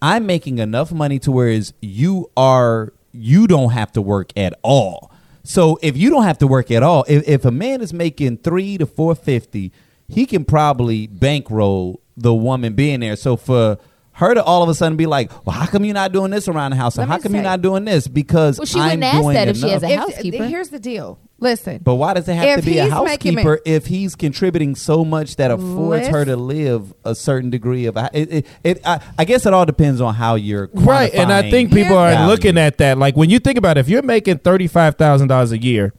I'm 0.00 0.26
making 0.26 0.58
enough 0.58 0.92
money 0.92 1.18
to 1.20 1.32
whereas 1.32 1.74
you 1.80 2.30
are 2.36 2.92
you 3.12 3.48
don't 3.48 3.70
have 3.70 3.90
to 3.92 4.02
work 4.02 4.30
at 4.36 4.54
all. 4.62 5.10
So 5.42 5.78
if 5.82 5.96
you 5.96 6.10
don't 6.10 6.22
have 6.22 6.38
to 6.38 6.46
work 6.46 6.70
at 6.70 6.84
all, 6.84 7.04
if, 7.08 7.26
if 7.28 7.44
a 7.44 7.50
man 7.50 7.80
is 7.80 7.92
making 7.92 8.38
three 8.38 8.78
to 8.78 8.86
four 8.86 9.16
fifty, 9.16 9.72
he 10.06 10.24
can 10.24 10.44
probably 10.44 11.08
bankroll 11.08 12.00
the 12.16 12.32
woman 12.34 12.74
being 12.74 13.00
there. 13.00 13.16
So 13.16 13.36
for 13.36 13.78
her 14.20 14.34
to 14.34 14.42
all 14.44 14.62
of 14.62 14.68
a 14.68 14.74
sudden 14.74 14.96
be 14.96 15.06
like, 15.06 15.30
"Well, 15.44 15.54
how 15.56 15.66
come 15.66 15.84
you're 15.84 15.94
not 15.94 16.12
doing 16.12 16.30
this 16.30 16.46
around 16.48 16.70
the 16.70 16.76
house? 16.76 16.96
And 16.96 17.02
Let 17.02 17.08
how 17.08 17.16
me 17.16 17.22
come 17.24 17.34
you're 17.34 17.42
say- 17.42 17.48
not 17.50 17.62
doing 17.62 17.84
this?" 17.84 18.06
Because 18.06 18.58
Well, 18.58 18.66
she 18.66 18.78
I'm 18.78 18.84
wouldn't 19.00 19.04
ask 19.04 19.20
doing 19.22 19.34
that 19.34 19.48
if 19.48 19.56
she 19.56 19.68
has 19.70 19.82
a 19.82 19.90
If- 19.90 19.98
housekeeper. 19.98 20.44
Here's 20.44 20.68
the 20.68 20.78
deal. 20.78 21.18
Listen. 21.42 21.80
But 21.82 21.94
why 21.94 22.12
does 22.12 22.28
it 22.28 22.34
have 22.34 22.58
If 22.58 22.64
to 22.66 22.70
be 22.70 22.76
a 22.78 22.84
he's 22.84 22.92
making 23.02 23.32
housekeeper 23.38 23.60
if 23.64 23.86
he's 23.86 24.14
contributing 24.14 24.74
so 24.74 25.06
much 25.06 25.36
that 25.36 25.50
affords 25.50 26.06
her 26.08 26.24
to 26.26 26.36
live 26.36 26.92
a 27.02 27.14
certain 27.14 27.48
degree 27.48 27.86
of? 27.86 27.96
It, 28.12 28.30
it, 28.30 28.46
it, 28.62 28.80
I, 28.86 29.00
I 29.18 29.24
guess 29.24 29.46
it 29.46 29.54
all 29.54 29.64
depends 29.64 30.02
on 30.02 30.14
how 30.14 30.34
you're 30.34 30.68
Right, 30.74 31.10
and 31.14 31.32
I 31.32 31.42
quantifying 31.44 31.50
think 31.50 31.72
people 31.72 31.96
are 31.96 32.10
value. 32.10 32.26
looking 32.30 32.58
at 32.58 32.76
that. 32.78 32.98
Like 32.98 33.16
when 33.16 33.30
you 33.30 33.38
think 33.38 33.56
about 33.56 33.78
it, 33.78 33.80
if 33.80 33.88
you're 33.88 34.02
making 34.02 34.38
thirty 34.40 34.66
five 34.66 34.96
thousand 34.96 35.28
dollars 35.28 35.50
a 35.52 35.58
year, 35.58 35.94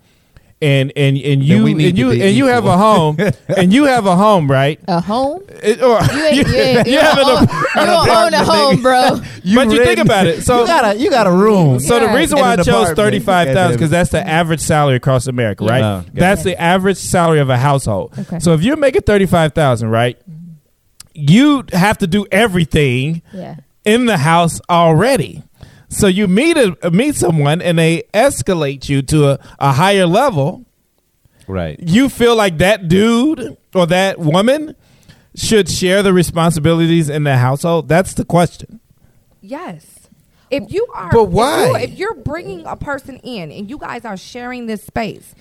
and 0.62 0.92
and 0.96 1.18
and 1.18 1.44
you 1.44 1.66
and 1.68 1.98
you 1.98 2.12
and 2.12 2.36
you 2.36 2.46
have 2.46 2.66
a 2.66 2.78
home, 2.78 3.18
and 3.48 3.74
you 3.74 3.86
have 3.86 4.06
a 4.06 4.16
home, 4.16 4.50
right? 4.50 4.80
a 4.88 5.02
home. 5.02 5.42
It- 5.64 5.82
or 5.82 6.00
You 6.14 6.26
ain't, 6.26 6.48
you 6.48 6.56
ain't, 6.56 6.88
you 6.88 7.00
have 7.00 7.16
don't 7.18 7.42
an 7.44 7.50
own, 7.50 7.50
ap- 7.50 7.76
you 7.76 7.86
don't 7.86 8.10
own 8.10 8.34
a 8.34 8.44
home, 8.46 8.82
bro. 8.82 9.10
but 9.56 9.72
you 9.72 9.84
think 9.84 10.00
about 10.00 10.28
it. 10.28 10.44
So 10.44 10.62
you 10.62 10.68
got 10.68 10.96
a 10.96 11.00
you 11.00 11.10
got 11.10 11.28
a 11.28 11.32
room. 11.32 11.80
So 11.80 12.00
the 12.00 12.14
reason 12.14 12.38
why 12.40 12.54
I 12.54 12.56
chose 12.58 12.68
apartment. 12.68 12.96
thirty 12.98 13.20
five 13.20 13.54
thousand 13.54 13.78
because 13.78 13.90
that's 13.90 14.12
the 14.12 14.26
average 14.28 14.60
salary 14.62 14.96
across 14.98 15.28
America, 15.28 15.66
right? 15.66 15.80
Yeah. 15.80 16.04
Got 16.06 16.14
that's 16.16 16.44
the 16.44 16.60
average 16.62 16.98
salary 16.98 17.40
of 17.40 17.50
a 17.50 17.58
household. 17.58 18.14
Okay. 18.18 18.40
So 18.40 18.54
if 18.54 18.62
you're 18.64 18.78
making 18.78 19.02
thirty 19.02 19.26
five 19.26 19.54
thousand, 19.54 19.90
right, 19.90 20.18
you 21.14 21.64
have 21.74 21.98
to 22.00 22.08
do 22.08 22.26
everything 22.32 23.22
Yeah. 23.34 23.56
in 23.86 24.06
the 24.06 24.18
house 24.18 24.62
already. 24.70 25.44
So 25.94 26.08
you 26.08 26.28
meet 26.28 26.56
a 26.58 26.90
meet 26.90 27.16
someone 27.16 27.62
and 27.62 27.78
they 27.78 28.04
escalate 28.14 28.88
you 28.90 29.02
to 29.04 29.32
a, 29.32 29.40
a 29.60 29.74
higher 29.74 30.06
level. 30.08 30.66
right. 31.48 31.78
You 31.80 32.08
feel 32.08 32.36
like 32.36 32.58
that 32.60 32.88
dude 32.88 33.58
or 33.76 33.86
that 33.88 34.18
woman 34.18 34.76
should 35.36 35.70
share 35.70 36.02
the 36.02 36.14
responsibilities 36.14 37.10
in 37.10 37.26
the 37.26 37.36
household. 37.38 37.90
That's 37.90 38.14
the 38.14 38.24
question. 38.26 38.80
Yes. 39.42 39.98
If 40.50 40.72
you 40.72 40.88
are, 40.94 41.10
But 41.12 41.24
if 41.24 41.30
why? 41.30 41.68
you- 41.68 41.76
If 41.78 41.92
you're, 42.00 42.14
bringing 42.16 42.66
a 42.66 42.76
person 42.78 43.18
in 43.18 43.52
and 43.52 43.70
you 43.70 43.78
guys 43.78 44.04
are 44.06 44.18
sharing 44.18 44.66
this 44.68 44.84
space, 44.84 45.34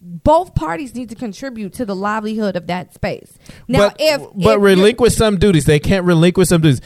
both 0.00 0.54
parties 0.54 0.94
need 0.94 1.08
to 1.10 1.14
contribute 1.14 1.72
to 1.74 1.84
the 1.86 1.94
livelihood 1.96 2.56
of 2.56 2.66
that 2.66 2.92
space. 2.92 3.32
Now, 3.68 3.88
but 3.88 3.96
if 3.98 4.20
but 4.34 4.56
if 4.56 4.62
relinquish 4.62 5.14
some 5.16 5.38
duties. 5.38 5.64
They 5.64 5.78
can't 5.78 6.04
relinquish 6.04 6.48
some 6.48 6.60
duties. 6.60 6.82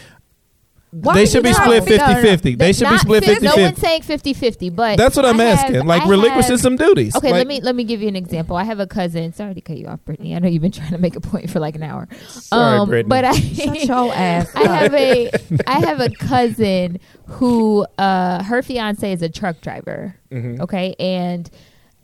Why 0.90 1.14
they 1.14 1.26
should 1.26 1.42
be 1.42 1.50
not- 1.50 1.62
split 1.62 1.86
No, 1.90 1.96
no, 1.96 2.02
50-50. 2.22 2.58
They 2.58 2.72
should 2.72 2.88
be 2.88 2.96
split 2.98 3.22
50 3.24 3.44
No 3.44 3.52
50-50. 3.52 3.62
one's 3.62 3.78
saying 3.78 4.00
50-50, 4.02 4.74
but 4.74 4.96
That's 4.96 5.16
what 5.16 5.26
I'm 5.26 5.38
I 5.38 5.44
have- 5.44 5.58
asking. 5.58 5.86
Like 5.86 6.02
I 6.02 6.08
relinquishing 6.08 6.52
have- 6.52 6.60
some 6.60 6.76
duties. 6.76 7.14
Okay, 7.14 7.28
Like- 7.30 7.38
let 7.40 7.46
me 7.46 7.60
let 7.60 7.74
me 7.76 7.84
give 7.84 8.00
you 8.00 8.08
an 8.08 8.16
example. 8.16 8.56
I 8.56 8.64
have 8.64 8.80
a 8.80 8.86
cousin. 8.86 9.32
Sorry 9.34 9.52
to 9.54 9.60
cut 9.60 9.76
you 9.76 9.86
off, 9.86 10.02
Brittany. 10.06 10.34
I 10.34 10.38
know 10.38 10.48
you've 10.48 10.62
been 10.62 10.72
trying 10.72 10.92
to 10.92 10.98
make 10.98 11.14
a 11.14 11.20
point 11.20 11.50
for 11.50 11.60
like 11.60 11.74
an 11.76 11.82
hour. 11.82 12.08
Sorry, 12.28 12.78
um, 12.78 12.88
Brittany. 12.88 13.08
But 13.10 13.24
I 13.26 13.32
Shut 13.32 13.84
your 13.84 14.12
ass 14.14 14.50
I 14.54 14.66
have 14.66 14.94
a 14.94 15.30
I 15.66 15.78
have 15.80 16.00
a 16.00 16.08
cousin 16.10 17.00
who 17.26 17.86
uh 17.98 18.42
her 18.44 18.62
fiance 18.62 19.12
is 19.12 19.20
a 19.20 19.28
truck 19.28 19.60
driver. 19.60 20.14
Mm-hmm. 20.30 20.62
Okay, 20.62 20.94
and 20.98 21.50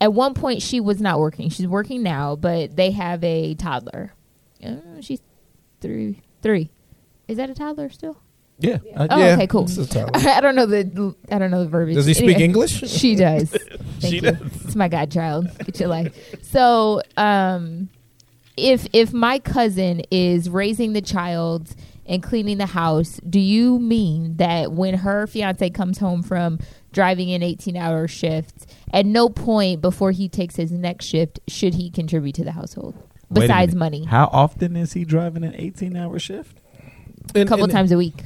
at 0.00 0.12
one 0.12 0.34
point 0.34 0.60
she 0.60 0.78
was 0.80 1.00
not 1.00 1.18
working. 1.20 1.48
She's 1.48 1.66
working 1.66 2.02
now, 2.02 2.36
but 2.36 2.76
they 2.76 2.90
have 2.90 3.24
a 3.24 3.54
toddler. 3.54 4.12
Uh, 4.62 4.76
she's 5.00 5.20
three. 5.80 6.20
Three. 6.42 6.70
Is 7.28 7.38
that 7.38 7.48
a 7.48 7.54
toddler 7.54 7.88
still? 7.88 8.18
Yeah. 8.58 8.78
I- 8.96 9.06
Oh, 9.10 9.18
Yeah, 9.18 9.34
okay, 9.34 9.46
cool. 9.46 9.64
this 9.64 9.78
is 9.78 9.88
Tyler. 9.88 10.10
I 10.14 10.40
don't 10.40 10.54
know 10.54 10.66
the 10.66 11.14
I 11.30 11.38
don't 11.38 11.50
know 11.50 11.64
the 11.64 11.68
verbiage. 11.68 11.96
Does 11.96 12.06
he 12.06 12.14
speak 12.14 12.30
Anyway, 12.36 12.44
English? 12.44 12.80
She 12.90 13.14
does. 13.14 13.50
Thank 14.00 14.00
She 14.00 14.14
you. 14.16 14.20
does. 14.20 14.40
It's 14.64 14.76
my 14.76 14.88
godchild. 14.88 15.48
Get 15.64 15.80
your 15.80 15.88
life. 15.88 16.14
So, 16.42 17.02
um, 17.16 17.88
if 18.56 18.86
if 18.92 19.12
my 19.12 19.38
cousin 19.40 20.02
is 20.10 20.48
raising 20.48 20.92
the 20.92 21.02
child 21.02 21.74
and 22.06 22.22
cleaning 22.22 22.58
the 22.58 22.66
house, 22.66 23.18
do 23.28 23.40
you 23.40 23.78
mean 23.80 24.36
that 24.36 24.72
when 24.72 24.94
her 24.94 25.26
fiance 25.26 25.68
comes 25.70 25.98
home 25.98 26.22
from 26.22 26.58
driving 26.92 27.32
an 27.32 27.42
18 27.42 27.76
hour 27.76 28.06
shift, 28.06 28.66
at 28.92 29.04
no 29.06 29.28
point 29.28 29.80
before 29.80 30.12
he 30.12 30.28
takes 30.28 30.54
his 30.54 30.70
next 30.70 31.06
shift 31.06 31.40
should 31.48 31.74
he 31.74 31.90
contribute 31.90 32.34
to 32.36 32.44
the 32.44 32.52
household 32.52 32.94
Wait 33.30 33.38
a 33.38 33.40
besides 33.48 33.74
minute. 33.74 33.78
money? 33.78 34.04
How 34.04 34.26
often 34.32 34.76
is 34.76 34.92
he 34.92 35.04
driving 35.04 35.42
an 35.42 35.54
18 35.56 35.96
hour 35.96 36.18
shift? 36.20 36.58
A 37.34 37.44
couple 37.46 37.66
times 37.68 37.90
a 37.90 37.96
week. 37.96 38.22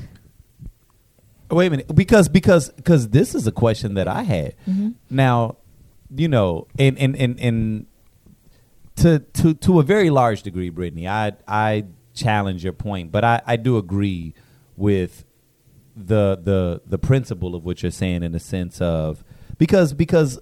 Wait 1.51 1.67
a 1.67 1.71
minute, 1.71 1.95
because 1.95 2.29
because 2.29 2.71
because 2.71 3.09
this 3.09 3.35
is 3.35 3.47
a 3.47 3.53
question 3.53 3.95
that 3.95 4.07
I 4.07 4.23
had. 4.23 4.55
Mm-hmm. 4.69 4.91
Now, 5.11 5.57
you 6.15 6.29
know, 6.29 6.67
and 6.79 6.99
and 6.99 7.17
and 7.17 7.41
and 7.41 7.87
to 8.97 9.21
to 9.21 9.55
to 9.55 9.81
a 9.81 9.83
very 9.83 10.11
large 10.11 10.43
degree, 10.43 10.69
Brittany, 10.69 11.09
I 11.09 11.33
I 11.47 11.87
challenge 12.15 12.65
your 12.65 12.73
point, 12.73 13.13
but 13.13 13.25
I 13.25 13.41
I 13.47 13.57
do 13.57 13.79
agree 13.79 14.35
with 14.77 15.25
the 15.97 16.39
the 16.43 16.83
the 16.87 16.99
principle 16.99 17.55
of 17.55 17.65
what 17.65 17.83
you're 17.83 17.91
saying 17.91 18.23
in 18.23 18.33
the 18.33 18.41
sense 18.41 18.81
of 18.81 19.25
because 19.57 19.93
because 19.93 20.39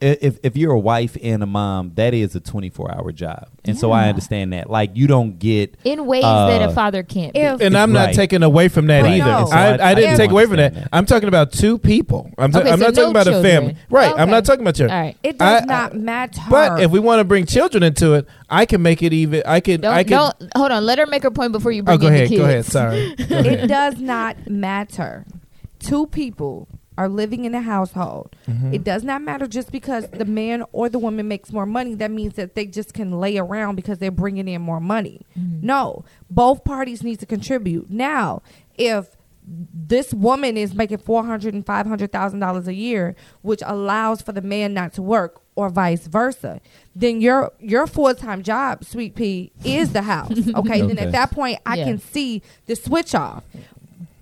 if 0.00 0.38
if 0.44 0.56
you're 0.56 0.72
a 0.72 0.78
wife 0.78 1.16
and 1.22 1.42
a 1.42 1.46
mom, 1.46 1.92
that 1.96 2.14
is 2.14 2.34
a 2.36 2.40
24 2.40 2.94
hour 2.94 3.10
job, 3.12 3.48
and 3.64 3.76
so 3.76 3.90
I 3.90 4.08
understand 4.08 4.52
that. 4.52 4.70
Like 4.70 4.92
you 4.94 5.06
don't 5.08 5.38
get 5.38 5.76
In 5.84 6.06
ways 6.06 6.22
that 6.22 6.62
uh, 6.62 6.70
a 6.70 6.72
father 6.72 7.02
can't. 7.02 7.32
be. 7.34 7.40
If 7.40 7.60
And 7.60 7.76
I'm 7.76 7.92
not 7.92 8.06
Right. 8.06 8.14
taking 8.14 8.42
away 8.42 8.68
from 8.68 8.86
that 8.86 9.02
But 9.02 9.10
either. 9.10 9.24
no. 9.24 9.46
So 9.46 9.52
I- 9.56 9.58
I, 9.58 9.76
I, 9.76 9.90
I 9.90 9.94
didn't 9.94 10.16
take 10.16 10.30
away 10.30 10.46
from 10.46 10.56
that. 10.58 10.74
that. 10.74 10.88
I'm 10.92 11.04
talking 11.06 11.28
about 11.28 11.52
two 11.52 11.78
people. 11.78 12.30
I'm, 12.38 12.52
ta- 12.52 12.60
Okay, 12.60 12.70
I'm 12.70 12.78
so 12.78 12.84
not 12.86 12.94
talking 12.94 13.12
no 13.12 13.20
about 13.20 13.26
a 13.26 13.42
family. 13.42 13.76
Right. 13.90 14.14
I'm 14.16 14.30
not 14.30 14.44
talking 14.44 14.60
about 14.60 14.76
children. 14.76 14.96
All 14.96 15.02
right. 15.04 15.16
it 15.22 15.36
does 15.38 15.62
I- 15.62 15.66
not 15.66 15.94
matter. 15.96 16.40
But 16.48 16.80
if 16.82 16.90
we 16.90 17.00
want 17.00 17.18
to 17.20 17.24
bring 17.24 17.46
children 17.46 17.82
into 17.82 18.14
it, 18.14 18.26
I 18.48 18.66
can 18.66 18.82
make 18.82 19.02
it 19.02 19.12
even. 19.12 19.42
I 19.46 19.60
can. 19.60 19.80
Don't, 19.80 19.92
I 19.94 20.04
can. 20.04 20.12
don't 20.12 20.52
hold 20.56 20.70
on. 20.70 20.86
Let 20.86 20.98
her 20.98 21.06
make 21.06 21.22
her 21.24 21.30
point 21.30 21.52
before 21.52 21.72
you 21.72 21.82
bring 21.82 21.96
oh, 21.96 22.00
go 22.00 22.06
in 22.06 22.14
ahead. 22.14 22.26
the 22.26 22.36
kids. 22.36 22.40
Go 22.40 22.44
ahead. 22.46 22.64
Sorry. 22.64 23.14
Go 23.16 23.36
it 23.38 23.66
does 23.66 23.98
not 23.98 24.48
matter. 24.48 25.26
Two 25.80 26.06
people 26.06 26.68
are 26.98 27.08
living 27.08 27.44
in 27.44 27.54
a 27.54 27.60
household. 27.62 28.34
Mm-hmm. 28.48 28.74
It 28.74 28.82
does 28.82 29.04
not 29.04 29.22
matter 29.22 29.46
just 29.46 29.70
because 29.70 30.08
the 30.08 30.24
man 30.24 30.64
or 30.72 30.88
the 30.88 30.98
woman 30.98 31.28
makes 31.28 31.52
more 31.52 31.64
money. 31.64 31.94
That 31.94 32.10
means 32.10 32.34
that 32.34 32.56
they 32.56 32.66
just 32.66 32.92
can 32.92 33.20
lay 33.20 33.38
around 33.38 33.76
because 33.76 33.98
they're 33.98 34.10
bringing 34.10 34.48
in 34.48 34.60
more 34.60 34.80
money. 34.80 35.22
No, 35.36 36.04
both 36.28 36.64
parties 36.64 37.02
need 37.04 37.20
to 37.20 37.26
contribute. 37.26 37.88
Now, 37.88 38.42
if 38.76 39.16
this 39.46 40.12
woman 40.12 40.56
is 40.56 40.74
making 40.74 40.98
four 40.98 41.24
hundred 41.24 41.54
and 41.54 41.64
five 41.64 41.86
hundred 41.86 42.10
thousand 42.12 42.40
dollars 42.40 42.66
a 42.68 42.74
year, 42.74 43.14
which 43.42 43.62
allows 43.64 44.20
for 44.20 44.32
the 44.32 44.42
man 44.42 44.74
not 44.74 44.92
to 44.94 45.02
work, 45.02 45.40
or 45.54 45.70
vice 45.70 46.06
versa, 46.08 46.60
then 46.94 47.20
your 47.20 47.52
your 47.60 47.86
full 47.86 48.12
time 48.14 48.42
job, 48.42 48.84
sweet 48.84 49.14
pea, 49.14 49.52
is 49.64 49.92
the 49.92 50.02
house. 50.02 50.32
Okay, 50.56 50.80
then 50.82 50.98
at 50.98 51.12
that 51.12 51.30
point, 51.30 51.60
I 51.64 51.76
Yeah. 51.76 51.84
can 51.84 51.98
see 51.98 52.42
the 52.66 52.74
switch 52.76 53.14
off 53.14 53.44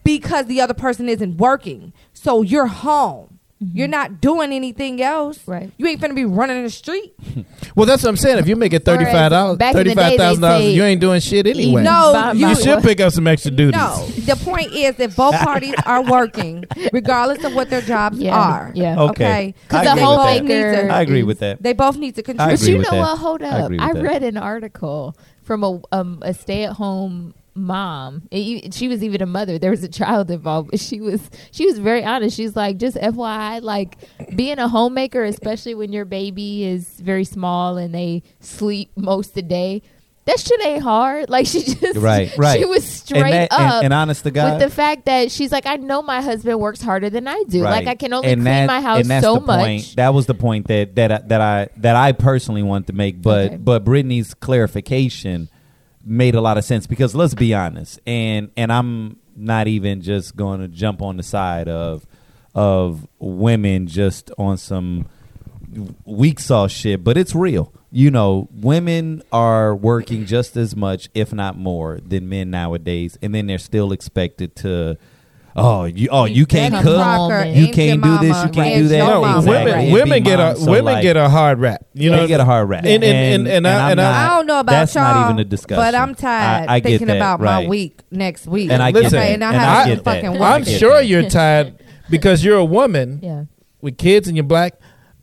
because 0.07 0.46
the 0.46 0.61
other 0.62 0.74
person 0.74 1.09
isn't 1.09 1.36
working. 1.36 1.92
So 2.14 2.40
you're 2.42 2.66
home. 2.66 3.32
You're 3.59 3.88
not 3.88 4.20
doing 4.20 4.52
anything 4.52 5.00
else. 5.00 5.40
Right. 5.48 5.70
You 5.78 5.86
ain't 5.86 5.98
finna 5.98 6.14
be 6.14 6.26
running 6.26 6.59
in 6.59 6.64
the 6.64 6.70
street. 6.70 7.14
Well, 7.74 7.84
that's 7.84 8.02
what 8.02 8.09
I'm 8.09 8.16
saying. 8.16 8.38
If 8.38 8.48
you 8.48 8.57
make 8.57 8.72
it 8.72 8.86
thirty 8.86 9.04
five 9.04 9.30
dollars, 9.32 9.59
back 9.59 9.74
in 9.74 9.78
the 9.78 9.84
day, 9.84 9.90
thirty 9.94 10.00
five 10.00 10.16
thousand 10.18 10.40
they 10.40 10.48
dollars, 10.48 10.74
you 10.76 10.82
ain't 10.82 10.98
doing 11.00 11.20
shit 11.20 11.46
anyway. 11.46 11.82
No, 11.82 12.12
Buy- 12.14 12.32
you 12.32 12.38
you 12.48 12.54
buy 12.54 12.61
should 12.62 12.82
pick 12.82 13.00
up 13.00 13.12
some 13.12 13.26
extra 13.26 13.50
duties. 13.50 13.78
No, 13.78 14.07
the 14.07 14.36
point 14.42 14.72
is 14.72 14.96
that 14.96 15.14
both 15.14 15.34
parties 15.44 15.74
are 15.84 16.02
working, 16.02 16.64
regardless 16.90 17.44
of 17.44 17.54
what 17.54 17.68
their 17.68 17.82
jobs 17.82 18.18
Yeah, 18.18 18.34
are. 18.34 18.72
yeah. 18.74 18.98
Okay. 18.98 19.54
Okay. 19.68 19.78
I 19.78 19.84
the 19.84 19.90
agree 19.92 20.02
whole 20.02 20.16
with 20.16 20.26
that. 20.36 20.44
maker- 20.44 20.90
I 20.90 21.00
agree 21.02 21.22
with 21.22 21.38
that. 21.40 21.62
They 21.62 21.74
both 21.74 21.98
need 21.98 22.14
to 22.14 22.22
I 22.22 22.24
contribute. 22.24 22.59
But 22.61 22.66
you 22.68 22.78
know 22.78 22.90
that. 22.92 22.98
what? 22.98 23.18
Hold 23.18 23.42
up. 23.42 23.64
agree 23.66 23.78
I, 23.78 23.86
with 23.88 23.96
that. 23.96 24.02
read 24.04 24.22
an 24.22 24.36
article 24.38 25.14
from 25.42 25.62
a 25.64 25.80
um, 25.92 26.20
a 26.22 26.32
stay 26.32 26.64
at 26.64 26.72
home 26.72 27.34
mom. 27.57 28.28
It- 28.30 28.74
she 28.74 28.88
was 28.88 29.02
even 29.02 29.22
a 29.22 29.26
mother. 29.26 29.59
There 29.59 29.70
was 29.70 29.82
a 29.82 29.88
child 29.88 30.30
involved. 30.30 30.70
But 30.70 30.80
she 30.88 31.00
was 31.00 31.30
she 31.50 31.66
was 31.66 31.78
very 31.78 32.04
honest. 32.04 32.36
She's 32.36 32.54
like, 32.57 32.76
just 32.78 32.96
FYI, 32.96 33.62
like 33.62 33.96
being 34.36 34.59
a 34.59 34.68
homemaker, 34.68 35.24
especially 35.24 35.74
when 35.74 35.92
your 35.92 36.04
baby 36.04 36.64
is 36.64 36.88
very 37.00 37.24
small 37.24 37.76
and 37.76 37.94
they 37.94 38.22
sleep 38.40 38.90
most 38.96 39.28
of 39.30 39.34
the 39.34 39.42
day. 39.42 39.82
That 40.26 40.40
shit 40.40 40.61
ain't 40.66 40.82
hard. 40.82 41.30
Like 41.36 41.46
she 41.46 41.62
just 41.62 41.96
Right, 41.98 42.36
right. 42.36 42.59
She 42.59 42.64
was 42.64 42.84
straight 42.84 43.22
and, 43.22 43.32
that, 43.32 43.52
up. 43.52 43.61
and, 43.61 43.84
and 43.84 43.94
honest 43.94 44.24
to 44.24 44.32
God, 44.32 44.54
with 44.54 44.68
the 44.68 44.74
fact 44.74 45.04
that 45.07 45.30
she's 45.30 45.52
like, 45.52 45.66
I 45.66 45.76
know 45.76 46.02
my 46.02 46.20
husband 46.20 46.59
works 46.59 46.82
harder 46.82 47.09
than 47.11 47.28
I 47.28 47.44
do. 47.48 47.62
Right. 47.62 47.70
Like 47.70 47.86
I 47.86 47.94
can 47.94 48.12
only 48.12 48.30
And 48.32 48.38
clean 48.42 48.44
that- 48.52 48.66
my 48.66 48.80
house 48.80 49.07
so 49.07 49.34
the 49.34 49.40
point. 49.42 49.46
much. 49.46 49.94
That 49.94 50.14
was 50.14 50.26
the 50.26 50.34
point 50.34 50.66
that 50.66 50.96
that 50.96 51.12
I- 51.12 51.22
that 51.28 51.40
I 51.40 51.68
that 51.76 51.94
I 51.94 52.11
personally 52.11 52.64
wanted 52.64 52.88
to 52.88 52.92
make. 52.94 53.22
But 53.22 53.46
Okay. 53.46 53.57
but 53.59 53.84
Brittany's 53.84 54.34
clarification 54.34 55.48
made 56.07 56.36
a 56.36 56.40
lot 56.40 56.57
of 56.57 56.64
sense 56.64 56.86
because 56.86 57.14
let's 57.14 57.34
be 57.34 57.52
honest, 57.52 58.00
and 58.07 58.50
and 58.57 58.72
I'm 58.72 59.18
not 59.34 59.66
even 59.66 60.00
just 60.00 60.36
going 60.36 60.61
to 60.61 60.68
jump 60.68 61.02
on 61.02 61.16
the 61.16 61.22
side 61.22 61.68
of 61.68 62.07
of 62.54 63.07
women 63.18 63.86
just 63.86 64.30
on 64.38 64.57
some 64.57 65.07
weak 66.04 66.40
sauce 66.40 66.72
shit, 66.72 67.04
but 67.04 67.18
it's 67.18 67.34
real. 67.34 67.72
You 67.90 68.11
know, 68.11 68.48
women 68.52 69.22
are 69.32 69.74
working 69.74 70.24
just 70.26 70.57
as 70.57 70.74
much, 70.76 71.09
if 71.14 71.32
not 71.32 71.59
more, 71.59 71.98
than 72.07 72.28
men 72.28 72.50
nowadays, 72.50 73.18
and 73.20 73.34
then 73.34 73.46
they're 73.46 73.59
still 73.59 73.92
expected 73.92 74.57
to. 74.57 74.96
Oh, 75.59 75.84
you 75.84 76.09
oh 76.12 76.26
you 76.26 76.44
can't 76.44 76.72
Betty 76.74 76.84
cook, 76.84 76.96
Crocker, 77.02 77.44
you 77.46 77.64
Aunt 77.66 77.74
can't 77.74 78.02
do 78.02 78.11
this, 78.18 78.20
Jemima, 78.36 78.42
you 78.46 78.52
can't 78.52 78.59
Aunt 78.59 78.82
do 78.82 78.88
that. 78.88 78.98
No, 78.98 79.20
Mama. 79.22 79.38
women, 79.48 79.62
Exactly. 79.68 79.92
Women 79.92 80.22
get 80.22 80.38
a 80.40 80.57
so, 80.57 80.70
women 80.70 80.84
like, 80.84 81.02
get 81.02 81.16
a 81.16 81.28
hard 81.30 81.59
rap. 81.61 81.86
You 81.94 82.11
know, 82.11 82.16
they 82.18 82.26
get 82.26 82.40
a 82.40 82.44
hard 82.44 82.68
rap, 82.68 82.84
And- 82.84 83.02
and- 83.02 83.04
and- 83.04 83.48
and 83.48 83.66
I- 83.66 83.86
I'm 83.86 83.92
and 83.92 84.00
I- 84.00 84.04
not- 84.04 84.14
I 84.32 84.36
don't 84.36 84.46
know 84.46 84.61
about 84.61 84.72
that's 84.72 84.94
y'all, 84.94 85.04
not 85.04 85.24
even 85.30 85.38
a 85.40 85.44
discussion. 85.44 85.82
but 85.82 85.94
I'm 85.94 86.14
tired 86.14 86.68
I, 86.68 86.74
I 86.74 86.80
get 86.80 86.88
thinking 86.90 87.07
that, 87.09 87.16
about 87.16 87.40
right. 87.40 87.62
my 87.64 87.68
week 87.70 88.00
next 88.11 88.46
week. 88.46 88.70
And 88.70 88.82
I 88.82 88.92
get 88.92 89.07
okay, 89.07 89.09
that. 89.16 89.30
and 89.32 89.44
I 89.44 89.48
And 89.52 89.57
have 89.57 89.68
I 89.78 89.82
to 89.84 89.88
get 89.96 90.04
that. 90.04 90.11
fucking 90.14 90.30
And 90.30 90.40
work. 90.40 90.50
I'm 90.50 90.62
get 90.62 90.78
sure 90.78 90.94
that. 90.96 91.07
you're 91.07 91.28
tired 91.30 91.74
because 92.11 92.44
you're 92.44 92.59
a 92.59 92.64
woman 92.64 93.20
yeah. 93.22 93.44
with 93.80 93.96
kids 93.96 94.28
and 94.28 94.36
you're 94.36 94.44
black. 94.44 94.74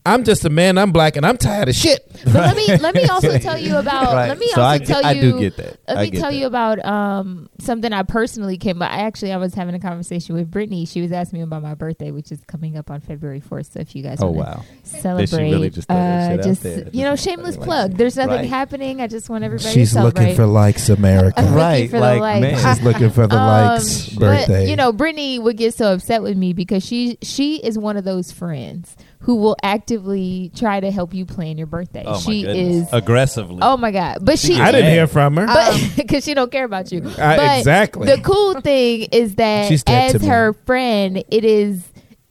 I'm 0.06 0.26
just 0.26 0.44
a 0.44 0.50
man. 0.50 0.78
I'm 0.78 0.92
black 0.92 1.16
and 1.16 1.26
I'm 1.26 1.38
tired 1.38 1.70
of 1.70 1.76
shit. 1.76 2.06
But 2.26 2.34
let 2.34 2.58
me 2.58 2.68
let 2.78 2.94
me 2.94 3.06
also 3.10 3.38
tell 3.38 3.58
you 3.58 3.78
about 3.78 4.14
Right. 4.14 4.28
let 4.28 4.38
me 4.38 4.48
So 4.48 4.62
also 4.62 4.70
I 4.74 4.78
tell 4.80 5.02
get- 5.02 5.06
I 5.06 5.12
you 5.14 5.22
do 5.22 5.40
get 5.40 5.58
that. 5.58 5.80
Let 5.88 5.98
I 5.98 6.02
me 6.04 6.12
tell 6.12 6.32
that. 6.32 6.36
you 6.38 6.46
about 6.46 6.84
um 6.86 7.50
something 7.60 7.92
I 7.94 8.04
personally 8.04 8.58
came 8.58 8.80
but 8.80 8.92
I 8.92 8.98
actually 9.04 9.32
I 9.32 9.38
was 9.38 9.54
having 9.54 9.76
a 9.76 9.80
conversation 9.80 10.36
with 10.36 10.52
Brittany. 10.52 10.86
She 10.86 11.02
was 11.02 11.12
asking 11.14 11.40
me 11.40 11.44
about 11.44 11.62
my 11.62 11.74
birthday, 11.74 12.12
which 12.12 12.32
is 12.34 12.42
coming 12.48 12.78
up 12.78 12.92
on 12.92 13.00
February 13.00 13.40
fourth. 13.40 13.72
So 13.72 13.80
if 13.80 13.96
you 13.96 14.04
guys 14.04 14.18
Oh 14.22 14.32
wow! 14.32 14.64
celebrate 14.84 15.32
really 15.52 15.70
just 15.70 15.90
uh, 15.90 16.36
shit 16.36 16.44
just 16.44 16.94
you 16.94 17.04
know, 17.04 17.16
shameless 17.16 17.56
like- 17.58 17.66
plug. 17.66 17.94
There's 17.98 18.18
nothing 18.18 18.34
Right. 18.38 18.50
happening. 18.50 19.00
I 19.02 19.08
just 19.08 19.30
want 19.30 19.44
everybody 19.44 19.70
She's 19.74 19.94
to 19.94 20.34
for 20.36 20.46
likes, 20.46 20.90
America. 20.90 21.42
Right, 21.44 21.92
like, 21.92 22.42
man. 22.42 22.58
She's 22.76 22.84
looking 22.84 23.10
for 23.10 23.28
the 23.28 23.36
Um, 23.40 23.48
likes 23.74 24.10
But 24.10 24.20
birthday. 24.20 24.70
you 24.70 24.76
know, 24.76 24.92
Brittany 24.92 25.40
would 25.40 25.58
get 25.58 25.74
so 25.74 25.94
upset 25.94 26.22
with 26.24 26.38
me 26.38 26.54
because 26.54 26.84
she 26.86 27.18
she 27.22 27.58
is 27.58 27.78
one 27.78 27.96
of 27.98 28.04
those 28.04 28.32
friends 28.32 28.96
who 29.24 29.38
will 29.38 29.56
actively 29.64 30.52
try 30.56 30.80
to 30.80 30.92
help 30.92 31.14
you 31.14 31.26
plan 31.26 31.58
your 31.58 31.68
birthday. 31.68 32.04
Oh 32.06 32.14
my 32.14 32.20
she 32.20 32.44
goodness. 32.44 32.88
is 32.88 32.94
aggressively. 32.94 33.60
Oh 33.62 33.78
my 33.78 33.92
god! 33.92 34.18
But 34.22 34.38
she, 34.38 34.60
I 34.60 34.72
didn't 34.72 34.92
hear 34.92 35.08
from 35.08 35.38
her. 35.38 35.48
because 35.96 36.24
she 36.26 36.34
don't 36.34 36.52
care 36.52 36.66
about 36.66 36.92
you. 36.92 37.00
I- 37.18 37.38
but 37.38 37.58
exactly. 37.60 38.08
The 38.08 38.22
cool 38.22 38.60
thing 38.62 39.08
is 39.12 39.36
that 39.36 39.68
She's 39.70 39.84
dead 39.84 40.12
to 40.12 40.16
as 40.18 40.26
her 40.28 40.54
friend, 40.66 41.24
it 41.30 41.46
is 41.46 41.84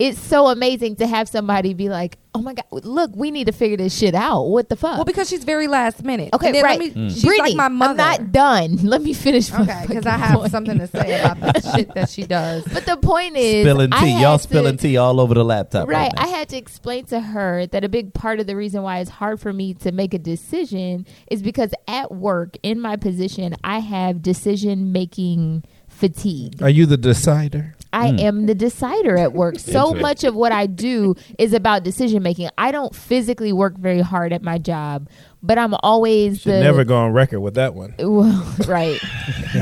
it's 0.02 0.18
so 0.20 0.48
amazing 0.48 0.96
to 0.96 1.06
have 1.06 1.28
somebody 1.28 1.74
be 1.74 1.88
like, 1.88 2.18
"Oh 2.34 2.42
my 2.42 2.54
god, 2.54 2.64
look, 2.72 3.14
we 3.14 3.30
need 3.30 3.46
to 3.46 3.52
figure 3.52 3.76
this 3.76 3.96
shit 3.96 4.14
out. 4.14 4.44
What 4.44 4.68
the 4.68 4.74
fuck?" 4.74 4.96
Well, 4.96 5.04
because 5.04 5.28
she's 5.28 5.44
very 5.44 5.68
last 5.68 6.02
minute. 6.02 6.30
okay, 6.34 6.50
then 6.50 6.64
right. 6.64 6.78
Let 6.80 6.96
me, 6.96 7.08
mm. 7.08 7.10
She's 7.12 7.24
Brittany, 7.24 7.50
like 7.50 7.56
my 7.56 7.68
mother. 7.68 7.90
I'm 7.92 7.96
not 7.96 8.32
done. 8.32 8.76
Let 8.82 9.00
me 9.02 9.12
finish. 9.12 9.52
my 9.52 9.62
okay, 9.62 9.84
because 9.86 10.06
I 10.06 10.16
have 10.16 10.40
point. 10.40 10.50
something 10.50 10.78
to 10.78 10.86
say 10.88 11.20
about 11.20 11.38
the 11.40 11.72
shit 11.76 11.94
that 11.94 12.08
she 12.10 12.24
does. 12.24 12.64
But 12.64 12.84
the 12.84 12.96
point 12.96 13.36
is, 13.36 13.64
spilling 13.64 13.90
tea, 13.90 14.10
had 14.10 14.22
y'all 14.22 14.38
to- 14.38 14.42
spilling 14.42 14.76
tea 14.76 14.96
all 14.96 15.20
over 15.20 15.34
the 15.34 15.44
laptop. 15.44 15.86
Right. 15.88 16.02
Right. 16.02 16.12
I 16.16 16.26
had 16.26 16.48
to 16.48 16.56
explain 16.56 17.04
to 17.06 17.20
her 17.20 17.66
that 17.66 17.84
a 17.84 17.88
big 17.88 18.12
part 18.12 18.40
of 18.40 18.46
the 18.48 18.56
reason 18.56 18.82
why 18.82 18.98
it's 18.98 19.10
hard 19.10 19.38
for 19.40 19.52
me 19.52 19.74
to 19.74 19.92
make 19.92 20.14
a 20.14 20.18
decision 20.18 21.06
is 21.30 21.42
because 21.42 21.72
at 21.86 22.10
work, 22.10 22.56
in 22.64 22.80
my 22.80 22.96
position, 22.96 23.54
I 23.62 23.78
have 23.78 24.20
decision 24.20 24.90
making 24.90 25.62
fatigue. 25.88 26.60
Are 26.60 26.68
you 26.70 26.86
the 26.86 26.96
decider? 26.96 27.76
I 27.92 28.10
Hmm. 28.10 28.18
am 28.20 28.46
the 28.46 28.54
decider 28.54 29.16
at 29.18 29.32
work. 29.32 29.58
So 29.72 29.94
much 29.94 30.24
of 30.24 30.34
what 30.34 30.52
I 30.52 30.66
do 30.66 31.14
is 31.38 31.52
about 31.52 31.82
decision 31.84 32.22
making. 32.22 32.48
I 32.58 32.70
don't 32.72 32.94
physically 32.94 33.52
work 33.52 33.76
very 33.78 34.00
hard 34.00 34.32
at 34.32 34.42
my 34.42 34.58
job, 34.58 35.08
but 35.42 35.56
I'm 35.58 35.74
always 35.82 36.40
Should 36.40 36.52
the 36.54 36.60
never 36.60 36.84
go 36.84 36.96
on 36.96 37.12
record 37.12 37.40
with 37.40 37.54
that 37.54 37.74
one. 37.74 37.94
Well, 37.98 38.54
right. 38.68 39.00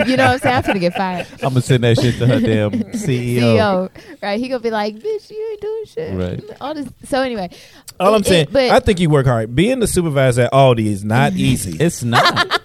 you 0.07 0.17
know 0.17 0.25
what 0.27 0.33
I'm 0.35 0.39
saying? 0.41 0.57
I'm 0.57 0.63
gonna 0.63 0.79
get 0.79 0.95
fired. 0.95 1.27
I'm 1.35 1.51
gonna 1.51 1.61
send 1.63 1.85
that 1.85 1.99
shit 2.01 2.17
to 2.19 2.27
her 2.27 2.41
damn 2.41 2.71
CEO. 2.93 3.41
CEO, 3.41 3.91
right? 4.23 4.39
He 4.41 4.49
gonna 4.49 4.61
be 4.61 4.71
like, 4.71 4.97
"Bitch, 4.97 5.31
you 5.31 5.49
ain't 5.53 5.61
doing 5.61 5.85
shit." 5.87 6.15
Right. 6.15 6.57
All 6.61 6.75
this. 6.75 6.89
So 7.05 7.23
anyway, 7.23 7.51
All 7.99 8.15
I'm 8.15 8.21
it- 8.23 8.27
saying, 8.27 8.49
but 8.51 8.71
I 8.71 8.81
think 8.81 9.01
you 9.01 9.11
work 9.11 9.27
hard. 9.27 9.55
Being 9.55 9.81
the 9.81 9.87
supervisor 9.87 10.43
at 10.43 10.53
Aldi 10.53 10.87
is 10.87 11.05
not 11.05 11.33
easy. 11.35 11.77
It's 11.79 12.03
not. 12.03 12.60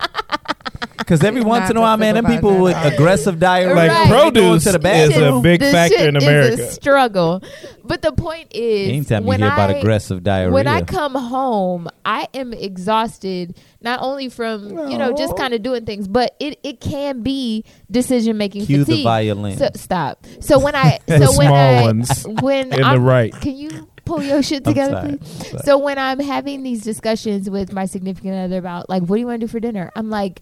Because 0.97 1.23
every 1.23 1.41
once 1.41 1.69
in 1.69 1.77
a 1.77 1.81
while, 1.81 1.97
man, 1.97 2.15
them 2.15 2.25
people 2.25 2.51
that 2.65 2.83
with 2.85 2.93
aggressive 2.93 3.39
diarrhea, 3.39 3.75
Like 3.75 3.91
Right. 3.91 4.09
produce 4.09 4.63
to 4.63 4.71
the 4.73 4.77
is 4.77 5.09
bathroom. 5.09 5.37
a 5.37 5.41
big 5.41 5.59
The 5.59 5.71
factor 5.71 5.97
shit 5.97 6.07
in 6.09 6.15
is 6.17 6.23
a 6.23 6.27
America. 6.27 6.71
struggle. 6.71 7.43
But 7.83 8.01
the 8.01 8.11
point 8.13 8.47
is, 8.53 8.89
Anytime 8.89 9.23
you 9.23 9.27
when 9.29 9.39
hear 9.41 9.51
about 9.51 9.69
aggressive 9.71 10.23
diarrhea, 10.23 10.53
When 10.53 10.67
I 10.67 10.81
come 10.81 11.13
home, 11.15 11.87
I 12.05 12.27
am 12.33 12.53
exhausted 12.53 13.57
not 13.81 14.01
only 14.01 14.29
from 14.29 14.69
you 14.89 14.97
know 14.97 15.13
just 15.15 15.35
kind 15.37 15.53
of 15.53 15.61
doing 15.61 15.85
things, 15.85 16.07
but 16.07 16.35
it, 16.39 16.59
it 16.63 16.79
can 16.79 17.21
be 17.21 17.63
decision 17.91 18.37
making 18.37 18.65
Cue 18.65 18.79
the 18.79 18.85
fatigue. 18.85 19.03
violin. 19.03 19.57
So, 19.57 19.69
stop. 19.75 20.25
So 20.39 20.59
when 20.59 20.75
I 20.75 20.99
so 21.07 21.17
when 21.17 21.47
small 21.47 21.55
I 21.55 21.81
ones 21.81 22.25
when 22.41 22.73
in 22.73 22.79
the 22.81 22.85
I'm, 22.85 23.03
right. 23.03 23.33
can 23.41 23.55
you 23.55 23.87
pull 24.05 24.21
your 24.23 24.41
shit 24.43 24.63
together, 24.63 24.93
sorry. 25.01 25.17
please? 25.17 25.63
So 25.65 25.77
when 25.79 25.97
I'm 25.97 26.19
having 26.19 26.61
these 26.63 26.81
discussions 26.83 27.49
with 27.49 27.73
my 27.73 27.85
significant 27.85 28.35
other 28.35 28.57
about 28.59 28.87
like, 28.89 29.01
what 29.03 29.15
do 29.15 29.19
you 29.19 29.25
want 29.27 29.41
to 29.41 29.47
do 29.47 29.51
for 29.51 29.59
dinner? 29.59 29.91
I'm 29.95 30.09
like, 30.09 30.41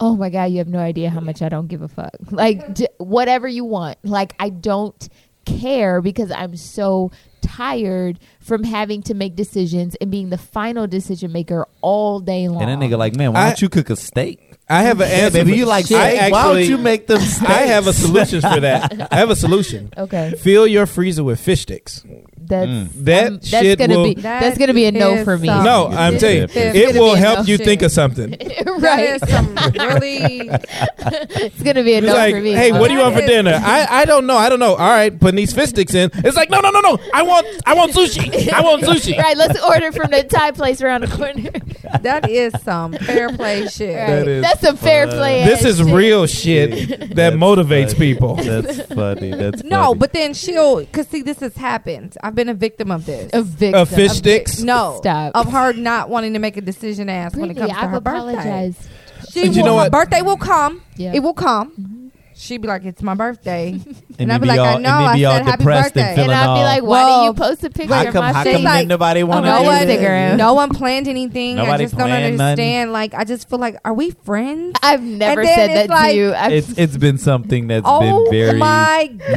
oh 0.00 0.16
my 0.16 0.30
god, 0.30 0.44
you 0.46 0.58
have 0.58 0.68
no 0.68 0.78
idea 0.78 1.10
how 1.10 1.20
much 1.20 1.42
I 1.42 1.48
don't 1.48 1.68
give 1.68 1.82
a 1.82 1.88
fuck. 1.88 2.16
Like 2.30 2.74
j- 2.74 2.88
whatever 2.98 3.46
you 3.46 3.64
want. 3.64 3.98
Like 4.02 4.34
I 4.38 4.48
don't 4.48 5.08
care 5.44 6.00
because 6.00 6.30
I'm 6.30 6.56
so 6.56 7.10
tired 7.42 8.18
from 8.40 8.64
having 8.64 9.02
to 9.02 9.14
make 9.14 9.36
decisions 9.36 9.94
and 10.00 10.10
being 10.10 10.30
the 10.30 10.38
final 10.38 10.86
decision 10.86 11.30
maker 11.30 11.66
all 11.82 12.20
day 12.20 12.48
long. 12.48 12.62
and 12.62 12.82
that 12.82 12.84
nigga 12.88 12.98
like, 12.98 13.14
man, 13.14 13.32
why 13.34 13.46
don't 13.48 13.60
you 13.62 13.68
cook 13.68 13.90
a 13.90 13.96
steak? 13.96 14.40
I 14.68 14.82
have 14.82 15.00
an 15.00 15.08
Yeah, 15.08 15.16
answer. 15.26 15.44
baby, 15.44 15.56
you 15.58 15.66
like 15.66 15.84
steak? 15.86 15.98
I 15.98 16.30
why 16.30 16.54
don't 16.54 16.64
you 16.64 16.78
make 16.78 17.06
them 17.06 17.20
steaks? 17.20 17.42
I 17.50 17.62
have 17.66 17.86
a 17.86 17.92
solution 17.92 18.40
for 18.40 18.60
that. 18.60 19.08
I 19.12 19.16
have 19.16 19.30
a 19.30 19.36
solution. 19.36 19.92
okay, 19.98 20.34
Fill 20.38 20.66
your 20.66 20.86
freezer 20.86 21.24
with 21.24 21.40
fish 21.40 21.62
sticks. 21.62 22.04
that's 22.38 22.66
Mm. 22.70 22.88
That 23.04 23.26
um, 23.28 23.34
that's 23.36 23.48
shit 23.48 23.78
gonna 23.78 23.96
will- 23.96 24.04
be 24.14 24.20
that's 24.20 24.58
gonna 24.58 24.74
be 24.74 24.84
a 24.86 24.92
no 24.92 25.22
for 25.24 25.36
me. 25.38 25.46
some- 25.48 25.64
No, 25.64 25.88
I'm 25.88 26.18
telling 26.18 26.36
you, 26.38 26.46
it 26.54 26.94
will 26.96 27.14
help 27.16 27.40
no 27.40 27.44
you 27.44 27.56
shit. 27.58 27.66
think 27.66 27.82
of 27.82 27.92
something. 27.92 28.36
Right, 28.80 29.20
some 29.28 29.54
really. 29.74 30.48
it's 30.48 31.62
gonna 31.62 31.82
be 31.84 31.94
a 31.94 31.98
It's 31.98 32.06
no 32.06 32.14
like, 32.14 32.34
for 32.34 32.40
me. 32.40 32.52
hey, 32.52 32.72
what 32.72 32.88
do 32.88 32.94
you 32.94 33.00
want 33.00 33.14
for 33.14 33.20
dinner? 33.26 33.60
I, 33.62 33.86
I 33.90 34.04
don't 34.06 34.26
know. 34.26 34.36
I 34.36 34.48
don't 34.48 34.58
know. 34.60 34.74
All 34.74 34.88
right, 34.88 35.18
putting 35.18 35.36
these 35.36 35.52
fish 35.52 35.70
sticks 35.70 35.92
in. 35.94 36.10
It's 36.14 36.36
like, 36.36 36.48
no, 36.50 36.60
no, 36.60 36.70
no, 36.70 36.80
no. 36.80 36.98
I 37.12 37.22
want 37.22 37.46
I 37.66 37.74
want 37.74 37.92
sushi. 37.92 38.29
I 38.52 38.60
want 38.62 38.82
sushi. 38.82 39.16
Right, 39.18 39.36
let's 39.36 39.60
order 39.62 39.92
from 39.92 40.10
the 40.10 40.22
Thai 40.24 40.50
place 40.52 40.80
around 40.82 41.02
the 41.02 41.08
corner. 41.08 41.50
That 42.02 42.30
is 42.30 42.52
some 42.62 42.92
fair 42.92 43.30
play 43.30 43.66
shit. 43.66 43.96
Right. 43.96 44.28
is 44.28 44.42
That's 44.44 44.60
some 44.60 44.76
fair 44.76 45.08
play. 45.08 45.42
This 45.44 45.60
ass 45.60 45.64
is 45.72 45.76
shit. 45.78 45.86
real 45.92 46.26
shit 46.28 46.88
that 47.00 47.14
That's 47.16 47.36
motivates 47.36 47.94
funny. 47.94 47.98
people. 48.14 48.36
That's 48.36 48.82
funny. 48.94 49.30
That's 49.32 49.64
No, 49.64 49.86
funny. 49.86 49.98
but 49.98 50.12
then 50.12 50.32
she'll, 50.34 50.86
cause 50.86 51.08
see, 51.08 51.22
this 51.22 51.40
has 51.40 51.56
happened. 51.56 52.16
I've 52.22 52.36
been 52.36 52.48
a 52.48 52.54
victim 52.54 52.92
of 52.92 53.06
this. 53.06 53.30
a 53.32 53.42
victim. 53.42 53.80
Uh, 53.80 53.84
fish 53.86 54.12
Of 54.12 54.16
sticks. 54.18 54.60
vi- 54.60 54.66
No, 54.66 54.98
Stop. 54.98 55.32
of 55.34 55.50
her 55.50 55.72
not 55.72 56.08
wanting 56.10 56.34
to 56.34 56.38
make 56.38 56.56
a 56.56 56.60
decision 56.60 57.08
as 57.08 57.34
when 57.34 57.50
it 57.50 57.54
Brittany, 57.54 57.72
comes 57.74 57.78
to 57.80 57.84
I've 57.84 57.90
her 57.90 58.00
birthday. 58.00 58.32
apologized. 58.34 58.88
She 59.32 59.46
And 59.46 59.56
you 59.56 59.62
will, 59.62 59.66
know 59.70 59.76
her 59.78 59.82
what? 59.84 59.92
birthday 59.92 60.22
will 60.22 60.36
come. 60.36 60.82
Yeah. 60.96 61.12
It 61.12 61.20
will 61.24 61.34
come. 61.34 61.99
She'd 62.40 62.62
be 62.62 62.68
like, 62.68 62.84
"It's 62.86 63.02
my 63.02 63.14
birthday," 63.14 63.78
and 64.18 64.32
I'd 64.32 64.40
then 64.40 64.40
be 64.40 64.46
like, 64.48 64.58
all, 64.60 64.66
"I 64.66 64.78
know." 64.78 64.88
I 64.90 65.20
said, 65.20 65.44
"Happy 65.44 65.64
birthday." 65.64 66.00
and 66.12 66.20
And 66.22 66.32
I'd 66.32 66.54
be 66.56 66.62
like, 66.64 66.82
why 66.82 66.88
Well, 66.88 67.24
didn't 67.24 67.36
you 67.36 67.42
post 67.48 67.64
a 67.64 67.70
picture 67.70 67.94
how 67.94 68.06
of 68.06 68.12
come, 68.14 68.24
my 68.24 68.32
how 68.32 68.44
come 68.44 68.62
Like, 68.62 68.86
nobody 68.88 69.22
wanted 69.22 69.48
oh, 69.50 69.52
no 69.52 69.58
to 69.60 69.66
one, 69.66 69.86
Instagram. 69.86 70.36
no 70.38 70.54
one 70.54 70.70
planned 70.70 71.06
anything. 71.06 71.56
Nobody 71.56 71.72
I 71.72 71.86
just 71.86 71.96
don't 71.98 72.08
planned 72.08 72.36
nothing. 72.38 72.40
understand. 72.50 72.92
Like, 72.92 73.14
I 73.14 73.24
just 73.24 73.48
feel 73.50 73.58
like, 73.58 73.76
are 73.84 73.92
we 73.92 74.10
friends? 74.24 74.74
I've 74.82 75.02
never 75.02 75.44
said 75.44 75.70
it's 75.70 75.74
that 75.74 75.90
like- 75.90 76.12
to 76.12 76.16
you. 76.16 76.34
I've, 76.34 76.52
It's 76.52 76.70
it's 76.78 76.96
been 76.96 77.18
something 77.18 77.66
that's 77.68 77.84
oh 77.86 78.00
been 78.24 78.30
very 78.30 78.58
my 78.58 79.10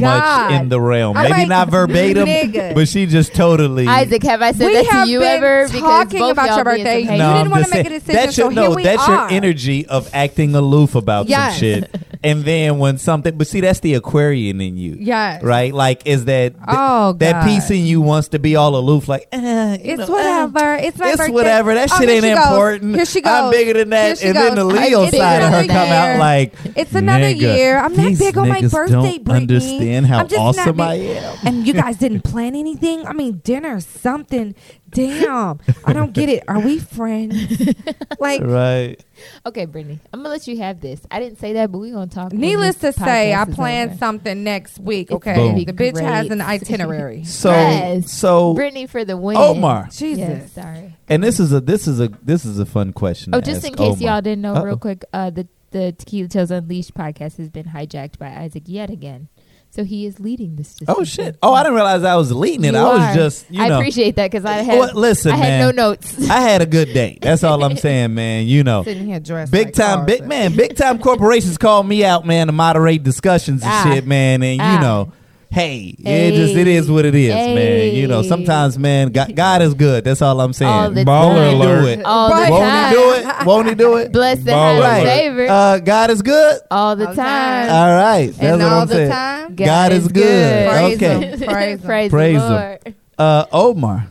much 0.50 0.60
in 0.62 0.68
the 0.70 0.80
realm. 0.80 1.16
I'm 1.16 1.24
Maybe 1.24 1.34
like, 1.40 1.48
not 1.48 1.70
verbatim, 1.70 2.26
nigga. 2.26 2.74
but 2.74 2.88
she 2.88 3.04
just 3.06 3.34
totally. 3.34 3.86
Isaac, 3.86 4.22
have 4.22 4.40
I 4.40 4.52
said 4.52 4.66
we 4.66 4.72
that 4.74 4.86
have 4.86 5.04
to 5.06 5.10
you 5.10 5.22
ever? 5.22 5.66
Because 5.66 5.80
talking 5.80 6.20
both 6.20 6.32
about 6.32 6.46
y'all 6.46 6.56
your 6.56 6.64
birthday. 6.64 7.00
You 7.00 7.04
No, 7.06 7.12
didn't 7.16 7.22
I'm 7.24 7.50
wanna 7.50 7.62
just 7.64 7.74
make 7.74 7.86
a 7.86 7.88
saying, 7.90 7.98
decision, 8.00 8.14
That's 8.14 8.38
your, 8.38 8.50
so 8.50 8.54
no, 8.54 8.62
here 8.68 8.76
we 8.76 8.82
that's 8.82 9.06
your 9.08 9.28
energy 9.30 9.86
of 9.86 10.08
acting 10.14 10.54
aloof 10.54 10.94
about 10.94 11.28
Yes. 11.28 11.52
some 11.54 11.60
shit, 11.60 11.94
and 12.22 12.44
then 12.44 12.78
when 12.78 12.93
something. 12.98 13.36
But 13.36 13.46
see, 13.46 13.60
that's 13.60 13.80
the 13.80 13.94
Aquarian 13.94 14.60
in 14.60 14.76
you. 14.76 14.96
Yeah. 14.98 15.40
Right. 15.42 15.72
Like, 15.74 16.06
is 16.06 16.24
that 16.26 16.54
th- 16.54 16.64
Oh, 16.68 17.12
that 17.14 17.32
God. 17.32 17.44
piece 17.46 17.70
in 17.70 17.84
you 17.84 18.00
wants 18.00 18.28
to 18.28 18.38
be 18.38 18.56
all 18.56 18.76
aloof? 18.76 19.08
Like, 19.08 19.28
eh, 19.32 19.78
you 19.82 19.92
It's 19.94 19.98
know, 20.08 20.16
eh. 20.16 20.44
whatever. 20.46 20.74
It's 20.76 20.98
my 20.98 21.08
it's 21.08 21.16
birthday. 21.18 21.32
whatever. 21.32 21.74
That 21.74 21.90
Oh, 21.92 21.96
shit 21.98 22.08
here 22.08 22.16
ain't 22.16 22.24
she 22.24 22.34
goes. 22.34 22.46
important. 22.46 22.94
Here 22.96 23.04
she 23.06 23.20
goes. 23.20 23.32
I'm 23.32 23.50
bigger 23.50 23.72
than 23.84 23.92
Here 23.92 24.08
that. 24.08 24.18
she 24.18 24.26
And 24.28 24.36
then 24.36 24.54
the 24.54 24.62
goes. 24.64 24.72
Leo 24.72 25.02
It's 25.02 25.16
side 25.16 25.42
of 25.42 25.50
her 25.50 25.58
another 25.60 25.66
come 25.68 25.88
out 25.92 26.08
year. 26.10 26.18
like, 26.18 26.54
It's 26.76 26.94
another 26.94 27.24
nigga, 27.24 27.40
year. 27.56 27.78
I'm 27.78 27.94
not 27.96 28.06
these 28.06 28.18
big 28.18 28.38
on 28.38 28.48
my 28.48 28.60
niggas 28.60 28.72
birthday, 28.72 28.92
don't 28.94 29.24
Brittany. 29.24 29.34
understand 29.56 30.06
how 30.06 30.18
I'm 30.20 30.28
just 30.28 30.38
not 30.40 30.46
awesome 30.58 30.76
big- 30.76 30.86
I 30.86 30.94
am. 30.94 31.36
And 31.46 31.66
you 31.66 31.72
guys 31.74 31.96
didn't 31.96 32.22
plan 32.24 32.54
anything? 32.54 33.06
I 33.06 33.12
mean, 33.12 33.40
dinner, 33.44 33.80
something. 33.80 34.54
Damn. 34.90 35.58
I 35.84 35.92
don't 35.92 36.12
get 36.12 36.28
it. 36.28 36.44
Are 36.48 36.60
we 36.60 36.78
friends? 36.78 37.34
Like, 38.20 38.42
Right. 38.42 39.02
Okay, 39.46 39.64
Brittany, 39.66 40.00
I'm 40.12 40.20
gonna 40.20 40.28
let 40.30 40.46
you 40.46 40.58
have 40.58 40.80
this. 40.80 41.00
I 41.10 41.20
didn't 41.20 41.38
say 41.38 41.54
that, 41.54 41.70
but 41.72 41.78
we're 41.78 41.92
gonna 41.94 42.06
talk. 42.06 42.32
needless 42.32 42.76
to 42.76 42.92
say, 42.92 43.34
I 43.34 43.44
plan 43.44 43.88
over. 43.90 43.98
something 43.98 44.44
next 44.44 44.78
week. 44.78 45.10
Okay. 45.10 45.64
The 45.64 45.72
be 45.72 45.90
bitch 45.92 46.00
has 46.00 46.30
an 46.30 46.40
itinerary. 46.40 47.24
So 47.34 47.50
Yes. 47.50 48.10
so 48.12 48.54
Brittany 48.54 48.86
for 48.86 49.04
the 49.04 49.16
win. 49.16 49.36
Omar. 49.36 49.88
Jesus. 49.92 50.18
Yes, 50.18 50.52
sorry. 50.52 50.96
and 51.08 51.22
this 51.22 51.38
is 51.40 51.52
a 51.52 51.60
this 51.60 51.86
is 51.86 52.00
a 52.00 52.08
this 52.22 52.44
is 52.44 52.58
a 52.58 52.66
fun 52.66 52.92
question. 52.92 53.34
Oh, 53.34 53.40
to 53.40 53.46
just 53.46 53.58
ask 53.64 53.68
in 53.68 53.74
case 53.74 53.96
Omar. 54.00 54.12
y'all 54.14 54.20
didn't 54.22 54.42
know, 54.42 54.54
Uh-oh. 54.54 54.64
real 54.64 54.76
quick, 54.78 55.04
uh, 55.12 55.30
the 55.30 55.46
the 55.70 55.92
Tequila 55.92 56.28
Tales 56.28 56.50
Unleashed 56.52 56.94
podcast 56.94 57.36
has 57.38 57.48
been 57.50 57.66
hijacked 57.66 58.18
by 58.18 58.28
Isaac 58.28 58.62
yet 58.66 58.90
again. 58.90 59.28
So 59.74 59.82
he 59.82 60.06
is 60.06 60.20
leading 60.20 60.54
this. 60.54 60.76
Oh 60.86 61.02
shit! 61.02 61.36
Oh, 61.42 61.52
I 61.52 61.64
didn't 61.64 61.74
realize 61.74 62.04
I 62.04 62.14
was 62.14 62.30
leading 62.32 62.64
it. 62.64 62.74
You 62.74 62.78
I 62.78 62.92
was 62.94 63.00
are. 63.02 63.14
just 63.14 63.50
you 63.50 63.60
I 63.60 63.68
know. 63.68 63.78
appreciate 63.80 64.14
that 64.14 64.30
because 64.30 64.44
I 64.44 64.58
had. 64.58 64.78
Well, 64.78 64.94
listen, 64.94 65.32
I 65.32 65.36
had 65.36 65.48
man. 65.48 65.60
no 65.74 65.88
notes. 65.88 66.30
I 66.30 66.40
had 66.42 66.62
a 66.62 66.66
good 66.66 66.94
day. 66.94 67.18
That's 67.20 67.42
all 67.42 67.62
I'm 67.64 67.76
saying, 67.86 68.14
man. 68.14 68.46
You 68.46 68.62
know. 68.62 68.84
Sitting 68.84 69.06
here 69.06 69.18
dressed 69.18 69.50
Big 69.50 69.66
like 69.66 69.74
time, 69.74 70.06
big 70.06 70.24
man, 70.28 70.54
big 70.54 70.76
time 70.76 71.00
corporations 71.00 71.58
call 71.58 71.82
me 71.82 72.04
out, 72.04 72.24
man, 72.24 72.46
to 72.46 72.52
moderate 72.52 73.02
discussions 73.02 73.62
and 73.64 73.70
Ah. 73.72 73.90
shit, 73.92 74.06
man. 74.06 74.44
And 74.44 74.60
Ah. 74.60 74.74
you 74.74 74.80
know, 74.80 75.12
hey, 75.54 75.94
it 75.98 76.34
just 76.34 76.54
it 76.56 76.66
is 76.66 76.90
what 76.90 77.04
it 77.04 77.14
is, 77.14 77.32
man. 77.34 77.94
You 77.94 78.06
know, 78.08 78.22
sometimes, 78.22 78.78
man, 78.78 79.10
God, 79.12 79.34
God 79.36 79.62
is 79.62 79.74
good. 79.74 80.04
That's 80.04 80.20
all 80.20 80.40
I'm 80.40 80.52
saying. 80.52 80.70
All 80.72 80.90
the 80.90 81.04
Baller 81.04 81.50
time. 81.50 81.54
alert. 81.60 81.82
Do 81.82 81.86
it. 82.00 82.04
All 82.04 82.30
Right. 82.30 82.44
the 82.46 82.50
Won't 82.50 82.64
time. 82.64 82.88
he 82.88 82.94
do 82.94 83.12
it? 83.12 83.46
Won't 83.46 83.68
he 83.68 83.74
do 83.74 83.96
it? 83.96 84.12
Blessed 84.12 84.44
to 84.46 84.50
Baller 84.52 84.82
have 84.82 85.02
alert. 85.02 85.04
favor. 85.16 85.46
Uh, 85.48 85.78
God 85.78 86.10
is 86.10 86.22
good. 86.22 86.60
all 86.70 86.96
the 86.96 87.06
All 87.06 87.14
the 87.14 87.16
time. 87.22 87.70
All 87.70 87.94
right, 87.96 88.26
that's 88.26 88.38
And 88.40 88.60
what 88.62 88.72
all 88.72 88.80
I'm 88.80 88.88
the 88.88 88.94
saying. 88.94 89.10
time. 89.10 89.54
God 89.54 89.92
is 89.92 90.08
good. 90.08 90.68
Praise 90.68 90.96
Okay. 90.96 91.26
him. 91.26 91.38
Praise 91.48 91.78
him. 91.80 91.86
Praise, 91.86 92.10
Praise 92.10 92.40
the 92.40 92.46
him. 92.46 92.52
Lord. 92.86 92.94
Uh, 93.16 93.46
Omar, 93.52 94.08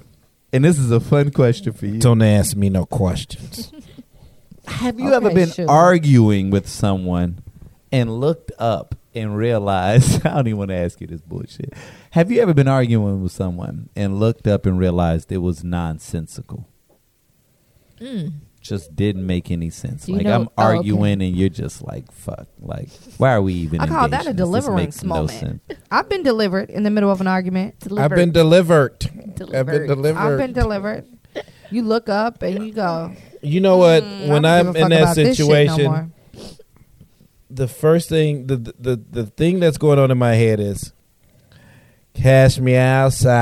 and 0.53 0.63
this 0.63 0.79
is 0.79 0.89
a 0.91 0.99
fun 0.99 1.29
question 1.31 1.73
for 1.73 1.85
you. 1.85 1.99
Don't 1.99 2.21
ask 2.21 2.55
me 2.55 2.69
no 2.69 2.85
questions. 2.85 3.71
Have 4.65 4.97
you 4.99 5.07
Okay, 5.07 5.15
ever 5.17 5.29
been 5.33 5.49
sure. 5.51 5.69
arguing 5.69 6.49
with 6.49 6.69
someone 6.69 7.39
and 7.91 8.19
looked 8.21 8.51
up 8.57 8.95
and 9.15 9.35
realized? 9.37 10.25
I 10.25 10.35
don't 10.35 10.47
even 10.47 10.57
want 10.57 10.69
to 10.69 10.75
ask 10.75 10.99
you 11.01 11.07
this 11.07 11.21
bullshit. 11.21 11.73
Have 12.11 12.31
you 12.31 12.41
ever 12.41 12.53
been 12.53 12.67
arguing 12.67 13.21
with 13.21 13.31
someone 13.31 13.89
and 13.95 14.19
looked 14.19 14.47
up 14.47 14.65
and 14.65 14.77
realized 14.79 15.31
it 15.31 15.37
was 15.37 15.63
nonsensical? 15.63 16.67
Mm. 17.99 18.33
Just 18.61 18.95
didn't 18.95 19.25
make 19.27 19.51
any 19.51 19.69
sense. 19.69 20.07
You 20.07 20.15
Like 20.15 20.23
know- 20.25 20.35
I'm 20.35 20.41
oh, 20.57 20.63
okay. 20.67 20.77
arguing 20.77 21.21
and 21.21 21.35
you're 21.35 21.49
just 21.49 21.83
like, 21.83 22.09
"Fuck!" 22.13 22.47
Like, 22.61 22.89
why 23.17 23.33
are 23.33 23.41
we 23.41 23.53
even? 23.55 23.81
I 23.81 23.87
call 23.87 24.07
that 24.07 24.25
engaged 24.25 24.27
a 24.27 24.29
in 24.29 24.35
this? 24.37 24.45
This 24.45 24.45
deliverance 24.63 24.85
makes 24.95 25.03
no 25.03 25.09
moment. 25.15 25.31
sense. 25.31 25.61
I've 25.91 26.07
been 26.07 26.23
delivered 26.23 26.69
in 26.69 26.83
the 26.83 26.89
middle 26.89 27.11
of 27.11 27.19
an 27.19 27.27
argument. 27.27 27.75
I've 27.97 28.11
been 28.11 28.31
delivered. 28.31 29.03
I've 29.53 29.65
been 29.65 29.85
delivered. 29.87 30.17
I've 30.17 30.37
been 30.37 30.53
delivered. 30.53 31.05
You 31.71 31.81
look 31.81 32.07
up 32.07 32.41
and 32.41 32.65
you 32.65 32.71
go. 32.73 33.11
you 33.41 33.59
know 33.59 33.75
what? 33.77 34.03
"Mm, 34.03 34.27
when 34.29 34.45
I 34.45 34.59
I'm 34.59 34.65
don't 34.67 34.73
give 34.75 34.81
a 34.81 34.85
in 34.85 34.89
that 34.91 35.01
about 35.01 35.17
no 35.17 35.23
situation, 35.33 35.83
more." 35.83 36.09
The 37.53 37.67
first 37.67 38.09
thing, 38.09 38.47
the, 38.47 38.57
the 38.57 38.73
the 38.79 38.95
the 39.11 39.25
thing 39.25 39.59
that's 39.59 39.77
going 39.77 39.99
on 39.99 40.09
in 40.11 40.17
my 40.17 40.33
head 40.35 40.59
is, 40.59 40.91
cash 42.13 42.57
me 42.59 42.75
outside. 42.75 43.33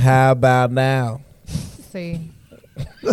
How 0.00 0.32
about 0.32 0.72
now? 0.72 1.20
See, 1.92 2.30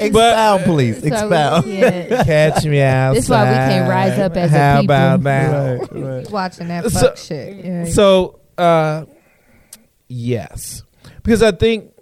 Expound, 0.00 0.64
please. 0.64 0.96
So 0.98 1.02
we 1.02 1.08
Expound. 1.08 1.64
can't- 1.64 2.26
Catch 2.26 2.64
me 2.64 2.80
outside. 2.82 3.16
This 3.16 3.24
is 3.24 3.30
why 3.30 3.44
we 3.44 3.56
can't 3.56 3.88
rise 3.88 4.18
up 4.18 4.36
as 4.36 4.52
a 4.52 4.58
How 4.58 4.80
people. 4.80 4.94
about 4.94 5.22
now? 5.22 5.72
you 5.94 6.24
watching 6.30 6.68
that 6.68 6.90
So- 6.90 7.00
fuck 7.00 7.16
shit. 7.16 7.64
Yeah. 7.64 7.84
So, 7.84 8.40
uh, 8.58 9.04
yes, 10.08 10.82
because 11.22 11.42
I 11.42 11.52
think, 11.52 11.92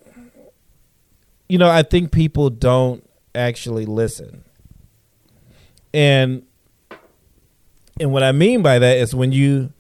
you 1.48 1.58
know, 1.58 1.68
I 1.68 1.82
think 1.82 2.12
people 2.12 2.48
don't 2.50 3.04
actually 3.34 3.86
listen, 3.86 4.43
and 5.94 6.42
and 8.00 8.12
what 8.12 8.24
I 8.24 8.32
mean 8.32 8.62
by 8.62 8.80
that 8.80 8.98
is 8.98 9.14
when 9.14 9.32
you, 9.32 9.72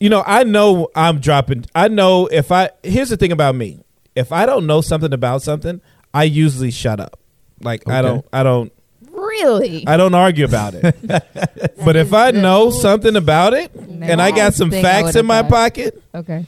you 0.00 0.10
know, 0.10 0.24
I 0.26 0.42
know 0.42 0.88
I'm 0.94 1.20
dropping. 1.20 1.66
I 1.74 1.88
know 1.88 2.26
if 2.26 2.50
I 2.50 2.70
here's 2.82 3.08
the 3.08 3.16
thing 3.16 3.32
about 3.32 3.54
me, 3.54 3.84
if 4.14 4.32
I 4.32 4.44
don't 4.44 4.66
know 4.66 4.80
something 4.80 5.12
about 5.12 5.42
something, 5.42 5.80
I 6.12 6.24
usually 6.24 6.72
shut 6.72 7.00
up. 7.00 7.18
Like 7.60 7.88
I 7.88 8.02
don't, 8.02 8.26
I 8.32 8.42
don't, 8.42 8.72
really? 9.12 9.86
I 9.86 9.96
don't 9.96 10.14
argue 10.14 10.44
about 10.44 10.74
it. 10.74 10.96
but 11.84 11.94
if 11.94 12.12
I 12.12 12.32
know 12.32 12.70
something 12.70 13.14
about 13.14 13.54
it 13.54 13.72
and 13.74 14.20
I 14.20 14.30
got 14.30 14.38
Last 14.38 14.56
some 14.56 14.70
facts 14.72 15.14
in 15.14 15.24
my 15.24 15.42
thought. 15.42 15.50
pocket, 15.50 16.02
okay. 16.12 16.44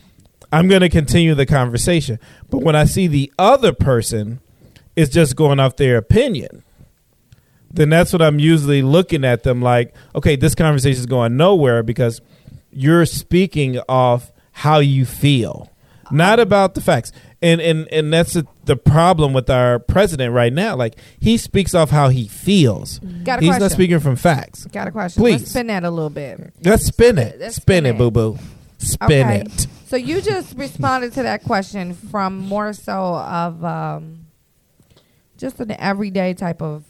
I'm 0.53 0.67
going 0.67 0.81
to 0.81 0.89
continue 0.89 1.37
the 1.37 1.47
conversation. 1.47 2.19
But 2.51 2.59
when 2.63 2.75
I 2.75 2.85
see 2.85 3.07
the 3.07 3.33
other 3.39 3.73
person 3.73 4.41
is 4.97 5.09
just 5.09 5.37
going 5.37 5.61
off 5.61 5.77
their 5.77 5.97
opinion, 5.97 6.65
then 7.75 7.91
that's 7.91 8.13
what 8.13 8.23
I'm 8.23 8.39
usually 8.39 8.83
looking 8.83 9.25
at 9.25 9.43
them 9.43 9.61
like, 9.61 9.95
okay, 10.15 10.37
this 10.37 10.55
conversation 10.55 11.01
is 11.01 11.07
going 11.07 11.37
nowhere 11.37 11.83
because 11.83 12.21
you're 12.73 13.07
speaking 13.07 13.79
off 13.89 14.33
how 14.53 14.79
you 14.79 15.05
feel, 15.05 15.71
not 16.11 16.39
about 16.41 16.75
the 16.75 16.81
facts. 16.81 17.13
And 17.43 17.61
and 17.61 17.87
and 17.93 18.11
that's 18.13 18.33
the 18.33 18.47
the 18.65 18.77
problem 18.77 19.35
with 19.35 19.51
our 19.51 19.79
president 19.79 20.33
right 20.33 20.53
now. 20.53 20.77
Like 20.77 20.95
he 21.21 21.37
speaks 21.37 21.75
off 21.75 21.91
how 21.91 22.09
he 22.09 22.27
feels. 22.27 23.01
Got 23.01 23.41
a 23.41 23.43
He's 23.43 23.49
question. 23.51 23.63
not 23.63 23.71
speaking 23.73 24.01
from 24.01 24.17
facts. 24.17 24.65
Got 24.67 24.89
a 24.89 24.91
question. 24.91 25.23
Please. 25.23 25.41
Let's 25.41 25.51
spin 25.51 25.67
that 25.67 25.85
a 25.85 25.91
little 25.91 26.09
bit. 26.09 26.55
Let's 26.63 26.87
spin 26.87 27.19
it. 27.19 27.39
Let's 27.39 27.57
spin, 27.57 27.85
spin 27.85 27.87
it, 27.87 27.91
it. 27.91 27.99
boo 27.99 28.11
boo. 28.11 28.39
Spin 28.79 29.27
Okay. 29.27 29.41
it. 29.43 29.67
So 29.89 29.97
you 29.97 30.23
just 30.23 30.57
responded 30.57 31.13
to 31.15 31.23
that 31.25 31.43
question 31.45 31.93
from 31.93 32.39
more 32.39 32.73
so 32.73 32.93
of 33.17 33.63
um, 33.63 34.27
just 35.37 35.61
an 35.61 35.71
everyday 35.73 36.33
type 36.33 36.63
of 36.63 36.85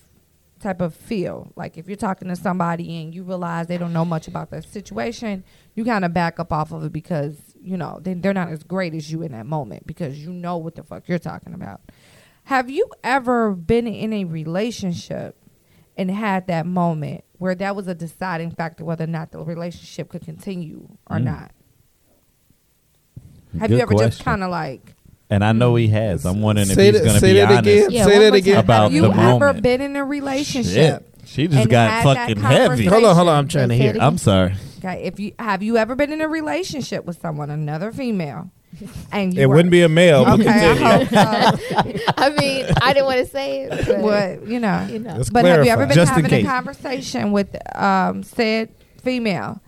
type 0.64 0.80
of 0.80 0.94
feel. 0.94 1.52
Like 1.54 1.78
if 1.78 1.86
you're 1.86 1.96
talking 1.96 2.26
to 2.28 2.34
somebody 2.36 3.00
and 3.02 3.14
you 3.14 3.22
realize 3.22 3.68
they 3.68 3.78
don't 3.78 3.92
know 3.92 4.04
much 4.04 4.26
about 4.26 4.50
the 4.50 4.62
situation, 4.62 5.44
you 5.76 5.84
kind 5.84 6.04
of 6.04 6.12
back 6.12 6.40
up 6.40 6.52
off 6.52 6.72
of 6.72 6.82
it 6.84 6.92
because 6.92 7.36
you 7.62 7.76
know 7.76 8.00
they, 8.02 8.14
they're 8.14 8.34
not 8.34 8.48
as 8.48 8.62
great 8.64 8.94
as 8.94 9.12
you 9.12 9.22
in 9.22 9.32
that 9.32 9.46
moment 9.46 9.86
because 9.86 10.18
you 10.18 10.32
know 10.32 10.56
what 10.56 10.74
the 10.74 10.82
fuck 10.82 11.08
you're 11.08 11.18
talking 11.20 11.54
about. 11.54 11.80
Have 12.44 12.68
you 12.68 12.88
ever 13.04 13.52
been 13.54 13.86
in 13.86 14.12
a 14.12 14.24
relationship 14.24 15.36
and 15.96 16.10
had 16.10 16.46
that 16.48 16.66
moment 16.66 17.24
where 17.38 17.54
that 17.54 17.76
was 17.76 17.86
a 17.88 17.94
deciding 17.94 18.50
factor 18.50 18.84
whether 18.84 19.04
or 19.04 19.06
not 19.06 19.30
the 19.32 19.38
relationship 19.44 20.08
could 20.10 20.24
continue 20.24 20.88
or 21.08 21.18
Mm. 21.18 21.24
not? 21.24 21.52
Have 23.60 23.68
Good 23.70 23.76
you 23.76 23.82
ever 23.82 23.94
just 23.94 24.24
kind 24.24 24.42
of 24.42 24.50
like 24.50 24.93
And 25.34 25.44
I 25.44 25.52
know 25.52 25.74
he 25.74 25.88
has. 25.88 26.24
I'm 26.24 26.40
wondering 26.40 26.68
if 26.68 26.74
Say 26.76 26.86
he's 26.86 26.94
that- 26.94 27.00
going 27.04 27.14
to 27.14 27.20
say 27.20 27.32
be 27.32 27.38
that 27.40 27.48
honest. 27.50 27.60
again. 27.68 27.90
Yeah, 27.90 28.04
say 28.04 28.12
one 28.12 28.20
that 28.22 28.28
more 28.30 28.36
again. 28.38 28.54
time. 28.54 28.64
About 28.64 28.82
have 28.84 28.92
you 28.92 29.02
the 29.02 29.08
ever 29.08 29.16
moment. 29.16 29.62
been 29.62 29.80
in 29.80 29.96
a 29.96 30.04
relationship? 30.04 30.72
Shit. 30.72 31.10
She 31.26 31.46
just 31.48 31.58
and 31.62 31.70
got 31.70 31.90
had 31.90 32.06
that 32.06 32.16
fucking 32.28 32.42
heavy. 32.42 32.58
conversation? 32.58 32.92
Hold 32.92 33.04
on, 33.04 33.16
hold 33.16 33.28
on. 33.28 33.38
I'm 33.38 33.48
trying 33.48 33.68
to 33.70 33.74
Say 33.74 33.80
hear. 33.82 33.96
it 33.96 34.00
I'm 34.00 34.18
sorry. 34.18 34.54
Okay, 34.78 35.02
if 35.04 35.18
you 35.18 35.32
have 35.38 35.62
you 35.62 35.76
ever 35.78 35.94
been 35.96 36.12
in 36.12 36.20
a 36.20 36.28
relationship 36.28 37.04
with 37.06 37.18
someone, 37.20 37.48
another 37.50 37.90
female, 37.92 38.50
and 39.10 39.32
you 39.34 39.40
It 39.42 39.46
were- 39.46 39.56
wouldn't 39.56 39.72
be 39.72 39.82
a 39.82 39.88
male. 39.88 40.24
but 40.24 40.40
Okay, 40.40 40.48
I 40.48 40.74
continue. 40.76 40.92
hope 40.92 41.98
so. 41.98 42.12
I 42.18 42.30
mean, 42.30 42.66
I 42.82 42.92
didn't 42.92 43.06
want 43.06 43.18
to 43.20 43.26
say 43.26 43.62
it, 43.62 43.70
but, 43.86 44.02
But 44.02 44.46
you 44.48 44.60
know, 44.60 44.86
you 44.90 44.98
know. 44.98 45.14
Let's 45.16 45.30
but 45.30 45.44
have 45.46 45.64
you 45.64 45.72
ever 45.72 45.86
clarify. 45.86 45.88
been 45.88 45.94
Just 45.94 46.10
in 46.10 46.14
having 46.24 46.26
a 46.26 46.28
case. 46.42 46.46
conversation 46.46 47.32
with 47.32 47.56
um, 47.76 48.22
said 48.22 48.68
female, 49.02 49.60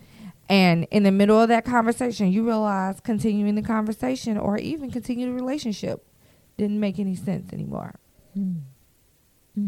and 0.48 0.86
in 0.90 1.02
the 1.02 1.10
middle 1.12 1.40
of 1.40 1.48
that 1.48 1.64
conversation, 1.64 2.30
you 2.32 2.44
realize 2.46 3.00
continuing 3.00 3.54
the 3.54 3.62
conversation 3.62 4.38
or 4.38 4.58
even 4.58 4.90
continue 4.90 5.26
the 5.26 5.32
relationship 5.32 6.06
didn't 6.56 6.80
make 6.80 6.98
any 6.98 7.14
sense 7.16 7.52
anymore? 7.52 7.94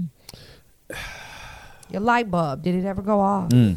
Your 1.91 2.01
light 2.01 2.31
bulb 2.31 2.63
did 2.63 2.75
it 2.75 2.85
ever 2.85 3.03
go 3.03 3.21
off? 3.21 3.49
Mm. 3.51 3.77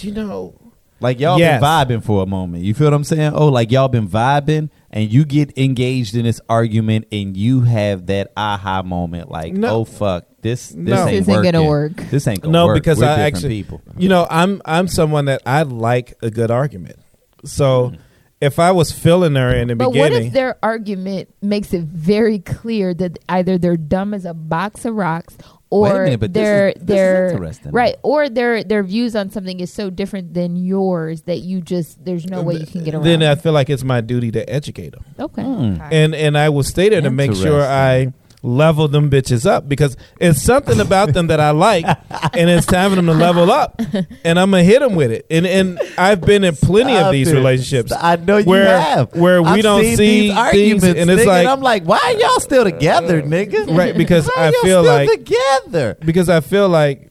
you 0.00 0.12
know, 0.12 0.54
Like 1.00 1.18
y'all 1.20 1.38
Yes. 1.38 1.60
been 1.60 1.68
vibing 1.68 2.04
for 2.04 2.22
a 2.22 2.26
moment. 2.26 2.64
You 2.64 2.74
feel 2.74 2.86
what 2.86 2.94
I'm 2.94 3.04
saying? 3.04 3.32
Oh, 3.34 3.48
like 3.48 3.70
y'all 3.70 3.88
been 3.88 4.08
vibing 4.08 4.70
and 4.90 5.12
you 5.12 5.24
get 5.24 5.56
engaged 5.58 6.14
in 6.16 6.24
this 6.24 6.40
argument 6.48 7.06
and 7.12 7.36
you 7.36 7.60
have 7.62 8.06
that 8.06 8.32
aha 8.36 8.82
moment 8.82 9.30
like, 9.30 9.52
No. 9.52 9.68
oh 9.80 9.84
fuck, 9.84 10.26
this 10.42 10.68
this 10.68 10.76
No. 10.76 11.06
ain't 11.06 11.26
This 11.26 11.34
ain't 11.34 11.44
gonna 11.44 11.64
work. 11.64 11.96
This 12.10 12.26
ain't 12.26 12.40
gonna 12.42 12.52
no, 12.52 12.66
work. 12.66 12.74
because 12.76 12.98
We're 12.98 13.06
I 13.06 13.16
different 13.16 13.34
actually, 13.36 13.62
people. 13.62 13.80
you 13.96 14.08
know, 14.08 14.26
I'm 14.30 14.62
I'm 14.64 14.88
someone 14.88 15.24
that 15.26 15.42
I 15.46 15.62
like 15.62 16.14
a 16.22 16.30
good 16.30 16.50
argument. 16.50 16.98
So 17.44 17.92
if 18.40 18.58
I 18.58 18.70
was 18.70 18.92
feeling 18.92 19.34
her 19.34 19.50
in 19.54 19.68
the 19.68 19.76
But 19.76 19.90
what 19.94 20.12
if 20.12 20.32
their 20.32 20.56
argument 20.62 21.28
makes 21.42 21.72
it 21.74 21.82
very 21.82 22.38
clear 22.38 22.94
that 22.94 23.18
either 23.28 23.58
they're 23.58 23.76
dumb 23.76 24.14
as 24.14 24.24
a 24.24 24.34
box 24.34 24.84
of 24.84 24.94
rocks 24.94 25.36
or 25.70 26.04
minute, 26.04 26.20
but 26.20 26.32
this 26.32 26.42
their 26.42 26.68
is- 26.68 26.74
this 26.82 27.50
is 27.50 27.58
their 27.64 27.72
right 27.72 27.96
or 28.02 28.28
their 28.28 28.62
their 28.64 28.82
views 28.82 29.14
on 29.16 29.30
something 29.30 29.58
is 29.60 29.72
so 29.72 29.90
different 29.90 30.32
than 30.34 30.56
yours 30.56 31.22
that 31.22 31.40
you 31.40 31.60
just 31.60 32.02
there's 32.04 32.26
no 32.26 32.42
way 32.42 32.54
you 32.54 32.64
can 32.66 32.84
get 32.84 32.94
around. 32.94 33.02
then 33.04 33.22
I 33.22 33.34
feel 33.34 33.52
like 33.52 33.68
it's 33.68 33.84
my 33.84 34.00
duty 34.00 34.30
to 34.32 34.48
educate 34.48 34.92
them. 34.92 35.04
okay. 35.18 35.42
Mm. 35.42 35.88
and 35.92 36.14
and 36.14 36.38
I 36.38 36.48
will 36.48 36.62
stay 36.62 36.88
there 36.88 37.00
to 37.02 37.10
make 37.10 37.34
sure 37.34 37.60
I 37.62 38.12
level 38.42 38.86
them 38.88 39.10
bitches 39.10 39.44
up 39.44 39.68
because 39.68 39.96
it's 40.20 40.40
something 40.40 40.78
about 40.80 41.12
them 41.12 41.26
that 41.26 41.40
I 41.40 41.50
like, 41.50 41.84
and 41.86 42.48
it's 42.48 42.66
time 42.66 42.90
for 42.90 42.96
them 42.96 43.06
to 43.06 43.12
level 43.14 43.50
up, 43.50 43.80
and 44.24 44.38
I'm 44.38 44.50
gonna 44.50 44.62
hit 44.62 44.80
them 44.80 44.94
with 44.94 45.10
it. 45.10 45.26
And 45.30 45.46
and 45.46 45.80
I've 45.98 46.20
been 46.20 46.44
in 46.44 46.54
plenty 46.56 46.96
of 46.96 47.10
these 47.12 47.28
it. 47.28 47.34
relationships. 47.34 47.92
I 47.92 48.16
know 48.16 48.36
you 48.38 48.44
where, 48.46 48.80
have. 48.80 49.14
where 49.14 49.42
we 49.42 49.48
I've 49.48 49.62
don't 49.62 49.80
see 49.82 49.96
these 49.96 49.96
things, 50.30 50.36
arguments, 50.36 50.84
and 50.84 51.10
it's 51.10 51.22
nigga, 51.22 51.26
like 51.26 51.46
I'm 51.48 51.60
like, 51.60 51.84
why 51.84 51.98
are 51.98 52.12
y'all 52.12 52.40
still 52.40 52.64
together, 52.64 53.18
uh, 53.18 53.22
nigga? 53.22 53.76
right 53.76 53.96
because 53.96 54.26
Why 54.28 54.32
I 54.36 54.44
y'all 54.50 54.52
feel 54.62 54.82
still 54.82 54.84
like 54.84 55.10
together. 55.10 55.96
because 56.04 56.28
I 56.28 56.40
feel 56.40 56.68
like 56.68 57.10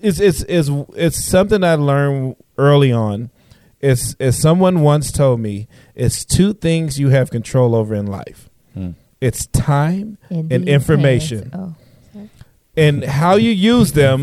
it's 0.00 0.20
it's 0.20 0.42
it's 0.42 0.70
it's 0.94 1.24
something 1.24 1.64
I 1.64 1.74
learned 1.76 2.36
early 2.56 2.92
on. 2.92 3.30
It's 3.80 4.14
as 4.20 4.36
someone 4.38 4.80
once 4.80 5.10
told 5.12 5.40
me, 5.40 5.68
it's 5.94 6.24
two 6.24 6.52
things 6.52 6.98
you 6.98 7.08
have 7.10 7.30
control 7.30 7.74
over 7.74 7.94
in 7.94 8.06
life. 8.06 8.47
It's 9.20 9.46
time 9.48 10.18
and 10.30 10.48
these 10.50 10.62
information. 10.68 11.50
hands- 11.52 11.74
and 12.76 13.02
how 13.04 13.34
you 13.36 13.50
use 13.50 13.92
them 13.92 14.22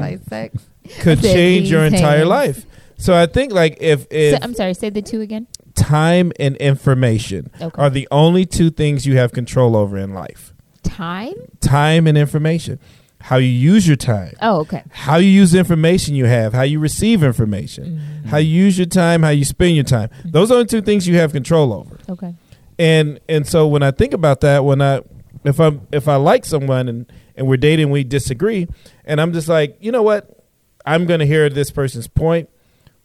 could 0.99 1.21
change 1.35 1.69
your 1.69 1.83
entire 1.83 2.19
hands. 2.19 2.29
life. 2.29 2.65
So 2.97 3.13
I 3.13 3.25
think 3.25 3.51
like 3.51 3.77
if 3.81 4.03
Oh. 4.03 4.15
if 4.15 4.33
So- 4.35 4.39
I'm 4.41 4.53
sorry. 4.53 4.73
Say 4.73 4.89
the 4.89 5.01
two 5.01 5.21
again. 5.21 5.47
time 5.75 6.31
and 6.39 6.55
information 6.57 7.49
Okay. 7.61 7.81
are 7.81 7.89
the 7.89 8.07
only 8.11 8.45
two 8.45 8.69
things 8.71 9.05
you 9.05 9.17
have 9.17 9.33
control 9.33 9.75
over 9.75 9.97
in 9.97 10.13
life. 10.13 10.53
Time. 10.83 11.33
Time 11.59 12.07
and 12.07 12.17
information. 12.17 12.79
How 13.19 13.37
you 13.37 13.49
use 13.49 13.85
your 13.87 13.97
time. 13.97 14.35
Oh, 14.41 14.59
okay. 14.59 14.83
How 14.91 15.17
you 15.17 15.27
use 15.29 15.51
the 15.51 15.59
information 15.59 16.15
you 16.15 16.25
have, 16.25 16.53
how 16.53 16.61
you 16.61 16.79
receive 16.79 17.23
information, 17.23 17.99
Mm. 18.23 18.29
how 18.29 18.37
you 18.37 18.53
use 18.65 18.77
your 18.77 18.85
time, 18.85 19.23
how 19.23 19.29
you 19.31 19.43
spend 19.43 19.75
your 19.75 19.83
time. 19.83 20.09
Those 20.23 20.51
are 20.51 20.57
the 20.59 20.65
two 20.65 20.81
things 20.81 21.07
you 21.07 21.17
have 21.17 21.33
control 21.33 21.73
over. 21.73 21.97
Okay. 22.07 22.35
And 22.77 23.19
and 23.29 23.47
so 23.47 23.67
when 23.67 23.83
I 23.83 23.91
think 23.91 24.13
about 24.13 24.41
that, 24.41 24.63
when 24.65 24.81
I 24.81 25.01
if 25.43 25.59
I'm 25.59 25.87
if 25.91 26.07
I 26.07 26.15
like 26.15 26.45
someone 26.45 26.87
and 26.89 27.11
and 27.35 27.47
we're 27.47 27.57
dating, 27.57 27.89
we 27.91 28.03
disagree, 28.03 28.67
and 29.03 29.19
I'm 29.19 29.33
just 29.33 29.47
like, 29.49 29.77
you 29.79 29.91
know 29.91 30.03
what, 30.03 30.45
I'm 30.85 31.05
going 31.05 31.19
to 31.19 31.25
hear 31.25 31.49
this 31.49 31.69
person's 31.71 32.07
point, 32.07 32.49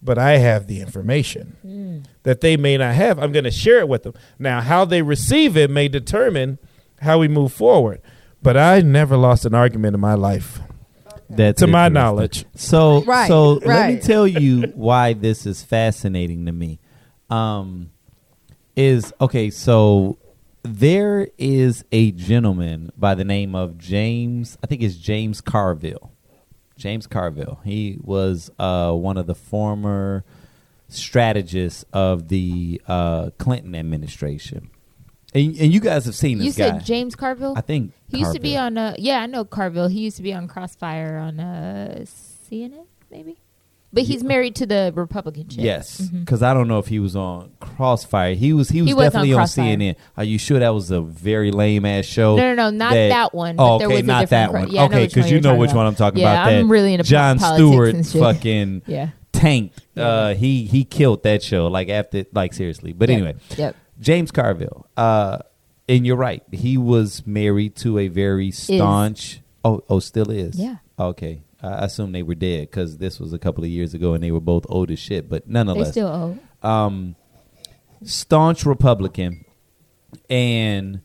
but 0.02 0.18
I 0.18 0.38
have 0.38 0.66
the 0.68 0.80
information 0.80 1.56
Mm. 1.66 2.04
that 2.22 2.40
they 2.40 2.56
may 2.56 2.76
not 2.76 2.94
have. 2.94 3.18
I'm 3.18 3.32
going 3.32 3.44
to 3.44 3.50
share 3.50 3.78
it 3.80 3.88
with 3.88 4.04
them. 4.04 4.14
Now, 4.38 4.60
how 4.60 4.84
they 4.84 5.02
receive 5.02 5.56
it 5.56 5.68
may 5.70 5.88
determine 5.88 6.58
how 7.00 7.18
we 7.18 7.26
move 7.28 7.52
forward. 7.52 8.00
But 8.42 8.56
I 8.56 8.80
never 8.80 9.16
lost 9.16 9.44
an 9.44 9.54
argument 9.54 9.94
in 9.94 10.00
my 10.00 10.14
life, 10.14 10.60
That's 11.28 11.58
to 11.60 11.66
my 11.66 11.88
knowledge. 11.88 12.44
So, 12.54 13.02
Right, 13.02 13.28
so 13.28 13.54
let 13.54 13.92
me 13.94 14.00
tell 14.00 14.26
you 14.26 14.62
why 14.74 15.12
this 15.12 15.44
is 15.44 15.62
fascinating 15.62 16.46
to 16.46 16.52
me. 16.52 16.78
Um, 17.28 17.90
is 18.76 19.12
okay. 19.20 19.50
So 19.50 20.18
there 20.62 21.28
is 21.38 21.84
a 21.92 22.12
gentleman 22.12 22.90
by 22.96 23.14
the 23.14 23.24
name 23.24 23.54
of 23.54 23.78
James. 23.78 24.58
I 24.62 24.66
think 24.66 24.82
it's 24.82 24.96
James 24.96 25.40
Carville. 25.40 26.12
James 26.76 27.06
Carville. 27.06 27.60
He 27.64 27.98
was 28.02 28.50
uh, 28.58 28.92
one 28.92 29.16
of 29.18 29.26
the 29.26 29.34
former 29.34 30.24
strategists 30.88 31.84
of 31.92 32.28
the 32.28 32.80
uh, 32.88 33.30
Clinton 33.38 33.74
administration, 33.74 34.70
and, 35.34 35.56
and 35.58 35.72
you 35.72 35.78
guys 35.80 36.04
have 36.06 36.14
seen 36.16 36.38
this 36.38 36.46
You 36.58 36.64
guy. 36.64 36.70
said 36.70 36.84
James 36.84 37.14
Carville. 37.14 37.54
I 37.56 37.60
think 37.60 37.92
he 38.08 38.18
used 38.20 38.34
to 38.34 38.40
be 38.40 38.56
on. 38.56 38.76
Uh, 38.78 38.94
yeah, 38.98 39.20
I 39.20 39.26
know 39.26 39.44
Carville. 39.44 39.88
He 39.88 40.00
used 40.00 40.16
to 40.16 40.22
be 40.22 40.32
on 40.32 40.48
Crossfire 40.48 41.18
on 41.18 41.38
uh, 41.38 42.04
CNN, 42.06 42.86
maybe. 43.10 43.36
But 43.92 44.04
he's 44.04 44.22
married 44.22 44.54
to 44.56 44.66
the 44.66 44.92
Republican 44.94 45.48
chick. 45.48 45.64
Yes, 45.64 46.00
because 46.00 46.44
I 46.44 46.54
don't 46.54 46.68
know 46.68 46.78
if 46.78 46.86
he 46.86 47.00
was 47.00 47.16
on 47.16 47.50
Crossfire. 47.58 48.34
He 48.34 48.52
was. 48.52 48.68
He 48.68 48.82
was 48.82 48.88
He 48.90 48.94
was 48.94 49.06
on 49.06 49.06
definitely 49.06 49.32
on, 49.32 49.38
Crossfire. 49.38 49.76
CNN. 49.76 49.96
Are 50.16 50.22
you 50.22 50.38
sure 50.38 50.60
that 50.60 50.68
was 50.68 50.92
a 50.92 51.00
very 51.00 51.50
lame 51.50 51.84
ass 51.84 52.04
show? 52.04 52.36
No, 52.36 52.54
no, 52.54 52.70
no, 52.70 52.70
not 52.70 52.92
that 52.92 53.34
one, 53.34 53.56
but 53.56 53.64
Oh, 53.74 53.78
there 53.78 53.88
okay, 53.88 53.96
was 53.96 54.04
a 54.04 54.06
not 54.06 54.20
different 54.20 54.30
that 54.30 54.50
cro- 54.50 54.60
one. 54.60 54.70
yeah, 54.70 54.80
I 54.82 54.86
know 54.86 54.86
okay, 54.94 55.02
which 55.02 55.16
one 55.16 55.20
because 55.22 55.30
you're 55.32 55.40
know 55.40 55.48
talking 55.48 55.60
which 55.60 55.70
about. 55.72 55.76
one 55.78 55.86
I'm 55.88 55.94
talking 55.96 56.20
Yeah, 56.20 56.32
about. 56.32 56.50
That 56.50 56.58
I'm 56.60 56.70
really 56.70 56.94
into 56.94 57.04
Jon 57.04 57.38
politics 57.40 57.68
Stewart 57.68 57.94
and 57.96 58.06
shit. 58.06 58.20
fucking 58.22 58.82
Yeah. 58.86 59.08
tanked. 59.32 59.80
Uh, 59.96 60.34
he 60.34 60.66
he 60.66 60.84
killed 60.84 61.24
that 61.24 61.42
show. 61.42 61.66
Like 61.66 61.88
after, 61.88 62.24
like 62.32 62.52
seriously. 62.54 62.92
But 62.92 63.08
Yep. 63.08 63.16
anyway, 63.18 63.34
Yep. 63.56 63.76
James 63.98 64.30
Carville. 64.30 64.86
Uh, 64.96 65.38
and 65.88 66.06
you're 66.06 66.16
right. 66.16 66.44
He 66.52 66.78
was 66.78 67.26
married 67.26 67.74
to 67.78 67.98
a 67.98 68.06
very 68.06 68.52
staunch. 68.52 69.40
Oh, 69.64 69.82
oh, 69.90 69.98
still 69.98 70.30
is. 70.30 70.54
Yeah. 70.60 70.76
Okay. 70.96 71.42
I 71.62 71.84
assume 71.84 72.12
they 72.12 72.22
were 72.22 72.34
dead 72.34 72.70
because 72.70 72.98
this 72.98 73.20
was 73.20 73.32
a 73.32 73.38
couple 73.38 73.62
of 73.64 73.70
years 73.70 73.92
ago, 73.94 74.14
and 74.14 74.22
they 74.24 74.30
were 74.30 74.40
both 74.40 74.64
old 74.68 74.90
as 74.90 74.98
shit. 74.98 75.28
But 75.28 75.46
They 75.46 75.52
nonetheless, 75.52 75.90
still 75.92 76.08
old. 76.08 76.38
um, 76.62 77.16
staunch 78.02 78.64
Republican, 78.64 79.44
and 80.30 81.02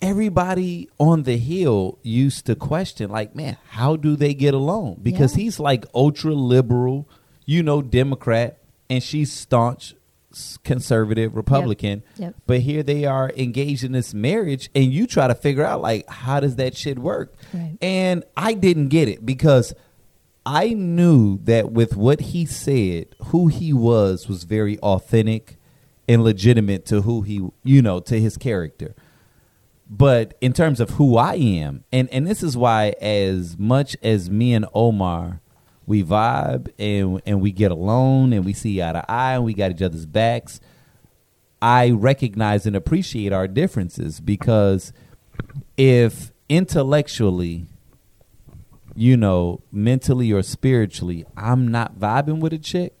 everybody 0.00 0.88
on 0.98 1.24
the 1.24 1.36
Hill 1.36 1.98
used 2.02 2.46
to 2.46 2.54
question, 2.54 3.10
like, 3.10 3.34
man, 3.34 3.56
how 3.70 3.96
do 3.96 4.16
they 4.16 4.34
get 4.34 4.54
along? 4.54 5.00
Because 5.02 5.36
Yeah. 5.36 5.44
he's 5.44 5.60
like 5.60 5.84
ultra 5.94 6.32
liberal, 6.34 7.08
you 7.44 7.62
know, 7.62 7.82
Democrat, 7.82 8.58
and 8.88 9.02
she's 9.02 9.32
staunch 9.32 9.94
conservative 10.64 11.34
Republican, 11.34 12.02
Yep. 12.16 12.34
but 12.46 12.60
here 12.60 12.82
they 12.82 13.04
are 13.04 13.30
engaged 13.36 13.84
in 13.84 13.92
this 13.92 14.12
marriage, 14.12 14.70
and 14.74 14.84
you 14.92 15.06
try 15.06 15.28
to 15.28 15.34
figure 15.34 15.64
out 15.64 15.80
like 15.80 16.08
how 16.08 16.40
does 16.40 16.56
that 16.56 16.76
shit 16.76 16.98
work? 16.98 17.34
Right. 17.54 17.76
And 17.80 18.24
I 18.36 18.54
didn't 18.54 18.88
get 18.88 19.08
it 19.08 19.24
because 19.24 19.72
I 20.44 20.74
knew 20.74 21.38
that 21.44 21.72
with 21.72 21.96
what 21.96 22.20
he 22.20 22.46
said, 22.46 23.14
who 23.26 23.48
he 23.48 23.72
was 23.72 24.28
was 24.28 24.44
very 24.44 24.78
authentic 24.80 25.56
and 26.08 26.22
legitimate 26.22 26.86
to 26.86 27.02
who 27.02 27.22
he, 27.22 27.48
you 27.64 27.82
know, 27.82 27.98
to 28.00 28.20
his 28.20 28.36
character. 28.36 28.94
But 29.88 30.36
in 30.40 30.52
terms 30.52 30.80
of 30.80 30.90
who 30.90 31.16
I 31.16 31.34
am, 31.34 31.84
and 31.92 32.08
and 32.10 32.26
this 32.26 32.42
is 32.42 32.56
why, 32.56 32.94
as 33.00 33.56
much 33.58 33.96
as 34.02 34.28
me 34.28 34.52
and 34.52 34.66
Omar, 34.74 35.40
we 35.86 36.02
vibe 36.02 36.68
and 36.78 37.20
and 37.26 37.40
we 37.40 37.52
get 37.52 37.70
along 37.70 38.32
and 38.32 38.44
we 38.44 38.52
see 38.52 38.82
eye 38.82 38.92
to 38.92 39.10
eye 39.10 39.34
and 39.34 39.44
we 39.44 39.54
got 39.54 39.70
each 39.70 39.82
other's 39.82 40.06
backs. 40.06 40.60
I 41.62 41.90
recognize 41.90 42.66
and 42.66 42.76
appreciate 42.76 43.32
our 43.32 43.48
differences 43.48 44.20
because 44.20 44.92
if 45.76 46.32
intellectually, 46.48 47.66
you 48.94 49.16
know, 49.16 49.60
mentally 49.72 50.32
or 50.32 50.42
spiritually, 50.42 51.24
I'm 51.36 51.68
not 51.68 51.98
vibing 51.98 52.40
with 52.40 52.52
a 52.52 52.58
chick, 52.58 52.94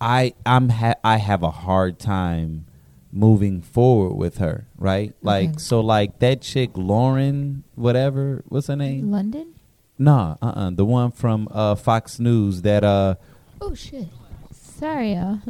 I 0.00 0.34
I'm 0.46 0.70
ha- 0.70 0.94
I 1.04 1.16
have 1.18 1.42
a 1.42 1.50
hard 1.50 1.98
time 1.98 2.66
moving 3.12 3.60
forward 3.62 4.14
with 4.16 4.38
her, 4.38 4.66
right? 4.76 5.14
Like 5.22 5.50
Okay. 5.50 5.58
so 5.58 5.80
like 5.80 6.18
that 6.20 6.42
chick 6.42 6.70
Lauren 6.74 7.64
whatever, 7.74 8.42
what's 8.48 8.66
her 8.66 8.76
name? 8.76 9.10
London? 9.10 9.54
Nah, 9.98 10.36
uh-uh, 10.40 10.70
the 10.70 10.84
one 10.84 11.10
from 11.10 11.48
uh 11.50 11.74
Fox 11.74 12.18
News 12.20 12.62
that 12.62 12.84
uh 12.84 13.16
Oh 13.60 13.74
shit. 13.74 14.06
Sorry, 14.52 15.14
y'all. 15.14 15.40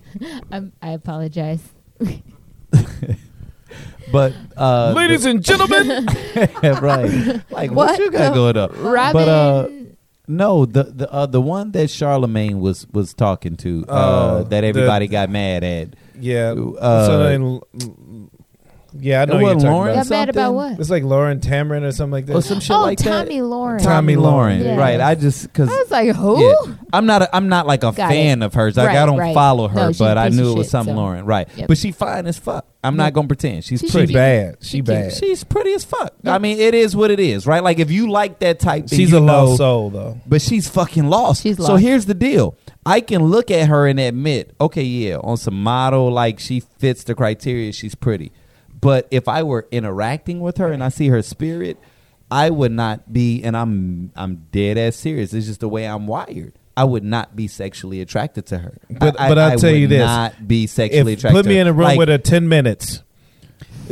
I'm, 0.52 0.72
I 0.80 0.90
apologize. 0.90 1.62
but 4.12 4.32
uh 4.56 4.92
Ladies 4.96 5.24
and 5.26 5.44
gentlemen, 5.44 6.06
right. 6.62 7.42
Like 7.50 7.70
what, 7.70 7.88
What 7.90 7.98
you 7.98 8.10
got 8.10 8.30
the- 8.30 8.34
going 8.34 8.56
up? 8.56 8.72
Robin. 8.76 9.12
But 9.12 9.28
uh 9.28 9.68
no, 10.30 10.66
the 10.66 10.84
the 10.84 11.10
uh, 11.10 11.24
the 11.26 11.40
one 11.40 11.72
that 11.72 11.88
Charlemagne 11.90 12.60
was 12.60 12.86
was 12.92 13.14
talking 13.14 13.56
to 13.58 13.84
uh 13.88 13.92
Oh, 13.92 14.42
that 14.44 14.60
the- 14.60 14.66
everybody 14.66 15.08
got 15.08 15.30
mad 15.30 15.64
at. 15.64 15.94
yeah, 16.20 16.52
Uh, 16.52 17.06
so 17.06 17.18
then, 17.24 17.60
yeah, 19.00 19.22
I 19.22 19.24
know 19.24 19.34
what 19.34 19.40
you're 19.40 19.54
wasn't 19.54 19.62
talking 19.62 19.72
Lauren 19.74 19.90
about. 19.92 20.02
Got 20.04 20.10
mad 20.10 20.28
about 20.30 20.54
what? 20.54 20.80
It's 20.80 20.90
like 20.90 21.02
Lauren 21.02 21.40
Tamron 21.40 21.82
or 21.82 21.92
something 21.92 22.12
like 22.12 22.26
that. 22.26 22.34
Or 22.36 22.42
some 22.42 22.60
shit 22.60 22.70
oh, 22.76 22.80
like 22.82 22.98
Tommy 22.98 23.38
that. 23.38 23.44
Lauren. 23.44 23.82
Tommy 23.82 24.14
Tomi 24.14 24.26
Lahren, 24.26 24.32
Lauren, 24.32 24.62
yeah. 24.64 24.76
right? 24.76 25.00
I 25.00 25.14
just 25.14 25.42
because 25.44 25.68
I 25.68 25.76
was 25.76 25.90
like, 25.90 26.14
who? 26.14 26.40
Yeah. 26.44 26.74
I'm 26.92 27.06
not 27.06 27.22
a, 27.22 27.36
I'm 27.36 27.48
not 27.48 27.66
like 27.66 27.84
a 27.84 27.92
Got 27.92 28.10
fan 28.10 28.42
it. 28.42 28.46
of 28.46 28.54
hers. 28.54 28.76
Like 28.76 28.90
I 28.90 29.06
don't 29.06 29.18
right. 29.18 29.34
follow 29.34 29.68
her, 29.68 29.74
No, 29.74 29.92
but 29.98 30.18
I 30.18 30.28
knew 30.28 30.52
it 30.52 30.56
was 30.58 30.66
shit, 30.66 30.70
something 30.72 30.94
so- 30.94 31.00
Lauren, 31.00 31.24
right? 31.24 31.48
Yep. 31.56 31.68
But 31.68 31.78
she 31.78 31.92
fine 31.92 32.26
as 32.26 32.38
fuck. 32.38 32.66
I'm 32.84 32.94
Yeah. 32.94 33.04
not 33.04 33.12
gonna 33.12 33.28
pretend 33.28 33.64
she's 33.64 33.80
She's 33.80 33.90
she 33.90 33.96
pretty. 33.98 34.14
bad. 34.14 34.58
She 34.60 34.68
She 34.78 34.80
bad. 34.82 35.12
She's 35.12 35.42
pretty 35.44 35.72
as 35.74 35.84
fuck. 35.84 36.14
I 36.24 36.38
mean, 36.38 36.58
it 36.58 36.74
is 36.74 36.94
what 36.94 37.10
it 37.10 37.20
is, 37.20 37.46
right? 37.46 37.62
Like 37.62 37.78
if 37.78 37.90
you 37.90 38.10
like 38.10 38.38
that 38.40 38.60
type, 38.60 38.88
She's 38.88 39.12
a 39.12 39.20
know, 39.20 39.44
lost 39.46 39.58
soul 39.58 39.90
though. 39.90 40.20
but 40.26 40.40
she's 40.42 40.68
fucking 40.68 41.08
lost. 41.08 41.42
She's 41.42 41.56
So 41.56 41.76
here's 41.76 42.06
the 42.06 42.14
deal. 42.14 42.56
I 42.86 43.00
can 43.00 43.24
look 43.24 43.50
at 43.50 43.68
her 43.68 43.86
and 43.86 44.00
admit, 44.00 44.54
okay, 44.60 44.82
yeah, 44.82 45.16
on 45.18 45.36
some 45.36 45.62
model, 45.62 46.10
like 46.10 46.38
she 46.38 46.60
fits 46.60 47.04
the 47.04 47.14
criteria, 47.14 47.72
she's 47.72 47.94
pretty. 47.94 48.32
But 48.80 49.08
if 49.10 49.28
I 49.28 49.42
were 49.42 49.66
interacting 49.70 50.40
with 50.40 50.58
her 50.58 50.70
and 50.72 50.84
I 50.84 50.88
see 50.88 51.08
her 51.08 51.22
spirit, 51.22 51.78
I 52.30 52.50
would 52.50 52.72
not 52.72 53.12
be, 53.12 53.42
and 53.42 53.56
I'm 53.56 54.12
I'm 54.14 54.46
dead 54.52 54.76
ass 54.78 54.96
serious. 54.96 55.32
It's 55.32 55.46
just 55.46 55.60
the 55.60 55.68
way 55.68 55.86
I'm 55.86 56.06
wired. 56.06 56.52
I 56.76 56.84
would 56.84 57.02
not 57.02 57.34
be 57.34 57.48
sexually 57.48 58.00
attracted 58.00 58.46
to 58.46 58.58
her. 58.58 58.78
But- 58.88 59.20
I, 59.20 59.28
but 59.28 59.38
I, 59.38 59.50
I'll 59.52 59.58
tell 59.58 59.72
would 59.72 59.80
you 59.80 59.88
this. 59.88 59.98
not 60.06 60.46
be 60.46 60.66
sexually 60.68 61.14
If, 61.14 61.18
attracted. 61.18 61.36
put 61.42 61.46
me 61.46 61.58
in 61.58 61.66
a 61.66 61.72
room 61.72 61.82
Like, 61.82 61.98
with 61.98 62.08
her 62.08 62.18
ten 62.18 62.48
minutes. 62.48 63.02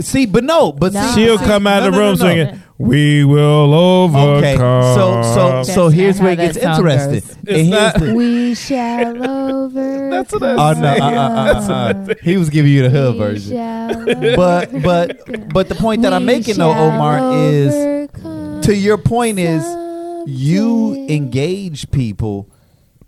See, 0.00 0.26
but 0.26 0.44
no, 0.44 0.72
but 0.72 0.92
No. 0.92 1.02
see, 1.08 1.24
She'll 1.24 1.38
see- 1.38 1.44
come 1.44 1.66
out 1.66 1.80
no, 1.82 1.88
of 1.88 1.92
the 1.94 1.98
no, 1.98 2.04
no, 2.04 2.10
room 2.10 2.18
no. 2.18 2.24
singing, 2.26 2.62
"We 2.78 3.24
will 3.24 3.72
overcome." 3.74 4.44
Okay, 4.44 4.56
so 4.56 5.22
so 5.34 5.62
so 5.62 5.84
not 5.84 5.92
here's 5.94 6.18
how 6.18 6.24
where 6.24 6.32
it 6.34 6.36
that 6.36 6.52
gets 6.54 6.62
song 6.62 6.74
interesting. 6.76 7.20
goes. 7.20 7.36
And 7.36 7.48
It's 7.48 7.56
here's 7.56 7.70
not- 7.70 8.00
the- 8.00 8.14
we 8.14 8.54
shall 8.54 9.30
over. 9.30 10.10
That's 10.10 10.32
what 10.32 10.42
I 10.42 10.52
Oh 10.52 10.80
no, 10.80 10.88
uh, 10.88 11.08
uh, 11.08 11.68
uh, 11.68 11.72
uh. 11.72 12.14
he 12.22 12.36
was 12.36 12.50
giving 12.50 12.70
you 12.72 12.82
the 12.82 12.90
hood 12.90 13.16
version. 13.16 13.56
But 14.36 14.82
but 14.82 15.52
but 15.54 15.68
the 15.68 15.74
point 15.76 16.02
that 16.02 16.12
I'm 16.12 16.24
making 16.26 16.56
though, 16.56 16.72
Omar, 16.74 17.34
is 17.36 18.08
to 18.66 18.74
your 18.74 18.98
point 18.98 19.38
is 19.38 19.64
you 20.26 21.06
engage 21.08 21.90
people 21.90 22.48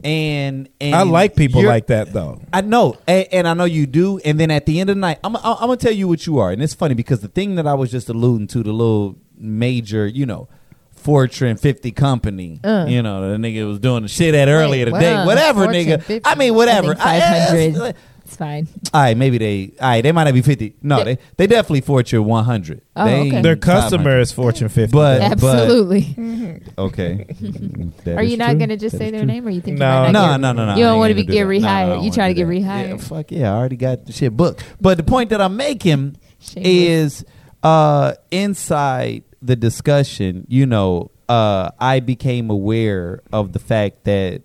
and 0.05 0.69
and 0.81 0.95
I 0.95 1.03
like 1.03 1.35
people 1.35 1.63
like 1.65 1.89
that 1.89 2.13
though. 2.13 2.41
I 2.53 2.61
know, 2.61 2.97
and, 3.07 3.27
and 3.33 3.49
I 3.49 3.55
know 3.55 3.65
you 3.65 3.87
do. 3.87 4.19
And 4.19 4.39
then 4.39 4.51
at 4.51 4.67
the 4.67 4.81
end 4.81 4.91
of 4.91 4.97
the 4.97 5.01
night, 5.01 5.19
I'm, 5.25 5.37
I'm, 5.37 5.43
I'm 5.45 5.59
gonna 5.61 5.77
tell 5.77 5.93
you 5.93 6.07
what 6.09 6.27
you 6.27 6.39
are. 6.39 6.51
And 6.51 6.63
it's 6.63 6.75
funny 6.75 6.95
because 6.95 7.21
the 7.21 7.29
thing 7.29 7.57
that 7.57 7.67
I 7.67 7.75
was 7.75 7.91
just 7.91 8.09
alluding 8.09 8.47
to, 8.49 8.63
the 8.63 8.73
little 8.73 9.17
major, 9.37 10.07
you 10.07 10.27
know, 10.27 10.49
Fortune 10.93 11.57
50 11.57 11.91
company, 11.93 12.61
Uh. 12.63 12.87
you 12.89 13.03
know, 13.03 13.31
the 13.31 13.37
nigga 13.37 13.67
was 13.67 13.79
doing 13.79 14.03
the 14.03 14.09
shit 14.09 14.35
at 14.35 14.49
earlier 14.49 14.87
Wait, 14.87 14.93
today, 14.93 15.15
what? 15.17 15.27
whatever, 15.27 15.65
Fortune 15.65 15.87
nigga. 15.87 16.03
50? 16.03 16.21
I 16.25 16.35
mean, 16.35 16.55
whatever. 16.55 16.95
I 16.99 17.21
think 17.51 17.77
500. 17.77 17.97
I- 17.97 17.99
It's 18.29 18.37
fine. 18.37 18.69
all 18.93 19.01
right, 19.01 19.17
maybe 19.17 19.39
they. 19.39 19.73
All 19.81 19.89
right, 19.89 20.03
they 20.03 20.13
might 20.13 20.25
not 20.25 20.35
be 20.35 20.43
fifty. 20.43 20.77
No, 20.83 21.03
they 21.03 21.17
they 21.39 21.47
definitely 21.47 21.81
Fortune 21.81 22.25
one 22.27 22.45
hundred. 22.45 22.83
Oh, 22.95 23.05
they 23.07 23.21
okay. 23.29 23.41
Their 23.43 23.57
500. 23.57 23.61
customer 23.63 24.21
is 24.21 24.33
Fortune 24.33 24.69
50. 24.69 24.93
But- 24.93 25.23
Absolutely. 25.23 26.61
Okay. 26.77 27.27
That 28.05 28.19
Are 28.19 28.23
is 28.23 28.31
you 28.31 28.37
not 28.37 28.51
true. 28.51 28.59
going 28.59 28.69
to 28.71 28.77
just 28.77 28.93
That 28.93 28.99
say 28.99 29.07
is 29.07 29.13
their 29.13 29.21
true. 29.21 29.27
name, 29.27 29.47
or 29.47 29.51
you 29.51 29.61
think 29.61 29.79
No. 29.79 29.87
you 29.87 30.03
might 30.07 30.13
No, 30.13 30.37
not 30.37 30.41
no, 30.41 30.53
no, 30.53 30.67
no. 30.67 30.75
You 30.77 30.85
don't 30.85 30.93
ain't 30.95 30.99
want 30.99 31.11
to 31.11 31.15
gonna 31.15 31.27
be 31.27 31.27
do 31.27 31.33
get 31.33 31.45
that. 31.47 31.55
No, 31.55 31.59
no, 31.61 31.69
I 31.69 31.71
rehired. 31.83 31.87
don't 31.89 31.97
you 31.97 32.01
wanna 32.11 32.15
trying 32.15 32.35
to 32.35 32.45
do 32.45 32.53
get 32.53 32.63
that. 32.63 32.69
rehired? 32.69 32.89
Yeah, 32.89 32.97
fuck 32.97 33.31
yeah, 33.33 33.53
I 33.53 33.57
already 33.57 33.77
got 33.77 34.07
the 34.07 34.13
shit 34.13 34.37
booked. 34.37 34.65
But 34.81 34.97
the 34.99 35.03
point 35.05 35.31
that 35.31 35.41
I'm 35.41 35.57
making 35.57 36.17
Shameless. 36.41 36.67
is 36.67 37.25
uh 37.63 38.13
inside 38.31 39.25
the 39.43 39.57
discussion, 39.57 40.45
you 40.49 40.67
know, 40.67 41.11
uh 41.29 41.71
I 41.79 42.01
became 42.01 42.51
aware 42.51 43.23
of 43.33 43.53
the 43.53 43.59
fact 43.59 44.05
that 44.05 44.43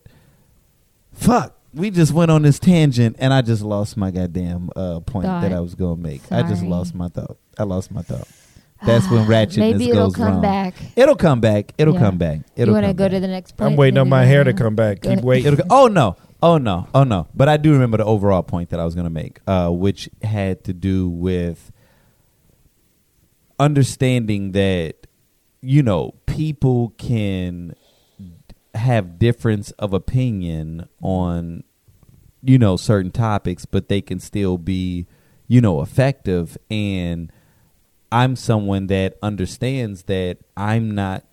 fuck, 1.14 1.56
we 1.74 1.90
just 1.90 2.14
went 2.14 2.30
on 2.32 2.42
this 2.44 2.60
tangent 2.60 3.16
and 3.20 3.34
I 3.34 3.42
just 3.42 3.62
lost 3.64 3.98
my 3.98 4.12
goddamn 4.12 4.70
uh 4.76 5.00
point 5.02 5.26
Thought. 5.26 5.42
that 5.42 5.54
I 5.54 5.60
was 5.60 5.76
gonna 5.76 6.02
make. 6.02 6.22
I 6.32 6.44
just 6.44 6.64
lost 6.64 6.94
my 6.96 7.08
thought. 7.10 7.38
I 7.58 7.64
lost 7.64 7.92
my 7.92 8.02
thought. 8.02 8.28
That's 8.86 9.10
when 9.10 9.26
ratchetness 9.28 9.58
Maybe 9.58 9.90
it'll 9.92 10.08
goes 10.08 10.16
come 10.18 10.34
wrong. 10.34 10.42
back. 10.42 10.74
It'll 10.98 11.16
come 11.16 11.40
back. 11.40 11.72
It'll 11.78 11.94
Yeah. 11.94 12.00
come 12.02 12.18
back. 12.18 12.42
It'll 12.58 12.72
you 12.72 12.74
want 12.74 12.84
to 12.84 12.90
come 12.90 12.96
go 12.98 13.04
back. 13.06 13.12
to 13.14 13.20
the 13.22 13.28
next 13.30 13.56
point? 13.56 13.72
I'm 13.72 13.78
waiting 13.78 13.98
on 13.98 14.10
my 14.10 14.26
hair 14.26 14.44
to 14.44 14.52
come 14.54 14.76
back. 14.76 15.00
Go 15.00 15.10
Keep 15.10 15.20
ahead. 15.20 15.24
waiting. 15.26 15.54
It'll 15.54 15.66
go, 15.66 15.76
oh 15.76 15.88
no, 15.88 16.18
oh 16.42 16.58
no, 16.58 16.88
oh 16.94 17.06
no. 17.06 17.28
But 17.34 17.48
I 17.48 17.56
do 17.56 17.72
remember 17.72 17.96
the 17.98 18.06
overall 18.06 18.44
point 18.44 18.72
that 18.72 18.82
I 18.82 18.86
was 18.86 18.94
going 18.94 19.06
to 19.06 19.10
make, 19.10 19.40
uh, 19.48 19.70
which 19.70 20.10
had 20.22 20.66
to 20.66 20.74
do 20.74 21.08
with 21.08 21.72
understanding 23.60 24.52
that 24.52 25.08
you 25.62 25.82
know 25.82 26.14
people 26.26 26.94
can 26.98 27.76
have 28.74 29.20
difference 29.20 29.72
of 29.72 29.94
opinion 29.94 30.88
on 31.02 31.64
you 32.42 32.58
know 32.58 32.78
certain 32.78 33.12
topics, 33.12 33.66
but 33.66 33.88
they 33.88 34.02
can 34.02 34.20
still 34.20 34.58
be 34.58 35.08
you 35.48 35.62
know 35.62 35.82
effective 35.82 36.58
and. 36.70 37.32
I'm 38.16 38.36
someone 38.36 38.86
that 38.88 39.18
understands 39.24 40.04
that 40.04 40.38
I'm 40.56 40.94
not 40.94 41.24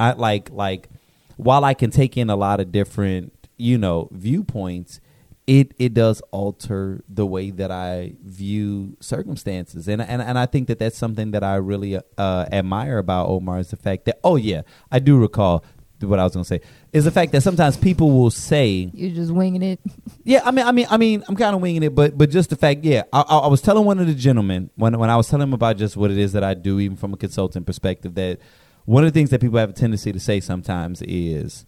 I 0.00 0.12
like 0.12 0.50
like 0.50 0.88
while 1.36 1.64
I 1.64 1.74
can 1.74 1.90
take 1.90 2.16
in 2.16 2.30
a 2.30 2.36
lot 2.36 2.60
of 2.60 2.72
different, 2.72 3.32
you 3.56 3.78
know, 3.78 4.08
viewpoints, 4.12 5.00
it 5.46 5.72
it 5.78 5.92
does 5.94 6.22
alter 6.30 7.04
the 7.08 7.26
way 7.26 7.50
that 7.50 7.70
I 7.70 8.14
view 8.24 8.96
circumstances. 9.00 9.88
And 9.88 10.00
and 10.00 10.22
and 10.22 10.38
I 10.38 10.46
think 10.46 10.68
that 10.68 10.78
that's 10.78 10.96
something 10.96 11.32
that 11.32 11.44
I 11.44 11.56
really 11.56 11.98
uh 12.18 12.46
admire 12.50 12.98
about 12.98 13.28
Omar 13.28 13.58
is 13.58 13.70
the 13.70 13.76
fact 13.76 14.06
that 14.06 14.18
oh 14.24 14.36
yeah, 14.36 14.62
I 14.90 14.98
do 14.98 15.18
recall 15.18 15.64
what 16.00 16.18
I 16.18 16.24
was 16.24 16.34
going 16.34 16.44
to 16.44 16.48
say. 16.48 16.60
Is 16.94 17.04
the 17.04 17.10
fact 17.10 17.32
that 17.32 17.42
sometimes 17.42 17.76
people 17.76 18.10
will 18.12 18.30
say 18.30 18.88
You're 18.94 19.10
just 19.14 19.32
winging 19.32 19.62
it. 19.62 19.80
yeah, 20.24 20.42
I 20.44 20.52
mean, 20.52 20.64
I 20.64 20.70
mean, 20.72 20.86
I 20.88 20.96
mean, 20.96 21.24
I'm 21.28 21.34
kind 21.36 21.54
of 21.56 21.60
winging 21.60 21.82
it, 21.82 21.92
but 21.94 22.16
but 22.16 22.30
just 22.30 22.50
the 22.50 22.56
fact, 22.56 22.84
yeah, 22.84 23.02
I, 23.12 23.20
I, 23.22 23.36
I 23.38 23.46
was 23.48 23.60
telling 23.60 23.84
one 23.84 23.98
of 23.98 24.06
the 24.06 24.14
gentlemen 24.14 24.70
when 24.76 24.96
when 24.98 25.10
I 25.10 25.16
was 25.16 25.28
telling 25.28 25.48
him 25.48 25.52
about 25.54 25.76
just 25.76 25.96
what 25.96 26.10
it 26.12 26.18
is 26.18 26.32
that 26.34 26.44
I 26.44 26.54
do, 26.54 26.78
even 26.78 26.96
from 26.96 27.12
a 27.12 27.16
consultant 27.16 27.66
perspective, 27.66 28.14
that 28.14 28.38
one 28.84 29.02
of 29.04 29.12
the 29.12 29.18
things 29.18 29.30
that 29.30 29.40
people 29.40 29.58
have 29.58 29.70
a 29.70 29.72
tendency 29.72 30.12
to 30.12 30.20
say 30.20 30.38
sometimes 30.38 31.02
is, 31.02 31.66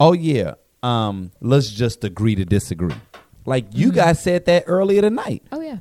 "Oh 0.00 0.14
yeah, 0.14 0.54
um, 0.82 1.32
let's 1.42 1.68
just 1.70 2.02
agree 2.02 2.34
to 2.36 2.46
disagree." 2.46 2.94
Like 3.44 3.66
you 3.74 3.88
Mm-hmm. 3.88 3.96
guys 3.96 4.22
said 4.22 4.46
that 4.46 4.64
earlier 4.68 5.02
tonight 5.02 5.42
Oh 5.52 5.60
yeah. 5.60 5.78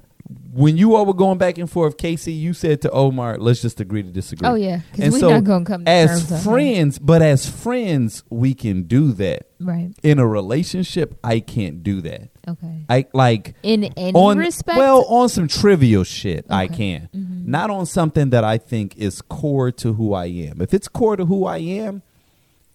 When 0.53 0.77
you 0.77 0.95
all 0.95 1.05
were 1.05 1.13
going 1.13 1.37
back 1.37 1.57
and 1.57 1.69
forth. 1.69 1.97
Casey, 1.97 2.33
you 2.33 2.53
said 2.53 2.81
to 2.81 2.91
Omar, 2.91 3.37
"Let's 3.37 3.61
just 3.61 3.79
agree 3.79 4.03
to 4.03 4.09
disagree." 4.09 4.47
Oh 4.47 4.55
yeah. 4.55 4.73
And 4.73 4.83
Because 4.93 5.13
we're 5.13 5.19
so, 5.19 5.29
not 5.29 5.43
going 5.43 5.65
to 5.65 5.71
come 5.71 5.85
to 5.85 5.89
as 5.91 6.09
terms 6.09 6.31
on 6.31 6.37
that. 6.37 6.43
friends, 6.43 6.99
but 6.99 7.21
as 7.21 7.49
friends, 7.49 8.23
we 8.29 8.53
can 8.53 8.83
do 8.83 9.11
that. 9.13 9.47
Right. 9.59 9.91
In 10.03 10.19
a 10.19 10.27
relationship, 10.27 11.17
I 11.23 11.39
can't 11.39 11.83
do 11.83 12.01
that. 12.01 12.29
Okay. 12.47 12.85
I 12.89 13.05
like 13.13 13.53
In 13.63 13.85
any 13.95 14.13
on 14.13 14.37
respect. 14.39 14.77
well 14.77 15.05
on 15.07 15.29
some 15.29 15.47
trivial 15.47 16.03
shit 16.03 16.45
I 16.49 16.65
Okay. 16.65 16.75
can. 16.75 17.09
Mhm. 17.15 17.45
Not 17.47 17.69
on 17.69 17.85
something 17.85 18.31
that 18.31 18.43
I 18.43 18.57
think 18.57 18.97
is 18.97 19.21
core 19.21 19.71
to 19.73 19.93
who 19.93 20.13
I 20.13 20.25
am. 20.25 20.61
If 20.61 20.73
it's 20.73 20.87
core 20.87 21.15
to 21.15 21.25
who 21.25 21.45
I 21.45 21.57
am, 21.59 22.01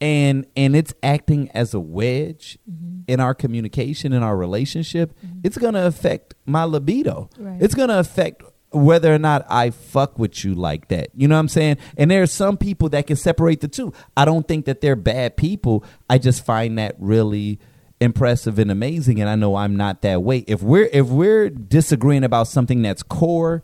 and 0.01 0.47
and 0.57 0.77
it's 0.77 0.93
acting 1.03 1.51
as 1.53 1.75
a 1.75 1.81
wedge 1.81 2.59
mm-hmm. 2.71 3.01
in 3.09 3.21
our 3.21 3.35
communication 3.35 4.13
in 4.13 4.23
our 4.23 4.37
relationship 4.37 5.15
mm-hmm. 5.25 5.41
it's 5.43 5.59
going 5.59 5.75
to 5.75 5.87
affect 5.87 6.35
my 6.45 6.65
libido 6.65 7.29
Right. 7.39 7.61
it's 7.61 7.75
going 7.75 7.89
to 7.89 7.99
affect 7.99 8.43
whether 8.71 9.13
or 9.15 9.19
not 9.19 9.47
I 9.49 9.71
fuck 9.71 10.19
with 10.19 10.45
you 10.45 10.55
like 10.55 10.89
that. 10.89 11.09
You 11.15 11.29
know 11.29 11.37
what 11.37 11.41
I'm 11.41 11.49
saying? 11.49 11.79
And 11.97 12.11
there 12.11 12.23
are 12.23 12.27
some 12.27 12.57
people 12.57 12.89
that 12.91 13.07
can 13.07 13.17
separate 13.17 13.61
the 13.61 13.69
two. 13.69 13.93
I 14.17 14.25
don't 14.25 14.47
think 14.47 14.67
that 14.67 14.81
they're 14.81 14.97
bad 14.97 15.37
people. 15.37 15.85
I 16.11 16.19
just 16.19 16.45
find 16.45 16.79
that 16.79 16.97
really 16.99 17.59
impressive 17.99 18.59
and 18.59 18.71
amazing 18.71 19.23
and 19.23 19.31
I 19.31 19.37
know 19.37 19.57
I'm 19.57 19.77
not 19.77 20.03
that 20.03 20.23
way. 20.23 20.45
If 20.47 20.63
we're 20.63 20.91
if 20.93 21.07
we're 21.07 21.49
disagreeing 21.49 22.25
about 22.25 22.49
something 22.49 22.83
that's 22.83 23.03
core 23.03 23.63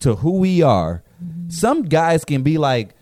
to 0.00 0.16
who 0.16 0.38
we 0.38 0.62
are, 0.62 1.04
mm-hmm. 1.22 1.50
some 1.50 1.82
guys 1.82 2.24
can 2.24 2.42
be 2.42 2.56
like 2.56 2.94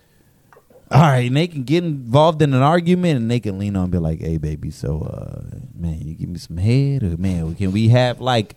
all 0.93 1.01
right, 1.01 1.27
and 1.27 1.36
they 1.36 1.47
can 1.47 1.64
get 1.64 1.85
involved 1.85 2.43
in 2.43 2.55
an 2.55 2.62
argument 2.62 3.19
and 3.19 3.31
they 3.31 3.40
can 3.40 3.59
lean 3.59 3.77
on 3.77 3.85
and 3.85 3.93
be 3.93 3.98
like, 3.98 4.20
hey, 4.20 4.36
baby, 4.36 4.70
so, 4.70 5.01
uh, 5.01 5.56
man, 5.74 6.01
you 6.02 6.14
give 6.14 6.28
me 6.28 6.39
some 6.39 6.56
head 6.56 7.02
or, 7.02 7.16
man, 7.16 7.55
can 7.55 7.73
we 7.73 7.89
have, 7.89 8.20
like, 8.20 8.56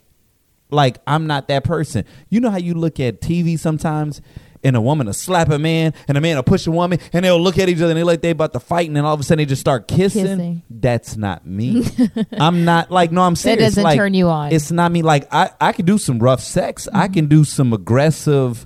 like, 0.70 0.98
I'm 1.07 1.28
not 1.28 1.48
that 1.48 1.64
person. 1.64 2.06
You 2.30 2.41
know 2.41 2.49
how 2.49 2.57
you 2.57 2.74
look 2.74 2.99
at 2.99 3.22
TV 3.22 3.57
sometimes 3.57 4.22
and 4.66 4.76
a 4.76 4.82
woman 4.82 5.06
will 5.06 5.14
slap 5.14 5.49
a 5.49 5.60
man 5.60 5.94
and 6.07 6.18
a 6.18 6.22
man 6.22 6.36
will 6.36 6.44
push 6.44 6.66
a 6.66 6.72
woman 6.72 6.99
and 7.14 7.24
they'll 7.24 7.40
look 7.40 7.60
at 7.60 7.70
each 7.70 7.78
other 7.78 7.90
and 7.90 7.98
they're 7.98 8.06
like 8.06 8.22
they 8.22 8.32
about 8.32 8.52
to 8.53 8.60
fight 8.60 8.88
and 8.88 8.98
then 8.98 9.06
all 9.06 9.14
of 9.14 9.20
a 9.20 9.24
sudden 9.24 9.38
they 9.38 9.45
just 9.45 9.62
start 9.62 9.88
kissing. 9.88 10.26
Kissing. 10.26 10.62
That's 10.70 11.16
not 11.16 11.45
me. 11.45 11.86
I'm 12.32 12.66
not 12.66 12.90
like 12.90 13.12
no, 13.12 13.22
I'm 13.22 13.36
serious. 13.36 13.60
That 13.60 13.66
doesn't 13.66 13.84
like, 13.84 13.98
turn 13.98 14.14
you 14.16 14.28
on. 14.28 14.52
It's 14.52 14.72
not 14.72 14.91
me. 14.91 15.03
Like 15.03 15.32
I, 15.32 15.52
I 15.62 15.72
can 15.72 15.86
do 15.86 15.98
some 15.98 16.20
rough 16.20 16.41
sex. 16.41 16.88
I 16.91 17.07
can 17.07 17.28
do 17.28 17.44
some 17.44 17.74
aggressive, 17.74 18.66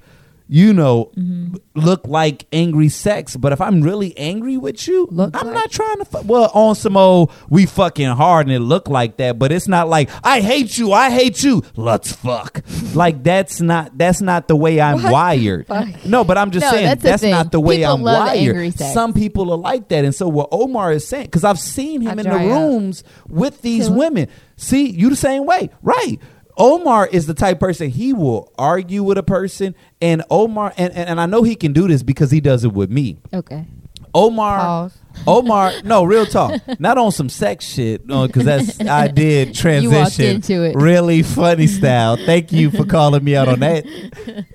you 0.52 0.74
know, 0.74 1.12
Mm-hmm. 1.16 1.56
look 1.76 2.08
like 2.08 2.46
angry 2.52 2.90
sex. 2.90 3.36
But 3.38 3.54
if 3.54 3.62
I'm 3.62 3.82
really 3.82 4.18
angry 4.18 4.58
with 4.58 4.88
you, 4.88 5.08
Look 5.12 5.36
I'm 5.40 5.46
like- 5.48 5.54
not 5.56 5.72
trying 5.72 5.98
to. 6.00 6.06
Fu- 6.06 6.22
well, 6.24 6.50
on 6.54 6.74
some 6.76 6.98
old, 6.98 7.32
we 7.50 7.66
fucking 7.68 8.08
hard 8.10 8.48
and 8.48 8.56
it 8.56 8.60
look 8.60 8.88
like 8.90 9.18
that. 9.18 9.38
But 9.40 9.52
it's 9.52 9.68
not 9.68 9.88
like 9.88 10.10
I 10.24 10.42
hate 10.42 10.78
you. 10.78 10.92
I 10.92 11.12
hate 11.12 11.44
you. 11.44 11.64
Let's 11.76 12.12
fuck. 12.14 12.64
like 12.96 13.24
that's 13.24 13.62
not. 13.62 13.98
That's 13.98 14.22
not 14.22 14.48
the 14.48 14.56
way 14.56 14.82
I'm 14.82 15.04
wired. 15.04 15.68
No, 16.06 16.24
but 16.24 16.38
I'm 16.38 16.50
just 16.52 16.66
No, 16.66 16.72
saying 16.72 16.86
that's 16.88 17.04
that's, 17.04 17.24
not 17.24 17.52
the 17.52 17.60
way 17.60 17.78
People 17.78 17.94
I'm 17.94 18.02
wired. 18.02 18.74
Some 18.76 19.14
people 19.14 19.52
are 19.52 19.58
like 19.58 19.88
that, 19.90 20.04
and 20.04 20.16
so 20.16 20.28
what 20.28 20.50
Omar 20.52 20.92
is 20.94 21.08
saying, 21.08 21.26
because 21.26 21.44
I've 21.44 21.60
seen 21.60 22.02
him 22.02 22.08
I 22.10 22.12
in 22.12 22.18
the 22.18 22.24
dry 22.24 22.46
up. 22.46 22.52
rooms 22.52 23.04
with 23.28 23.62
these 23.62 23.86
Kill 23.86 23.94
it. 23.94 23.98
women. 24.00 24.28
See, 24.58 24.90
you 24.90 25.10
the 25.10 25.16
same 25.16 25.46
way, 25.46 25.70
right? 25.82 26.20
Omar 26.60 27.08
is 27.08 27.26
the 27.26 27.34
type 27.34 27.60
person 27.60 27.90
he 27.90 28.12
will 28.14 28.52
argue 28.58 29.02
with 29.02 29.18
a 29.18 29.24
person, 29.24 29.74
and 30.02 30.24
Omar, 30.30 30.74
and, 30.78 30.94
and, 30.94 31.10
and 31.10 31.22
I 31.22 31.26
know 31.26 31.44
he 31.44 31.56
can 31.56 31.72
do 31.74 31.88
this 31.88 32.04
because 32.04 32.30
he 32.32 32.42
does 32.42 32.66
it 32.66 32.74
with 32.74 32.92
me. 32.92 33.20
Okay. 33.34 33.66
Omar, 34.14 34.60
Pause. 34.60 34.98
Omar, 35.28 35.72
no, 35.84 36.04
real 36.04 36.26
talk, 36.26 36.60
not 36.80 36.98
on 36.98 37.12
some 37.12 37.30
sex 37.30 37.66
shit, 37.66 38.06
because 38.08 38.44
that's 38.44 38.80
I 38.82 39.08
did 39.24 39.54
transition 39.54 40.38
into 40.38 40.64
it. 40.64 40.76
really 40.76 41.22
funny 41.24 41.68
style. 41.68 42.18
Thank 42.18 42.52
you 42.52 42.72
for 42.72 42.86
calling 42.86 43.24
me 43.24 43.36
out 43.36 43.48
on 43.48 43.60
that, 43.60 43.86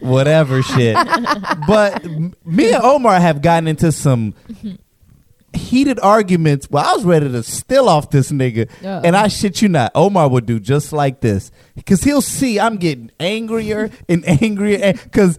whatever 0.00 0.62
shit. 0.62 0.96
But 1.66 2.04
me 2.44 2.72
and 2.72 2.82
Omar 2.82 3.18
have 3.20 3.40
gotten 3.40 3.68
into 3.68 3.92
some 3.92 4.34
heated 5.56 5.98
arguments. 6.00 6.68
Well, 6.70 6.84
I 6.88 6.94
was 6.94 7.04
ready 7.04 7.28
to 7.30 7.42
steal 7.42 7.88
off 7.88 8.10
this 8.10 8.30
nigga, 8.32 8.70
Uh-oh. 8.84 9.02
and 9.04 9.16
I 9.16 9.28
shit 9.28 9.62
you 9.62 9.68
not, 9.68 9.92
Omar 9.94 10.28
would 10.28 10.46
do 10.46 10.58
just 10.60 10.92
like 10.92 11.20
this 11.20 11.50
because 11.74 12.02
he'll 12.04 12.22
see 12.22 12.58
I'm 12.60 12.76
getting 12.76 13.10
angrier 13.20 13.90
and 14.08 14.26
angrier 14.42 14.92
because. 14.94 15.38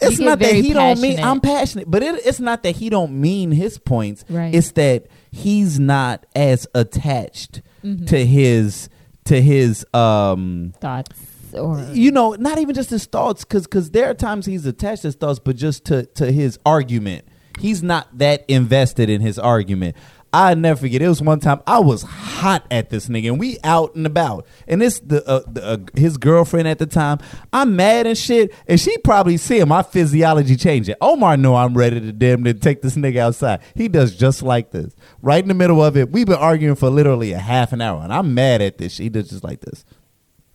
It's 0.00 0.20
not 0.20 0.38
that 0.38 0.54
he 0.54 0.72
don't 0.72 1.00
mean. 1.00 1.18
I'm 1.18 1.40
passionate, 1.40 1.90
but 1.90 2.04
it, 2.04 2.24
it's 2.24 2.38
not 2.38 2.62
that 2.62 2.76
he 2.76 2.88
don't 2.88 3.20
mean 3.20 3.50
his 3.50 3.78
points. 3.78 4.24
Right. 4.28 4.54
It's 4.54 4.70
that 4.72 5.08
he's 5.32 5.80
not 5.80 6.24
as 6.36 6.68
attached 6.74 7.62
Mm-hmm. 7.84 8.04
to 8.06 8.24
his 8.26 8.88
to 9.24 9.40
his 9.40 9.84
um 9.94 10.72
Thoughts 10.80 11.20
or 11.54 11.80
you 11.92 12.10
know 12.12 12.32
not 12.34 12.58
even 12.58 12.74
just 12.74 12.90
his 12.90 13.06
thoughts 13.06 13.44
because 13.44 13.64
because 13.68 13.90
there 13.92 14.10
are 14.10 14.14
times 14.14 14.46
he's 14.46 14.66
attached 14.66 15.02
to 15.02 15.08
his 15.08 15.14
thoughts 15.14 15.38
but 15.38 15.54
just 15.56 15.84
to 15.86 16.04
to 16.06 16.30
his 16.32 16.58
argument 16.66 17.24
he's 17.58 17.82
not 17.82 18.06
that 18.18 18.44
invested 18.48 19.10
in 19.10 19.20
his 19.20 19.38
argument. 19.38 19.96
I 20.32 20.54
never 20.54 20.80
forget 20.80 21.00
it 21.00 21.08
was 21.08 21.22
one 21.22 21.40
time 21.40 21.62
i 21.66 21.78
was 21.78 22.02
hot 22.02 22.66
at 22.70 22.90
this 22.90 23.08
nigga 23.08 23.28
and 23.28 23.40
we 23.40 23.58
out 23.64 23.94
and 23.94 24.06
about. 24.06 24.46
And 24.66 24.82
this 24.82 25.00
the, 25.00 25.26
uh, 25.26 25.40
the 25.46 25.64
uh, 25.64 25.78
his 25.94 26.18
girlfriend 26.18 26.68
at 26.68 26.78
the 26.78 26.86
time. 26.86 27.18
I'm 27.52 27.76
mad 27.76 28.06
and 28.06 28.16
shit 28.16 28.54
and 28.66 28.78
she 28.78 28.98
probably 28.98 29.38
seeing 29.38 29.68
my 29.68 29.82
physiology 29.82 30.56
changing. 30.56 30.96
Omar 31.00 31.36
know 31.36 31.56
i'm 31.56 31.76
ready 31.76 31.98
to 32.00 32.12
damn 32.12 32.44
to 32.44 32.52
take 32.52 32.82
this 32.82 32.94
nigga 32.94 33.18
outside. 33.18 33.60
He 33.74 33.88
does 33.88 34.14
just 34.16 34.42
like 34.42 34.70
this. 34.70 34.94
Right 35.22 35.42
in 35.42 35.48
the 35.48 35.54
middle 35.54 35.82
of 35.82 35.96
it 35.96 36.10
we've 36.10 36.26
been 36.26 36.36
arguing 36.36 36.76
for 36.76 36.90
literally 36.90 37.32
a 37.32 37.38
half 37.38 37.72
an 37.72 37.80
hour 37.80 38.02
and 38.02 38.12
i'm 38.12 38.34
mad 38.34 38.60
at 38.60 38.78
this 38.78 38.94
shit. 38.94 39.04
he 39.04 39.08
does 39.08 39.30
just 39.30 39.44
like 39.44 39.60
this 39.60 39.84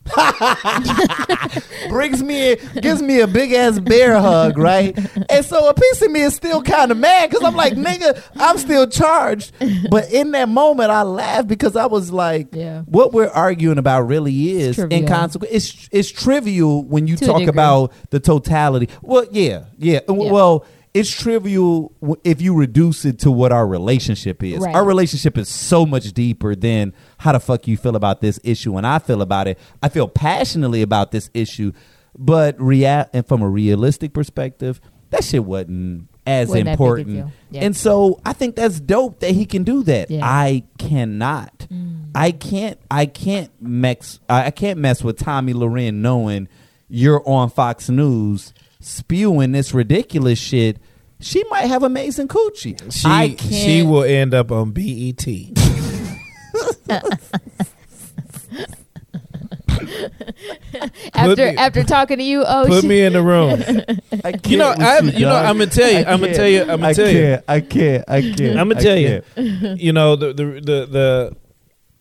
brings 1.89 2.21
me 2.21 2.55
gives 2.81 3.01
me 3.01 3.19
a 3.21 3.27
big 3.27 3.53
ass 3.53 3.79
bear 3.79 4.19
hug, 4.19 4.57
right? 4.57 4.97
And 5.29 5.45
so 5.45 5.69
a 5.69 5.73
piece 5.73 6.01
of 6.01 6.11
me 6.11 6.21
is 6.21 6.35
still 6.35 6.61
kind 6.61 6.91
of 6.91 6.97
mad 6.97 7.29
because 7.29 7.43
I'm 7.43 7.55
like, 7.55 7.73
nigga, 7.73 8.21
I'm 8.35 8.57
still 8.57 8.87
charged. 8.87 9.53
But 9.89 10.11
in 10.11 10.31
that 10.31 10.49
moment, 10.49 10.91
I 10.91 11.03
laughed 11.03 11.47
because 11.47 11.75
I 11.75 11.85
was 11.85 12.11
like, 12.11 12.49
Yeah. 12.53 12.81
what 12.81 13.13
we're 13.13 13.29
arguing 13.29 13.77
about 13.77 14.01
really 14.01 14.51
is 14.51 14.77
inconsequential. 14.79 15.55
It's 15.55 15.89
it's 15.91 16.09
trivial 16.11 16.83
when 16.83 17.07
you 17.07 17.15
To 17.17 17.25
talk 17.25 17.43
about 17.47 17.93
the 18.09 18.19
totality. 18.19 18.89
Well, 19.01 19.25
yeah, 19.31 19.65
yeah. 19.77 20.01
Well. 20.07 20.65
It's 20.93 21.09
trivial 21.09 21.91
if 22.23 22.39
you 22.41 22.55
reduce 22.55 23.03
it 23.03 23.19
to 23.19 23.31
what 23.31 23.51
our 23.51 23.65
relationship 23.65 24.43
is. 24.43 24.59
Right. 24.59 24.75
Our 24.75 24.85
relationship 24.85 25.37
is 25.37 25.49
so 25.49 25.85
much 25.85 26.13
deeper 26.13 26.55
than 26.55 26.93
how 27.17 27.31
the 27.31 27.39
fuck 27.39 27.67
you 27.67 27.77
feel 27.77 27.95
about 27.95 28.21
this 28.21 28.39
issue 28.43 28.77
and 28.77 28.85
I 28.85 28.99
feel 28.99 29.21
about 29.23 29.47
it. 29.47 29.57
I 29.81 29.89
feel 29.89 30.07
passionately 30.07 30.83
about 30.83 31.11
this 31.11 31.31
issue, 31.33 31.71
but 32.15 32.59
rea- 32.61 33.05
and 33.11 33.27
from 33.27 33.41
a 33.41 33.49
realistic 33.49 34.13
perspective, 34.13 34.79
that 35.09 35.23
shit 35.23 35.43
wasn't 35.43 36.09
as 36.25 36.49
Wasn't 36.49 36.65
that 36.65 36.71
big 36.71 36.79
a 36.79 36.83
important. 36.83 37.31
Yeah. 37.49 37.61
And 37.61 37.75
so 37.75 38.19
I 38.25 38.33
think 38.33 38.55
that's 38.55 38.79
dope 38.79 39.19
that 39.21 39.31
he 39.31 39.45
can 39.45 39.63
do 39.63 39.83
that. 39.83 40.09
Yeah. 40.11 40.21
I 40.23 40.63
cannot. 40.77 41.67
Mm. 41.71 42.11
I 42.15 42.31
can't 42.31 42.79
I 42.89 43.07
can't 43.07 43.49
mess 43.59 44.19
I 44.29 44.51
can't 44.51 44.79
mess 44.79 45.03
with 45.03 45.17
Tomi 45.17 45.53
Lahren 45.53 45.95
knowing 45.95 46.47
you're 46.87 47.27
on 47.27 47.49
Fox 47.49 47.89
News 47.89 48.53
spewing 48.83 49.51
this 49.53 49.73
ridiculous 49.73 50.39
shit. 50.39 50.77
She 51.19 51.43
might 51.49 51.65
have 51.67 51.83
amazing 51.83 52.27
coochie. 52.27 52.91
She 52.91 53.07
I 53.07 53.29
can't 53.29 53.41
she 53.41 53.81
will 53.83 54.03
end 54.03 54.33
up 54.33 54.51
on 54.51 54.73
E 54.77 55.13
BET. 55.13 55.59
after 61.13 61.51
me- 61.51 61.57
after 61.57 61.83
talking 61.83 62.17
to 62.17 62.23
you, 62.23 62.43
oh, 62.45 62.65
Put 62.67 62.81
she- 62.81 62.87
me 62.87 63.01
in 63.03 63.13
the 63.13 63.21
room. 63.23 63.51
I 64.23 64.31
can't 64.33 64.47
You 64.47 64.57
know, 64.57 64.73
I, 64.77 64.99
you, 64.99 65.11
you 65.11 65.25
know, 65.25 65.35
I'm 65.35 65.57
gonna 65.57 65.67
tell 65.67 65.89
you, 65.91 65.99
I 65.99 66.13
I'ma 66.13 66.27
tell 66.27 66.47
you, 66.47 66.61
I'ma 66.63 66.87
I 66.87 66.93
tell 66.93 67.07
you. 67.09 67.13
can't, 67.19 67.43
I 67.47 67.59
can't. 67.61 68.03
I 68.09 68.21
can't. 68.21 68.59
I'm 68.59 68.69
gonna 68.69 68.81
tell 68.81 68.97
you. 68.97 69.21
can't. 69.35 69.79
you 69.79 69.93
know 69.93 70.15
the 70.15 70.33
the 70.33 70.43
the, 70.61 71.35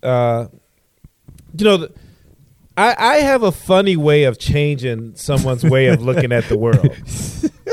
the 0.03 0.09
uh, 0.09 0.49
you 1.57 1.65
know 1.65 1.77
the, 1.79 1.93
I 2.77 2.95
I 2.99 3.17
have 3.17 3.43
a 3.43 3.53
funny 3.53 3.97
way 3.97 4.25
of 4.25 4.39
changing 4.39 5.15
someone's 5.17 5.65
way 5.65 5.89
of 5.89 6.03
looking 6.03 6.33
at 6.33 6.45
the 6.45 6.59
world. 6.59 6.89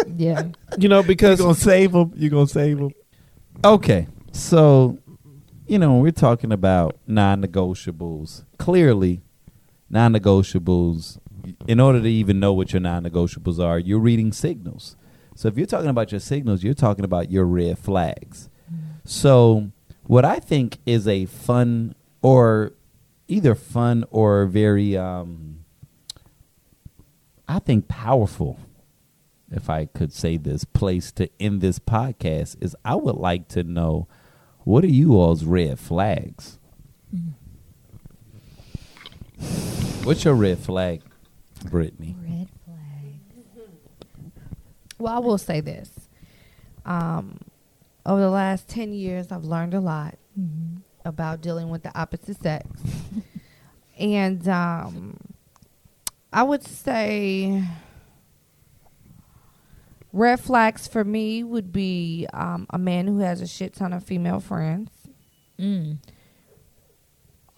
yeah, 0.17 0.43
You 0.77 0.89
know 0.89 1.03
because 1.03 1.39
You're 1.39 1.47
gonna 1.47 1.59
save 1.59 1.91
them. 1.93 2.11
You're 2.15 2.29
gonna 2.31 2.47
save 2.47 2.77
them. 2.77 2.91
Okay, 3.63 4.07
so 4.31 4.97
you 5.67 5.79
know 5.79 5.97
we're 5.97 6.11
talking 6.11 6.51
about 6.51 6.97
non-negotiables. 7.07 8.45
Clearly, 8.57 9.21
non-negotiables. 9.89 11.19
In 11.67 11.79
order 11.79 11.99
to 12.01 12.07
even 12.07 12.39
know 12.39 12.53
what 12.53 12.73
your 12.73 12.79
non-negotiables 12.79 13.63
are, 13.63 13.79
you're 13.79 13.99
reading 13.99 14.31
signals. 14.31 14.95
So 15.35 15.47
if 15.47 15.57
you're 15.57 15.65
talking 15.65 15.89
about 15.89 16.11
your 16.11 16.19
signals, 16.19 16.63
you're 16.63 16.73
talking 16.73 17.05
about 17.05 17.31
your 17.31 17.45
red 17.45 17.79
flags. 17.79 18.49
Mm-hmm. 18.71 18.85
So 19.05 19.71
what 20.03 20.25
I 20.25 20.39
think 20.39 20.79
is 20.85 21.07
a 21.07 21.25
fun 21.25 21.95
or 22.21 22.73
either 23.29 23.55
fun 23.55 24.03
or 24.11 24.45
very 24.45 24.97
um 24.97 25.63
I 27.47 27.59
think 27.59 27.87
powerful 27.87 28.59
if 29.51 29.69
I 29.69 29.85
could 29.85 30.13
say 30.13 30.37
this 30.37 30.63
place 30.63 31.11
to 31.13 31.29
end 31.39 31.61
this 31.61 31.79
podcast 31.79 32.61
is 32.61 32.75
I 32.85 32.95
would 32.95 33.15
like 33.15 33.47
to 33.49 33.63
know 33.63 34.07
what 34.63 34.83
are 34.83 34.87
you 34.87 35.13
all's 35.13 35.45
red 35.45 35.79
flags? 35.79 36.59
What's 40.03 40.23
your 40.25 40.35
red 40.35 40.59
flag, 40.59 41.01
Brittany? 41.65 42.15
red 42.21 42.47
flag. 42.65 43.19
Well, 44.97 45.15
I 45.15 45.19
will 45.19 45.37
say 45.37 45.61
this. 45.61 45.91
Um, 46.85 47.39
over 48.05 48.21
the 48.21 48.29
last 48.29 48.67
10 48.67 48.93
years, 48.93 49.31
I've 49.31 49.43
learned 49.45 49.73
a 49.73 49.79
lot 49.79 50.17
about 51.09 51.41
dealing 51.41 51.69
with 51.69 51.83
the 51.83 51.97
opposite 51.99 52.41
sex. 52.41 52.65
and 53.99 54.47
um, 54.47 55.17
I 56.31 56.43
would 56.43 56.63
say 56.63 57.63
Red 60.11 60.39
flags 60.39 60.87
for 60.87 61.03
me 61.03 61.43
would 61.43 61.71
be 61.71 62.27
um, 62.33 62.65
a 62.69 62.77
man 62.79 63.07
who 63.07 63.19
has 63.19 63.41
a 63.41 63.47
shit 63.47 63.73
ton 63.75 63.93
of 63.93 64.03
female 64.03 64.39
friends. 64.39 64.89
Mm. 65.59 65.97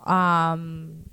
Um, 0.06 1.11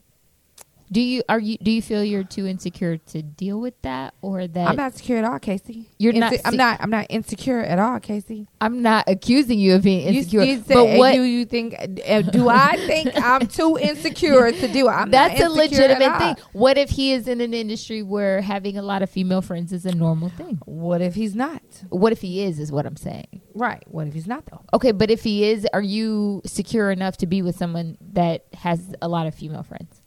Do 0.91 1.01
you 1.01 1.23
are 1.29 1.39
you 1.39 1.59
do 1.59 1.71
you 1.71 1.83
feel 1.83 2.03
you're 2.03 2.25
too 2.25 2.47
insecure 2.47 2.97
to 2.97 3.23
deal 3.23 3.61
with 3.61 3.81
that, 3.83 4.15
or 4.23 4.47
that 4.47 4.69
I'm 4.69 4.77
not 4.77 4.95
secure 4.95 5.19
at 5.19 5.25
all, 5.25 5.39
Casey. 5.39 5.91
You're 5.99 6.13
not 6.15 6.33
Inse- 6.33 6.43
I'm 6.45 6.57
not. 6.57 6.81
I'm 6.81 6.91
not 6.91 7.07
insecure 7.11 7.61
at 7.61 7.79
all, 7.79 8.01
Casey. 8.01 8.49
I'm 8.61 8.81
not 8.83 9.05
accusing 9.07 9.59
you 9.59 9.75
of 9.75 9.83
being 9.83 10.07
insecure, 10.07 10.43
You, 10.43 10.59
but 10.59 10.67
said, 10.67 10.99
what 10.99 11.13
do 11.13 11.23
you 11.23 11.45
think? 11.45 11.75
Uh, 12.07 12.23
do 12.23 12.49
I 12.49 12.77
think 12.87 13.11
I'm 13.23 13.47
too 13.47 13.77
insecure 13.81 14.51
to 14.51 14.69
do 14.69 14.89
it? 14.89 14.93
I'm 14.93 15.11
that's 15.11 15.39
not 15.41 15.51
a 15.51 15.53
legitimate 15.53 16.19
thing. 16.19 16.37
What 16.53 16.79
if 16.79 16.91
he 16.91 17.13
is 17.13 17.29
in 17.29 17.41
an 17.41 17.53
industry 17.53 18.03
where 18.03 18.41
having 18.41 18.79
a 18.79 18.83
lot 18.83 19.03
of 19.03 19.11
female 19.11 19.43
friends 19.43 19.73
is 19.73 19.85
a 19.85 19.95
normal 19.95 20.31
thing? 20.31 20.59
What 20.65 21.03
if 21.03 21.15
he's 21.15 21.35
not? 21.35 21.63
What 21.91 22.13
if 22.13 22.21
he 22.21 22.43
is? 22.43 22.59
Is 22.59 22.73
what 22.73 22.87
I'm 22.87 22.97
saying. 22.97 23.43
Right. 23.55 23.83
What 23.89 24.07
if 24.07 24.15
he's 24.15 24.27
not 24.27 24.47
though? 24.47 24.63
Okay, 24.73 24.93
but 24.93 25.11
if 25.11 25.23
he 25.25 25.51
is, 25.51 25.67
are 25.73 25.83
you 25.83 26.41
secure 26.47 26.91
enough 26.91 27.17
to 27.19 27.27
be 27.27 27.43
with 27.43 27.57
someone 27.57 27.99
that 28.13 28.47
has 28.55 28.95
a 29.03 29.09
lot 29.09 29.27
of 29.27 29.35
female 29.35 29.63
friends? 29.63 29.98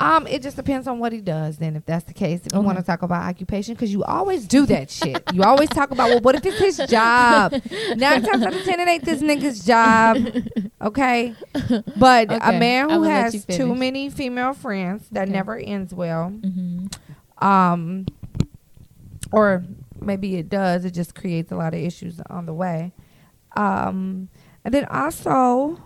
Um, 0.00 0.26
it 0.28 0.42
just 0.42 0.56
depends 0.56 0.86
on 0.86 1.00
what 1.00 1.12
he 1.12 1.20
does. 1.20 1.58
Then, 1.58 1.74
if 1.74 1.84
that's 1.84 2.04
the 2.04 2.12
case, 2.14 2.40
if 2.46 2.52
you 2.52 2.58
Okay. 2.60 2.66
want 2.66 2.78
to 2.78 2.84
talk 2.84 3.02
about 3.02 3.22
occupation, 3.28 3.74
because 3.74 3.92
you 3.92 4.04
always 4.04 4.46
do 4.46 4.64
that 4.66 4.90
shit. 4.98 5.24
You 5.32 5.42
always 5.42 5.68
talk 5.70 5.90
about, 5.90 6.08
well, 6.10 6.20
what 6.20 6.36
if 6.36 6.46
it's 6.46 6.58
his 6.58 6.76
job? 6.88 7.52
Nine 7.96 8.22
times 8.22 8.42
out 8.44 8.54
of 8.54 8.64
ten, 8.64 8.78
it 8.78 8.86
ain't 8.88 9.04
this 9.04 9.20
nigga's 9.22 9.64
job. 9.64 10.18
Okay, 10.80 11.34
but 11.96 12.28
a 12.30 12.52
man 12.52 12.88
who 12.88 13.02
has 13.02 13.44
too 13.46 13.74
many 13.74 14.08
female 14.10 14.54
friends 14.54 15.08
that 15.10 15.24
Okay. 15.24 15.32
never 15.32 15.56
ends 15.56 15.92
well. 15.92 16.30
Mm-hmm. 16.30 17.44
Um, 17.44 18.06
or 19.32 19.64
maybe 20.00 20.36
it 20.36 20.48
does. 20.48 20.84
It 20.84 20.92
just 20.92 21.16
creates 21.16 21.50
a 21.50 21.56
lot 21.56 21.74
of 21.74 21.80
issues 21.80 22.20
on 22.30 22.46
the 22.46 22.54
way. 22.54 22.92
Um, 23.56 24.28
and 24.64 24.72
then 24.72 24.84
also, 24.84 25.80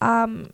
um, 0.00 0.50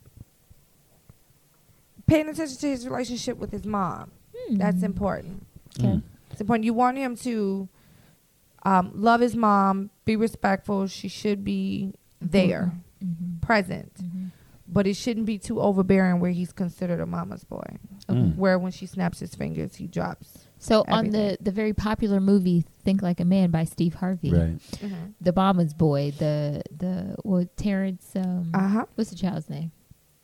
paying 2.10 2.28
attention 2.28 2.56
to 2.58 2.68
his 2.68 2.86
relationship 2.88 3.38
with 3.38 3.50
his 3.52 3.64
mom. 3.64 4.10
That's 4.50 4.82
important. 4.82 5.46
Okay. 5.78 5.88
Mm. 5.88 6.02
It's 6.32 6.40
important. 6.40 6.64
You 6.64 6.74
want 6.74 6.96
him 6.98 7.16
to 7.18 7.68
um, 8.64 8.90
love 8.94 9.20
his 9.20 9.34
mom, 9.36 9.90
be 10.04 10.16
respectful. 10.16 10.86
She 10.86 11.08
should 11.08 11.44
be 11.44 11.94
there, 12.20 12.72
Mm-hmm. 13.02 13.38
present. 13.40 13.92
But 14.72 14.86
it 14.86 14.94
shouldn't 14.94 15.24
be 15.26 15.38
too 15.38 15.58
overbearing 15.60 16.20
where 16.20 16.30
he's 16.30 16.52
considered 16.52 17.00
a 17.00 17.06
mama's 17.06 17.42
boy. 17.44 17.64
Mm. 18.08 18.36
Where 18.36 18.58
when 18.58 18.70
she 18.72 18.86
snaps 18.86 19.18
his 19.18 19.34
fingers, 19.34 19.76
he 19.76 19.86
drops. 19.86 20.46
So 20.58 20.84
on 20.86 21.08
the 21.10 21.38
the 21.40 21.50
very 21.50 21.72
popular 21.72 22.20
movie 22.20 22.64
Think 22.84 23.00
Like 23.02 23.18
a 23.20 23.24
Man 23.24 23.50
by 23.50 23.64
Steve 23.64 23.94
Harvey, 23.94 24.30
Right. 24.32 24.58
the 25.20 25.32
Mama's 25.34 25.72
Boy, 25.74 26.12
the 26.18 26.62
the 26.76 27.16
well 27.24 27.46
Terrence 27.56 28.12
um 28.14 28.50
Uh 28.54 28.68
huh. 28.68 28.84
what's 28.96 29.10
the 29.10 29.16
child's 29.16 29.48
name 29.48 29.72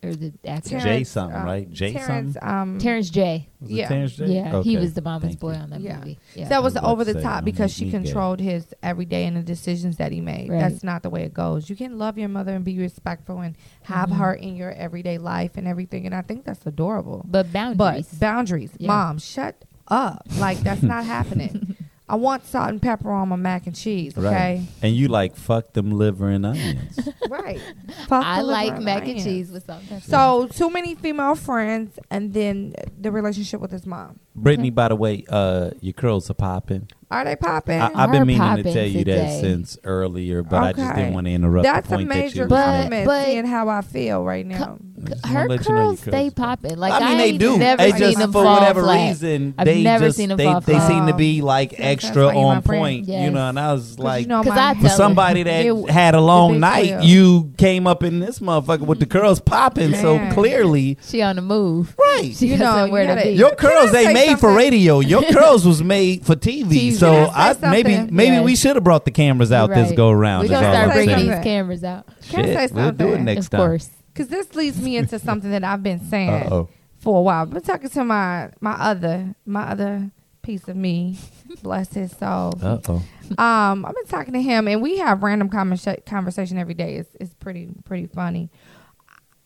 or 0.02 0.14
the 0.14 0.32
actor 0.46 0.78
Jay 0.78 1.04
something, 1.04 1.40
right? 1.42 1.70
Jay 1.70 1.94
Terrence, 1.94 2.36
um, 2.42 2.78
Terrence 2.78 3.08
J. 3.08 3.48
Was 3.60 3.70
it 3.70 3.74
Yeah. 3.74 3.88
Terrence 3.88 4.16
J? 4.16 4.26
Yeah, 4.26 4.62
he 4.62 4.76
Okay. 4.76 4.76
was 4.78 4.92
the 4.92 5.00
Mama's 5.00 5.28
Thank 5.30 5.40
Boy 5.40 5.52
you. 5.54 5.58
on 5.58 5.70
that 5.70 5.80
Yeah. 5.80 5.98
movie. 5.98 6.18
Yeah. 6.34 6.48
that 6.48 6.62
was 6.62 6.74
was 6.74 6.80
about 6.82 6.90
over 6.92 7.04
to 7.04 7.12
the 7.14 7.18
say, 7.20 7.22
top 7.24 7.36
don't 7.36 7.44
because 7.46 7.72
she 7.72 7.86
me 7.86 7.90
gay. 7.92 8.02
controlled 8.02 8.40
his 8.40 8.74
everyday 8.82 9.24
and 9.24 9.36
the 9.38 9.42
decisions 9.42 9.96
that 9.96 10.12
he 10.12 10.20
made. 10.20 10.50
Right. 10.50 10.58
That's 10.60 10.84
not 10.84 11.02
the 11.02 11.08
way 11.10 11.22
it 11.22 11.32
goes. 11.32 11.70
You 11.70 11.76
can 11.76 11.98
love 11.98 12.18
your 12.18 12.28
mother 12.28 12.54
and 12.54 12.64
be 12.64 12.78
respectful 12.78 13.40
and 13.40 13.56
have 13.84 14.10
Mhm. 14.10 14.16
her 14.18 14.34
in 14.34 14.54
your 14.56 14.72
everyday 14.72 15.16
life 15.16 15.52
and 15.56 15.66
everything. 15.66 16.04
And 16.04 16.14
I 16.14 16.20
think 16.22 16.44
that's 16.44 16.66
adorable. 16.66 17.24
but 17.28 17.50
boundaries. 17.52 18.08
But 18.10 18.20
boundaries, 18.20 18.72
Yeah. 18.78 18.88
mom, 18.88 19.18
shut 19.18 19.64
up. 19.88 20.26
Like 20.38 20.58
that's 20.58 20.82
not 20.82 21.04
happening. 21.06 21.74
I 22.08 22.14
want 22.14 22.46
salt 22.46 22.68
and 22.70 22.80
pepper 22.80 23.10
on 23.10 23.28
my 23.30 23.36
mac 23.36 23.66
and 23.66 23.74
cheese. 23.74 24.16
Okay, 24.16 24.26
Right. 24.28 24.66
And 24.80 24.94
you 24.94 25.08
like 25.08 25.34
fuck 25.34 25.72
them 25.72 25.90
liver 25.90 26.28
and 26.28 26.46
onions. 26.46 26.98
right. 27.28 27.60
Fuck 28.06 28.24
I 28.24 28.38
the 28.38 28.42
liver 28.44 28.52
like 28.74 28.80
mac 28.80 29.08
and 29.08 29.22
cheese 29.22 29.50
with 29.50 29.66
salt. 29.66 29.80
something. 29.88 30.00
So 30.08 30.46
too 30.48 30.70
many 30.70 30.94
female 30.94 31.34
friends, 31.34 31.98
and 32.10 32.32
then 32.32 32.74
the 33.00 33.10
relationship 33.10 33.60
with 33.60 33.72
his 33.72 33.86
mom. 33.86 34.20
Brittany, 34.36 34.70
by 34.70 34.88
the 34.88 34.96
way, 34.96 35.24
uh, 35.28 35.70
your 35.80 35.94
curls 35.94 36.30
are 36.30 36.34
popping. 36.34 36.88
Are 37.10 37.24
they 37.24 37.36
popping? 37.36 37.80
I, 37.80 37.90
I've 37.94 38.12
been 38.12 38.26
meaning 38.26 38.56
to 38.56 38.62
tell 38.72 38.84
you 38.86 39.04
that 39.04 39.40
since 39.40 39.78
earlier, 39.84 40.42
but 40.42 40.62
I 40.62 40.72
just 40.74 40.94
didn't 40.96 41.14
want 41.14 41.26
to 41.26 41.32
interrupt 41.32 41.62
That's 41.64 41.88
the 41.88 41.94
a 41.94 41.98
point 41.98 42.08
that 42.10 42.14
you 42.16 42.22
major 42.22 42.42
were 42.42 42.48
But- 42.48 42.90
but- 43.04 43.24
seeing 43.26 43.46
how 43.46 43.68
I 43.68 43.80
feel 43.80 44.24
right 44.24 44.44
now. 44.46 44.58
Just 44.58 44.68
wanna 44.68 44.80
her 45.24 45.48
let 45.48 45.66
you 45.66 45.74
know 45.74 45.80
curls 45.88 46.00
stay 46.00 46.30
popping. 46.30 46.76
Like 46.76 46.92
I 46.92 47.08
mean, 47.08 47.18
they 47.18 47.36
do. 47.38 47.58
Never 47.58 47.82
They 47.82 47.90
seen 47.92 47.98
just 48.00 48.18
them 48.18 48.32
for 48.32 48.44
whatever 48.44 48.82
flat. 48.82 49.08
reason, 49.08 49.54
I've 49.58 49.64
they 49.66 49.82
never 49.82 50.06
just 50.06 50.16
seen 50.16 50.28
them 50.30 50.38
they, 50.38 50.44
fall 50.44 50.60
they 50.60 50.72
flat. 50.74 50.88
seem 50.88 51.06
to 51.06 51.14
be 51.14 51.42
like 51.42 51.70
That's- 51.70 51.86
that's 51.96 52.04
extra 52.06 52.26
why 52.26 52.32
you 52.34 52.40
my 52.40 52.54
on 52.56 52.62
point. 52.62 53.06
Yes. 53.08 53.24
You 53.24 53.30
know, 53.30 53.48
and 53.48 53.58
I 53.58 53.72
was 53.72 53.98
like, 53.98 54.22
you 54.22 54.28
know, 54.28 54.42
'Cause 54.42 54.54
my- 54.54 54.74
for 54.74 54.88
somebody 54.88 55.42
that 55.42 55.64
It- 55.66 55.90
had 55.90 56.14
a 56.14 56.20
long 56.20 56.60
night, 56.60 57.00
deal. 57.00 57.02
you 57.04 57.50
came 57.56 57.86
up 57.86 58.02
in 58.02 58.20
this 58.20 58.38
motherfucker 58.40 58.80
with 58.80 59.00
the 59.00 59.06
curls 59.06 59.40
popping. 59.40 59.94
So 59.94 60.18
clearly, 60.32 60.98
She 61.02 61.22
on 61.22 61.36
the 61.36 61.42
move. 61.42 61.94
right. 61.98 62.34
She 62.36 62.48
You 62.48 62.58
know, 62.58 62.64
somewhere 62.74 63.02
you 63.02 63.14
to 63.14 63.22
be. 63.22 63.30
Your 63.30 63.54
curls 63.54 63.90
I 63.90 64.04
they 64.04 64.12
made 64.12 64.38
for 64.38 64.52
radio. 64.52 65.00
Your 65.00 65.22
curls 65.32 65.66
was 65.66 65.82
made 65.82 66.24
for 66.24 66.34
TV. 66.36 66.64
TV. 66.90 66.92
So 66.94 67.30
I 67.34 67.54
I, 67.62 67.70
maybe 67.70 68.08
maybe 68.10 68.38
we 68.44 68.56
should 68.56 68.76
have 68.76 68.84
brought 68.84 69.04
the 69.04 69.10
cameras 69.10 69.52
out 69.52 69.70
this 69.70 69.92
go 69.92 70.10
around. 70.10 70.42
We're 70.42 70.48
gonna 70.48 70.72
start 70.72 70.92
bringing 70.92 71.18
these 71.30 71.38
cameras 71.44 71.84
out. 71.84 72.06
Can 72.28 72.40
I 72.40 72.42
say 72.48 72.60
Shit, 72.66 72.72
we'll 72.72 72.90
do 72.92 73.04
it 73.04 73.08
something? 73.08 73.24
next 73.24 73.44
of 73.46 73.50
time. 73.50 73.60
course. 73.60 73.88
Because 74.16 74.28
this 74.28 74.54
leads 74.54 74.80
me 74.80 74.96
into 74.96 75.18
something 75.18 75.50
that 75.50 75.62
I've 75.62 75.82
been 75.82 76.00
saying 76.00 76.30
Uh-oh. 76.30 76.68
for 76.98 77.18
a 77.18 77.22
while. 77.22 77.42
I've 77.42 77.50
been 77.50 77.60
talking 77.62 77.90
to 77.90 78.04
my 78.04 78.50
my 78.60 78.72
other 78.72 79.34
my 79.44 79.64
other 79.64 80.10
piece 80.40 80.68
of 80.68 80.76
me, 80.76 81.18
bless 81.62 81.92
his 81.92 82.12
soul. 82.16 82.54
Uh-oh. 82.62 83.02
Um, 83.36 83.84
I've 83.84 83.94
been 83.94 84.06
talking 84.06 84.32
to 84.32 84.40
him, 84.40 84.68
and 84.68 84.80
we 84.80 84.96
have 84.98 85.22
random 85.22 85.50
conversa- 85.50 86.06
conversation 86.06 86.56
every 86.56 86.72
day. 86.74 86.94
It's 86.96 87.10
it's 87.20 87.34
pretty 87.34 87.68
pretty 87.84 88.06
funny. 88.06 88.50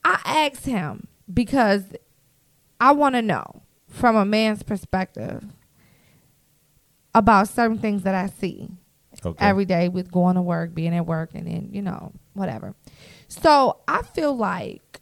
I 0.05 0.21
asked 0.53 0.67
him 0.67 1.09
because 1.33 1.85
I 2.81 2.93
want 2.93 3.17
to 3.17 3.23
know 3.23 3.63
from 3.89 4.15
a 4.15 4.25
man's 4.25 4.63
perspective 4.63 5.45
about 7.15 7.49
certain 7.49 7.79
things 7.79 8.03
that 8.05 8.15
I 8.15 8.29
see 8.29 8.71
Okay. 9.27 9.45
every 9.45 9.65
day 9.65 9.89
with 9.89 10.11
going 10.13 10.37
to 10.37 10.43
work, 10.43 10.73
being 10.73 10.95
at 10.95 11.05
work, 11.05 11.31
and 11.35 11.47
then 11.47 11.69
you 11.73 11.83
know 11.83 12.13
whatever. 12.35 12.75
So 13.31 13.78
I 13.89 14.02
feel 14.02 14.36
like 14.36 15.01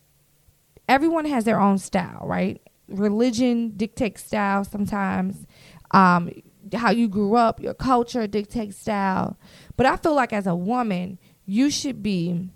everyone 0.88 1.24
has 1.24 1.44
their 1.44 1.58
own 1.60 1.78
style, 1.78 2.22
right? 2.24 2.60
Religion 2.88 3.70
dictates 3.76 4.22
style 4.22 4.64
sometimes. 4.64 5.46
Um, 5.90 6.30
how 6.74 6.90
you 6.90 7.08
grew 7.08 7.34
up, 7.34 7.60
your 7.60 7.72
culture 7.74 8.26
dictates 8.26 8.76
style. 8.76 9.38
But 9.76 9.86
I 9.86 9.96
feel 9.96 10.14
like 10.14 10.32
as 10.34 10.46
a 10.46 10.54
woman, 10.54 11.18
you 11.46 11.70
should 11.70 12.02
be 12.02 12.50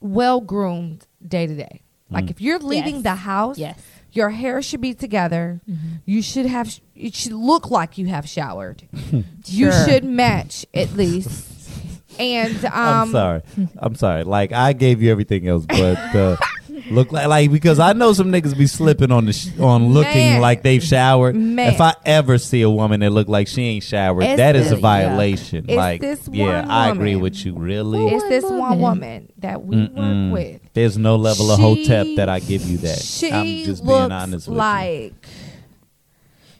well 0.00 0.40
groomed 0.40 1.06
day 1.26 1.46
to 1.48 1.54
day. 1.54 1.82
Like 2.08 2.26
Mm. 2.26 2.30
if 2.30 2.40
you're 2.40 2.60
leaving 2.60 2.94
Yes. 2.96 3.02
the 3.02 3.14
house, 3.16 3.58
Yes. 3.58 3.80
your 4.12 4.30
hair 4.30 4.62
should 4.62 4.80
be 4.80 4.94
together. 4.94 5.60
Mm-hmm. 5.68 5.88
You 6.04 6.22
should 6.22 6.46
have. 6.46 6.78
It 6.94 7.14
should 7.16 7.32
look 7.32 7.68
like 7.70 7.98
you 7.98 8.06
have 8.06 8.28
showered. 8.28 8.84
You 9.46 9.72
should 9.72 10.04
match 10.04 10.64
at 10.72 10.92
least. 10.94 11.52
And 12.18 12.64
um, 12.66 12.72
I'm 12.74 13.10
sorry. 13.10 13.42
I'm 13.78 13.94
sorry. 13.94 14.24
Like 14.24 14.52
I 14.52 14.72
gave 14.72 15.02
you 15.02 15.10
everything 15.10 15.48
else, 15.48 15.66
but 15.66 15.98
uh, 16.14 16.36
look 16.90 17.12
like 17.12 17.26
like 17.28 17.50
because 17.52 17.78
I 17.78 17.92
know 17.92 18.12
some 18.12 18.30
niggas 18.32 18.56
be 18.56 18.66
slipping 18.66 19.10
on 19.12 19.26
the 19.26 19.32
sh- 19.32 19.58
on 19.58 19.88
looking 19.88 20.12
Man. 20.14 20.40
like 20.40 20.62
they've 20.62 20.82
showered. 20.82 21.34
Man. 21.36 21.72
If 21.74 21.80
I 21.80 21.94
ever 22.04 22.38
see 22.38 22.62
a 22.62 22.70
woman 22.70 23.00
that 23.00 23.10
look 23.10 23.28
like 23.28 23.48
she 23.48 23.62
ain't 23.62 23.84
showered, 23.84 24.22
It's 24.24 24.36
that 24.38 24.56
is 24.56 24.72
a 24.72 24.76
violation. 24.76 25.64
It's 25.68 25.76
like 25.76 26.00
this 26.00 26.28
yeah, 26.32 26.60
one 26.62 26.70
I 26.70 26.88
agree 26.90 27.14
woman. 27.16 27.22
with 27.22 27.44
you. 27.44 27.54
Really, 27.54 28.06
it's 28.08 28.24
this 28.28 28.44
One 28.44 28.58
one 28.58 28.68
woman. 28.70 28.80
woman 28.80 29.32
that 29.38 29.64
we 29.64 29.76
Mm-mm. 29.76 30.30
work 30.30 30.34
with. 30.40 30.60
there's 30.74 30.96
no 30.96 31.16
level 31.16 31.50
of 31.50 31.56
She- 31.58 31.62
hotep 31.62 32.06
that 32.16 32.28
I 32.28 32.40
give 32.40 32.62
you 32.62 32.78
that. 32.78 32.98
She 33.00 33.30
I'm 33.32 33.46
just 33.64 33.84
looks 33.84 33.98
being 34.00 34.12
honest 34.12 34.48
with 34.48 34.56
you. 34.56 35.12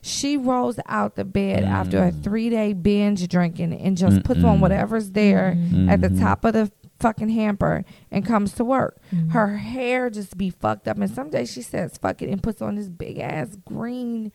Like 0.06 0.12
she 0.12 0.36
rolls 0.36 0.78
out 0.86 1.16
the 1.16 1.24
bed 1.24 1.64
after 1.64 1.98
a 2.04 2.10
Mm. 2.12 2.22
three 2.22 2.48
day 2.50 2.72
binge 2.72 3.26
drinking 3.28 3.72
and 3.74 3.96
just 3.96 4.22
puts 4.24 4.42
on 4.44 4.58
Mm-mm. 4.58 4.60
whatever's 4.60 5.10
there 5.10 5.56
at 5.88 6.00
the 6.00 6.10
top 6.10 6.44
of 6.44 6.52
the 6.54 6.70
fucking 7.00 7.28
hamper 7.28 7.84
and 8.10 8.24
comes 8.24 8.52
to 8.54 8.64
work. 8.64 8.96
Mm-hmm. 9.14 9.30
Her 9.30 9.56
hair 9.58 10.08
just 10.08 10.38
be 10.38 10.48
fucked 10.50 10.88
up, 10.88 10.96
and 10.98 11.10
some 11.10 11.28
days 11.30 11.52
she 11.52 11.60
says 11.62 11.98
fuck 11.98 12.22
it 12.22 12.30
and 12.30 12.42
puts 12.42 12.62
on 12.62 12.76
this 12.76 12.88
big 12.88 13.18
ass 13.18 13.56
green 13.66 14.32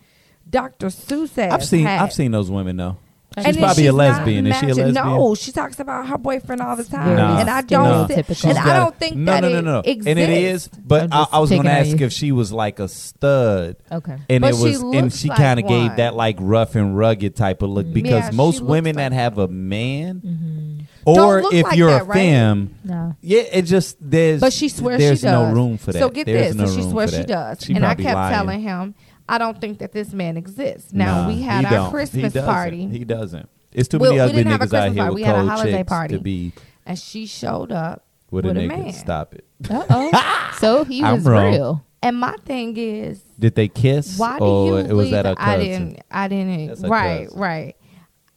Dr. 0.49 0.87
Seuss 0.87 1.37
ass. 1.37 1.51
I've 1.53 1.63
seen 1.65 1.85
hat. 1.85 2.01
I've 2.01 2.13
seen 2.13 2.31
those 2.31 2.49
women 2.51 2.75
though. 2.77 2.97
And 3.37 3.45
She's 3.45 3.55
then 3.55 3.63
probably 3.63 3.83
a 3.83 3.85
she's 3.91 3.93
not 3.93 3.95
lesbian. 3.95 4.47
Is 4.47 4.57
she 4.57 4.65
a 4.65 4.67
lesbian? 4.75 4.93
No, 4.93 5.35
she 5.35 5.51
talks 5.53 5.79
about 5.79 6.05
her 6.07 6.17
boyfriend 6.17 6.61
all 6.61 6.75
the 6.75 6.83
time, 6.83 7.15
Very 7.15 7.21
and 7.39 7.49
I 7.49 7.61
don't. 7.61 8.07
thi- 8.09 8.23
She's 8.33 8.43
and 8.43 8.57
I 8.57 8.75
don't 8.75 8.95
think 8.99 9.15
no, 9.15 9.31
that 9.31 9.39
no, 9.39 9.49
no, 9.49 9.57
it 9.59 9.61
no, 9.61 9.79
exists. 9.79 10.07
And 10.07 10.19
it 10.19 10.29
is, 10.29 10.67
but 10.67 11.03
I'm 11.13 11.27
I, 11.31 11.39
was 11.39 11.49
going 11.49 11.63
to 11.63 11.71
ask 11.71 11.97
you. 11.97 12.05
if 12.05 12.11
she 12.11 12.33
was 12.33 12.51
like 12.51 12.79
a 12.79 12.89
stud. 12.89 13.77
Okay. 13.89 14.17
and 14.29 14.41
But 14.41 14.53
it 14.53 14.57
she 14.57 14.63
was 14.63 14.81
and 14.81 15.13
she 15.13 15.29
like 15.29 15.37
kind 15.37 15.61
of 15.61 15.67
gave 15.67 15.95
that 15.95 16.13
like 16.15 16.35
rough 16.41 16.75
and 16.75 16.97
rugged 16.97 17.37
type 17.37 17.61
of 17.61 17.69
look 17.69 17.91
because 17.93 18.25
Yeah, 18.25 18.31
most 18.31 18.61
women 18.61 18.95
like 18.97 19.11
that 19.11 19.13
have 19.13 19.37
a 19.37 19.47
man 19.47 20.21
Mm-hmm. 20.25 20.79
Don't 21.13 21.17
or 21.19 21.41
look 21.41 21.53
if 21.53 21.63
like 21.63 21.77
you're 21.77 21.89
that, 21.89 22.01
a 22.01 22.05
right? 22.05 22.15
femme 22.15 22.75
No. 22.83 23.15
yeah 23.21 23.41
it 23.41 23.61
just 23.63 23.97
there's 24.01 24.39
But 24.41 24.53
she 24.53 24.69
swears 24.69 24.99
there's 24.99 25.19
she 25.19 25.25
does. 25.25 25.31
no 25.47 25.53
room 25.53 25.77
for 25.79 25.91
that 25.93 25.99
So 25.99 26.09
get 26.09 26.25
there's 26.27 26.53
this. 26.53 26.55
no 26.55 26.65
so 26.67 26.75
she 26.75 26.89
swears 26.89 27.15
she 27.15 27.23
does. 27.23 27.69
And 27.69 27.83
I 27.85 27.95
kept 27.95 28.33
telling 28.33 28.61
him, 28.61 28.93
I 29.29 29.37
don't 29.37 29.59
think 29.61 29.79
that 29.79 29.91
this 29.93 30.13
man 30.13 30.37
exists. 30.37 30.91
Now 30.93 31.23
Nah, 31.23 31.27
we 31.29 31.41
had 31.41 31.65
our 31.65 31.71
don't. 31.71 31.91
Christmas 31.91 32.33
doesn't. 32.33 32.49
party. 32.49 32.87
he 32.87 33.05
doesn't 33.05 33.47
It's 33.71 33.87
too 33.87 33.97
We- 33.99 34.09
many 34.09 34.15
we 34.15 34.19
ugly 34.21 34.35
didn't 34.43 34.51
have 34.51 34.61
a 34.61 34.65
niggas 34.65 34.73
out 34.73 34.91
here 34.93 34.95
party. 35.03 35.09
with 35.13 35.15
We 35.15 35.23
had 35.23 35.35
a 35.35 35.45
holiday 35.45 35.83
party. 35.83 36.15
to 36.17 36.21
be 36.21 36.53
and 36.85 36.97
she 36.99 37.25
showed 37.25 37.71
up 37.71 38.03
with, 38.31 38.45
with 38.45 38.57
a 38.57 38.59
a 38.59 38.63
nigga. 38.63 38.67
man. 38.83 38.93
Stop 38.93 39.35
it. 39.35 39.45
Uh 39.69 39.85
oh. 39.89 40.51
so 40.59 40.83
he 40.83 41.03
was 41.03 41.25
real. 41.25 41.85
And 42.03 42.19
my 42.19 42.35
thing 42.45 42.75
is, 42.77 43.21
Did 43.39 43.53
they 43.55 43.67
kiss? 43.67 44.17
why 44.17 44.39
do 44.39 44.45
you 44.45 44.75
it 44.77 44.91
was 44.93 45.11
that 45.11 45.25
a 45.27 45.35
I 45.37 45.57
didn't. 45.57 45.99
I 46.09 46.27
didn't. 46.27 46.81
Right. 46.89 47.25
cousin. 47.25 47.39
Right. 47.39 47.75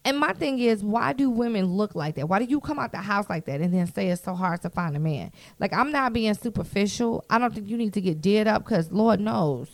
And 0.06 0.19
my 0.19 0.35
thing 0.35 0.59
is, 0.59 0.85
why 0.85 1.15
do 1.15 1.31
women 1.31 1.65
look 1.65 1.94
like 1.94 2.16
that? 2.16 2.28
Why 2.28 2.39
do 2.39 2.44
you 2.44 2.61
come 2.61 2.78
out 2.78 2.93
the 2.93 2.98
house 2.98 3.27
like 3.31 3.47
that 3.47 3.62
and 3.62 3.73
then 3.73 3.86
say 3.86 4.09
it's 4.09 4.23
so 4.23 4.35
hard 4.35 4.61
to 4.61 4.69
find 4.69 4.94
a 4.94 4.98
man? 5.01 5.32
Like 5.59 5.73
I'm 5.73 5.90
not 5.93 6.12
being 6.12 6.35
superficial. 6.35 7.24
I 7.31 7.39
don't 7.39 7.55
think 7.55 7.69
you 7.69 7.78
need 7.78 7.94
to 7.94 8.02
get 8.02 8.20
dead 8.20 8.47
up 8.47 8.65
because 8.65 8.93
Lord 8.93 9.19
knows, 9.20 9.69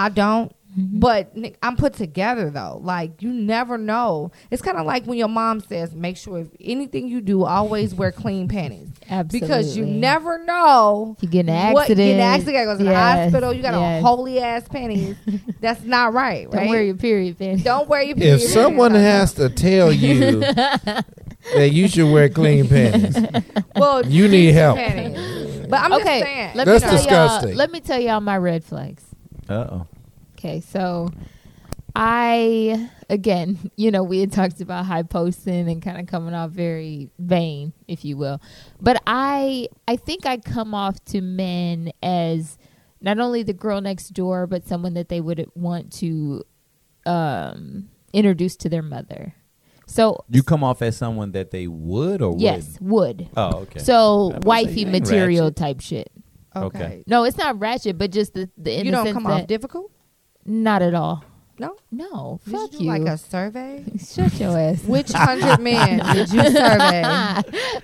I 0.00 0.08
don't. 0.08 0.50
Mm-hmm. 0.78 1.00
But 1.00 1.34
I'm 1.64 1.76
put 1.76 1.94
together 1.94 2.48
though. 2.48 2.78
Like 2.80 3.22
you 3.22 3.32
never 3.32 3.76
know. 3.76 4.30
It's 4.52 4.62
kind 4.62 4.78
of 4.78 4.86
like 4.86 5.04
when 5.04 5.18
your 5.18 5.28
mom 5.28 5.60
says, 5.60 5.96
"Make 5.96 6.16
sure 6.16 6.38
if 6.38 6.46
anything 6.60 7.08
you 7.08 7.20
do, 7.20 7.42
always 7.44 7.92
wear 7.92 8.12
clean 8.12 8.46
panties." 8.46 8.88
Absolutely. 9.08 9.40
Because 9.50 9.76
you 9.76 9.84
never 9.84 10.38
know 10.44 11.16
You 11.20 11.28
get 11.28 11.40
in 11.40 11.48
an 11.48 11.72
what 11.72 11.88
get 11.88 11.98
in 11.98 12.14
an 12.14 12.20
accident. 12.20 12.56
accident, 12.56 12.66
goes 12.66 12.78
to 12.78 12.84
the 12.84 12.94
hospital. 12.94 13.52
You 13.52 13.62
got 13.62 13.74
yes. 13.74 14.00
a 14.00 14.06
holy 14.06 14.38
ass 14.38 14.68
panties. 14.68 15.16
That's 15.60 15.82
not 15.82 16.12
right, 16.12 16.46
right? 16.46 16.60
Don't 16.60 16.68
wear 16.68 16.84
your 16.84 16.94
period 16.94 17.36
panties. 17.36 17.64
Don't 17.64 17.88
wear 17.88 18.02
your 18.02 18.14
period. 18.14 18.34
If 18.34 18.40
period 18.40 18.54
someone 18.54 18.94
has 18.94 19.32
to 19.34 19.48
tell 19.50 19.92
you 19.92 20.38
that 20.40 21.70
you 21.72 21.88
should 21.88 22.12
wear 22.12 22.28
clean 22.28 22.68
panties, 22.68 23.16
well, 23.74 24.06
you 24.06 24.28
need 24.28 24.52
help. 24.52 24.76
panties. 24.76 25.66
But 25.68 25.80
I'm 25.80 25.92
okay, 25.94 26.04
just 26.04 26.24
saying. 26.24 26.50
let 26.54 26.64
That's 26.66 26.84
me 26.84 26.90
disgusting. 26.92 27.48
y'all. 27.50 27.58
Let 27.58 27.72
me 27.72 27.80
tell 27.80 27.98
y'all 28.00 28.20
my 28.20 28.38
red 28.38 28.62
flags. 28.64 29.04
Uh 29.50 29.66
oh. 29.72 29.86
Okay, 30.38 30.60
so 30.60 31.10
I 31.94 32.88
again, 33.08 33.70
you 33.76 33.90
know, 33.90 34.02
we 34.02 34.20
had 34.20 34.32
talked 34.32 34.60
about 34.60 34.86
high 34.86 35.02
posting 35.02 35.68
and 35.68 35.82
kind 35.82 35.98
of 35.98 36.06
coming 36.06 36.34
off 36.34 36.50
very 36.50 37.10
vain, 37.18 37.72
if 37.88 38.04
you 38.04 38.16
will. 38.16 38.40
But 38.80 39.02
I 39.06 39.68
I 39.88 39.96
think 39.96 40.24
I 40.24 40.36
come 40.38 40.74
off 40.74 41.04
to 41.06 41.20
men 41.20 41.90
as 42.02 42.56
not 43.00 43.18
only 43.18 43.42
the 43.42 43.52
girl 43.52 43.80
next 43.80 44.10
door, 44.10 44.46
but 44.46 44.66
someone 44.66 44.94
that 44.94 45.08
they 45.08 45.20
would 45.20 45.46
want 45.54 45.92
to 45.94 46.44
um 47.06 47.88
introduce 48.12 48.56
to 48.56 48.68
their 48.68 48.82
mother. 48.82 49.34
So 49.86 50.24
You 50.30 50.44
come 50.44 50.62
off 50.62 50.82
as 50.82 50.96
someone 50.96 51.32
that 51.32 51.50
they 51.50 51.66
would 51.66 52.22
or 52.22 52.36
yes, 52.38 52.78
wouldn't? 52.80 53.28
would. 53.28 53.28
Oh, 53.36 53.56
okay. 53.62 53.80
So 53.80 53.94
I 53.94 53.96
was 53.96 54.30
gonna 54.32 54.40
say, 54.42 54.46
wifey 54.46 54.84
material 54.84 55.44
ratchet. 55.46 55.56
type 55.56 55.80
shit. 55.80 56.12
Okay. 56.56 56.78
okay. 56.78 57.04
No, 57.06 57.24
it's 57.24 57.36
not 57.38 57.58
ratchet, 57.60 57.96
but 57.98 58.10
just 58.10 58.34
the, 58.34 58.48
the 58.56 58.72
in 58.78 58.86
You 58.86 58.90
the 58.92 58.96
don't 58.96 59.06
sense 59.06 59.14
come 59.14 59.24
that 59.24 59.42
off 59.42 59.46
difficult. 59.46 59.90
not 60.44 60.82
at 60.82 60.94
all. 60.94 61.24
No. 61.58 61.76
No, 61.92 62.40
Did 62.46 62.52
you 62.52 62.58
fuck 62.58 62.70
do 62.70 62.78
you. 62.84 62.88
like 62.88 63.02
a 63.02 63.18
survey? 63.18 63.84
Shut 63.98 64.32
your 64.40 64.56
ass. 64.58 64.82
Which 64.86 65.12
hundred 65.12 65.60
men 65.60 65.98
did 66.14 66.32
you 66.32 66.42
survey? 66.42 67.02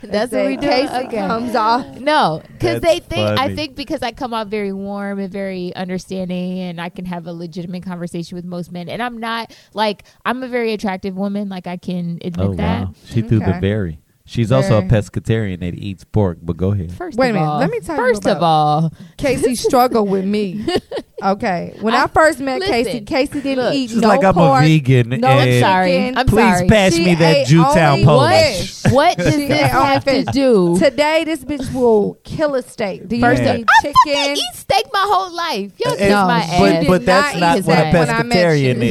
That's 0.03 0.33
what 0.33 0.47
we 0.47 0.57
do. 0.57 0.67
Case 0.67 0.89
Okay. 0.91 1.19
comes 1.19 1.55
off. 1.55 1.85
No, 2.01 2.41
because 2.53 2.81
they 2.81 3.01
think 3.01 3.39
I 3.39 3.55
think 3.55 3.77
because 3.77 4.01
I 4.03 4.13
come 4.13 4.33
off 4.33 4.49
very 4.49 4.73
warm 4.73 5.19
and 5.19 5.31
very 5.31 5.75
understanding, 5.77 6.59
and 6.61 6.81
I 6.81 6.89
can 6.89 7.05
have 7.05 7.27
a 7.27 7.33
legitimate 7.35 7.83
conversation 7.83 8.37
with 8.37 8.47
most 8.47 8.73
men. 8.73 8.89
And 8.89 9.03
I'm 9.03 9.19
not 9.19 9.55
like 9.75 10.05
I'm 10.25 10.43
a 10.43 10.49
very 10.49 10.73
attractive 10.73 11.15
woman. 11.15 11.51
Like 11.51 11.67
I 11.67 11.77
can 11.77 12.19
admit 12.25 12.47
Oh 12.47 12.55
that. 12.55 12.87
wow. 12.87 12.95
She 13.05 13.21
threw 13.21 13.41
the 13.41 13.51
Okay. 13.51 13.61
berry. 13.61 13.99
She's 14.29 14.51
also 14.53 14.79
a 14.79 14.83
pescatarian 14.83 15.61
that 15.61 15.75
eats 15.75 16.05
pork. 16.05 16.39
But 16.43 16.57
go 16.57 16.73
ahead. 16.73 16.93
First 16.93 17.17
Wait 17.17 17.29
a 17.29 17.31
of 17.31 17.35
minute, 17.37 17.47
all, 17.49 17.59
let 17.61 17.71
me 17.71 17.81
tell 17.81 17.97
you 17.97 18.03
First 18.03 18.27
of 18.27 18.43
all, 18.43 18.93
Casey 19.17 19.55
struggled 19.55 20.11
with 20.11 20.25
me. 20.25 20.67
Okay, 21.25 21.75
when 21.81 21.95
I, 21.95 22.03
I- 22.03 22.07
first 22.09 22.41
met 22.41 22.61
listen, 22.61 22.75
Casey, 22.85 23.01
Casey 23.01 23.41
didn't 23.41 23.65
look, 23.65 23.75
eat 23.75 23.89
She's 23.89 24.03
no 24.03 24.09
like 24.09 24.23
I'm 24.23 24.35
pork, 24.35 24.63
a 24.63 24.67
vegan. 24.67 25.09
no 25.19 25.29
I'm 25.29 25.61
sorry. 25.63 26.09
I'm 26.09 26.27
please 26.27 26.57
sorry. 26.59 26.69
pass 26.69 26.93
She 26.95 27.07
me 27.07 27.15
that 27.15 27.37
ate 27.37 27.47
Jewtown 27.47 27.93
only 27.93 28.05
Polish. 28.05 28.83
fish. 28.83 28.93
what 28.93 29.17
does 29.17 29.35
She 29.35 29.47
this 29.49 29.51
ate 29.63 29.71
have 29.71 30.05
to 30.05 30.25
do? 30.25 30.79
Today, 30.79 31.25
this 31.25 31.43
bitch 31.43 31.73
will 31.73 32.19
kill 32.23 32.55
a 32.55 32.63
steak. 32.63 33.09
Do 33.09 33.17
you 33.17 33.23
First 33.23 33.41
eat 33.41 33.47
of- 33.49 33.51
I 33.57 33.65
fucking 33.83 33.95
chicken? 34.05 34.37
eat 34.37 34.57
steak 34.57 34.85
my 34.93 35.05
whole 35.09 35.35
life. 35.35 35.73
Y'all 35.79 35.93
kiss 35.97 36.03
And- 36.03 36.29
my 36.29 36.43
she 36.43 36.59
but 36.59 36.73
ass. 36.75 36.81
did 36.83 36.89
but 36.89 37.07
that's 37.07 37.33
not 37.33 37.41
not 37.41 37.59
eat 37.61 37.65
what 37.65 37.79
a 37.79 37.81
that 37.81 37.95
when 37.95 38.11
I 38.11 38.23
met 38.23 38.37
pescatarian 38.37 38.77
you. 38.77 38.83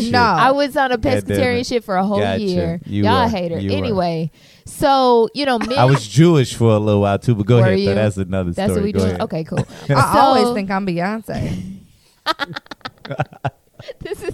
is. 0.00 0.10
No. 0.10 0.20
I 0.22 0.50
was 0.52 0.76
on 0.78 0.90
a 0.90 0.96
pescatarian 0.96 1.60
it. 1.60 1.66
shit 1.66 1.84
for 1.84 1.96
a 1.96 2.04
whole 2.06 2.38
year. 2.38 2.80
You 2.86 3.04
Y'all 3.04 3.28
hate 3.28 3.52
her. 3.52 3.58
Anyway, 3.58 4.30
so 4.66 5.28
you 5.34 5.44
know, 5.46 5.58
men. 5.58 5.78
I 5.78 5.84
was 5.84 6.06
Jewish 6.06 6.54
for 6.54 6.70
a 6.70 6.78
little 6.78 7.00
while 7.02 7.18
too. 7.18 7.34
But 7.34 7.46
go 7.46 7.56
Were 7.56 7.62
ahead. 7.62 7.80
you? 7.80 7.86
though. 7.86 7.94
That's 7.96 8.16
another 8.16 8.52
That's 8.52 8.72
story. 8.72 8.80
what 8.80 8.84
we 8.84 8.92
go 8.92 8.98
doing. 9.00 9.10
ahead. 9.10 9.20
Okay, 9.22 9.44
cool. 9.44 9.58
I 9.60 9.86
So- 9.86 9.96
always 10.18 10.54
think 10.54 10.70
I'm 10.70 10.86
Beyonce, 10.86 11.78
this 14.00 14.22
is 14.22 14.33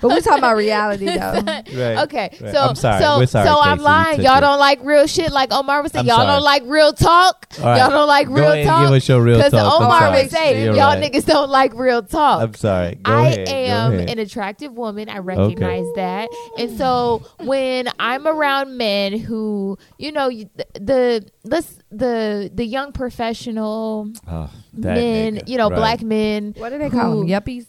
But 0.00 0.08
we're 0.08 0.20
talking 0.20 0.38
about 0.38 0.56
reality 0.56 1.06
though. 1.06 1.40
Right. 1.80 1.98
Okay, 2.04 2.36
Right. 2.40 2.52
so 2.54 2.60
I'm 2.60 2.74
sorry. 2.74 3.02
so 3.02 3.18
We're 3.18 3.26
sorry, 3.26 3.46
so 3.46 3.60
I'm 3.60 3.78
lying. 3.78 4.20
Y'all 4.22 4.38
it. 4.38 4.40
don't 4.40 4.58
like 4.58 4.80
real 4.82 5.06
shit. 5.06 5.30
Like 5.32 5.52
Omar 5.52 5.82
was 5.82 5.92
saying, 5.92 6.02
I'm 6.02 6.06
y'all 6.08 6.16
sorry. 6.18 6.26
don't 6.36 6.42
like 6.42 6.62
real 6.66 6.92
talk. 6.92 7.46
All 7.58 7.64
right. 7.66 7.78
Y'all 7.78 7.90
don't 7.90 8.08
like 8.08 8.26
Go 8.28 8.34
real 8.34 8.44
ahead 8.44 8.58
and 8.58 8.68
talk. 8.68 8.82
give 8.88 8.92
us 8.96 9.08
your 9.08 9.22
real 9.22 9.36
Because 9.36 9.52
talk. 9.52 9.80
I'm 9.80 9.82
Omar 9.86 10.00
sorry. 10.00 10.22
would 10.22 10.30
say, 10.30 10.64
You're 10.64 10.74
y'all 10.74 10.94
right. 10.98 11.12
niggas 11.12 11.26
don't 11.26 11.50
like 11.50 11.74
real 11.74 12.02
talk. 12.02 12.42
I'm 12.42 12.54
sorry. 12.54 12.94
Go 12.96 13.12
I 13.12 13.26
ahead. 13.28 13.48
Am 13.48 13.92
an 13.94 14.18
attractive 14.18 14.72
woman. 14.72 15.08
I 15.08 15.18
recognize 15.18 15.86
that. 15.96 16.28
And 16.58 16.76
so 16.76 17.22
when 17.40 17.88
I'm 17.98 18.26
around 18.26 18.76
men 18.76 19.18
who, 19.18 19.78
you 19.98 20.12
know, 20.12 20.28
the, 20.30 20.66
the 20.74 21.26
let's 21.44 21.78
the 21.90 22.50
the 22.52 22.64
young 22.64 22.92
professional 22.92 24.10
Oh, 24.28 24.50
men, 24.72 25.36
nigga. 25.36 25.48
you 25.48 25.56
know, 25.56 25.68
Right. 25.70 25.76
black 25.76 26.02
men. 26.02 26.54
What 26.56 26.70
do 26.70 26.78
they 26.78 26.90
call 26.90 27.12
who- 27.12 27.26
them? 27.26 27.28
Yuppies. 27.28 27.66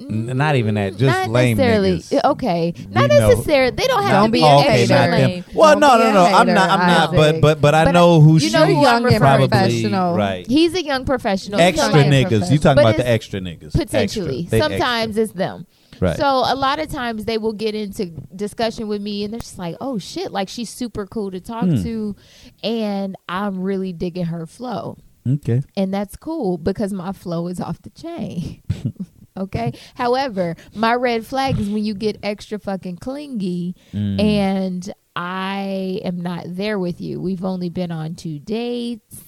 N- 0.00 0.36
not 0.36 0.56
even 0.56 0.74
that. 0.76 0.96
Just 0.96 1.02
not 1.18 1.28
lame 1.30 1.56
necessarily. 1.58 1.98
niggas. 1.98 2.24
Okay, 2.32 2.74
not 2.90 3.02
We 3.10 3.18
know. 3.18 3.28
necessarily. 3.28 3.70
They 3.76 3.86
don't 3.86 4.02
have 4.02 4.12
Don't 4.12 4.24
to 4.26 4.32
be 4.32 4.38
be 4.40 4.44
a 4.44 4.48
okay, 4.58 4.86
not 4.86 5.10
lame. 5.10 5.42
them. 5.42 5.50
Well, 5.54 5.72
Don't 5.72 5.80
no, 5.80 5.98
be 5.98 6.04
no, 6.04 6.10
a 6.10 6.12
no. 6.30 6.36
I'm 6.38 6.46
not. 6.54 6.70
I'm 6.70 6.86
not. 6.86 7.12
But 7.12 7.40
but 7.40 7.60
but 7.60 7.74
I 7.74 7.84
But 7.84 7.92
know 7.92 8.20
who 8.20 8.34
you 8.34 8.40
she 8.40 8.50
know 8.50 8.64
who 8.66 8.80
young 8.82 9.06
and 9.06 9.16
probably 9.18 9.48
professional. 9.48 10.16
right. 10.16 10.46
He's 10.46 10.74
a 10.74 10.82
young 10.82 11.04
professional. 11.04 11.60
Extra 11.60 11.84
Somebody- 11.90 12.16
young 12.16 12.30
niggas. 12.30 12.50
You 12.50 12.58
talking 12.58 12.82
But 12.82 12.94
about 12.94 12.96
the 12.96 13.08
extra 13.08 13.40
niggas? 13.40 13.72
Potentially. 13.72 14.40
Extra. 14.40 14.50
They 14.50 14.60
Sometimes 14.60 15.16
it's 15.16 15.32
them. 15.32 15.66
Right. 16.00 16.16
So 16.16 16.24
a 16.24 16.54
lot 16.56 16.78
of 16.78 16.88
times 16.88 17.26
they 17.26 17.36
will 17.36 17.52
get 17.52 17.74
into 17.74 18.06
discussion 18.34 18.88
with 18.88 19.02
me 19.02 19.22
and 19.22 19.34
they're 19.34 19.40
just 19.40 19.58
like, 19.58 19.76
oh 19.82 19.98
shit, 19.98 20.32
like 20.32 20.48
she's 20.48 20.70
super 20.70 21.06
cool 21.06 21.30
to 21.30 21.40
talk 21.40 21.64
Hmm. 21.64 21.82
to. 21.82 22.16
And 22.62 23.16
I'm 23.28 23.60
really 23.60 23.92
digging 23.92 24.24
her 24.24 24.46
flow. 24.46 24.96
okay. 25.28 25.60
And 25.76 25.92
that's 25.92 26.16
cool 26.16 26.56
because 26.56 26.94
my 26.94 27.12
flow 27.12 27.48
is 27.48 27.60
off 27.60 27.82
the 27.82 27.90
chain. 27.90 28.62
okay. 29.36 29.72
However, 29.94 30.56
my 30.74 30.94
red 30.94 31.26
flag 31.26 31.58
is 31.58 31.68
when 31.70 31.84
you 31.84 31.94
get 31.94 32.18
extra 32.22 32.58
fucking 32.58 32.96
clingy 32.98 33.74
Mm. 33.92 34.20
and 34.20 34.92
I 35.16 36.00
am 36.04 36.20
not 36.20 36.44
there 36.46 36.78
with 36.78 37.00
you. 37.00 37.20
We've 37.20 37.44
only 37.44 37.68
been 37.68 37.90
on 37.90 38.14
two 38.14 38.38
dates. 38.38 39.22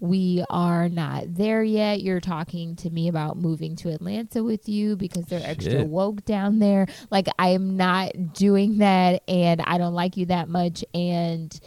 We 0.00 0.44
are 0.48 0.88
not 0.88 1.34
there 1.34 1.62
yet. 1.64 2.02
You're 2.02 2.20
talking 2.20 2.76
to 2.76 2.90
me 2.90 3.08
about 3.08 3.36
moving 3.36 3.74
to 3.76 3.88
Atlanta 3.90 4.44
with 4.44 4.68
you 4.68 4.96
because 4.96 5.24
they're 5.24 5.40
extra 5.42 5.82
woke 5.84 6.24
down 6.24 6.60
there. 6.60 6.86
Like, 7.10 7.26
I 7.38 7.48
am 7.48 7.76
not 7.76 8.32
doing 8.34 8.78
that 8.78 9.22
and 9.28 9.60
I 9.60 9.76
don't 9.78 9.94
like 9.94 10.16
you 10.16 10.26
that 10.26 10.48
much. 10.48 10.84
And 10.94 11.58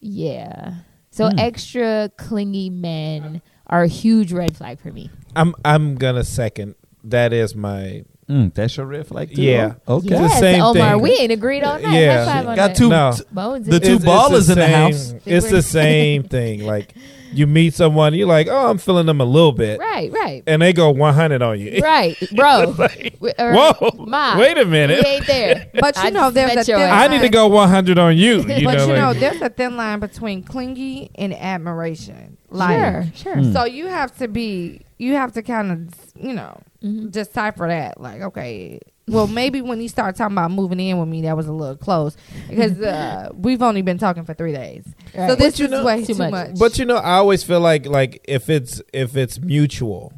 yeah. 0.00 0.74
So, 1.10 1.28
Hmm. 1.30 1.38
extra 1.38 2.10
clingy 2.16 2.70
men 2.70 3.40
are 3.66 3.82
a 3.84 3.88
huge 3.88 4.32
red 4.32 4.56
flag 4.56 4.78
for 4.80 4.92
me. 4.92 5.10
I'm 5.36 5.54
I'm 5.64 5.94
gonna 5.96 6.24
second. 6.24 6.74
That 7.04 7.32
is 7.32 7.54
my 7.54 8.04
Mm, 8.28 8.54
that's 8.54 8.76
your 8.76 8.86
red 8.86 9.06
flag 9.06 9.34
too. 9.34 9.42
Yeah. 9.42 9.74
Okay. 9.86 10.08
the 10.08 10.28
same 10.28 10.62
Omar, 10.62 10.92
thing. 10.92 11.02
we 11.02 11.10
ain't 11.18 11.32
agreed 11.32 11.64
on 11.64 11.82
that. 11.82 11.92
Yeah. 11.92 12.24
High 12.24 12.32
five 12.38 12.48
on 12.48 12.56
Got 12.56 12.66
that. 12.68 12.76
two. 12.76 12.88
No. 12.88 13.12
Bones 13.32 13.66
the 13.66 13.80
two 13.80 13.96
it. 13.96 14.02
ballers 14.02 14.48
in 14.50 14.58
the 14.58 14.66
same- 14.66 14.70
house. 14.92 15.14
It's 15.26 15.50
the 15.50 15.60
same 15.60 16.22
thing. 16.22 16.64
Like 16.64 16.94
you 17.34 17.46
meet 17.48 17.74
someone, 17.74 18.14
you're 18.14 18.28
like, 18.28 18.46
oh, 18.48 18.70
I'm 18.70 18.78
feeling 18.78 19.06
them 19.06 19.20
a 19.20 19.24
little 19.24 19.52
bit, 19.52 19.80
Right, 19.80 20.12
right. 20.12 20.42
and 20.46 20.60
they 20.60 20.72
go 20.74 20.90
100 20.90 21.40
on 21.42 21.58
you. 21.58 21.80
Right, 21.82 22.16
bro. 22.36 22.74
Like, 22.78 23.16
Whoa! 23.18 23.90
Ma, 24.06 24.38
Wait 24.38 24.56
a 24.58 24.66
minute. 24.66 25.02
We 25.02 25.10
ain't 25.10 25.26
there. 25.26 25.70
But 25.80 25.96
you 25.96 26.02
I 26.02 26.10
know, 26.10 26.20
just 26.30 26.34
there's 26.34 26.54
met 26.54 26.58
a 26.58 26.64
thin 26.64 26.80
ass. 26.80 27.04
I 27.04 27.08
need 27.08 27.22
to 27.22 27.28
go 27.30 27.48
100 27.48 27.98
on 27.98 28.16
you. 28.16 28.36
You 28.42 28.64
but 28.66 28.74
know, 28.76 28.86
you 28.86 28.92
know, 28.94 29.14
there's 29.14 29.40
a 29.42 29.48
thin 29.48 29.76
line 29.76 29.98
between 30.00 30.42
clingy 30.44 31.10
and 31.16 31.34
admiration. 31.34 32.36
Like, 32.50 32.76
Sure, 32.78 33.06
sure. 33.14 33.36
Hmm. 33.36 33.52
so 33.52 33.64
you 33.64 33.86
have 33.88 34.14
to 34.18 34.28
be, 34.28 34.82
you 35.02 35.14
have 35.14 35.32
to 35.32 35.42
kind 35.42 35.72
of, 35.72 35.88
you 36.22 36.32
know, 36.32 36.58
Mhm. 36.84 37.10
decipher 37.10 37.66
that. 37.68 38.00
Like, 38.00 38.20
okay, 38.22 38.78
well, 39.08 39.26
maybe 39.26 39.60
when 39.60 39.80
you 39.80 39.88
start 39.88 40.14
talking 40.16 40.36
about 40.36 40.50
moving 40.52 40.78
in 40.80 40.98
with 40.98 41.08
me, 41.08 41.22
that 41.22 41.36
was 41.36 41.46
a 41.48 41.52
little 41.52 41.76
close 41.76 42.16
because 42.48 42.80
uh, 42.80 43.30
we've 43.36 43.62
only 43.62 43.82
been 43.82 43.98
talking 43.98 44.24
for 44.24 44.34
three 44.34 44.52
days. 44.52 44.84
So 45.14 45.34
this 45.34 45.54
But 45.54 45.58
you 45.58 45.64
is 45.66 45.70
know- 45.70 45.84
way 45.84 46.04
Too 46.04 46.14
too, 46.14 46.18
much. 46.18 46.30
much. 46.30 46.58
but 46.58 46.78
you 46.78 46.84
know, 46.84 46.96
I 46.96 47.14
always 47.14 47.42
feel 47.42 47.60
like 47.60 47.86
like 47.86 48.20
if 48.28 48.48
it's 48.48 48.80
if 48.92 49.16
it's 49.16 49.40
mutual, 49.40 50.12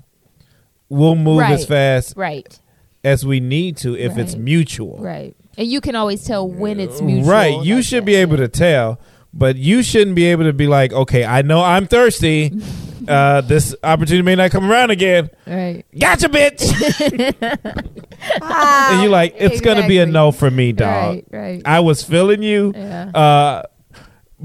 we'll 0.88 1.16
move 1.16 1.40
as 1.42 1.64
fast 1.64 2.14
Right, 2.16 2.58
as 3.02 3.24
we 3.24 3.40
need 3.40 3.76
to 3.78 3.96
if 3.96 4.18
it's 4.18 4.36
mutual. 4.36 4.98
right. 4.98 5.34
And 5.56 5.66
you 5.68 5.80
can 5.80 5.94
always 5.94 6.24
tell 6.24 6.48
when 6.48 6.80
it's 6.80 7.00
mutual. 7.00 7.30
Right. 7.30 7.62
You 7.64 7.76
like 7.76 7.84
should 7.84 8.02
that. 8.02 8.06
be 8.06 8.16
able 8.16 8.36
to 8.38 8.48
tell, 8.48 8.98
but 9.32 9.56
you 9.56 9.82
shouldn't 9.84 10.16
be 10.16 10.24
able 10.24 10.44
to 10.44 10.52
be 10.52 10.66
like, 10.66 10.92
okay, 10.92 11.24
I 11.24 11.42
know 11.42 11.62
I'm 11.62 11.86
thirsty. 11.86 12.52
uh, 13.08 13.40
this 13.42 13.74
opportunity 13.82 14.22
may 14.22 14.34
not 14.34 14.50
come 14.50 14.70
around 14.70 14.90
again. 14.90 15.30
Right. 15.46 15.84
Gotcha, 15.98 16.28
bitch. 16.28 16.62
and 18.42 19.02
you're 19.02 19.10
like, 19.10 19.34
it's 19.36 19.60
gonna 19.60 19.86
be 19.86 19.98
a 19.98 20.06
no 20.06 20.32
for 20.32 20.50
me, 20.50 20.72
dog. 20.72 21.14
Right. 21.14 21.24
Right. 21.30 21.62
I 21.64 21.80
was 21.80 22.02
feeling 22.02 22.42
you, 22.42 22.72
Yeah. 22.74 23.10
uh, 23.14 23.62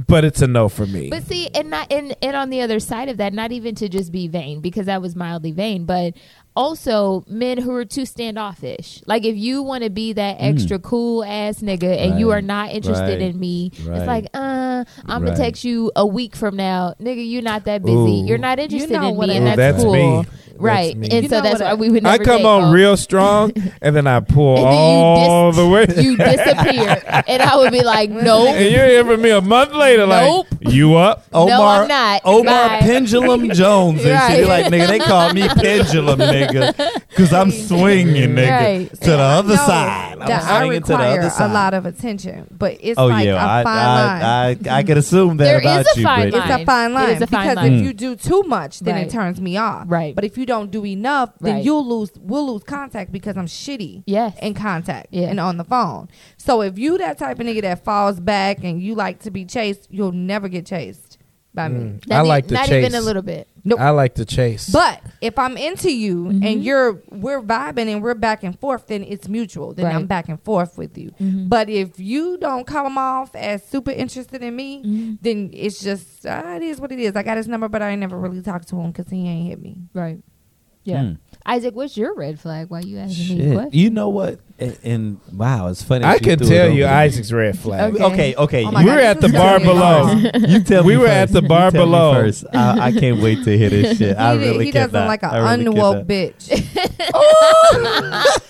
but 0.08 0.24
it's 0.24 0.42
a 0.42 0.48
no 0.48 0.70
for 0.70 0.86
me. 0.86 1.10
But 1.10 1.24
see, 1.24 1.48
and 1.54 1.70
not 1.70 1.92
and, 1.92 2.16
and 2.22 2.36
on 2.36 2.50
the 2.50 2.62
other 2.62 2.80
side 2.80 3.10
of 3.10 3.18
that, 3.18 3.34
not 3.34 3.52
even 3.52 3.76
to 3.76 3.90
just 3.90 4.12
be 4.12 4.28
vain, 4.28 4.62
because 4.62 4.86
that 4.86 5.02
was 5.02 5.16
mildly 5.16 5.52
vain, 5.52 5.86
but 5.86 6.14
also 6.56 7.24
men 7.28 7.58
who 7.58 7.74
are 7.76 7.86
too 7.86 8.06
standoffish. 8.06 9.02
Like 9.06 9.24
if 9.26 9.36
you 9.38 9.64
want 9.64 9.84
to 9.84 9.90
be 9.90 10.14
that 10.14 10.38
extra 10.40 10.80
cool 10.80 11.24
ass 11.24 11.60
nigga 11.60 11.98
and 11.98 12.20
you 12.20 12.32
are 12.32 12.42
not 12.42 12.72
interested 12.72 13.20
Right. 13.20 13.22
in 13.22 13.40
me, 13.40 13.72
Right. 13.86 13.98
it's 13.98 14.08
like, 14.08 14.26
uh, 14.34 14.84
I'm 15.06 15.24
Right. 15.24 15.30
gonna 15.30 15.36
text 15.38 15.64
you 15.64 15.92
a 15.96 16.06
week 16.06 16.36
from 16.36 16.56
now, 16.56 16.94
nigga. 17.02 17.28
You're 17.30 17.42
not 17.42 17.66
that 17.66 17.84
busy. 17.84 17.96
Ooh. 17.98 18.26
You're 18.26 18.38
not 18.38 18.60
interested 18.60 18.92
know 18.92 19.10
in 19.10 19.16
what 19.16 19.28
me, 19.30 19.36
I- 19.36 19.38
and 19.38 19.48
that's, 19.48 19.58
that's 19.58 19.84
cool, 19.84 19.94
me. 19.94 20.26
Right? 20.60 20.96
me. 20.98 21.08
And 21.12 21.24
You 21.24 21.30
so 21.30 21.42
that's 21.42 21.62
why 21.62 21.68
I- 21.70 21.74
we 21.74 21.90
would. 21.90 22.04
Never 22.04 22.22
I 22.22 22.26
come 22.26 22.46
on 22.46 22.64
folks. 22.64 22.74
real 22.76 22.98
strong, 23.08 23.52
and 23.82 23.96
then 23.96 24.08
I 24.08 24.20
pull 24.20 24.58
And 24.58 24.66
then 24.66 24.74
all 24.74 25.46
you 25.48 25.52
dis- 25.52 25.58
the 25.58 25.68
way. 25.70 26.04
you 26.04 26.18
disappear, 26.18 27.24
and 27.28 27.42
I 27.42 27.56
would 27.58 27.72
be 27.72 27.84
like, 27.84 28.10
nope. 28.10 28.50
and 28.50 28.72
you're 28.74 28.86
here 28.86 29.06
for 29.06 29.18
me 29.18 29.30
a 29.32 29.42
month 29.42 29.74
later, 29.74 30.06
Nope. 30.08 30.48
like 30.62 30.74
you 30.74 30.96
up? 30.96 31.26
Omar, 31.34 31.84
I'm 31.84 31.88
not. 31.88 32.22
Omar 32.26 32.44
Bye. 32.70 32.80
Pendulum 32.82 33.50
Jones 33.54 34.02
and 34.04 34.12
Right. 34.12 34.36
shit. 34.38 34.48
Like, 34.48 34.66
nigga, 34.68 34.88
they 34.88 35.00
call 35.00 35.34
me 35.34 35.48
Pendulum, 35.48 36.20
nigga, 36.20 37.02
because 37.10 37.32
I'm 37.34 37.52
swinging, 37.52 38.36
nigga, 38.36 38.50
Right. 38.50 38.90
to 39.02 39.10
the 39.12 39.18
other 39.20 39.56
No, 39.56 39.66
side. 39.66 40.18
I'm 40.20 40.28
that 40.28 40.44
I 40.44 40.60
swinging 40.60 40.82
to 40.82 40.88
the 40.88 40.94
require 40.98 41.22
other 41.22 41.44
a 41.44 41.48
lot 41.48 41.74
of 41.74 41.86
attention, 41.86 42.48
but 42.58 42.78
it's 42.82 43.00
oh 43.00 43.08
like 43.08 43.26
yeah, 43.26 43.36
a 43.36 43.60
I, 43.60 43.64
fine 43.64 43.76
line. 43.76 44.22
I, 44.24 44.74
I, 44.76 44.80
I 44.80 44.84
could 44.84 44.98
assume 44.98 45.38
that 45.38 45.46
There 45.46 45.60
about 45.60 45.86
a 45.86 46.00
you, 46.00 46.04
fine 46.04 46.32
but 46.32 46.38
it's 46.52 46.62
a 46.62 46.66
fine 46.66 46.94
line 46.94 47.10
is 47.10 47.22
a 47.22 47.28
fine 47.28 47.48
mm. 47.48 47.56
because 47.56 47.72
if 47.80 47.86
you 47.86 47.94
do 47.94 48.16
too 48.16 48.44
much, 48.44 48.80
then 48.82 48.98
it 48.98 49.10
turns 49.10 49.40
me 49.40 49.58
off. 49.58 49.86
Right. 49.88 50.14
But 50.14 50.26
if 50.26 50.38
you 50.38 50.46
don't 50.50 50.70
do 50.72 50.86
enough, 50.86 51.30
then 51.40 51.56
Right. 51.56 51.64
you'll 51.66 51.88
lose. 51.88 52.12
We'll 52.20 52.52
lose 52.52 52.64
contact 52.64 53.12
because 53.14 53.38
I'm 53.38 53.48
shitty. 53.48 54.04
Yes. 54.06 54.36
In 54.42 54.54
contact 54.54 55.08
Yeah. 55.12 55.30
and 55.30 55.40
on 55.40 55.56
the 55.58 55.64
phone. 55.64 56.10
So 56.38 56.62
if 56.62 56.78
you 56.78 56.98
that 56.98 57.18
type 57.18 57.40
of 57.40 57.46
nigga 57.48 57.62
that 57.62 57.84
falls 57.86 58.20
back 58.20 58.64
and 58.64 58.82
you 58.82 58.96
like 58.96 59.20
to 59.20 59.32
be 59.32 59.46
chased, 59.46 59.88
you'll 59.90 60.12
never 60.12 60.50
get 60.50 60.66
chased 60.66 61.18
by 61.54 61.68
me. 61.68 62.00
I 62.12 62.16
Not 62.16 62.26
e- 62.26 62.28
like 62.28 62.48
to 62.48 62.54
not 62.54 62.68
chase. 62.68 62.86
even 62.86 62.96
a 62.98 63.02
little 63.02 63.24
bit. 63.24 63.48
Nope. 63.66 63.82
I 63.82 63.90
like 63.90 64.14
to 64.16 64.24
chase. 64.26 64.70
But 64.70 65.02
if 65.20 65.38
I'm 65.38 65.58
into 65.58 65.92
you 65.92 66.26
Mm-hmm. 66.26 66.44
and 66.46 66.64
you're 66.64 67.02
we're 67.12 67.42
vibing 67.42 67.92
and 67.92 68.02
we're 68.02 68.14
back 68.14 68.44
and 68.44 68.58
forth, 68.58 68.88
then 68.88 69.04
it's 69.04 69.28
mutual. 69.28 69.74
Then 69.74 69.88
I'm 69.88 69.94
Mm-hmm. 70.02 70.06
back 70.06 70.30
and 70.30 70.40
forth 70.44 70.78
with 70.78 70.98
you. 70.98 71.12
But 71.20 71.68
if 71.70 72.00
you 72.00 72.38
don't 72.38 72.66
come 72.66 72.98
off 72.98 73.36
as 73.36 73.64
super 73.66 73.92
interested 73.92 74.42
in 74.44 74.56
me, 74.56 74.82
Mm-hmm. 74.84 75.14
then 75.22 75.50
it's 75.52 75.82
just 75.82 76.26
uh, 76.26 76.54
it 76.56 76.62
is 76.62 76.80
what 76.80 76.92
it 76.92 77.00
is. 77.00 77.16
I 77.16 77.24
got 77.24 77.36
his 77.38 77.48
number, 77.48 77.68
but 77.68 77.82
I 77.82 77.90
ain't 77.90 78.00
never 78.00 78.18
really 78.18 78.42
talked 78.42 78.68
to 78.70 78.80
him 78.80 78.92
because 78.92 79.10
he 79.12 79.28
ain't 79.28 79.48
hit 79.50 79.62
me. 79.62 79.82
Right. 79.94 80.20
Yeah. 80.84 81.04
Hmm. 81.04 81.14
Isaac, 81.46 81.74
what's 81.76 81.98
your 81.98 82.14
red 82.16 82.40
flag? 82.40 82.70
Why 82.70 82.82
you 82.82 82.98
asking 83.00 83.38
me 83.38 83.54
questions? 83.54 83.76
You 83.76 83.90
know 83.90 84.10
what? 84.10 84.40
And, 84.60 84.78
and 84.84 85.20
wow, 85.34 85.68
it's 85.68 85.82
funny. 85.82 86.04
I 86.06 86.18
that 86.18 86.24
can 86.24 86.40
tell 86.40 86.70
you. 86.70 86.86
Isaac's 86.86 87.32
red 87.32 87.58
flag. 87.58 87.96
Okay. 87.96 88.04
Okay, 88.04 88.36
okay. 88.36 88.66
Oh 88.66 88.72
my 88.72 88.82
you 88.82 88.86
We 88.86 88.92
God, 88.92 88.96
were 88.98 89.02
at 89.02 89.22
the 89.22 89.30
bar 89.30 89.60
below. 89.60 90.14
You 90.50 90.60
tell 90.64 90.84
me. 90.84 90.88
We 90.88 90.98
were 90.98 91.08
first. 91.08 91.18
at 91.18 91.32
the 91.32 91.42
bar 91.42 91.72
below. 91.72 92.14
first. 92.14 92.46
I, 92.54 92.88
I 92.88 92.92
can't 92.92 93.22
wait 93.22 93.44
to 93.46 93.58
hear 93.58 93.70
this 93.70 93.98
shit. 94.00 94.18
I 94.18 94.34
he 94.36 94.40
really 94.40 94.66
he 94.66 94.72
doesn't 94.72 95.08
like 95.08 95.24
an 95.24 95.32
really 95.34 95.66
unwoke 95.66 96.08
cannot. 96.08 96.08
bitch. 96.08 96.50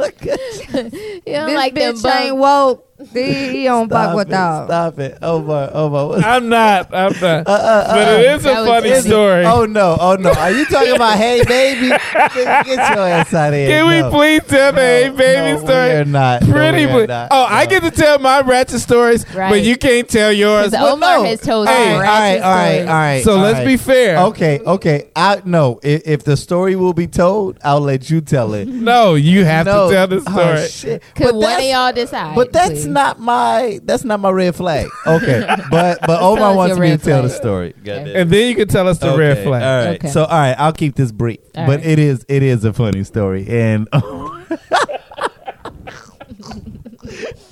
You 0.00 1.34
don't 1.34 1.46
this 1.46 1.54
like 1.56 1.74
them 1.74 1.94
bitch 1.94 2.02
bum- 2.02 2.22
ain't 2.22 2.36
woke. 2.36 2.86
He, 3.12 3.32
he 3.48 3.64
don't 3.64 3.88
fuck 3.88 4.02
Stop 4.10 4.16
with 4.16 4.28
it, 4.28 4.30
dog. 4.30 4.68
Stop 4.68 4.98
it. 4.98 5.18
Oh 5.22 5.40
my, 5.42 5.70
oh. 5.72 5.88
What's 6.08 6.24
I'm 6.24 6.48
not. 6.48 6.94
I'm 6.94 7.12
not. 7.20 7.46
uh, 7.46 7.50
uh, 7.50 7.52
uh 7.52 7.94
but 7.94 8.20
it 8.20 8.28
uh. 8.28 8.34
is 8.36 8.40
a 8.44 8.48
That 8.48 8.60
was 8.60 8.68
funny 8.68 8.90
funny. 8.90 9.00
story. 9.02 9.44
Oh 9.46 9.64
no, 9.66 9.96
oh 10.00 10.16
no. 10.16 10.30
Are 10.32 10.50
you 10.50 10.64
talking 10.66 10.94
about 10.94 11.16
hey 11.18 11.42
baby? 11.44 11.88
Nigga, 11.88 12.64
Get 12.64 12.94
your 12.94 13.06
ass 13.08 13.32
out 13.34 13.48
of 13.48 13.54
here. 13.54 13.68
Can 13.68 13.86
we 13.88 14.00
No. 14.00 14.10
please 14.10 14.42
tell 14.46 14.72
the 14.72 14.80
hey 14.80 15.08
No, 15.08 15.16
baby 15.16 15.52
no, 15.52 15.58
story? 15.64 15.88
We're 15.88 16.04
not. 16.04 16.42
No, 16.42 16.52
Pretty. 16.52 16.86
we're 16.86 16.92
ple- 16.92 17.06
not. 17.08 17.28
oh, 17.30 17.46
I 17.48 17.64
No. 17.64 17.70
get 17.70 17.82
to 17.84 17.90
tell 17.90 18.18
my 18.18 18.40
ratchet 18.42 18.80
stories, 18.80 19.24
but 19.24 19.34
Right. 19.34 19.62
you 19.64 19.76
can't 19.76 20.08
tell 20.08 20.32
yours. 20.32 20.70
Because 20.70 20.82
Well, 20.84 20.92
Omar 20.94 21.18
no. 21.18 21.24
has 21.24 21.40
told 21.40 21.68
Hey, 21.68 21.74
some 21.74 21.92
all 21.94 22.00
right, 22.00 22.06
ratchet 22.08 22.42
all 22.44 22.54
right, 22.54 22.70
stories. 22.74 22.88
all 22.88 22.94
right. 22.94 23.24
So 23.24 23.32
all 23.32 23.38
let's 23.38 23.58
right. 23.58 23.66
be 23.66 23.76
fair. 23.76 24.18
Okay, 24.18 24.60
okay. 24.66 25.08
I 25.16 25.40
no. 25.44 25.80
If, 25.82 26.02
if 26.06 26.24
the 26.24 26.36
story 26.36 26.76
will 26.76 26.92
be 26.94 27.06
told, 27.06 27.58
I'll 27.64 27.80
let 27.80 28.10
you 28.10 28.20
tell 28.20 28.54
it. 28.54 28.68
No, 28.68 29.14
you 29.14 29.44
have 29.44 29.66
no. 29.66 29.88
to 29.88 29.94
tell 29.94 30.06
the 30.06 30.16
Oh, 30.26 30.32
story. 30.32 30.68
shit. 30.68 31.02
Could 31.14 31.24
But 31.26 31.34
one 31.34 31.44
of 31.44 31.50
that's- 31.58 31.72
y'all 31.72 31.92
decide? 31.92 32.34
But 32.36 32.52
that's 32.52 32.70
please? 32.70 32.86
Not 32.92 33.18
my 33.20 33.80
that's 33.84 34.04
not 34.04 34.20
my 34.20 34.30
red 34.30 34.54
flag. 34.54 34.88
Okay, 35.06 35.46
but 35.70 36.00
but 36.06 36.20
Omar 36.22 36.50
us 36.50 36.56
wants 36.56 36.78
me 36.78 36.86
to 36.86 36.92
red 36.92 37.02
tell 37.02 37.22
the 37.22 37.30
story. 37.30 37.74
And 37.86 38.30
then 38.30 38.48
you 38.48 38.54
can 38.56 38.68
tell 38.68 38.88
us 38.88 38.98
the 38.98 39.16
red 39.16 39.44
flag. 39.44 39.62
All 39.62 39.84
right. 39.90 39.98
Okay. 39.98 40.08
So 40.08 40.24
all 40.24 40.38
right, 40.38 40.54
I'll 40.58 40.72
keep 40.72 40.94
this 40.96 41.12
brief, 41.12 41.40
All 41.56 41.66
but 41.66 41.78
right. 41.78 41.86
it 41.86 41.98
is 41.98 42.24
it 42.28 42.42
is 42.42 42.64
a 42.64 42.72
funny 42.72 43.04
story, 43.04 43.46
and 43.48 43.88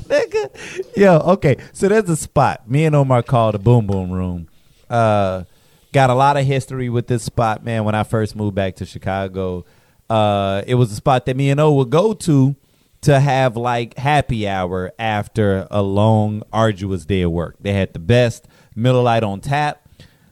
nigga, 0.08 0.96
yo, 0.96 1.18
okay. 1.18 1.56
So 1.72 1.88
there's 1.88 2.08
a 2.08 2.16
spot. 2.16 2.68
Me 2.70 2.84
and 2.84 2.94
Omar 2.94 3.22
called 3.22 3.54
the 3.54 3.58
Boom 3.58 3.86
Boom 3.86 4.10
Room. 4.10 4.48
Uh, 4.88 5.44
got 5.92 6.10
a 6.10 6.14
lot 6.14 6.36
of 6.36 6.46
history 6.46 6.88
with 6.88 7.06
this 7.06 7.22
spot, 7.22 7.64
man. 7.64 7.84
When 7.84 7.94
I 7.94 8.02
first 8.02 8.36
moved 8.36 8.54
back 8.54 8.76
to 8.76 8.86
Chicago, 8.86 9.64
uh, 10.08 10.62
it 10.66 10.74
was 10.74 10.92
a 10.92 10.94
spot 10.94 11.26
that 11.26 11.36
me 11.36 11.50
and 11.50 11.60
O 11.60 11.72
would 11.74 11.90
go 11.90 12.14
to 12.14 12.56
to 13.02 13.20
have 13.20 13.56
like 13.56 13.96
happy 13.96 14.48
hour 14.48 14.92
after 14.98 15.66
a 15.70 15.82
long, 15.82 16.42
arduous 16.52 17.04
day 17.04 17.22
of 17.22 17.30
work. 17.30 17.56
They 17.60 17.72
had 17.72 17.92
the 17.92 17.98
best 17.98 18.48
Miller 18.74 19.02
Lite 19.02 19.22
on 19.22 19.40
tap, 19.40 19.88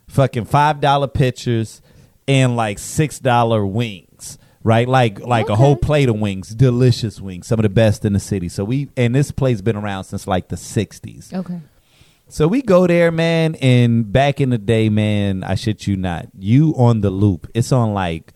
fucking 0.08 0.46
five 0.46 0.80
dollar 0.80 1.08
pitchers, 1.08 1.82
and 2.26 2.56
like 2.56 2.78
six 2.78 3.18
dollar 3.18 3.64
wings. 3.64 4.38
Right, 4.62 4.88
like 4.88 5.20
like 5.20 5.48
a 5.48 5.54
whole 5.54 5.76
plate 5.76 6.08
of 6.08 6.18
wings, 6.18 6.48
delicious 6.48 7.20
wings, 7.20 7.46
some 7.46 7.60
of 7.60 7.62
the 7.62 7.68
best 7.68 8.04
in 8.04 8.14
the 8.14 8.18
city. 8.18 8.48
So 8.48 8.64
we 8.64 8.88
and 8.96 9.14
this 9.14 9.30
place 9.30 9.60
been 9.60 9.76
around 9.76 10.04
since 10.04 10.26
like 10.26 10.48
the 10.48 10.56
'60s. 10.56 11.32
Okay. 11.32 11.60
So 12.28 12.48
we 12.48 12.62
go 12.62 12.88
there, 12.88 13.12
man, 13.12 13.54
and 13.56 14.12
back 14.12 14.40
in 14.40 14.50
the 14.50 14.58
day, 14.58 14.88
man, 14.88 15.44
I 15.44 15.54
shit 15.54 15.86
you 15.86 15.96
not, 15.96 16.26
you 16.36 16.74
on 16.76 17.00
the 17.00 17.10
loop. 17.10 17.48
It's 17.54 17.70
on 17.70 17.94
like 17.94 18.32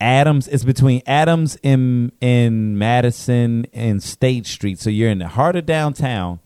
Adams. 0.00 0.48
It's 0.48 0.64
between 0.64 1.02
Adams 1.06 1.56
and 1.64 2.12
and 2.20 2.78
Madison 2.78 3.66
and 3.72 4.02
State 4.02 4.46
Street. 4.46 4.78
So 4.78 4.90
you're 4.90 5.10
in 5.10 5.18
the 5.18 5.28
heart 5.28 5.56
of 5.56 5.66
downtown. 5.66 6.40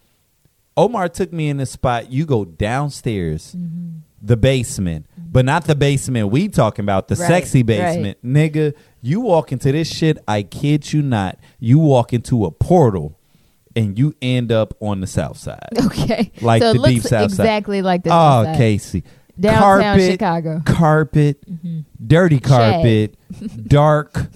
Omar 0.77 1.09
took 1.09 1.33
me 1.33 1.49
in 1.49 1.57
this 1.57 1.71
spot. 1.73 2.13
You 2.13 2.25
go 2.25 2.45
downstairs, 2.45 3.55
mm-hmm. 3.57 3.99
the 4.23 4.37
basement, 4.37 5.07
but 5.17 5.45
not 5.45 5.65
the 5.65 5.75
basement 5.75 6.31
we 6.31 6.49
talking 6.49 6.85
about, 6.85 7.09
the 7.09 7.17
Right, 7.17 7.27
sexy 7.27 7.59
right. 7.61 7.67
basement, 7.67 8.19
nigga. 8.25 8.75
You 9.03 9.21
walk 9.21 9.51
into 9.53 9.73
this 9.73 9.89
shit. 9.93 10.19
I 10.29 10.43
kid 10.45 10.93
you 10.93 11.03
not. 11.03 11.39
You 11.59 11.79
walk 11.81 12.13
into 12.13 12.45
a 12.45 12.53
portal, 12.53 13.19
and 13.75 13.99
you 13.99 14.15
end 14.23 14.53
up 14.53 14.75
on 14.81 15.01
the 15.01 15.07
south 15.09 15.37
side. 15.39 15.69
Okay. 15.87 16.31
Like 16.41 16.63
so 16.63 16.73
the 16.75 16.83
deep 16.89 17.03
south 17.03 17.33
side. 17.33 17.43
exactly 17.45 17.83
like 17.83 18.03
the 18.05 18.11
Oh, 18.11 18.13
south 18.13 18.47
side. 18.47 18.57
Casey. 18.57 19.05
Downtown 19.41 19.81
carpet, 19.83 20.11
Chicago. 20.13 20.63
Carpet, 20.65 21.45
dirty 22.07 22.41
carpet, 22.41 23.17
dark. 23.69 24.27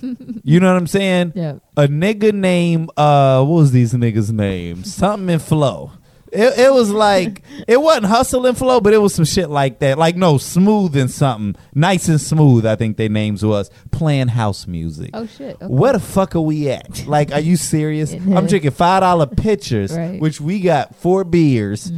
You 0.44 0.60
know 0.60 0.72
what 0.72 0.78
I'm 0.80 0.86
saying? 0.86 1.32
Yeah. 1.34 1.54
A 1.76 1.88
nigga 1.88 2.32
named 2.32 2.90
uh 2.96 3.44
what 3.44 3.56
was 3.56 3.72
these 3.72 3.92
niggas' 3.94 4.30
names? 4.32 4.94
Something 4.94 5.28
in 5.30 5.38
flow. 5.40 5.92
It, 6.34 6.58
it 6.58 6.72
was 6.72 6.90
like 6.90 7.42
it 7.68 7.78
wasn't 7.78 8.06
hustle 8.06 8.46
and 8.46 8.56
flow, 8.56 8.80
but 8.80 8.94
it 8.94 8.98
was 8.98 9.14
some 9.14 9.26
shit 9.26 9.50
like 9.50 9.80
that. 9.80 9.98
Like 9.98 10.16
no, 10.16 10.38
smooth 10.38 10.96
and 10.96 11.10
something, 11.10 11.60
nice 11.74 12.08
and 12.08 12.18
smooth. 12.18 12.64
I 12.64 12.74
think 12.74 12.96
their 12.96 13.10
names 13.10 13.44
was 13.44 13.70
playing 13.90 14.28
house 14.28 14.66
music. 14.66 15.10
Oh 15.12 15.26
shit. 15.26 15.56
Okay. 15.56 15.66
Where 15.66 15.92
the 15.92 16.00
fuck 16.00 16.34
are 16.34 16.40
we 16.40 16.70
at? 16.70 17.06
Like, 17.06 17.32
are 17.32 17.40
you 17.40 17.56
serious? 17.56 18.12
I'm 18.14 18.46
drinking 18.46 18.70
five 18.70 19.02
dollar 19.02 19.26
pitchers, 19.26 19.94
Right. 19.94 20.18
which 20.20 20.40
we 20.40 20.60
got 20.60 20.94
four 20.96 21.24
beers 21.24 21.92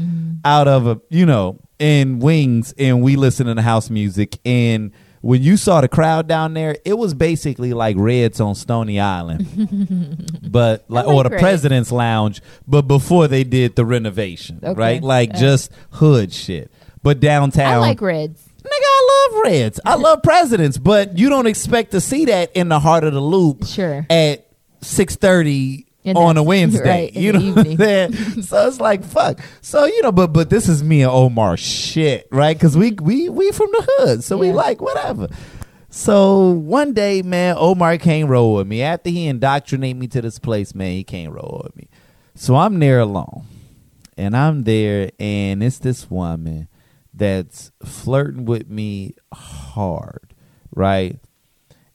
out 0.44 0.66
of 0.66 0.88
a, 0.88 1.00
you 1.10 1.26
know, 1.26 1.60
and 1.80 2.22
wings, 2.22 2.72
and 2.78 3.02
we 3.02 3.16
listening 3.16 3.56
to 3.56 3.62
house 3.62 3.90
music. 3.90 4.38
And 4.44 4.92
when 5.20 5.42
you 5.42 5.56
saw 5.56 5.80
the 5.80 5.88
crowd 5.88 6.26
down 6.28 6.54
there, 6.54 6.76
it 6.84 6.98
was 6.98 7.14
basically 7.14 7.72
like 7.72 7.96
Reds 7.98 8.40
on 8.40 8.54
Stony 8.54 9.00
Island, 9.00 10.40
but 10.50 10.84
like, 10.88 11.06
or 11.06 11.24
the. 11.24 11.30
President's 11.30 11.90
Lounge, 11.90 12.42
but 12.66 12.82
before 12.82 13.26
they 13.28 13.44
did 13.44 13.76
the 13.76 13.84
renovation, 13.84 14.60
Okay. 14.62 14.78
right? 14.78 15.02
Like 15.02 15.34
Uh. 15.34 15.38
just 15.38 15.70
hood 15.92 16.32
shit. 16.32 16.70
But 17.02 17.20
downtown, 17.20 17.74
I 17.74 17.76
like 17.78 18.00
reds. 18.00 18.42
Nigga, 18.62 18.68
I 18.70 19.28
love 19.34 19.42
Reds. 19.44 19.80
I 19.84 19.94
love 19.96 20.22
presidents, 20.22 20.78
but 20.78 21.18
you 21.18 21.28
don't 21.28 21.46
expect 21.46 21.90
to 21.90 22.00
see 22.00 22.24
that 22.26 22.50
in 22.54 22.70
the 22.70 22.80
heart 22.80 23.04
of 23.04 23.12
the 23.12 23.20
loop 23.20 23.66
Sure. 23.66 24.06
at 24.08 24.46
six 24.80 25.14
thirty 25.16 25.86
In 26.04 26.16
on 26.16 26.36
a 26.36 26.42
Wednesday. 26.52 26.88
right, 26.88 27.12
you 27.14 27.32
know 27.32 27.40
So 28.42 28.68
it's 28.68 28.78
like 28.80 29.04
fuck. 29.04 29.40
So 29.62 29.86
you 29.86 30.02
know, 30.02 30.12
but 30.12 30.32
but 30.32 30.50
this 30.50 30.68
is 30.68 30.82
me 30.84 31.02
and 31.02 31.10
Omar 31.10 31.56
shit, 31.56 32.28
right? 32.30 32.56
Because 32.56 32.76
we 32.76 32.92
we 32.92 33.28
we 33.28 33.50
from 33.50 33.70
the 33.72 33.86
hood, 33.98 34.22
so 34.24 34.36
we 34.36 34.52
like 34.52 34.80
whatever. 34.80 35.28
So 35.88 36.50
one 36.50 36.92
day, 36.92 37.22
man, 37.22 37.54
Omar 37.56 37.98
can't 37.98 38.28
roll 38.28 38.54
with 38.54 38.66
me. 38.66 38.82
After 38.82 39.10
he 39.10 39.26
indoctrinated 39.28 39.96
me 39.96 40.08
to 40.08 40.20
this 40.20 40.38
place, 40.38 40.74
man, 40.74 40.92
he 40.92 41.04
can't 41.04 41.32
roll 41.32 41.62
with 41.64 41.76
me. 41.76 41.88
So 42.34 42.56
I'm 42.56 42.78
there 42.80 43.00
alone. 43.00 43.46
And 44.16 44.36
I'm 44.36 44.62
there, 44.64 45.10
and 45.18 45.62
it's 45.62 45.78
this 45.78 46.08
woman 46.10 46.68
that's 47.12 47.72
flirting 47.84 48.44
with 48.44 48.68
me 48.68 49.14
hard, 49.32 50.34
right? 50.74 51.18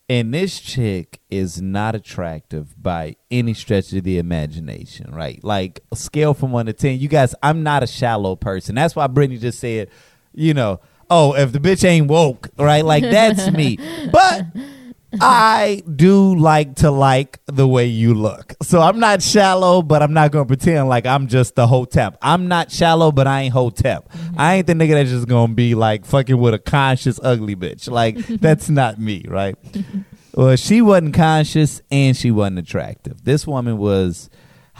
And 0.09 0.33
this 0.33 0.59
chick 0.59 1.21
is 1.29 1.61
not 1.61 1.93
attractive 1.93 2.81
by 2.81 3.15
any 3.29 3.53
stretch 3.53 3.93
of 3.93 4.03
the 4.03 4.17
imagination, 4.17 5.13
right? 5.13 5.41
Like 5.43 5.81
a 5.91 5.95
scale 5.95 6.33
from 6.33 6.51
one 6.51 6.65
to 6.65 6.73
ten. 6.73 6.99
You 6.99 7.07
guys, 7.07 7.35
I'm 7.43 7.61
not 7.61 7.83
a 7.83 7.87
shallow 7.87 8.35
person. 8.35 8.73
That's 8.73 8.95
why 8.95 9.05
Brittany 9.05 9.37
just 9.39 9.59
said, 9.59 9.89
you 10.33 10.55
know, 10.55 10.79
oh, 11.11 11.35
if 11.35 11.51
the 11.51 11.59
bitch 11.59 11.87
ain't 11.87 12.07
woke, 12.07 12.49
right? 12.57 12.83
Like 12.83 13.03
that's 13.03 13.51
me. 13.51 13.77
But 14.11 14.45
I 15.19 15.83
do 15.95 16.35
like 16.35 16.75
to 16.77 16.91
like 16.91 17.39
the 17.47 17.67
way 17.67 17.85
you 17.85 18.13
look. 18.13 18.53
So 18.61 18.81
I'm 18.81 18.99
not 18.99 19.21
shallow, 19.21 19.81
but 19.81 20.01
I'm 20.01 20.13
not 20.13 20.31
gonna 20.31 20.45
pretend 20.45 20.87
like 20.87 21.05
I'm 21.05 21.27
just 21.27 21.55
the 21.55 21.67
hotep. 21.67 22.17
I'm 22.21 22.47
not 22.47 22.71
shallow, 22.71 23.11
but 23.11 23.27
I 23.27 23.41
ain't 23.41 23.53
hotep. 23.53 24.09
I 24.37 24.55
ain't 24.55 24.67
the 24.67 24.73
nigga 24.73 24.91
that's 24.91 25.09
just 25.09 25.27
gonna 25.27 25.53
be 25.53 25.75
like 25.75 26.05
fucking 26.05 26.37
with 26.37 26.53
a 26.53 26.59
conscious 26.59 27.19
ugly 27.23 27.55
bitch. 27.55 27.89
Like 27.89 28.17
that's 28.27 28.69
not 28.69 28.99
me, 28.99 29.25
right? 29.27 29.55
Well, 30.35 30.55
she 30.55 30.81
wasn't 30.81 31.15
conscious 31.15 31.81
and 31.91 32.15
she 32.15 32.31
wasn't 32.31 32.59
attractive. 32.59 33.23
This 33.23 33.47
woman 33.47 33.77
was 33.77 34.29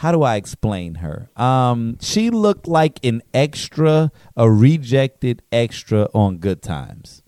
how 0.00 0.12
do 0.12 0.22
I 0.22 0.36
explain 0.36 0.94
her? 0.96 1.28
Um, 1.36 1.98
she 2.00 2.30
looked 2.30 2.66
like 2.66 3.04
an 3.04 3.20
extra, 3.34 4.10
a 4.34 4.50
rejected 4.50 5.42
extra 5.52 6.08
on 6.14 6.38
Good 6.38 6.62
Times. 6.62 7.22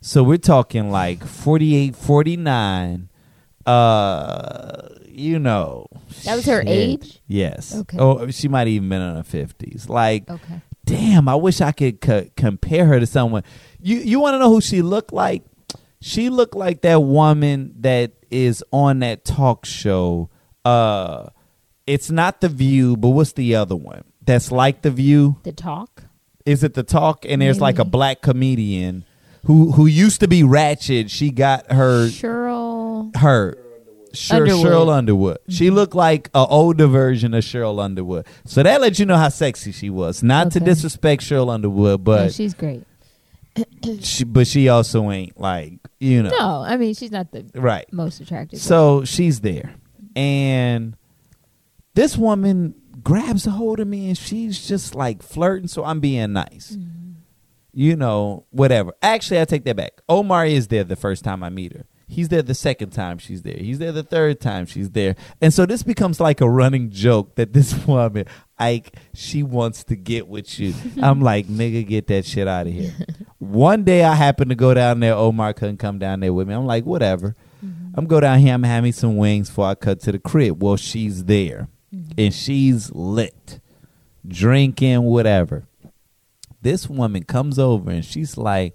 So 0.00 0.22
we're 0.22 0.38
talking 0.38 0.90
like 0.90 1.22
48, 1.24 1.94
49. 1.96 3.08
Uh, 3.66 4.88
you 5.08 5.38
know. 5.38 5.86
That 6.24 6.36
was 6.36 6.46
her 6.46 6.60
shit. 6.62 6.68
age? 6.68 7.20
Yes. 7.26 7.74
Okay. 7.76 7.98
Oh, 8.00 8.30
she 8.30 8.48
might 8.48 8.68
even 8.68 8.88
been 8.88 9.02
in 9.02 9.16
her 9.16 9.22
50s. 9.22 9.88
Like, 9.88 10.28
Okay. 10.30 10.60
damn, 10.84 11.28
I 11.28 11.34
wish 11.34 11.60
I 11.60 11.72
could 11.72 12.00
co- 12.00 12.26
compare 12.36 12.86
her 12.86 12.98
to 13.00 13.06
someone. 13.06 13.42
You 13.80 13.98
you 13.98 14.20
want 14.20 14.34
to 14.34 14.38
know 14.38 14.50
who 14.50 14.60
she 14.60 14.82
looked 14.82 15.12
like? 15.12 15.42
She 16.00 16.30
looked 16.30 16.54
like 16.54 16.80
that 16.82 17.00
woman 17.02 17.74
that 17.80 18.12
is 18.30 18.64
on 18.72 19.00
that 19.00 19.24
talk 19.24 19.66
show. 19.66 20.30
Uh, 20.64 21.26
it's 21.86 22.10
not 22.10 22.40
the 22.40 22.48
View, 22.48 22.96
but 22.96 23.10
what's 23.10 23.32
the 23.32 23.54
other 23.56 23.76
one? 23.76 24.04
That's 24.24 24.50
like 24.50 24.82
the 24.82 24.90
View. 24.90 25.36
The 25.42 25.52
talk. 25.52 26.04
Is 26.46 26.64
it 26.64 26.74
the 26.74 26.82
talk? 26.82 27.26
And 27.28 27.42
there's 27.42 27.60
like 27.60 27.78
a 27.78 27.84
black 27.84 28.22
comedian 28.22 29.04
who 29.44 29.72
who 29.72 29.86
used 29.86 30.20
to 30.20 30.28
be 30.28 30.42
ratchet. 30.42 31.10
She 31.10 31.30
got 31.30 31.70
her 31.72 32.08
Sheryl. 32.08 33.14
her 33.16 33.56
Sher- 34.12 34.36
Underwood. 34.36 34.66
Sheryl 34.66 34.88
Underwood. 34.92 35.38
She 35.48 35.66
mm-hmm. 35.66 35.74
looked 35.76 35.94
like 35.94 36.28
an 36.34 36.46
older 36.50 36.86
version 36.86 37.32
of 37.34 37.44
Sheryl 37.44 37.80
Underwood. 37.82 38.26
So 38.44 38.62
that 38.62 38.80
lets 38.80 38.98
you 38.98 39.06
know 39.06 39.16
how 39.16 39.28
sexy 39.28 39.72
she 39.72 39.88
was. 39.90 40.22
Not 40.22 40.50
to 40.52 40.58
Okay. 40.58 40.64
disrespect 40.66 41.22
Sheryl 41.22 41.48
Underwood, 41.52 42.00
Yeah, 42.00 42.04
but 42.04 42.34
she's 42.34 42.54
great. 42.54 42.84
she 44.00 44.24
but 44.24 44.46
she 44.46 44.68
also 44.68 45.10
ain't 45.10 45.38
like 45.40 45.78
you 45.98 46.22
know 46.22 46.30
No, 46.30 46.62
I 46.66 46.76
mean 46.76 46.94
she's 46.94 47.10
not 47.10 47.32
the 47.32 47.44
right. 47.54 47.90
most 47.92 48.20
attractive. 48.20 48.60
So 48.60 49.04
she's 49.04 49.40
there, 49.40 49.74
and 50.14 50.96
this 51.94 52.16
woman 52.16 52.74
grabs 53.02 53.46
a 53.46 53.50
hold 53.50 53.80
of 53.80 53.88
me, 53.88 54.08
and 54.08 54.16
she's 54.16 54.66
just 54.66 54.94
like 54.94 55.22
flirting. 55.22 55.66
So 55.68 55.84
I'm 55.84 55.98
being 56.00 56.32
nice, 56.32 56.76
mm-hmm. 56.76 56.99
You 57.72 57.96
know, 57.96 58.46
whatever. 58.50 58.92
Actually, 59.02 59.40
I 59.40 59.44
take 59.44 59.64
that 59.64 59.76
back. 59.76 60.00
Omar 60.08 60.46
is 60.46 60.68
there 60.68 60.84
the 60.84 60.96
first 60.96 61.24
time 61.24 61.42
I 61.42 61.48
meet 61.48 61.72
her. 61.72 61.86
He's 62.10 62.28
there 62.28 62.42
the 62.42 62.54
second 62.54 62.90
time 62.90 63.18
she's 63.18 63.42
there. 63.42 63.56
He's 63.56 63.78
there 63.78 63.92
the 63.92 64.02
third 64.02 64.40
time 64.40 64.66
she's 64.66 64.90
there. 64.90 65.14
And 65.40 65.54
so 65.54 65.64
this 65.64 65.84
becomes 65.84 66.18
like 66.18 66.40
a 66.40 66.50
running 66.50 66.90
joke 66.90 67.36
that 67.36 67.52
this 67.52 67.72
woman, 67.86 68.24
like, 68.58 68.96
she 69.14 69.44
wants 69.44 69.84
to 69.84 69.96
get 69.96 70.26
with 70.26 70.58
you. 70.58 70.74
I'm 71.02 71.20
like, 71.20 71.46
nigga, 71.46 71.86
get 71.86 72.08
that 72.08 72.24
shit 72.24 72.48
out 72.48 72.66
of 72.66 72.72
here. 72.72 72.92
One 73.38 73.84
day 73.84 74.02
I 74.02 74.14
happen 74.14 74.48
to 74.48 74.56
go 74.56 74.74
down 74.74 74.98
there. 74.98 75.14
Omar 75.14 75.54
couldn't 75.54 75.76
come 75.76 76.00
down 76.00 76.18
there 76.20 76.32
with 76.32 76.48
me. 76.48 76.54
I'm 76.54 76.66
like, 76.66 76.84
whatever. 76.84 77.36
Mm-hmm. 77.64 77.92
I'm 77.94 78.06
go 78.06 78.20
down 78.20 78.40
here. 78.40 78.54
I'm 78.54 78.62
having 78.64 78.84
me 78.84 78.92
some 78.92 79.16
wings 79.16 79.48
before 79.48 79.66
I 79.66 79.74
cut 79.76 80.00
to 80.00 80.12
the 80.12 80.18
crib. 80.18 80.62
Well, 80.62 80.76
she's 80.76 81.24
there, 81.24 81.68
mm-hmm. 81.94 82.12
and 82.18 82.34
she's 82.34 82.90
lit, 82.92 83.60
drinking 84.26 85.02
whatever. 85.02 85.64
This 86.62 86.88
woman 86.88 87.24
comes 87.24 87.58
over 87.58 87.90
and 87.90 88.04
she's 88.04 88.36
like, 88.36 88.74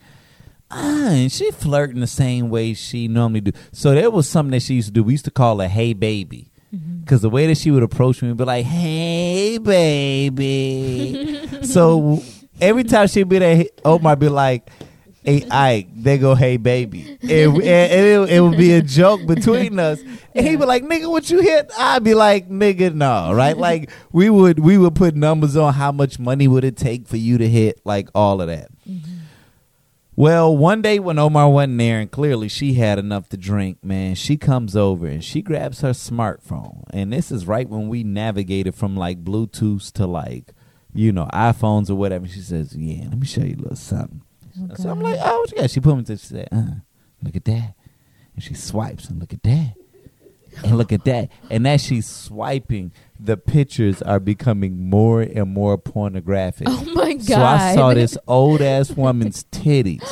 ah, 0.72 1.10
and 1.10 1.32
she 1.32 1.52
flirting 1.52 2.02
the 2.02 2.08
same 2.08 2.50
way 2.50 2.74
she 2.74 3.08
normally 3.08 3.42
do. 3.42 3.52
So 3.72 3.94
there 3.94 4.10
was 4.12 4.28
something 4.28 4.52
that 4.52 4.62
she 4.62 4.76
used 4.76 4.88
to 4.88 4.94
do. 4.94 5.04
We 5.04 5.14
used 5.14 5.26
to 5.26 5.32
call 5.32 5.60
her 5.60 5.68
"Hey 5.68 5.94
baby," 5.94 6.52
because 7.02 7.22
the 7.22 7.30
way 7.30 7.48
that 7.48 7.58
she 7.58 7.72
would 7.72 7.84
approach 7.84 8.22
me 8.22 8.30
would 8.30 8.38
be 8.38 8.44
like, 8.44 8.66
"Hey 8.66 9.58
baby." 9.58 11.48
so 11.64 12.22
every 12.60 12.84
time 12.84 13.08
she'd 13.08 13.30
be 13.30 13.40
there, 13.40 13.66
Omar 13.84 14.16
be 14.16 14.30
like. 14.30 14.70
Hey 15.26 15.44
Ike, 15.50 15.88
they 15.96 16.18
go, 16.20 16.36
hey 16.36 16.58
baby, 16.58 17.18
and, 17.22 17.32
and 17.32 17.62
it, 17.62 18.30
it 18.30 18.40
would 18.42 18.58
be 18.58 18.74
a 18.74 18.82
joke 18.82 19.26
between 19.26 19.80
us. 19.80 20.00
And 20.36 20.46
he'd 20.46 20.58
be 20.58 20.66
like, 20.66 20.84
nigga, 20.84 21.10
what 21.10 21.30
you 21.30 21.42
hit? 21.42 21.72
I'd 21.78 22.04
be 22.04 22.14
like, 22.14 22.48
nigga, 22.48 22.94
no, 22.94 23.34
right? 23.34 23.58
Like 23.58 23.90
we 24.12 24.30
would 24.30 24.60
we 24.60 24.78
would 24.78 24.94
put 24.94 25.16
numbers 25.16 25.58
on 25.58 25.74
how 25.74 25.92
much 25.92 26.20
money 26.20 26.48
would 26.48 26.64
it 26.64 26.78
take 26.78 27.08
for 27.08 27.18
you 27.18 27.38
to 27.40 27.50
hit, 27.50 27.82
like 27.86 28.10
all 28.14 28.40
of 28.40 28.48
that. 28.48 28.70
Mm-hmm. 28.88 29.16
Well, 30.18 30.56
one 30.56 30.82
day 30.82 31.00
when 31.00 31.20
Omar 31.20 31.50
wasn't 31.50 31.78
there, 31.78 32.00
and 32.00 32.10
clearly 32.10 32.48
she 32.48 32.76
had 32.76 32.98
enough 32.98 33.28
to 33.30 33.38
drink, 33.38 33.84
man, 33.84 34.16
she 34.16 34.38
comes 34.38 34.74
over 34.74 35.08
and 35.08 35.22
she 35.22 35.42
grabs 35.42 35.82
her 35.82 35.90
smartphone. 35.90 36.84
And 36.92 37.12
this 37.12 37.32
is 37.32 37.46
right 37.46 37.68
when 37.68 37.90
we 37.90 38.06
navigated 38.06 38.76
from 38.76 38.96
like 38.96 39.26
Bluetooth 39.26 39.92
to 39.94 40.08
like, 40.08 40.54
you 40.94 41.12
know, 41.12 41.28
iPhones 41.34 41.90
or 41.90 41.96
whatever. 41.96 42.28
She 42.30 42.40
says, 42.40 42.74
Yeah, 42.78 43.10
let 43.10 43.20
me 43.20 43.28
show 43.28 43.42
you 43.42 43.56
a 43.56 43.62
little 43.62 43.76
something. 43.76 44.22
So 44.78 44.90
I'm 44.90 45.02
like, 45.02 45.20
Oh, 45.22 45.40
what 45.42 45.52
you 45.52 45.58
got? 45.58 45.70
She 45.72 45.80
put 45.80 45.96
me 45.98 46.04
to, 46.04 46.18
she 46.18 46.26
said, 46.28 46.48
uh, 46.52 46.64
Look 47.24 47.36
at 47.36 47.46
that. 47.46 47.74
And 48.36 48.44
she 48.44 48.54
swipes 48.54 49.10
and 49.10 49.20
look 49.20 49.34
at 49.34 49.44
that. 49.44 49.74
And 50.64 50.78
look 50.78 50.92
at 50.94 51.04
that. 51.06 51.30
And 51.50 51.68
as 51.68 51.84
she's 51.84 52.08
swiping, 52.08 52.92
the 53.20 53.36
pictures 53.36 54.02
are 54.02 54.20
becoming 54.22 54.90
more 54.90 55.22
and 55.22 55.50
more 55.54 55.78
pornographic. 55.78 56.68
oh 56.70 56.86
my 56.94 57.14
god. 57.14 57.24
So 57.26 57.36
I 57.44 57.76
saw 57.76 57.94
this 57.94 58.18
old 58.28 58.62
ass 58.62 58.92
woman's 58.92 59.44
titties. 59.52 60.04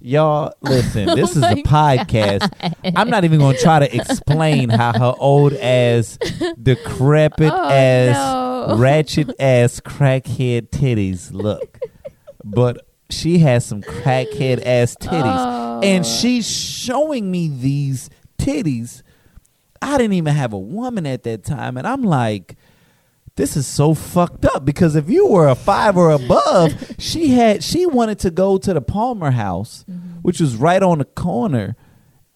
Y'all, 0.00 0.52
listen, 0.60 1.06
this 1.16 1.34
is 1.34 1.42
a 1.42 1.50
Oh 1.52 1.62
podcast. 1.62 2.50
I'm 2.94 3.08
not 3.08 3.24
even 3.24 3.38
going 3.38 3.56
to 3.56 3.62
try 3.62 3.78
to 3.78 3.94
explain 3.96 4.68
how 4.68 4.92
her 4.92 5.14
old 5.18 5.54
ass, 5.54 6.18
decrepit 6.62 7.50
Oh, 7.50 7.68
ass, 7.70 8.68
no. 8.68 8.76
ratchet 8.76 9.30
ass 9.40 9.80
crackhead 9.80 10.68
titties 10.68 11.32
look. 11.32 11.78
But 12.44 12.86
she 13.14 13.38
has 13.38 13.64
some 13.64 13.82
crackhead 13.82 14.62
ass 14.64 14.96
titties. 15.00 15.82
And 15.84 16.04
Oh. 16.04 16.08
she's 16.08 16.48
showing 16.48 17.30
me 17.30 17.48
these 17.48 18.10
titties. 18.38 19.02
I 19.82 19.98
didn't 19.98 20.14
even 20.14 20.34
have 20.34 20.52
a 20.52 20.58
woman 20.58 21.06
at 21.06 21.22
that 21.24 21.44
time. 21.44 21.76
And 21.76 21.86
I'm 21.86 22.02
like, 22.02 22.56
this 23.36 23.56
is 23.56 23.66
so 23.66 23.94
fucked 23.94 24.44
up 24.44 24.64
because 24.64 24.94
if 24.96 25.10
you 25.10 25.26
were 25.26 25.48
a 25.48 25.54
five 25.54 25.96
or 25.96 26.10
above, 26.10 26.94
she 26.98 27.30
had 27.30 27.62
she 27.64 27.84
wanted 27.84 28.18
to 28.20 28.30
go 28.30 28.58
to 28.58 28.72
the 28.72 28.80
Palmer 28.80 29.32
house, 29.32 29.84
mm-hmm. 29.90 30.20
which 30.22 30.40
was 30.40 30.56
right 30.56 30.82
on 30.82 30.98
the 30.98 31.04
corner, 31.04 31.76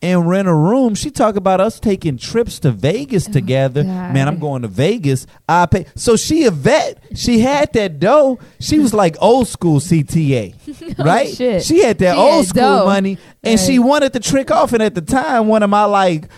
and 0.00 0.28
rent 0.28 0.46
a 0.46 0.54
room. 0.54 0.94
She 0.94 1.10
talk 1.10 1.36
about 1.36 1.60
us 1.60 1.80
taking 1.80 2.18
trips 2.18 2.60
to 2.60 2.70
Vegas 2.70 3.28
oh, 3.28 3.32
together. 3.32 3.82
God. 3.82 4.14
Man, 4.14 4.28
I'm 4.28 4.38
going 4.38 4.62
to 4.62 4.68
Vegas. 4.68 5.26
I 5.48 5.66
pay. 5.66 5.86
So 5.96 6.16
she 6.16 6.44
a 6.44 6.50
vet. 6.50 7.02
She 7.16 7.40
had 7.40 7.72
that 7.72 7.98
dough. 7.98 8.38
She 8.60 8.78
was 8.78 8.94
like 8.94 9.16
old 9.20 9.48
school 9.48 9.80
CTA, 9.80 10.54
oh, 10.98 11.04
right? 11.04 11.28
shit. 11.28 11.64
She 11.64 11.82
had 11.82 11.98
that 11.98 12.14
She 12.14 12.20
old 12.20 12.34
had 12.44 12.46
school 12.46 12.78
dough. 12.78 12.84
money, 12.86 13.18
and 13.42 13.58
she 13.58 13.78
wanted 13.78 14.12
to 14.12 14.20
trick 14.20 14.50
off. 14.50 14.72
And 14.72 14.82
at 14.82 14.94
the 14.94 15.02
time, 15.02 15.48
one 15.48 15.62
of 15.62 15.70
my 15.70 15.84
like 15.84 16.28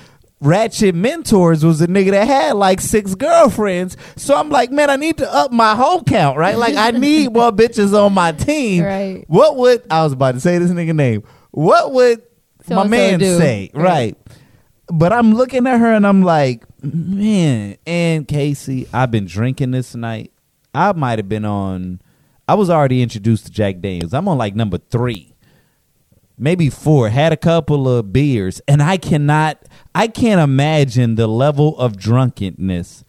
ratchet 0.41 0.95
mentors 0.95 1.63
was 1.63 1.83
a 1.83 1.87
nigga 1.87 2.13
that 2.13 2.27
had 2.27 2.53
like 2.53 2.81
six 2.81 3.15
girlfriends. 3.15 3.97
So 4.17 4.35
I'm 4.35 4.49
like, 4.49 4.71
man, 4.71 4.89
I 4.89 4.97
need 4.97 5.19
to 5.19 5.31
up 5.31 5.53
my 5.53 5.75
whole 5.75 6.03
count, 6.03 6.39
right? 6.39 6.57
Like 6.57 6.77
I 6.77 6.91
need 6.99 7.33
more 7.35 7.53
bitches 7.53 7.93
on 7.93 8.15
my 8.15 8.33
team. 8.33 8.85
Right. 8.85 9.25
What 9.29 9.57
would 9.57 9.83
I 9.91 10.03
was 10.03 10.15
about 10.15 10.33
to 10.33 10.41
say 10.41 10.57
this 10.57 10.71
nigga 10.71 10.95
name? 10.97 11.25
What 11.51 11.93
would 11.93 12.23
my 12.69 12.77
So-and-so 12.77 12.89
man 12.89 13.19
do. 13.19 13.39
say? 13.39 13.71
Right. 13.75 13.85
Right. 13.85 14.19
But 14.93 15.13
I'm 15.13 15.35
looking 15.35 15.67
at 15.67 15.79
her 15.79 15.93
and 15.95 16.07
I'm 16.07 16.23
like, 16.23 16.65
man, 16.83 17.77
and 17.87 18.27
Casey, 18.27 18.89
I've 18.93 19.11
been 19.11 19.27
drinking 19.27 19.71
this 19.71 19.95
night. 19.95 20.33
I 20.75 20.93
might 20.93 21.19
have 21.19 21.29
been 21.29 21.45
on 21.45 22.01
I 22.49 22.55
was 22.55 22.69
already 22.69 23.01
introduced 23.01 23.47
to 23.47 23.53
Jack 23.53 23.79
Daniels. 23.81 24.13
I'm 24.13 24.27
on 24.27 24.37
like 24.37 24.57
number 24.57 24.79
three 24.79 25.31
maybe 26.41 26.71
four 26.71 27.11
had 27.11 27.33
a 27.35 27.37
couple 27.37 27.87
of 27.87 28.13
beers 28.15 28.63
and 28.67 28.83
i 28.83 28.97
cannot 28.97 29.59
i 29.95 30.09
can't 30.09 30.41
imagine 30.41 31.15
the 31.17 31.27
level 31.27 31.79
of 31.79 31.99
drunkenness 31.99 33.05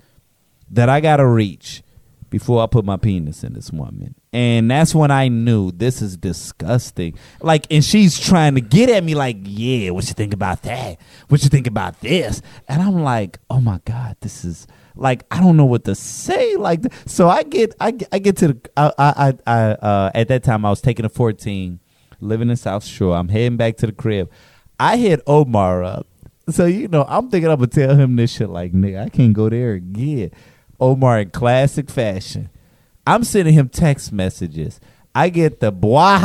that 0.70 0.90
i 0.90 1.00
gotta 1.00 1.26
reach 1.26 1.82
before 2.30 2.62
i 2.62 2.68
put 2.68 2.84
my 2.84 2.98
penis 2.98 3.42
in 3.44 3.54
this 3.54 3.72
woman 3.72 4.14
and 4.34 4.72
that's 4.72 4.96
when 4.96 5.12
i 5.12 5.28
knew 5.28 5.72
this 5.72 6.02
is 6.02 6.18
disgusting 6.18 7.18
like 7.42 7.66
and 7.70 7.84
she's 7.84 8.20
trying 8.20 8.56
to 8.56 8.62
get 8.62 8.90
at 8.90 9.04
me 9.04 9.16
like 9.16 9.38
yeah 9.42 9.90
what 9.90 10.08
you 10.08 10.14
think 10.14 10.34
about 10.34 10.62
that 10.62 10.98
what 11.30 11.44
you 11.44 11.50
think 11.50 11.68
about 11.68 12.00
this 12.00 12.42
and 12.68 12.82
i'm 12.82 13.04
like 13.04 13.40
oh 13.50 13.60
my 13.60 13.80
god 13.86 14.16
this 14.22 14.46
is 14.46 14.68
like 14.96 15.24
I 15.32 15.40
don't 15.40 15.58
know 15.58 15.66
what 15.66 15.86
to 15.86 15.96
say. 15.96 16.56
Like 16.56 16.82
so, 17.06 17.30
I 17.30 17.44
get 17.44 17.76
I 17.80 17.94
I 18.12 18.20
get 18.20 18.38
to 18.38 18.50
the 18.50 18.70
I 18.78 18.94
I, 18.98 19.34
I 19.48 19.60
uh, 19.72 20.12
at 20.14 20.28
that 20.28 20.44
time 20.44 20.66
I 20.66 20.70
was 20.70 20.82
taking 20.82 21.06
a 21.06 21.10
fourteen, 21.10 21.80
living 22.20 22.50
in 22.50 22.56
South 22.56 22.84
Shore. 22.84 23.16
I'm 23.16 23.30
heading 23.30 23.58
back 23.58 23.78
to 23.78 23.88
the 23.88 23.94
crib. 23.94 24.30
I 24.80 24.98
hit 24.98 25.22
Omar 25.28 25.84
up. 25.84 26.08
So 26.50 26.66
you 26.66 26.88
know, 26.88 27.06
I'm 27.08 27.30
thinking 27.30 27.50
I'm 27.50 27.58
gonna 27.58 27.68
tell 27.68 27.96
him 27.96 28.16
this 28.16 28.32
shit 28.32 28.50
like, 28.50 28.74
nigga, 28.74 29.06
I 29.06 29.10
can't 29.10 29.34
go 29.34 29.50
there 29.50 29.74
again. 29.74 30.32
Omar 30.80 31.20
in 31.20 31.30
classic 31.30 31.90
fashion. 31.90 32.50
I'm 33.12 33.26
sending 33.26 33.54
him 33.54 33.68
text 33.68 34.14
messages. 34.14 34.80
I 35.14 35.28
get 35.28 35.60
the 35.60 35.70
blah. 35.70 36.16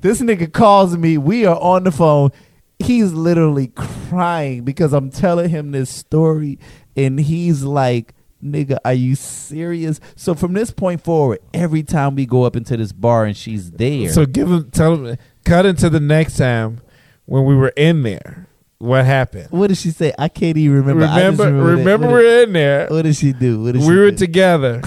This 0.00 0.22
nigga 0.22 0.50
calls 0.50 0.96
me. 0.96 1.18
We 1.18 1.44
are 1.44 1.60
on 1.60 1.84
the 1.84 1.92
phone. 1.92 2.30
He's 2.78 3.12
literally 3.12 3.66
crying 3.74 4.64
because 4.64 4.94
I'm 4.94 5.10
telling 5.10 5.50
him 5.50 5.72
this 5.72 5.90
story, 5.90 6.58
and 6.96 7.20
he's 7.20 7.62
like, 7.62 8.14
"Nigga, 8.42 8.78
are 8.86 8.94
you 8.94 9.16
serious?" 9.16 10.00
So 10.14 10.34
from 10.34 10.54
this 10.54 10.70
point 10.70 11.04
forward, 11.04 11.40
every 11.52 11.82
time 11.82 12.14
we 12.14 12.24
go 12.24 12.44
up 12.44 12.56
into 12.56 12.78
this 12.78 12.92
bar 12.92 13.26
and 13.26 13.36
she's 13.36 13.72
there, 13.72 14.08
So 14.08 14.24
give 14.24 14.50
him, 14.50 14.70
tell 14.70 14.96
him, 14.96 15.18
cut 15.44 15.66
into 15.66 15.90
the 15.90 16.00
next 16.00 16.38
time 16.38 16.80
when 17.26 17.44
we 17.44 17.54
were 17.54 17.74
in 17.76 18.02
there. 18.02 18.48
What 18.78 19.04
happened? 19.06 19.48
what 19.50 19.68
did 19.68 19.78
she 19.78 19.90
say? 19.90 20.12
I 20.18 20.28
can't 20.28 20.56
even 20.58 20.76
remember. 20.84 21.06
Just 21.06 21.38
Remember, 21.38 21.62
remember, 21.76 22.08
we're 22.08 22.42
in 22.42 22.52
there. 22.52 22.86
what 22.88 23.02
did 23.02 23.16
she 23.16 23.32
do? 23.32 23.62
What 23.62 23.72
did 23.72 23.82
she 23.82 23.88
we 23.88 23.96
were 23.96 24.10
do? 24.10 24.18
together, 24.18 24.82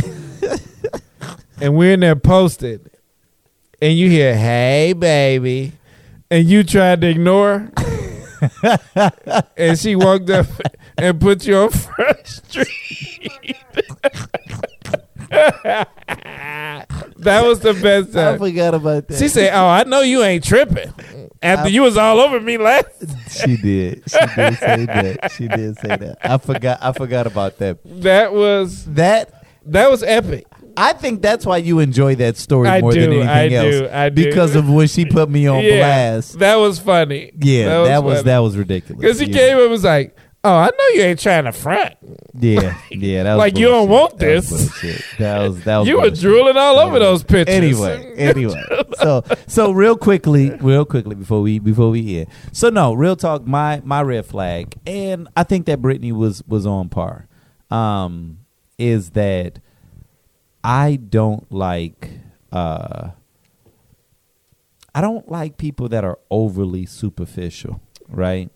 and 1.61 1.75
we're 1.75 1.93
in 1.93 2.01
there 2.01 2.15
posted, 2.15 2.91
and 3.81 3.97
you 3.97 4.07
hear, 4.09 4.35
"Hey, 4.35 4.93
baby," 4.93 5.71
and 6.29 6.47
you 6.47 6.63
tried 6.63 7.01
to 7.01 7.07
ignore, 7.07 7.71
her. 8.61 8.79
and 9.57 9.77
she 9.79 9.95
walked 9.95 10.29
up 10.29 10.45
and 10.97 11.19
put 11.19 11.47
you 11.47 11.55
on 11.57 11.69
Front 11.71 12.27
Street. 12.27 13.55
that 17.17 17.43
was 17.43 17.59
the 17.59 17.73
best 17.81 18.13
time. 18.13 18.35
I 18.35 18.37
forgot 18.37 18.73
about 18.75 19.07
that. 19.07 19.17
She 19.17 19.27
said, 19.29 19.51
"Oh, 19.53 19.65
I 19.67 19.83
know 19.83 20.01
you 20.01 20.23
ain't 20.23 20.43
tripping." 20.43 20.93
After 21.41 21.65
I- 21.65 21.69
you 21.69 21.81
was 21.83 21.97
all 21.97 22.19
over 22.19 22.39
me 22.39 22.57
last. 22.57 22.87
she 23.29 23.57
did. 23.57 24.03
She 24.09 24.19
did 24.35 24.57
say 24.57 24.85
that. 24.85 25.31
She 25.31 25.47
did 25.47 25.77
say 25.79 25.95
that. 25.95 26.17
I 26.21 26.37
forgot. 26.37 26.79
I 26.81 26.91
forgot 26.91 27.27
about 27.27 27.57
that. 27.59 27.79
That 27.85 28.33
was 28.33 28.85
That 28.85 29.39
that 29.65 29.89
was 29.89 30.03
epic. 30.03 30.45
I 30.77 30.93
think 30.93 31.21
that's 31.21 31.45
why 31.45 31.57
you 31.57 31.79
enjoy 31.79 32.15
that 32.15 32.37
story 32.37 32.69
I 32.69 32.79
more 32.79 32.93
than 32.93 33.09
do, 33.09 33.21
anything 33.21 33.29
I 33.29 33.55
else. 33.55 33.75
do, 33.75 33.89
I 33.91 34.09
do. 34.09 34.25
Because 34.25 34.55
of 34.55 34.69
when 34.69 34.87
she 34.87 35.05
put 35.05 35.29
me 35.29 35.45
on 35.47 35.61
yeah, 35.63 35.77
blast. 35.77 36.39
that 36.39 36.55
was 36.55 36.79
funny. 36.79 37.31
Yeah, 37.37 37.83
that 37.83 38.03
was 38.03 38.19
funny. 38.19 38.23
that 38.25 38.39
was 38.39 38.55
ridiculous. 38.57 39.01
Because 39.01 39.19
he 39.19 39.27
yeah. 39.27 39.37
came 39.37 39.59
and 39.59 39.69
was 39.69 39.83
like, 39.83 40.15
"Oh, 40.43 40.55
I 40.55 40.65
know 40.67 40.87
you 40.95 41.01
ain't 41.01 41.19
trying 41.19 41.45
to 41.45 41.51
front. 41.51 41.95
Yeah, 42.33 42.77
yeah, 42.91 43.23
that 43.23 43.33
was 43.35 43.39
Like, 43.39 43.57
you 43.57 43.67
don't 43.67 43.87
bullshit. 43.87 44.01
want 44.01 44.17
That 44.19 44.35
was 44.35 44.49
this. 44.49 44.69
bullshit. 44.81 45.05
That 45.19 45.37
was 45.39 45.63
that 45.63 45.77
was. 45.79 45.87
You 45.87 45.99
were 46.01 46.09
drooling 46.09 46.57
all 46.57 46.79
over 46.79 46.99
those 46.99 47.23
pictures." 47.23 47.55
Anyway, 47.55 48.13
anyway. 48.15 48.63
So 48.99 49.23
so 49.47 49.71
real 49.71 49.97
quickly, 49.97 50.51
real 50.61 50.85
quickly 50.85 51.15
before 51.15 51.41
we 51.41 51.59
before 51.59 51.89
we 51.89 52.19
end. 52.19 52.27
So 52.51 52.69
no, 52.69 52.93
real 52.93 53.15
talk. 53.15 53.45
My 53.47 53.81
my 53.83 54.01
red 54.01 54.25
flag, 54.25 54.75
and 54.87 55.27
I 55.35 55.43
think 55.43 55.65
that 55.67 55.81
Brittany 55.81 56.11
was 56.11 56.43
was 56.47 56.65
on 56.65 56.89
par. 56.89 57.27
Um, 57.71 58.39
is 58.77 59.11
that 59.11 59.59
I 60.63 60.95
don't 60.97 61.51
like. 61.51 62.09
uh 62.51 63.09
I 64.95 65.01
don't 65.01 65.29
like 65.29 65.57
people 65.57 65.87
that 65.89 66.03
are 66.03 66.17
overly 66.31 66.85
superficial, 66.87 67.79
right? 68.07 68.49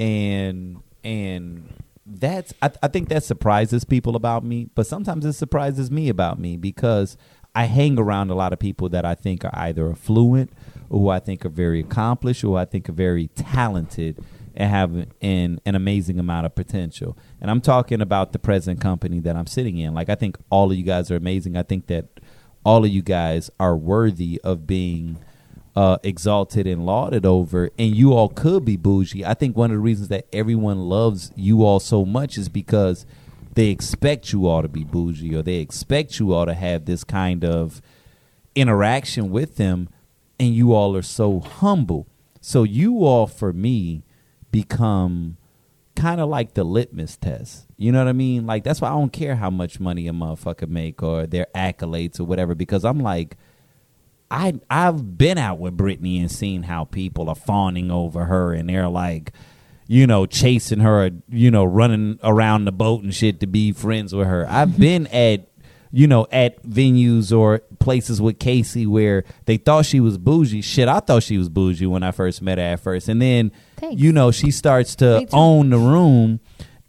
And 0.00 0.82
and 1.04 1.72
that's 2.06 2.52
I, 2.62 2.70
I 2.82 2.88
think 2.88 3.08
that 3.08 3.24
surprises 3.24 3.84
people 3.84 4.16
about 4.16 4.44
me, 4.44 4.68
but 4.74 4.86
sometimes 4.86 5.24
it 5.24 5.34
surprises 5.34 5.90
me 5.90 6.08
about 6.08 6.38
me 6.38 6.56
because 6.56 7.16
I 7.54 7.64
hang 7.64 7.98
around 7.98 8.30
a 8.30 8.34
lot 8.34 8.52
of 8.52 8.58
people 8.58 8.88
that 8.90 9.04
I 9.04 9.14
think 9.14 9.44
are 9.44 9.54
either 9.54 9.90
affluent 9.90 10.52
or 10.88 11.00
who 11.00 11.08
I 11.08 11.18
think 11.18 11.44
are 11.44 11.50
very 11.50 11.80
accomplished 11.80 12.44
or 12.44 12.48
who 12.48 12.56
I 12.56 12.64
think 12.64 12.88
are 12.88 12.92
very 12.92 13.28
talented 13.28 14.24
and 14.54 14.70
have 14.70 14.94
an 15.20 15.60
an 15.64 15.74
amazing 15.74 16.18
amount 16.18 16.46
of 16.46 16.54
potential. 16.54 17.16
And 17.40 17.50
I'm 17.50 17.60
talking 17.60 18.00
about 18.00 18.32
the 18.32 18.38
present 18.38 18.80
company 18.80 19.20
that 19.20 19.36
I'm 19.36 19.46
sitting 19.46 19.78
in. 19.78 19.94
Like 19.94 20.08
I 20.08 20.14
think 20.14 20.38
all 20.50 20.70
of 20.70 20.76
you 20.76 20.84
guys 20.84 21.10
are 21.10 21.16
amazing. 21.16 21.56
I 21.56 21.62
think 21.62 21.86
that 21.88 22.20
all 22.64 22.84
of 22.84 22.90
you 22.90 23.02
guys 23.02 23.50
are 23.58 23.76
worthy 23.76 24.40
of 24.44 24.66
being 24.66 25.18
uh, 25.76 25.98
exalted 26.02 26.66
and 26.66 26.84
lauded 26.84 27.24
over, 27.24 27.70
and 27.78 27.94
you 27.94 28.12
all 28.12 28.28
could 28.28 28.64
be 28.64 28.76
bougie. 28.76 29.24
I 29.24 29.34
think 29.34 29.56
one 29.56 29.70
of 29.70 29.76
the 29.76 29.80
reasons 29.80 30.08
that 30.08 30.26
everyone 30.32 30.88
loves 30.88 31.30
you 31.36 31.64
all 31.64 31.78
so 31.78 32.04
much 32.04 32.36
is 32.36 32.48
because 32.48 33.06
they 33.54 33.68
expect 33.68 34.32
you 34.32 34.46
all 34.46 34.62
to 34.62 34.68
be 34.68 34.84
bougie, 34.84 35.34
or 35.34 35.42
they 35.42 35.56
expect 35.56 36.18
you 36.18 36.32
all 36.32 36.46
to 36.46 36.54
have 36.54 36.86
this 36.86 37.04
kind 37.04 37.44
of 37.44 37.80
interaction 38.54 39.30
with 39.30 39.56
them, 39.56 39.88
and 40.40 40.54
you 40.54 40.74
all 40.74 40.96
are 40.96 41.02
so 41.02 41.38
humble. 41.38 42.06
So 42.40 42.64
you 42.64 43.04
all, 43.04 43.26
for 43.28 43.52
me, 43.52 44.02
become 44.50 45.36
kind 45.94 46.20
of 46.20 46.28
like 46.28 46.54
the 46.54 46.64
litmus 46.64 47.16
test. 47.16 47.66
You 47.76 47.92
know 47.92 47.98
what 47.98 48.08
I 48.08 48.12
mean? 48.12 48.46
Like 48.46 48.64
that's 48.64 48.80
why 48.80 48.88
I 48.88 48.92
don't 48.92 49.12
care 49.12 49.36
how 49.36 49.50
much 49.50 49.78
money 49.78 50.08
a 50.08 50.12
motherfucker 50.12 50.68
make 50.68 51.02
or 51.02 51.26
their 51.26 51.46
accolades 51.54 52.18
or 52.18 52.24
whatever, 52.24 52.54
because 52.56 52.84
I'm 52.84 52.98
like. 53.00 53.36
I 54.30 54.54
I've 54.70 55.18
been 55.18 55.38
out 55.38 55.58
with 55.58 55.76
Brittany 55.76 56.18
and 56.18 56.30
seen 56.30 56.64
how 56.64 56.84
people 56.84 57.28
are 57.28 57.34
fawning 57.34 57.90
over 57.90 58.26
her 58.26 58.52
and 58.52 58.68
they're 58.68 58.88
like, 58.88 59.32
you 59.86 60.06
know, 60.06 60.26
chasing 60.26 60.80
her, 60.80 61.10
you 61.28 61.50
know, 61.50 61.64
running 61.64 62.18
around 62.22 62.64
the 62.64 62.72
boat 62.72 63.02
and 63.02 63.14
shit 63.14 63.40
to 63.40 63.46
be 63.46 63.72
friends 63.72 64.14
with 64.14 64.26
her. 64.28 64.46
I've 64.48 64.78
been 64.78 65.06
at 65.08 65.46
you 65.92 66.06
know, 66.06 66.26
at 66.30 66.62
venues 66.62 67.36
or 67.36 67.60
places 67.80 68.20
with 68.20 68.38
Casey 68.38 68.86
where 68.86 69.24
they 69.46 69.56
thought 69.56 69.86
she 69.86 69.98
was 69.98 70.18
bougie. 70.18 70.62
Shit, 70.62 70.86
I 70.86 71.00
thought 71.00 71.24
she 71.24 71.36
was 71.36 71.48
bougie 71.48 71.86
when 71.86 72.04
I 72.04 72.12
first 72.12 72.42
met 72.42 72.58
her 72.58 72.64
at 72.64 72.80
first. 72.80 73.08
And 73.08 73.20
then, 73.20 73.50
Thanks. 73.76 74.00
you 74.00 74.12
know, 74.12 74.30
she 74.30 74.52
starts 74.52 74.94
to 74.96 75.26
own 75.32 75.70
the 75.70 75.78
room 75.78 76.38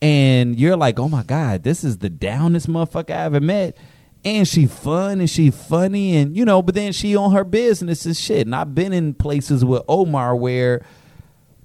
and 0.01 0.59
you're 0.59 0.75
like, 0.75 0.99
oh 0.99 1.09
my 1.09 1.23
God, 1.23 1.63
this 1.63 1.83
is 1.83 1.99
the 1.99 2.09
downest 2.09 2.67
motherfucker 2.67 3.11
I 3.11 3.25
ever 3.25 3.39
met. 3.39 3.77
And 4.23 4.47
she 4.47 4.67
fun 4.67 5.19
and 5.19 5.29
she 5.29 5.49
funny 5.49 6.15
and 6.15 6.37
you 6.37 6.45
know, 6.45 6.61
but 6.61 6.75
then 6.75 6.91
she 6.93 7.15
on 7.15 7.31
her 7.31 7.43
business 7.43 8.05
and 8.05 8.15
shit. 8.15 8.45
And 8.45 8.55
I've 8.55 8.75
been 8.75 8.93
in 8.93 9.15
places 9.15 9.65
with 9.65 9.81
Omar 9.87 10.35
where, 10.35 10.85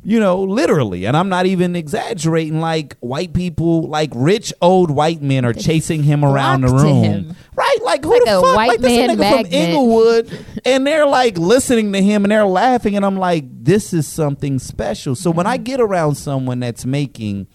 you 0.03 0.19
know, 0.19 0.41
literally, 0.41 1.05
and 1.05 1.17
I'm 1.17 1.29
not 1.29 1.45
even 1.45 1.77
exaggerating, 1.77 2.61
like 2.61 2.97
white 3.01 3.35
people, 3.35 3.89
like 3.89 4.11
rich 4.15 4.55
old 4.63 4.91
white 4.91 5.21
men 5.21 5.45
are 5.45 5.53
chasing 5.53 6.03
him 6.03 6.25
around 6.25 6.63
the 6.63 6.69
room. 6.69 7.37
Right? 7.55 7.79
Like 7.83 8.05
who 8.05 8.13
Like 8.13 8.25
the 8.25 8.39
a 8.39 8.41
fuck? 8.41 8.57
white 8.57 8.69
like 8.69 8.81
this 8.81 9.07
man 9.07 9.19
nigga 9.19 9.43
from. 9.43 9.53
Inglewood 9.53 10.47
and 10.65 10.87
they're 10.87 11.07
like 11.07 11.37
listening 11.37 11.93
to 11.93 12.01
him 12.01 12.25
and 12.25 12.33
they're 12.33 12.47
laughing 12.47 12.97
and 12.97 13.05
I'm 13.05 13.17
like, 13.19 13.45
this 13.49 13.93
is 13.93 14.07
something 14.07 14.59
special. 14.59 15.15
So 15.15 15.31
when 15.31 15.47
I 15.47 15.57
mm-hmm. 15.57 15.65
get 15.65 15.81
around 15.81 16.15
someone 16.15 16.61
that's 16.61 16.87
making 16.87 17.49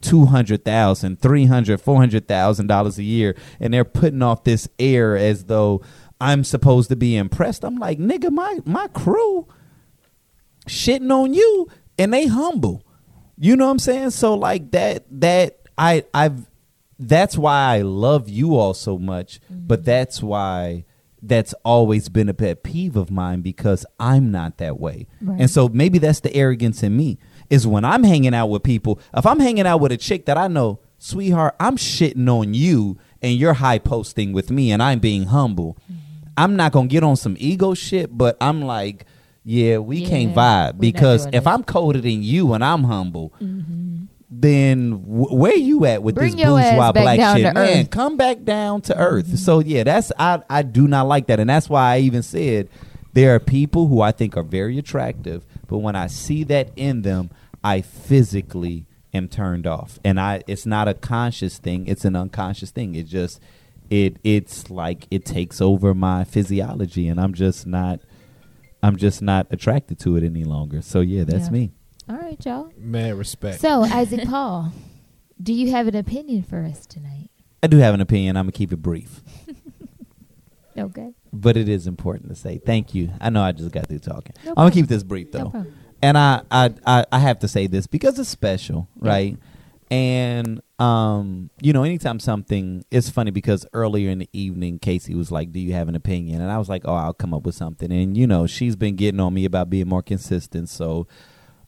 two 0.00 0.26
hundred 0.26 0.64
thousand, 0.64 1.20
three 1.20 1.46
hundred, 1.46 1.80
four 1.80 1.96
hundred 1.96 2.28
thousand 2.28 2.66
dollars 2.66 2.98
a 2.98 3.02
year, 3.02 3.36
and 3.58 3.72
they're 3.72 3.84
putting 3.84 4.22
off 4.22 4.44
this 4.44 4.68
air 4.78 5.16
as 5.16 5.44
though 5.44 5.82
I'm 6.20 6.44
supposed 6.44 6.88
to 6.90 6.96
be 6.96 7.16
impressed. 7.16 7.64
I'm 7.64 7.76
like, 7.76 7.98
nigga, 7.98 8.30
my 8.30 8.58
my 8.64 8.88
crew 8.88 9.46
shitting 10.66 11.10
on 11.10 11.34
you, 11.34 11.68
and 11.98 12.12
they 12.12 12.26
humble. 12.26 12.84
You 13.38 13.56
know 13.56 13.66
what 13.66 13.72
I'm 13.72 13.78
saying? 13.78 14.10
So 14.10 14.34
like 14.34 14.70
that 14.72 15.04
that 15.20 15.60
I 15.78 16.04
I've 16.12 16.46
that's 16.98 17.38
why 17.38 17.76
I 17.76 17.80
love 17.80 18.28
you 18.28 18.56
all 18.56 18.74
so 18.74 18.98
much, 18.98 19.40
but 19.48 19.80
mm-hmm. 19.80 19.86
that's 19.86 20.22
why 20.22 20.84
that's 21.22 21.54
always 21.64 22.08
been 22.08 22.28
a 22.28 22.34
pet 22.34 22.62
peeve 22.62 22.96
of 22.96 23.10
mine 23.10 23.40
because 23.40 23.84
I'm 23.98 24.30
not 24.30 24.58
that 24.58 24.78
way. 24.78 25.06
Right. 25.20 25.40
And 25.40 25.50
so 25.50 25.68
maybe 25.68 25.98
that's 25.98 26.20
the 26.20 26.34
arrogance 26.34 26.82
in 26.82 26.96
me 26.96 27.18
is 27.50 27.66
when 27.66 27.84
I'm 27.84 28.04
hanging 28.04 28.32
out 28.34 28.46
with 28.46 28.62
people. 28.62 29.00
If 29.14 29.26
I'm 29.26 29.40
hanging 29.40 29.66
out 29.66 29.80
with 29.80 29.92
a 29.92 29.96
chick 29.96 30.26
that 30.26 30.38
I 30.38 30.48
know, 30.48 30.78
sweetheart, 30.98 31.56
I'm 31.60 31.76
shitting 31.76 32.28
on 32.28 32.54
you 32.54 32.96
and 33.20 33.34
you're 33.34 33.54
high 33.54 33.78
posting 33.78 34.32
with 34.32 34.50
me 34.50 34.70
and 34.70 34.82
I'm 34.82 35.00
being 35.00 35.24
humble. 35.24 35.76
I'm 36.36 36.56
not 36.56 36.72
going 36.72 36.88
to 36.88 36.92
get 36.92 37.02
on 37.02 37.16
some 37.16 37.36
ego 37.38 37.74
shit, 37.74 38.16
but 38.16 38.36
I'm 38.40 38.62
like, 38.62 39.04
yeah, 39.44 39.78
we 39.78 40.06
can't 40.06 40.34
vibe 40.34 40.78
because 40.78 41.26
if. 41.32 41.46
I'm 41.46 41.64
colder 41.64 42.00
than 42.00 42.22
you 42.22 42.52
and 42.52 42.64
I'm 42.64 42.84
humble, 42.84 43.32
then 44.30 44.90
w- 44.90 45.34
where 45.34 45.56
you 45.56 45.84
at 45.86 46.02
with 46.02 46.14
Bring 46.14 46.36
this 46.36 46.46
bourgeois 46.46 46.92
black 46.92 47.18
shit? 47.36 47.54
Man, 47.54 47.56
earth. 47.56 47.90
come 47.90 48.16
back 48.16 48.44
down 48.44 48.80
to 48.82 48.96
earth. 48.96 49.38
So 49.38 49.58
yeah, 49.60 49.82
that's 49.82 50.12
I 50.18 50.42
I 50.48 50.62
do 50.62 50.86
not 50.86 51.08
like 51.08 51.26
that, 51.26 51.40
and 51.40 51.50
that's 51.50 51.68
why 51.68 51.94
I 51.94 51.98
even 52.00 52.22
said 52.22 52.68
there 53.12 53.34
are 53.34 53.40
people 53.40 53.88
who 53.88 54.00
I 54.02 54.12
think 54.12 54.36
are 54.36 54.42
very 54.44 54.78
attractive, 54.78 55.44
but 55.66 55.78
when 55.78 55.96
I 55.96 56.06
see 56.06 56.44
that 56.44 56.70
in 56.76 57.02
them, 57.02 57.30
I 57.62 57.80
physically 57.82 58.86
am 59.12 59.28
turned 59.28 59.66
off, 59.66 59.98
and 60.04 60.18
I 60.20 60.42
it's 60.46 60.66
not 60.66 60.88
a 60.88 60.94
conscious 60.94 61.58
thing; 61.58 61.86
it's 61.86 62.04
an 62.04 62.16
unconscious 62.16 62.70
thing. 62.70 62.94
It 62.94 63.04
just 63.06 63.40
it 63.90 64.16
it's 64.24 64.70
like 64.70 65.06
it 65.10 65.24
takes 65.24 65.60
over 65.60 65.94
my 65.94 66.24
physiology, 66.24 67.08
and 67.08 67.20
I'm 67.20 67.34
just 67.34 67.66
not. 67.66 68.00
I'm 68.82 68.96
just 68.96 69.20
not 69.20 69.46
attracted 69.50 69.98
to 70.00 70.16
it 70.16 70.24
any 70.24 70.42
longer. 70.44 70.80
So 70.80 71.00
yeah, 71.00 71.24
that's 71.24 71.46
Yeah. 71.46 71.50
me. 71.52 71.70
All 72.08 72.16
right, 72.16 72.42
y'all. 72.46 72.70
Man, 72.78 73.18
respect. 73.18 73.60
So 73.60 73.82
Isaac 73.84 74.26
Paul, 74.26 74.72
Do 75.42 75.52
you 75.52 75.70
have 75.70 75.86
an 75.86 75.94
opinion 75.96 76.42
for 76.44 76.64
us 76.64 76.86
tonight? 76.86 77.28
I 77.62 77.66
do 77.66 77.76
have 77.76 77.92
an 77.92 78.00
opinion. 78.00 78.38
I'm 78.38 78.44
gonna 78.44 78.52
keep 78.52 78.72
it 78.72 78.78
brief, 78.78 79.22
Okay. 80.78 81.12
but 81.32 81.56
it 81.58 81.68
is 81.68 81.86
important 81.86 82.30
to 82.30 82.34
say 82.34 82.58
thank 82.58 82.94
you. 82.94 83.10
I 83.20 83.28
know 83.28 83.42
I 83.42 83.52
just 83.52 83.70
got 83.70 83.86
through 83.88 83.98
talking. 83.98 84.34
No 84.46 84.52
I'm 84.52 84.54
gonna 84.56 84.70
keep 84.70 84.86
this 84.86 85.02
brief 85.02 85.32
No 85.34 85.38
though, 85.44 85.50
problem. 85.50 85.74
And 86.02 86.16
I, 86.18 86.42
I 86.50 86.70
I 86.86 87.06
I 87.12 87.18
have 87.18 87.38
to 87.40 87.48
say 87.48 87.66
this 87.66 87.86
because 87.86 88.18
it's 88.18 88.28
special, 88.28 88.88
right? 88.96 89.36
And 89.90 90.60
um, 90.78 91.50
you 91.60 91.72
know, 91.72 91.82
anytime 91.82 92.20
something, 92.20 92.84
it's 92.90 93.10
funny 93.10 93.32
because 93.32 93.66
earlier 93.72 94.10
in 94.10 94.20
the 94.20 94.28
evening, 94.32 94.78
Casey 94.78 95.14
was 95.14 95.32
like, 95.32 95.52
"Do 95.52 95.58
you 95.58 95.72
have 95.72 95.88
an 95.88 95.96
opinion?" 95.96 96.40
And 96.40 96.50
I 96.50 96.58
was 96.58 96.68
like, 96.68 96.82
"Oh, 96.84 96.94
I'll 96.94 97.12
come 97.12 97.34
up 97.34 97.42
with 97.42 97.56
something." 97.56 97.90
And 97.90 98.16
you 98.16 98.26
know, 98.26 98.46
she's 98.46 98.76
been 98.76 98.96
getting 98.96 99.20
on 99.20 99.34
me 99.34 99.44
about 99.44 99.68
being 99.68 99.88
more 99.88 100.02
consistent, 100.02 100.68
so 100.68 101.08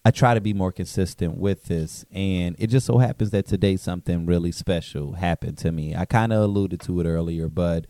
I 0.05 0.13
try 0.13 0.35
to 0.35 0.41
be 0.41 0.55
more 0.55 0.73
consistent 0.73 1.37
with 1.37 1.65
this. 1.65 2.05
And 2.13 2.55
it 2.59 2.69
just 2.69 2.87
so 2.87 2.99
happens 2.99 3.31
that 3.31 3.47
today 3.47 3.77
something 3.77 4.25
really 4.25 4.53
special 4.53 5.15
happened 5.15 5.59
to 5.59 5.73
me. 5.73 5.95
I 5.95 6.05
kind 6.05 6.33
of 6.33 6.43
alluded 6.43 6.81
to 6.83 7.01
it 7.01 7.07
earlier, 7.07 7.49
but 7.49 7.87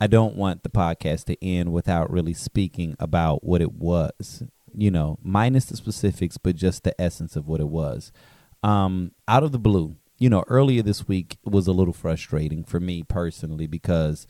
I 0.00 0.06
don't 0.06 0.36
want 0.36 0.62
the 0.62 0.70
podcast 0.70 1.24
to 1.26 1.44
end 1.44 1.72
without 1.72 2.10
really 2.10 2.34
speaking 2.34 2.96
about 2.98 3.44
what 3.44 3.62
it 3.62 3.72
was. 3.72 4.42
You 4.76 4.90
know, 4.90 5.18
minus 5.22 5.66
the 5.66 5.76
specifics, 5.76 6.36
but 6.36 6.56
just 6.56 6.84
the 6.84 7.00
essence 7.00 7.36
of 7.36 7.48
what 7.48 7.60
it 7.60 7.68
was 7.68 8.12
um, 8.64 9.12
out 9.28 9.44
of 9.44 9.52
the 9.52 9.58
blue. 9.58 9.96
You 10.18 10.30
know, 10.30 10.44
earlier 10.48 10.82
this 10.82 11.06
week 11.06 11.36
was 11.44 11.66
a 11.66 11.72
little 11.72 11.92
frustrating 11.92 12.64
for 12.64 12.80
me 12.80 13.02
personally 13.02 13.66
because 13.66 14.26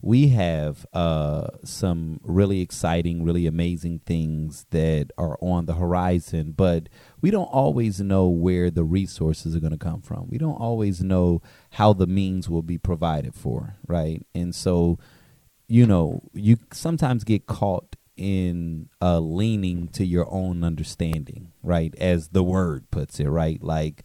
we 0.00 0.28
have 0.28 0.86
uh, 0.92 1.48
some 1.64 2.20
really 2.22 2.60
exciting, 2.60 3.24
really 3.24 3.46
amazing 3.46 4.00
things 4.00 4.66
that 4.70 5.10
are 5.18 5.36
on 5.40 5.66
the 5.66 5.74
horizon, 5.74 6.52
but 6.52 6.88
we 7.20 7.30
don't 7.30 7.46
always 7.46 8.00
know 8.00 8.28
where 8.28 8.70
the 8.70 8.84
resources 8.84 9.56
are 9.56 9.60
going 9.60 9.72
to 9.72 9.78
come 9.78 10.00
from. 10.00 10.28
We 10.28 10.38
don't 10.38 10.60
always 10.60 11.02
know 11.02 11.42
how 11.72 11.92
the 11.94 12.06
means 12.06 12.48
will 12.48 12.62
be 12.62 12.78
provided 12.78 13.34
for, 13.34 13.76
right? 13.88 14.24
And 14.34 14.54
so, 14.54 14.98
you 15.66 15.86
know, 15.86 16.22
you 16.32 16.58
sometimes 16.72 17.24
get 17.24 17.46
caught 17.46 17.96
in 18.18 18.88
uh, 19.00 19.20
leaning 19.20 19.88
to 19.88 20.04
your 20.04 20.26
own 20.30 20.64
understanding, 20.64 21.52
right? 21.62 21.94
As 21.98 22.28
the 22.28 22.42
word 22.42 22.90
puts 22.90 23.20
it, 23.20 23.28
right? 23.28 23.62
Like 23.62 24.04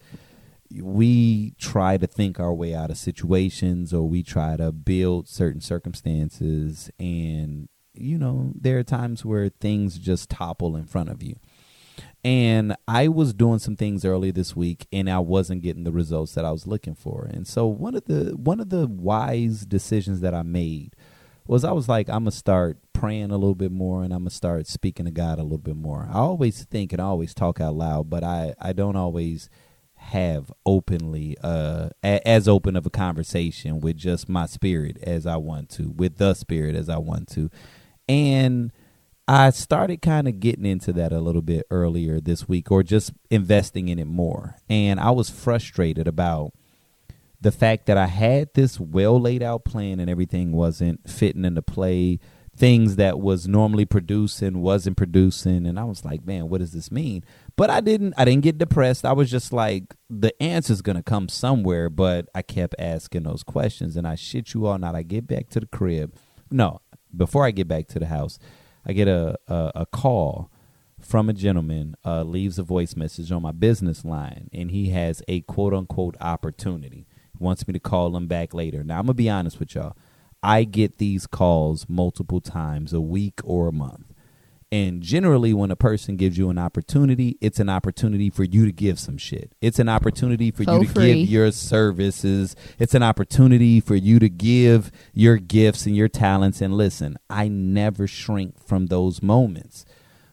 we 0.82 1.54
try 1.58 1.96
to 1.96 2.06
think 2.06 2.40
our 2.40 2.52
way 2.52 2.74
out 2.74 2.90
of 2.90 2.96
situations 2.96 3.92
or 3.92 4.08
we 4.08 4.22
try 4.22 4.56
to 4.56 4.72
build 4.72 5.28
certain 5.28 5.60
circumstances 5.60 6.90
and 6.98 7.68
you 7.92 8.18
know 8.18 8.52
there 8.54 8.78
are 8.78 8.84
times 8.84 9.24
where 9.24 9.48
things 9.48 9.98
just 9.98 10.30
topple 10.30 10.74
in 10.74 10.84
front 10.84 11.08
of 11.08 11.22
you 11.22 11.36
and 12.24 12.74
i 12.88 13.06
was 13.06 13.32
doing 13.32 13.58
some 13.58 13.76
things 13.76 14.04
earlier 14.04 14.32
this 14.32 14.56
week 14.56 14.86
and 14.92 15.08
i 15.08 15.18
wasn't 15.18 15.62
getting 15.62 15.84
the 15.84 15.92
results 15.92 16.34
that 16.34 16.44
i 16.44 16.50
was 16.50 16.66
looking 16.66 16.94
for 16.94 17.28
and 17.32 17.46
so 17.46 17.66
one 17.66 17.94
of 17.94 18.04
the 18.06 18.36
one 18.36 18.58
of 18.58 18.70
the 18.70 18.86
wise 18.88 19.64
decisions 19.64 20.20
that 20.20 20.34
i 20.34 20.42
made 20.42 20.96
was 21.46 21.64
I 21.64 21.72
was 21.72 21.88
like, 21.88 22.08
I'm 22.08 22.24
gonna 22.24 22.30
start 22.30 22.78
praying 22.92 23.30
a 23.30 23.36
little 23.36 23.54
bit 23.54 23.72
more, 23.72 24.02
and 24.02 24.12
I'm 24.12 24.20
gonna 24.20 24.30
start 24.30 24.66
speaking 24.66 25.04
to 25.04 25.10
God 25.10 25.38
a 25.38 25.42
little 25.42 25.58
bit 25.58 25.76
more. 25.76 26.08
I 26.10 26.18
always 26.18 26.64
think 26.64 26.92
and 26.92 27.02
I 27.02 27.04
always 27.06 27.34
talk 27.34 27.60
out 27.60 27.74
loud, 27.74 28.08
but 28.08 28.24
I 28.24 28.54
I 28.60 28.72
don't 28.72 28.96
always 28.96 29.50
have 29.96 30.52
openly 30.66 31.36
uh 31.42 31.88
a, 32.04 32.26
as 32.28 32.46
open 32.46 32.76
of 32.76 32.84
a 32.84 32.90
conversation 32.90 33.80
with 33.80 33.96
just 33.96 34.28
my 34.28 34.46
spirit 34.46 34.98
as 35.02 35.26
I 35.26 35.36
want 35.36 35.68
to, 35.70 35.90
with 35.90 36.18
the 36.18 36.34
spirit 36.34 36.74
as 36.74 36.88
I 36.88 36.98
want 36.98 37.28
to, 37.30 37.50
and 38.08 38.72
I 39.26 39.50
started 39.50 40.02
kind 40.02 40.28
of 40.28 40.40
getting 40.40 40.66
into 40.66 40.92
that 40.94 41.12
a 41.12 41.20
little 41.20 41.40
bit 41.42 41.66
earlier 41.70 42.20
this 42.20 42.48
week, 42.48 42.70
or 42.70 42.82
just 42.82 43.12
investing 43.30 43.88
in 43.88 43.98
it 43.98 44.06
more, 44.06 44.56
and 44.68 44.98
I 44.98 45.10
was 45.10 45.28
frustrated 45.30 46.08
about 46.08 46.52
the 47.44 47.52
fact 47.52 47.84
that 47.84 47.98
I 47.98 48.06
had 48.06 48.54
this 48.54 48.80
well 48.80 49.20
laid 49.20 49.42
out 49.42 49.66
plan 49.66 50.00
and 50.00 50.08
everything 50.08 50.52
wasn't 50.52 51.06
fitting 51.06 51.44
into 51.44 51.60
play, 51.60 52.18
things 52.56 52.96
that 52.96 53.20
was 53.20 53.46
normally 53.46 53.84
producing 53.84 54.62
wasn't 54.62 54.96
producing, 54.96 55.66
and 55.66 55.78
I 55.78 55.84
was 55.84 56.06
like, 56.06 56.24
man, 56.24 56.48
what 56.48 56.62
does 56.62 56.72
this 56.72 56.90
mean? 56.90 57.22
But 57.54 57.68
I 57.68 57.82
didn't 57.82 58.14
I 58.16 58.24
didn't 58.24 58.44
get 58.44 58.56
depressed. 58.56 59.04
I 59.04 59.12
was 59.12 59.30
just 59.30 59.52
like, 59.52 59.94
the 60.08 60.32
answer's 60.42 60.80
gonna 60.80 61.02
come 61.02 61.28
somewhere, 61.28 61.90
but 61.90 62.30
I 62.34 62.40
kept 62.40 62.76
asking 62.78 63.24
those 63.24 63.42
questions 63.42 63.94
and 63.98 64.08
I 64.08 64.14
shit 64.14 64.54
you 64.54 64.64
all 64.64 64.78
not. 64.78 64.94
I 64.94 65.02
get 65.02 65.26
back 65.26 65.50
to 65.50 65.60
the 65.60 65.66
crib. 65.66 66.16
No, 66.50 66.80
before 67.14 67.44
I 67.44 67.50
get 67.50 67.68
back 67.68 67.88
to 67.88 67.98
the 67.98 68.06
house, 68.06 68.38
I 68.86 68.94
get 68.94 69.06
a 69.06 69.36
a, 69.48 69.72
a 69.74 69.86
call 69.86 70.50
from 70.98 71.28
a 71.28 71.34
gentleman 71.34 71.94
uh, 72.06 72.22
leaves 72.22 72.58
a 72.58 72.62
voice 72.62 72.96
message 72.96 73.30
on 73.30 73.42
my 73.42 73.52
business 73.52 74.02
line 74.02 74.48
and 74.54 74.70
he 74.70 74.88
has 74.88 75.22
a 75.28 75.42
quote 75.42 75.74
unquote 75.74 76.16
opportunity 76.22 77.06
wants 77.44 77.68
me 77.68 77.72
to 77.74 77.78
call 77.80 78.16
him 78.16 78.26
back 78.26 78.52
later. 78.52 78.82
Now 78.82 78.98
I'm 78.98 79.04
gonna 79.06 79.14
be 79.14 79.30
honest 79.30 79.60
with 79.60 79.74
y'all. 79.76 79.96
I 80.42 80.64
get 80.64 80.98
these 80.98 81.26
calls 81.26 81.86
multiple 81.88 82.40
times 82.40 82.92
a 82.92 83.00
week 83.00 83.40
or 83.44 83.68
a 83.68 83.72
month. 83.72 84.12
And 84.72 85.02
generally 85.02 85.54
when 85.54 85.70
a 85.70 85.76
person 85.76 86.16
gives 86.16 86.36
you 86.36 86.50
an 86.50 86.58
opportunity, 86.58 87.38
it's 87.40 87.60
an 87.60 87.68
opportunity 87.68 88.28
for 88.28 88.42
you 88.42 88.66
to 88.66 88.72
give 88.72 88.98
some 88.98 89.16
shit. 89.16 89.52
It's 89.60 89.78
an 89.78 89.88
opportunity 89.88 90.50
for 90.50 90.64
For 90.64 90.72
you 90.72 90.84
to 90.86 90.92
free. 90.92 91.14
give 91.22 91.30
your 91.30 91.52
services. 91.52 92.56
It's 92.80 92.94
an 92.94 93.02
opportunity 93.04 93.80
for 93.80 93.94
you 93.94 94.18
to 94.18 94.28
give 94.28 94.90
your 95.12 95.36
gifts 95.36 95.86
and 95.86 95.94
your 95.94 96.08
talents 96.08 96.60
and 96.60 96.74
listen, 96.74 97.16
I 97.30 97.46
never 97.46 98.08
shrink 98.08 98.58
from 98.58 98.86
those 98.86 99.22
moments. 99.22 99.84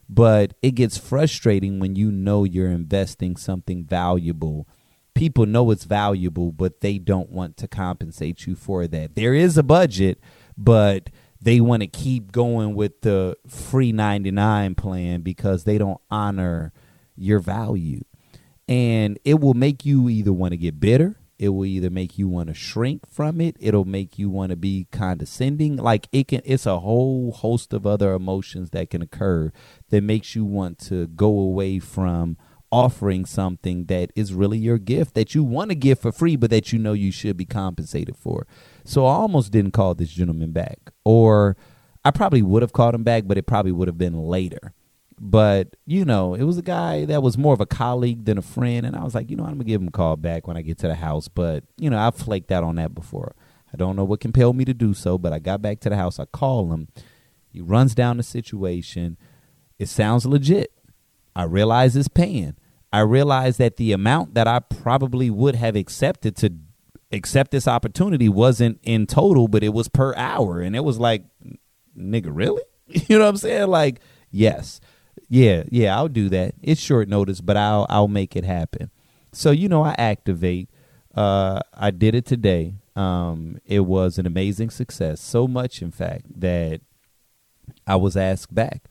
But 0.09 0.55
it 0.63 0.71
gets 0.71 0.97
frustrating 0.97 1.79
when 1.79 1.95
you 1.95 2.11
know 2.11 2.43
you're 2.43 2.71
investing 2.71 3.35
something 3.35 3.83
valuable 3.85 4.67
people 5.13 5.45
know 5.45 5.71
it's 5.71 5.85
valuable, 5.85 6.51
but 6.51 6.81
they 6.81 6.97
don't 6.97 7.29
want 7.29 7.57
to 7.57 7.67
compensate 7.67 8.45
you 8.45 8.55
for 8.55 8.87
that. 8.87 9.15
There 9.15 9.33
is 9.33 9.57
a 9.57 9.63
budget, 9.63 10.19
but 10.57 11.09
they 11.41 11.59
want 11.59 11.81
to 11.81 11.87
keep 11.87 12.31
going 12.31 12.75
with 12.75 13.01
the 13.01 13.35
free 13.47 13.91
99 13.91 14.75
plan 14.75 15.21
because 15.21 15.63
they 15.63 15.77
don't 15.77 16.01
honor 16.09 16.71
your 17.15 17.39
value. 17.39 18.03
And 18.67 19.19
it 19.25 19.39
will 19.39 19.53
make 19.53 19.85
you 19.85 20.07
either 20.07 20.31
want 20.31 20.51
to 20.51 20.57
get 20.57 20.79
bitter, 20.79 21.17
it 21.41 21.49
will 21.49 21.65
either 21.65 21.89
make 21.89 22.19
you 22.19 22.27
want 22.27 22.49
to 22.49 22.53
shrink 22.53 23.09
from 23.09 23.41
it, 23.41 23.57
it'll 23.59 23.83
make 23.83 24.19
you 24.19 24.29
want 24.29 24.51
to 24.51 24.55
be 24.55 24.85
condescending. 24.91 25.75
Like 25.75 26.07
it 26.11 26.27
can 26.27 26.41
it's 26.45 26.67
a 26.67 26.79
whole 26.79 27.31
host 27.31 27.73
of 27.73 27.87
other 27.87 28.13
emotions 28.13 28.69
that 28.69 28.91
can 28.91 29.01
occur 29.01 29.51
that 29.89 30.03
makes 30.03 30.35
you 30.35 30.45
want 30.45 30.77
to 30.79 31.07
go 31.07 31.27
away 31.27 31.79
from 31.79 32.37
offering 32.71 33.25
something 33.25 33.85
that 33.85 34.11
is 34.15 34.33
really 34.33 34.57
your 34.57 34.77
gift 34.77 35.13
that 35.15 35.35
you 35.35 35.43
want 35.43 35.69
to 35.69 35.75
give 35.75 35.99
for 35.99 36.11
free, 36.11 36.35
but 36.35 36.49
that 36.49 36.71
you 36.71 36.79
know 36.79 36.93
you 36.93 37.11
should 37.11 37.37
be 37.37 37.45
compensated 37.45 38.15
for. 38.15 38.47
So 38.85 39.05
I 39.05 39.13
almost 39.13 39.51
didn't 39.51 39.71
call 39.71 39.93
this 39.93 40.09
gentleman 40.09 40.51
back, 40.51 40.91
or 41.03 41.57
I 42.03 42.11
probably 42.11 42.41
would 42.41 42.61
have 42.61 42.73
called 42.73 42.95
him 42.95 43.03
back, 43.03 43.23
but 43.27 43.37
it 43.37 43.45
probably 43.45 43.71
would 43.71 43.87
have 43.87 43.97
been 43.97 44.17
later. 44.17 44.73
But 45.19 45.75
you 45.85 46.03
know, 46.03 46.33
it 46.33 46.43
was 46.43 46.57
a 46.57 46.63
guy 46.63 47.05
that 47.05 47.21
was 47.21 47.37
more 47.37 47.53
of 47.53 47.61
a 47.61 47.65
colleague 47.65 48.25
than 48.25 48.37
a 48.37 48.41
friend, 48.41 48.85
and 48.85 48.95
I 48.95 49.03
was 49.03 49.13
like, 49.13 49.29
you 49.29 49.35
know, 49.35 49.43
I'm 49.43 49.53
gonna 49.53 49.65
give 49.65 49.81
him 49.81 49.89
a 49.89 49.91
call 49.91 50.15
back 50.15 50.47
when 50.47 50.57
I 50.57 50.61
get 50.61 50.79
to 50.79 50.87
the 50.87 50.95
house. 50.95 51.27
But 51.27 51.63
you 51.77 51.89
know, 51.89 51.99
I've 51.99 52.15
flaked 52.15 52.51
out 52.51 52.63
on 52.63 52.75
that 52.77 52.95
before. 52.95 53.35
I 53.73 53.77
don't 53.77 53.95
know 53.95 54.03
what 54.03 54.19
compelled 54.19 54.55
me 54.55 54.65
to 54.65 54.73
do 54.73 54.93
so, 54.93 55.17
but 55.17 55.31
I 55.31 55.39
got 55.39 55.61
back 55.61 55.79
to 55.81 55.89
the 55.89 55.95
house. 55.95 56.19
I 56.19 56.25
call 56.25 56.73
him. 56.73 56.87
He 57.49 57.61
runs 57.61 57.93
down 57.93 58.17
the 58.17 58.23
situation. 58.23 59.17
It 59.77 59.89
sounds 59.89 60.25
legit. 60.25 60.71
I 61.35 61.43
realize 61.43 61.95
it's 61.95 62.07
paying. 62.07 62.55
I 62.93 62.99
realized 62.99 63.57
that 63.59 63.77
the 63.77 63.91
amount 63.93 64.33
that 64.33 64.47
I 64.47 64.59
probably 64.59 65.29
would 65.29 65.55
have 65.55 65.75
accepted 65.75 66.35
to 66.37 66.53
accept 67.11 67.51
this 67.51 67.67
opportunity 67.67 68.29
wasn't 68.29 68.79
in 68.83 69.07
total, 69.07 69.47
but 69.47 69.63
it 69.63 69.73
was 69.73 69.87
per 69.87 70.13
hour. 70.15 70.61
And 70.61 70.75
it 70.75 70.83
was 70.83 70.99
like, 70.99 71.23
nigga, 71.97 72.29
really? 72.31 72.63
You 73.07 73.17
know 73.17 73.23
what 73.23 73.29
I'm 73.29 73.37
saying? 73.37 73.69
Like, 73.69 74.01
yes. 74.31 74.81
Yeah, 75.29 75.63
yeah, 75.69 75.95
I'll 75.95 76.09
do 76.09 76.27
that. 76.27 76.55
It's 76.61 76.81
short 76.81 77.07
notice, 77.07 77.39
but 77.39 77.55
I'll 77.55 77.85
I'll 77.89 78.09
make 78.09 78.35
it 78.35 78.43
happen. 78.43 78.91
So, 79.31 79.51
you 79.51 79.69
know, 79.69 79.81
I 79.81 79.95
activate. 79.97 80.69
Uh 81.15 81.61
I 81.73 81.91
did 81.91 82.15
it 82.15 82.25
today. 82.25 82.75
Um 82.97 83.59
it 83.65 83.81
was 83.81 84.17
an 84.17 84.25
amazing 84.25 84.71
success. 84.71 85.21
So 85.21 85.47
much 85.47 85.81
in 85.81 85.91
fact 85.91 86.25
that 86.41 86.81
I 87.87 87.95
was 87.95 88.17
asked 88.17 88.53
back. 88.53 88.83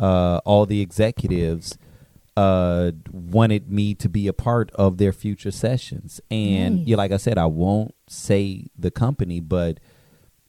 Uh 0.00 0.40
all 0.44 0.66
the 0.66 0.80
executives 0.80 1.78
uh 2.36 2.90
wanted 3.12 3.70
me 3.70 3.94
to 3.94 4.08
be 4.08 4.26
a 4.26 4.32
part 4.32 4.70
of 4.72 4.98
their 4.98 5.12
future 5.12 5.50
sessions. 5.52 6.20
And 6.30 6.78
Nice. 6.78 6.86
yeah 6.88 6.96
like 6.96 7.12
i 7.12 7.16
said 7.16 7.38
i 7.38 7.46
won't 7.46 7.94
say 8.08 8.66
the 8.78 8.90
company 8.90 9.40
but 9.40 9.78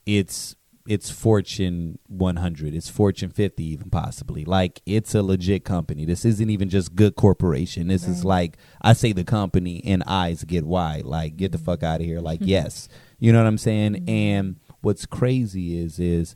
it's 0.06 0.56
it's 0.88 1.10
fortune 1.10 1.98
100 2.10 2.76
it's 2.76 2.90
fortune 2.90 3.30
50 3.32 3.64
even 3.64 3.90
possibly. 3.90 4.46
Like 4.46 4.82
it's 4.86 5.16
a 5.16 5.24
legit 5.24 5.64
company. 5.66 6.06
This 6.06 6.26
isn't 6.26 6.50
even 6.50 6.70
just 6.70 6.96
good 6.96 7.16
corporation. 7.16 7.88
This 7.88 8.08
is 8.08 8.24
like 8.24 8.58
i 8.82 8.94
say 8.94 9.12
the 9.12 9.24
company 9.24 9.82
and 9.84 10.04
eyes 10.06 10.44
get 10.44 10.64
wide. 10.66 11.06
Like 11.06 11.38
get 11.38 11.52
the 11.52 11.58
fuck 11.58 11.82
out 11.84 12.02
of 12.02 12.06
here. 12.06 12.20
Like 12.20 12.40
yes. 12.44 12.88
You 13.20 13.32
know 13.32 13.40
what 13.42 13.48
i'm 13.48 13.58
saying? 13.58 14.06
And 14.08 14.58
what's 14.82 15.06
crazy 15.08 15.80
is 15.80 15.98
is 16.00 16.36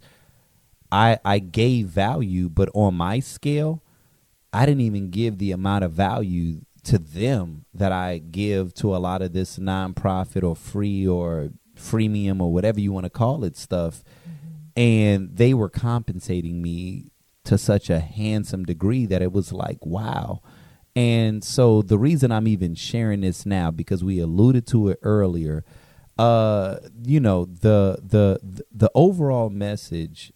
i 0.91 1.19
i 1.23 1.37
gave 1.37 1.87
value 1.87 2.49
but 2.49 2.69
on 2.73 2.95
my 2.95 3.19
scale 3.19 3.83
I 4.51 4.65
didn't 4.65 4.81
even 4.81 5.09
give 5.09 5.37
the 5.37 5.51
amount 5.51 5.83
of 5.83 5.91
value 5.91 6.61
to 6.83 6.97
them 6.97 7.65
that 7.73 7.91
I 7.91 8.17
give 8.17 8.73
to 8.75 8.95
a 8.95 8.97
lot 8.97 9.21
of 9.21 9.33
this 9.33 9.59
nonprofit 9.59 10.43
or 10.43 10.55
free 10.55 11.07
or 11.07 11.49
freemium 11.75 12.41
or 12.41 12.51
whatever 12.51 12.79
you 12.79 12.91
want 12.91 13.05
to 13.05 13.09
call 13.09 13.43
it 13.43 13.55
stuff. 13.57 14.03
And 14.75 15.35
they 15.35 15.53
were 15.53 15.69
compensating 15.69 16.61
me 16.61 17.11
to 17.45 17.57
such 17.57 17.89
a 17.89 17.99
handsome 17.99 18.65
degree 18.65 19.05
that 19.05 19.21
it 19.21 19.31
was 19.31 19.51
like, 19.51 19.85
wow. 19.85 20.41
And 20.95 21.43
so 21.43 21.81
the 21.81 21.97
reason 21.97 22.31
I'm 22.31 22.47
even 22.47 22.75
sharing 22.75 23.21
this 23.21 23.45
now, 23.45 23.71
because 23.71 24.03
we 24.03 24.19
alluded 24.19 24.67
to 24.67 24.89
it 24.89 24.99
earlier, 25.01 25.63
uh, 26.17 26.77
you 27.03 27.19
know, 27.19 27.45
the 27.45 27.99
the 28.03 28.65
the 28.71 28.91
overall 28.93 29.49
message 29.49 30.33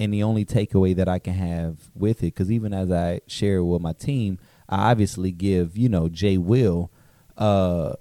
and 0.00 0.12
the 0.12 0.22
only 0.22 0.44
takeaway 0.44 0.94
that 0.96 1.08
I 1.08 1.18
can 1.18 1.34
have 1.34 1.90
with 1.94 2.18
it, 2.18 2.34
because 2.34 2.50
even 2.50 2.72
as 2.72 2.90
I 2.90 3.20
share 3.26 3.64
with 3.64 3.82
my 3.82 3.92
team, 3.92 4.38
I 4.68 4.90
obviously 4.90 5.32
give, 5.32 5.76
you 5.76 5.88
know, 5.88 6.08
Jay 6.08 6.38
Will 6.38 6.90
uh 7.36 7.94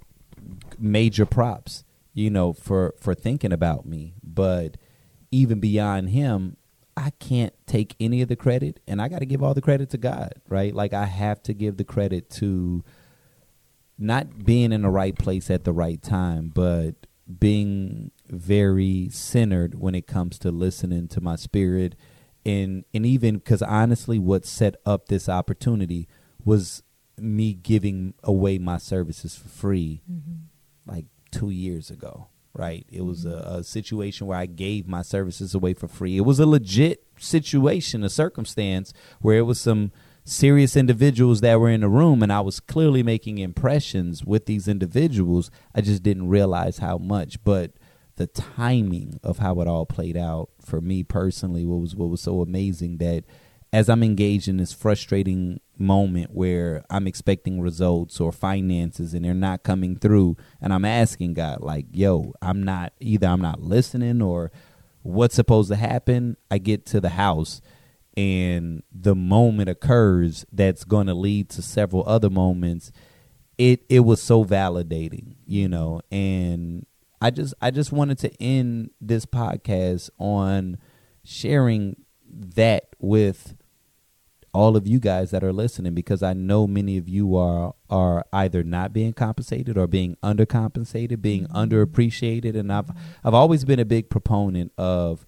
major 0.80 1.26
props, 1.26 1.84
you 2.14 2.30
know, 2.30 2.54
for 2.54 2.96
for 3.00 3.14
thinking 3.14 3.52
about 3.52 3.86
me. 3.86 4.16
But 4.24 4.78
even 5.32 5.60
beyond 5.60 6.10
him, 6.10 6.58
I 6.96 7.12
can't 7.20 7.54
take 7.68 7.96
any 8.00 8.22
of 8.22 8.30
the 8.30 8.36
credit 8.36 8.80
and 8.88 9.02
I 9.02 9.08
got 9.08 9.20
to 9.20 9.26
give 9.26 9.44
all 9.44 9.54
the 9.54 9.62
credit 9.62 9.90
to 9.92 9.98
God, 9.98 10.34
right? 10.50 10.74
Like 10.74 10.94
I 10.94 11.06
have 11.06 11.44
to 11.44 11.54
give 11.54 11.78
the 11.78 11.84
credit 11.84 12.30
to 12.32 12.84
not 14.00 14.44
being 14.46 14.72
in 14.72 14.84
the 14.84 14.90
right 14.90 15.18
place 15.18 15.50
at 15.50 15.64
the 15.64 15.74
right 15.74 16.02
time, 16.02 16.52
but 16.54 17.07
being 17.40 18.12
very 18.28 19.10
centered 19.12 19.80
when 19.80 19.96
it 19.96 20.08
comes 20.08 20.40
to 20.40 20.52
listening 20.52 21.08
to 21.10 21.22
my 21.22 21.36
spirit. 21.36 21.96
And 22.46 22.86
and 22.94 23.06
even 23.06 23.40
cuz 23.40 23.62
honestly 23.62 24.20
what 24.20 24.46
set 24.46 24.76
up 24.86 25.08
this 25.08 25.28
opportunity 25.28 26.08
was 26.46 26.84
me 27.18 27.54
giving 27.54 28.14
away 28.24 28.58
my 28.58 28.78
services 28.78 29.36
for 29.36 29.50
free 29.50 30.02
mm-hmm. 30.10 30.36
like 30.86 31.06
2 31.32 31.50
years 31.50 31.90
ago 31.90 32.28
right? 32.58 32.86
It 32.92 33.06
was 33.06 33.24
a, 33.24 33.30
mm-hmm. 33.30 33.56
a 33.56 33.64
situation 33.64 34.28
where 34.28 34.38
I 34.38 34.48
gave 34.48 34.88
my 34.88 35.04
services 35.04 35.54
away 35.54 35.76
for 35.76 35.88
free. 35.88 36.18
It 36.18 36.22
was 36.22 36.40
a 36.40 36.46
legit 36.48 37.04
situation 37.20 38.04
a 38.04 38.10
circumstance 38.10 38.94
where 39.22 39.38
it 39.38 39.44
was 39.44 39.60
some 39.60 39.92
serious 40.28 40.76
individuals 40.76 41.40
that 41.42 41.60
were 41.60 41.70
in 41.70 41.82
the 41.82 41.90
room 41.90 42.22
and 42.22 42.34
I 42.34 42.42
was 42.42 42.60
clearly 42.60 43.02
making 43.02 43.38
impressions 43.38 44.26
with 44.26 44.46
these 44.46 44.68
individuals. 44.68 45.50
I 45.74 45.82
just 45.82 46.04
didn't 46.04 46.28
realize 46.28 46.80
how 46.80 46.98
much 46.98 47.44
but 47.44 47.72
the 48.18 48.28
timing 48.28 49.20
of 49.24 49.38
how 49.38 49.62
it 49.62 49.68
all 49.68 49.86
played 49.86 50.18
out 50.18 50.50
for 50.60 50.82
me 50.82 51.04
personally 51.04 51.66
what 51.66 51.80
was 51.80 51.96
what 51.96 52.10
was 52.10 52.20
so 52.20 52.42
amazing 52.42 52.98
that 52.98 53.24
as 53.72 53.90
I'm 53.90 54.04
engaged 54.04 54.48
in 54.48 54.58
this 54.58 54.74
frustrating 54.74 55.60
moment 55.78 56.32
where 56.34 56.84
I'm 56.90 57.08
expecting 57.08 57.62
results 57.62 58.20
or 58.20 58.32
finances 58.32 59.14
and 59.14 59.24
they're 59.24 59.34
not 59.34 59.64
coming 59.64 59.96
through 59.96 60.36
and 60.60 60.74
I'm 60.74 60.86
asking 60.86 61.36
God 61.36 61.62
like 61.62 61.86
yo 61.92 62.34
I'm 62.42 62.64
not 62.64 62.92
either 63.00 63.28
I'm 63.28 63.42
not 63.42 63.62
listening 63.62 64.22
or 64.22 64.52
what's 65.04 65.36
supposed 65.36 65.70
to 65.70 65.78
happen 65.78 66.36
I 66.52 66.58
get 66.58 66.86
to 66.88 67.00
the 67.00 67.10
house 67.10 67.62
and 68.18 68.84
the 68.92 69.16
moment 69.16 69.70
occurs 69.70 70.46
that's 70.52 70.84
going 70.84 71.08
to 71.08 71.14
lead 71.14 71.50
to 71.50 71.62
several 71.62 72.04
other 72.08 72.30
moments 72.30 72.92
it 73.58 73.84
it 73.88 74.02
was 74.02 74.22
so 74.22 74.44
validating 74.44 75.36
you 75.46 75.70
know? 75.70 76.02
And 76.12 76.86
i 77.22 77.32
just 77.32 77.54
i 77.62 77.72
just 77.72 77.92
wanted 77.92 78.18
to 78.20 78.44
end 78.44 78.92
this 79.00 79.26
podcast 79.26 80.10
on 80.20 80.78
sharing 81.24 81.96
that 82.30 82.90
with 83.00 83.56
all 84.54 84.76
of 84.76 84.88
you 84.88 85.00
guys 85.00 85.32
that 85.32 85.44
are 85.44 85.54
listening 85.54 85.94
because 85.94 86.24
i 86.24 86.34
know 86.34 86.66
many 86.66 86.98
of 86.98 87.08
you 87.08 87.36
are 87.36 87.74
are 87.90 88.26
either 88.34 88.64
not 88.64 88.92
being 88.94 89.14
compensated 89.14 89.78
or 89.78 89.88
being 89.88 90.16
undercompensated 90.24 91.22
being 91.22 91.46
mm-hmm. 91.46 91.58
underappreciated. 91.58 92.58
And 92.58 92.72
i've 92.72 92.90
i've 93.24 93.34
always 93.34 93.66
been 93.66 93.80
a 93.80 93.86
big 93.86 94.10
proponent 94.10 94.72
of 94.78 95.27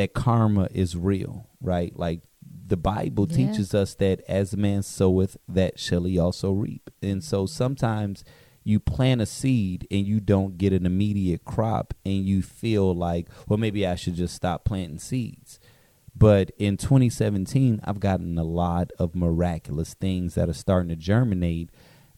that 0.00 0.14
karma 0.14 0.68
is 0.72 0.96
real, 0.96 1.46
right? 1.60 1.96
Like 1.98 2.22
the 2.66 2.76
Bible 2.76 3.26
Yeah. 3.28 3.36
teaches 3.36 3.74
us 3.74 3.94
that 3.96 4.22
as 4.28 4.54
a 4.54 4.56
man 4.56 4.82
soweth, 4.82 5.36
that 5.48 5.78
shall 5.78 6.04
he 6.04 6.18
also 6.18 6.52
reap. 6.52 6.88
And 7.02 7.22
so 7.22 7.44
sometimes 7.44 8.24
you 8.64 8.78
plant 8.80 9.20
a 9.20 9.26
seed 9.26 9.86
and 9.90 10.06
you 10.06 10.20
don't 10.20 10.56
get 10.56 10.72
an 10.72 10.86
immediate 10.86 11.44
crop 11.44 11.92
and 12.04 12.24
you 12.24 12.42
feel 12.42 12.94
like, 12.94 13.28
well, 13.48 13.58
maybe 13.58 13.86
I 13.86 13.94
should 13.94 14.14
just 14.14 14.34
stop 14.34 14.64
planting 14.64 14.98
seeds. 14.98 15.58
But 16.16 16.50
in 16.58 16.76
2017, 16.76 17.80
I've 17.84 18.00
gotten 18.00 18.38
a 18.38 18.44
lot 18.44 18.90
of 18.98 19.14
miraculous 19.14 19.94
things 19.94 20.34
that 20.34 20.48
are 20.48 20.52
starting 20.54 20.88
to 20.90 20.96
germinate. 20.96 21.70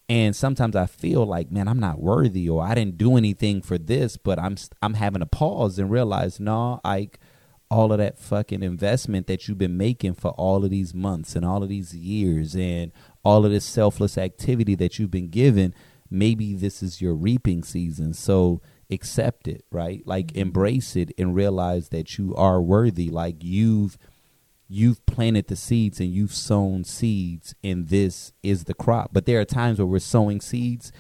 And 0.09 0.35
sometimes 0.37 0.77
I 0.77 0.87
feel 0.87 1.25
like, 1.25 1.51
man, 1.51 1.69
I'm 1.69 1.79
not 1.79 2.01
worthy 2.01 2.49
or 2.49 2.63
I 2.63 2.75
didn't 2.75 2.99
do 2.99 3.17
anything 3.17 3.63
for 3.63 3.79
this, 3.79 4.17
but 4.17 4.39
I'm 4.39 4.57
I'm 4.83 4.95
having 4.95 5.23
a 5.23 5.27
pause 5.27 5.79
and 5.79 5.91
realize, 5.91 6.39
no, 6.41 6.81
Ike, 6.85 7.19
all 7.73 7.91
of 7.91 7.99
that 7.99 8.19
fucking 8.19 8.63
investment 8.63 9.27
that 9.27 9.49
you've 9.49 9.57
been 9.57 9.79
making 9.79 10.13
for 10.13 10.33
all 10.33 10.63
of 10.63 10.71
these 10.71 10.93
months 10.93 11.35
and 11.35 11.43
all 11.43 11.63
of 11.63 11.71
these 11.71 11.95
years 11.95 12.55
and 12.55 12.93
all 13.25 13.47
of 13.47 13.51
this 13.51 13.65
selfless 13.65 14.19
activity 14.19 14.75
that 14.75 14.99
you've 14.99 15.11
been 15.11 15.31
given, 15.31 15.75
maybe 16.11 16.53
this 16.55 16.83
is 16.83 17.01
your 17.01 17.15
reaping 17.15 17.63
season. 17.65 18.13
So 18.13 18.61
accept 18.91 19.49
it, 19.49 19.65
right? 19.71 20.03
Like 20.05 20.27
mm-hmm. 20.27 20.41
embrace 20.41 20.97
it 20.97 21.13
and 21.17 21.35
realize 21.35 21.89
that 21.89 22.19
you 22.19 22.35
are 22.37 22.61
worthy. 22.61 23.09
Like 23.09 23.37
you've 23.41 23.97
you've 24.69 25.05
planted 25.07 25.47
the 25.49 25.57
seeds 25.57 25.99
and 25.99 26.11
you've 26.11 26.35
sown 26.35 26.85
seeds 26.85 27.55
and 27.65 27.89
this 27.89 28.35
is 28.43 28.65
the 28.65 28.75
crop. 28.75 29.11
But 29.15 29.25
there 29.25 29.41
are 29.41 29.47
times 29.47 29.79
where 29.79 29.87
we're 29.87 29.99
sowing 29.99 30.43
seeds 30.43 30.93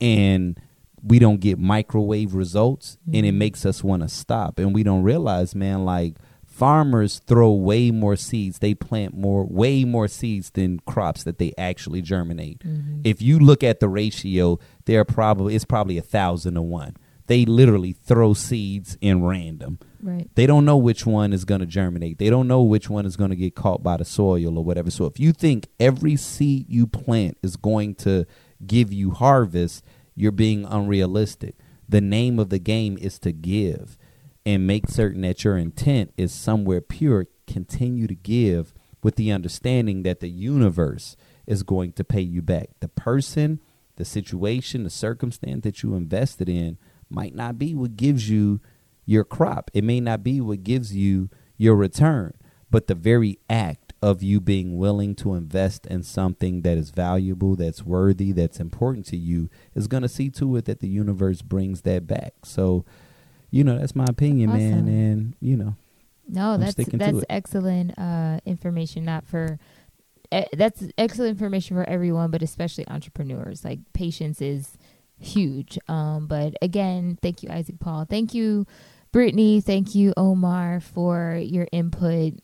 and 0.00 0.60
we 1.02 1.18
don't 1.18 1.40
get 1.40 1.58
microwave 1.58 2.34
results 2.34 2.98
and 3.06 3.24
it 3.24 3.30
mm-hmm. 3.30 3.38
makes 3.38 3.66
us 3.66 3.84
want 3.84 4.02
to 4.02 4.08
stop. 4.08 4.58
And 4.58 4.74
we 4.74 4.82
don't 4.82 5.02
realize 5.02 5.54
man 5.54 5.84
like 5.84 6.16
farmers 6.46 7.20
throw 7.20 7.52
way 7.52 7.90
more 7.90 8.16
seeds. 8.16 8.58
They 8.58 8.74
plant 8.74 9.16
more 9.16 9.44
way 9.44 9.84
more 9.84 10.08
seeds 10.08 10.50
than 10.50 10.80
crops 10.80 11.24
that 11.24 11.38
they 11.38 11.52
actually 11.56 12.02
germinate. 12.02 12.60
Mm-hmm. 12.60 13.00
If 13.04 13.22
you 13.22 13.38
look 13.38 13.62
at 13.62 13.80
the 13.80 13.88
ratio 13.88 14.58
they're 14.84 15.04
probably 15.04 15.54
it's 15.54 15.64
probably 15.64 15.98
a 15.98 16.02
thousand 16.02 16.54
to 16.54 16.62
one. 16.62 16.96
They 17.26 17.44
literally 17.44 17.92
throw 17.92 18.32
seeds 18.32 18.96
in 19.00 19.22
random. 19.22 19.78
Right. 20.00 20.30
they 20.36 20.46
don't 20.46 20.64
know 20.64 20.76
which 20.76 21.06
one 21.06 21.32
is 21.32 21.44
going 21.44 21.60
to 21.60 21.66
germinate. 21.66 22.18
They 22.18 22.30
don't 22.30 22.46
know 22.46 22.62
which 22.62 22.88
one 22.88 23.04
is 23.04 23.16
going 23.16 23.30
to 23.30 23.36
get 23.36 23.56
caught 23.56 23.82
by 23.82 23.96
the 23.96 24.04
soil 24.04 24.56
or 24.56 24.64
whatever. 24.64 24.92
So 24.92 25.06
if 25.06 25.18
you 25.18 25.32
think 25.32 25.66
every 25.80 26.14
seed 26.14 26.66
you 26.68 26.86
plant 26.86 27.36
is 27.42 27.56
going 27.56 27.96
to 27.96 28.24
give 28.64 28.92
you 28.92 29.10
harvest, 29.10 29.84
you're 30.18 30.32
being 30.32 30.64
unrealistic. 30.64 31.54
The 31.88 32.00
name 32.00 32.38
of 32.38 32.50
the 32.50 32.58
game 32.58 32.98
is 33.00 33.18
to 33.20 33.32
give 33.32 33.96
and 34.44 34.66
make 34.66 34.88
certain 34.88 35.22
that 35.22 35.44
your 35.44 35.56
intent 35.56 36.12
is 36.16 36.32
somewhere 36.32 36.80
pure. 36.80 37.26
Continue 37.46 38.06
to 38.06 38.14
give 38.14 38.74
with 39.02 39.16
the 39.16 39.30
understanding 39.30 40.02
that 40.02 40.20
the 40.20 40.28
universe 40.28 41.16
is 41.46 41.62
going 41.62 41.92
to 41.92 42.04
pay 42.04 42.20
you 42.20 42.42
back. 42.42 42.68
The 42.80 42.88
person, 42.88 43.60
the 43.96 44.04
situation, 44.04 44.84
the 44.84 44.90
circumstance 44.90 45.62
that 45.62 45.82
you 45.82 45.94
invested 45.94 46.48
in 46.48 46.78
might 47.08 47.34
not 47.34 47.58
be 47.58 47.74
what 47.74 47.96
gives 47.96 48.28
you 48.28 48.60
your 49.06 49.24
crop. 49.24 49.70
It 49.72 49.84
may 49.84 50.00
not 50.00 50.22
be 50.22 50.40
what 50.40 50.64
gives 50.64 50.94
you 50.94 51.30
your 51.56 51.76
return, 51.76 52.34
but 52.70 52.86
the 52.86 52.94
very 52.94 53.38
act 53.48 53.87
of 54.00 54.22
you 54.22 54.40
being 54.40 54.76
willing 54.76 55.14
to 55.16 55.34
invest 55.34 55.86
in 55.86 56.02
something 56.02 56.62
that 56.62 56.78
is 56.78 56.90
valuable, 56.90 57.56
that's 57.56 57.82
worthy, 57.84 58.32
that's 58.32 58.60
important 58.60 59.06
to 59.06 59.16
you 59.16 59.48
is 59.74 59.88
going 59.88 60.02
to 60.02 60.08
see 60.08 60.30
to 60.30 60.56
it 60.56 60.66
that 60.66 60.80
the 60.80 60.88
universe 60.88 61.42
brings 61.42 61.82
that 61.82 62.06
back. 62.06 62.34
So, 62.44 62.84
you 63.50 63.64
know, 63.64 63.78
that's 63.78 63.96
my 63.96 64.06
opinion, 64.08 64.50
man. 64.50 64.86
And, 64.88 65.34
you 65.40 65.56
know, 65.56 65.74
No, 66.28 66.50
I'm 66.52 66.60
that's 66.60 66.74
that's 66.76 67.24
excellent 67.28 67.98
uh, 67.98 68.38
information. 68.44 69.04
Not 69.04 69.26
for 69.26 69.58
eh, 70.30 70.44
that's 70.52 70.84
excellent 70.96 71.30
information 71.30 71.76
for 71.76 71.88
everyone, 71.88 72.30
but 72.30 72.42
especially 72.42 72.86
entrepreneurs. 72.86 73.64
Like 73.64 73.80
patience 73.94 74.40
is 74.40 74.78
huge. 75.18 75.78
Um, 75.88 76.26
but 76.28 76.54
again, 76.62 77.18
thank 77.22 77.42
you, 77.42 77.50
Isaac 77.50 77.80
Paul. 77.80 78.04
Thank 78.04 78.34
you, 78.34 78.66
Brittany. 79.10 79.60
Thank 79.60 79.94
you, 79.94 80.12
Omar, 80.16 80.80
for 80.80 81.40
your 81.42 81.66
input. 81.72 82.34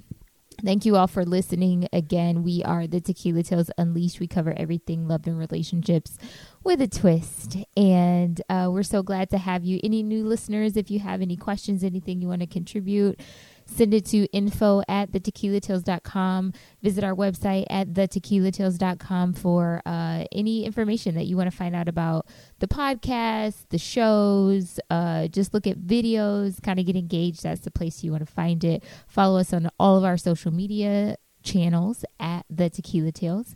Thank 0.63 0.87
you 0.87 0.97
all 0.97 1.07
for 1.07 1.25
listening. 1.25 1.89
Again, 1.93 2.43
we 2.43 2.63
are 2.63 2.87
the 2.87 3.01
Tequila 3.01 3.43
Tales 3.43 3.71
Unleashed. 3.77 4.21
We 4.21 4.27
cover 4.27 4.55
everything 4.57 5.09
love 5.09 5.27
and 5.27 5.39
relationships 5.39 6.17
with 6.63 6.81
a 6.81 6.87
twist. 6.87 7.57
And 7.77 8.41
uh, 8.49 8.69
we're 8.71 8.83
so 8.85 9.03
glad 9.03 9.31
to 9.31 9.39
have 9.39 9.65
you. 9.65 9.81
Any 9.83 10.03
new 10.03 10.25
listeners, 10.25 10.77
if 10.77 10.91
you 10.91 11.01
have 11.01 11.21
any 11.21 11.37
questions, 11.37 11.83
anything 11.83 12.23
you 12.23 12.29
want 12.29 12.41
to 12.41 12.47
contribute, 12.47 13.21
send 13.67 13.95
it 13.95 14.05
to 14.07 14.27
info 14.27 14.83
at 14.89 15.13
thetequilatales.com. 15.13 16.53
Visit 16.83 17.05
our 17.05 17.15
website 17.15 17.65
at 17.71 17.95
thetequilatales.com 17.95 19.35
for 19.35 19.83
uh, 19.87 20.25
any 20.33 20.65
information 20.65 21.15
that 21.15 21.25
you 21.25 21.37
want 21.37 21.51
to 21.51 21.57
find 21.57 21.75
out 21.75 21.89
about 21.89 22.27
the 22.59 22.69
podcast, 22.69 23.67
the 23.71 23.79
shows. 23.79 24.79
Uh, 24.91 25.29
just 25.29 25.55
look 25.55 25.67
at 25.67 25.79
videos, 25.79 26.63
kind 26.63 26.79
of 26.79 26.87
get 26.87 26.97
engaged. 26.97 27.43
That's 27.43 27.63
the 27.63 27.71
place 27.71 28.03
you 28.03 28.11
want 28.11 28.27
to 28.27 28.33
find 28.33 28.63
it. 28.65 28.83
Follow 29.07 29.39
us 29.39 29.53
on 29.53 29.71
all 29.79 29.97
of 29.97 30.05
our 30.05 30.17
social 30.17 30.53
media 30.53 31.17
channels 31.43 32.05
at 32.19 32.45
the 32.51 32.71
Tequila 32.71 33.13
Tales. 33.13 33.55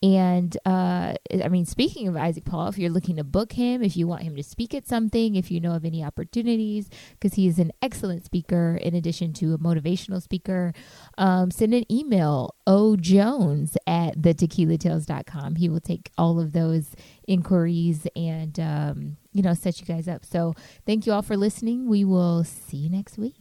And 0.00 0.56
uh, 0.64 1.14
I 1.42 1.48
mean, 1.48 1.66
speaking 1.66 2.06
of 2.06 2.16
Isaac 2.16 2.44
Paul, 2.44 2.68
if 2.68 2.78
you're 2.78 2.90
looking 2.90 3.16
to 3.16 3.24
book 3.24 3.52
him, 3.52 3.82
if 3.82 3.96
you 3.96 4.06
want 4.06 4.22
him 4.22 4.36
to 4.36 4.44
speak 4.44 4.72
at 4.72 4.86
something, 4.86 5.34
if 5.34 5.50
you 5.50 5.60
know 5.60 5.72
of 5.74 5.84
any 5.84 6.04
opportunities, 6.04 6.88
because 7.12 7.34
he 7.34 7.48
is 7.48 7.58
an 7.58 7.72
excellent 7.82 8.24
speaker 8.24 8.78
in 8.80 8.94
addition 8.94 9.32
to 9.34 9.54
a 9.54 9.58
motivational 9.58 10.22
speaker, 10.22 10.72
um, 11.16 11.50
send 11.50 11.74
an 11.74 11.90
email, 11.92 12.54
ojones 12.66 13.76
at 13.88 14.18
thetequilatales.com. 14.18 15.56
He 15.56 15.68
will 15.68 15.80
take 15.80 16.10
all 16.16 16.38
of 16.38 16.52
those 16.52 16.94
inquiries 17.26 18.06
and, 18.14 18.58
um, 18.60 19.16
you 19.32 19.42
know, 19.42 19.54
set 19.54 19.80
you 19.80 19.86
guys 19.86 20.06
up. 20.06 20.24
So 20.24 20.54
thank 20.86 21.06
you 21.06 21.12
all 21.12 21.22
for 21.22 21.36
listening. 21.36 21.88
We 21.88 22.04
will 22.04 22.44
see 22.44 22.76
you 22.76 22.88
next 22.88 23.18
week. 23.18 23.34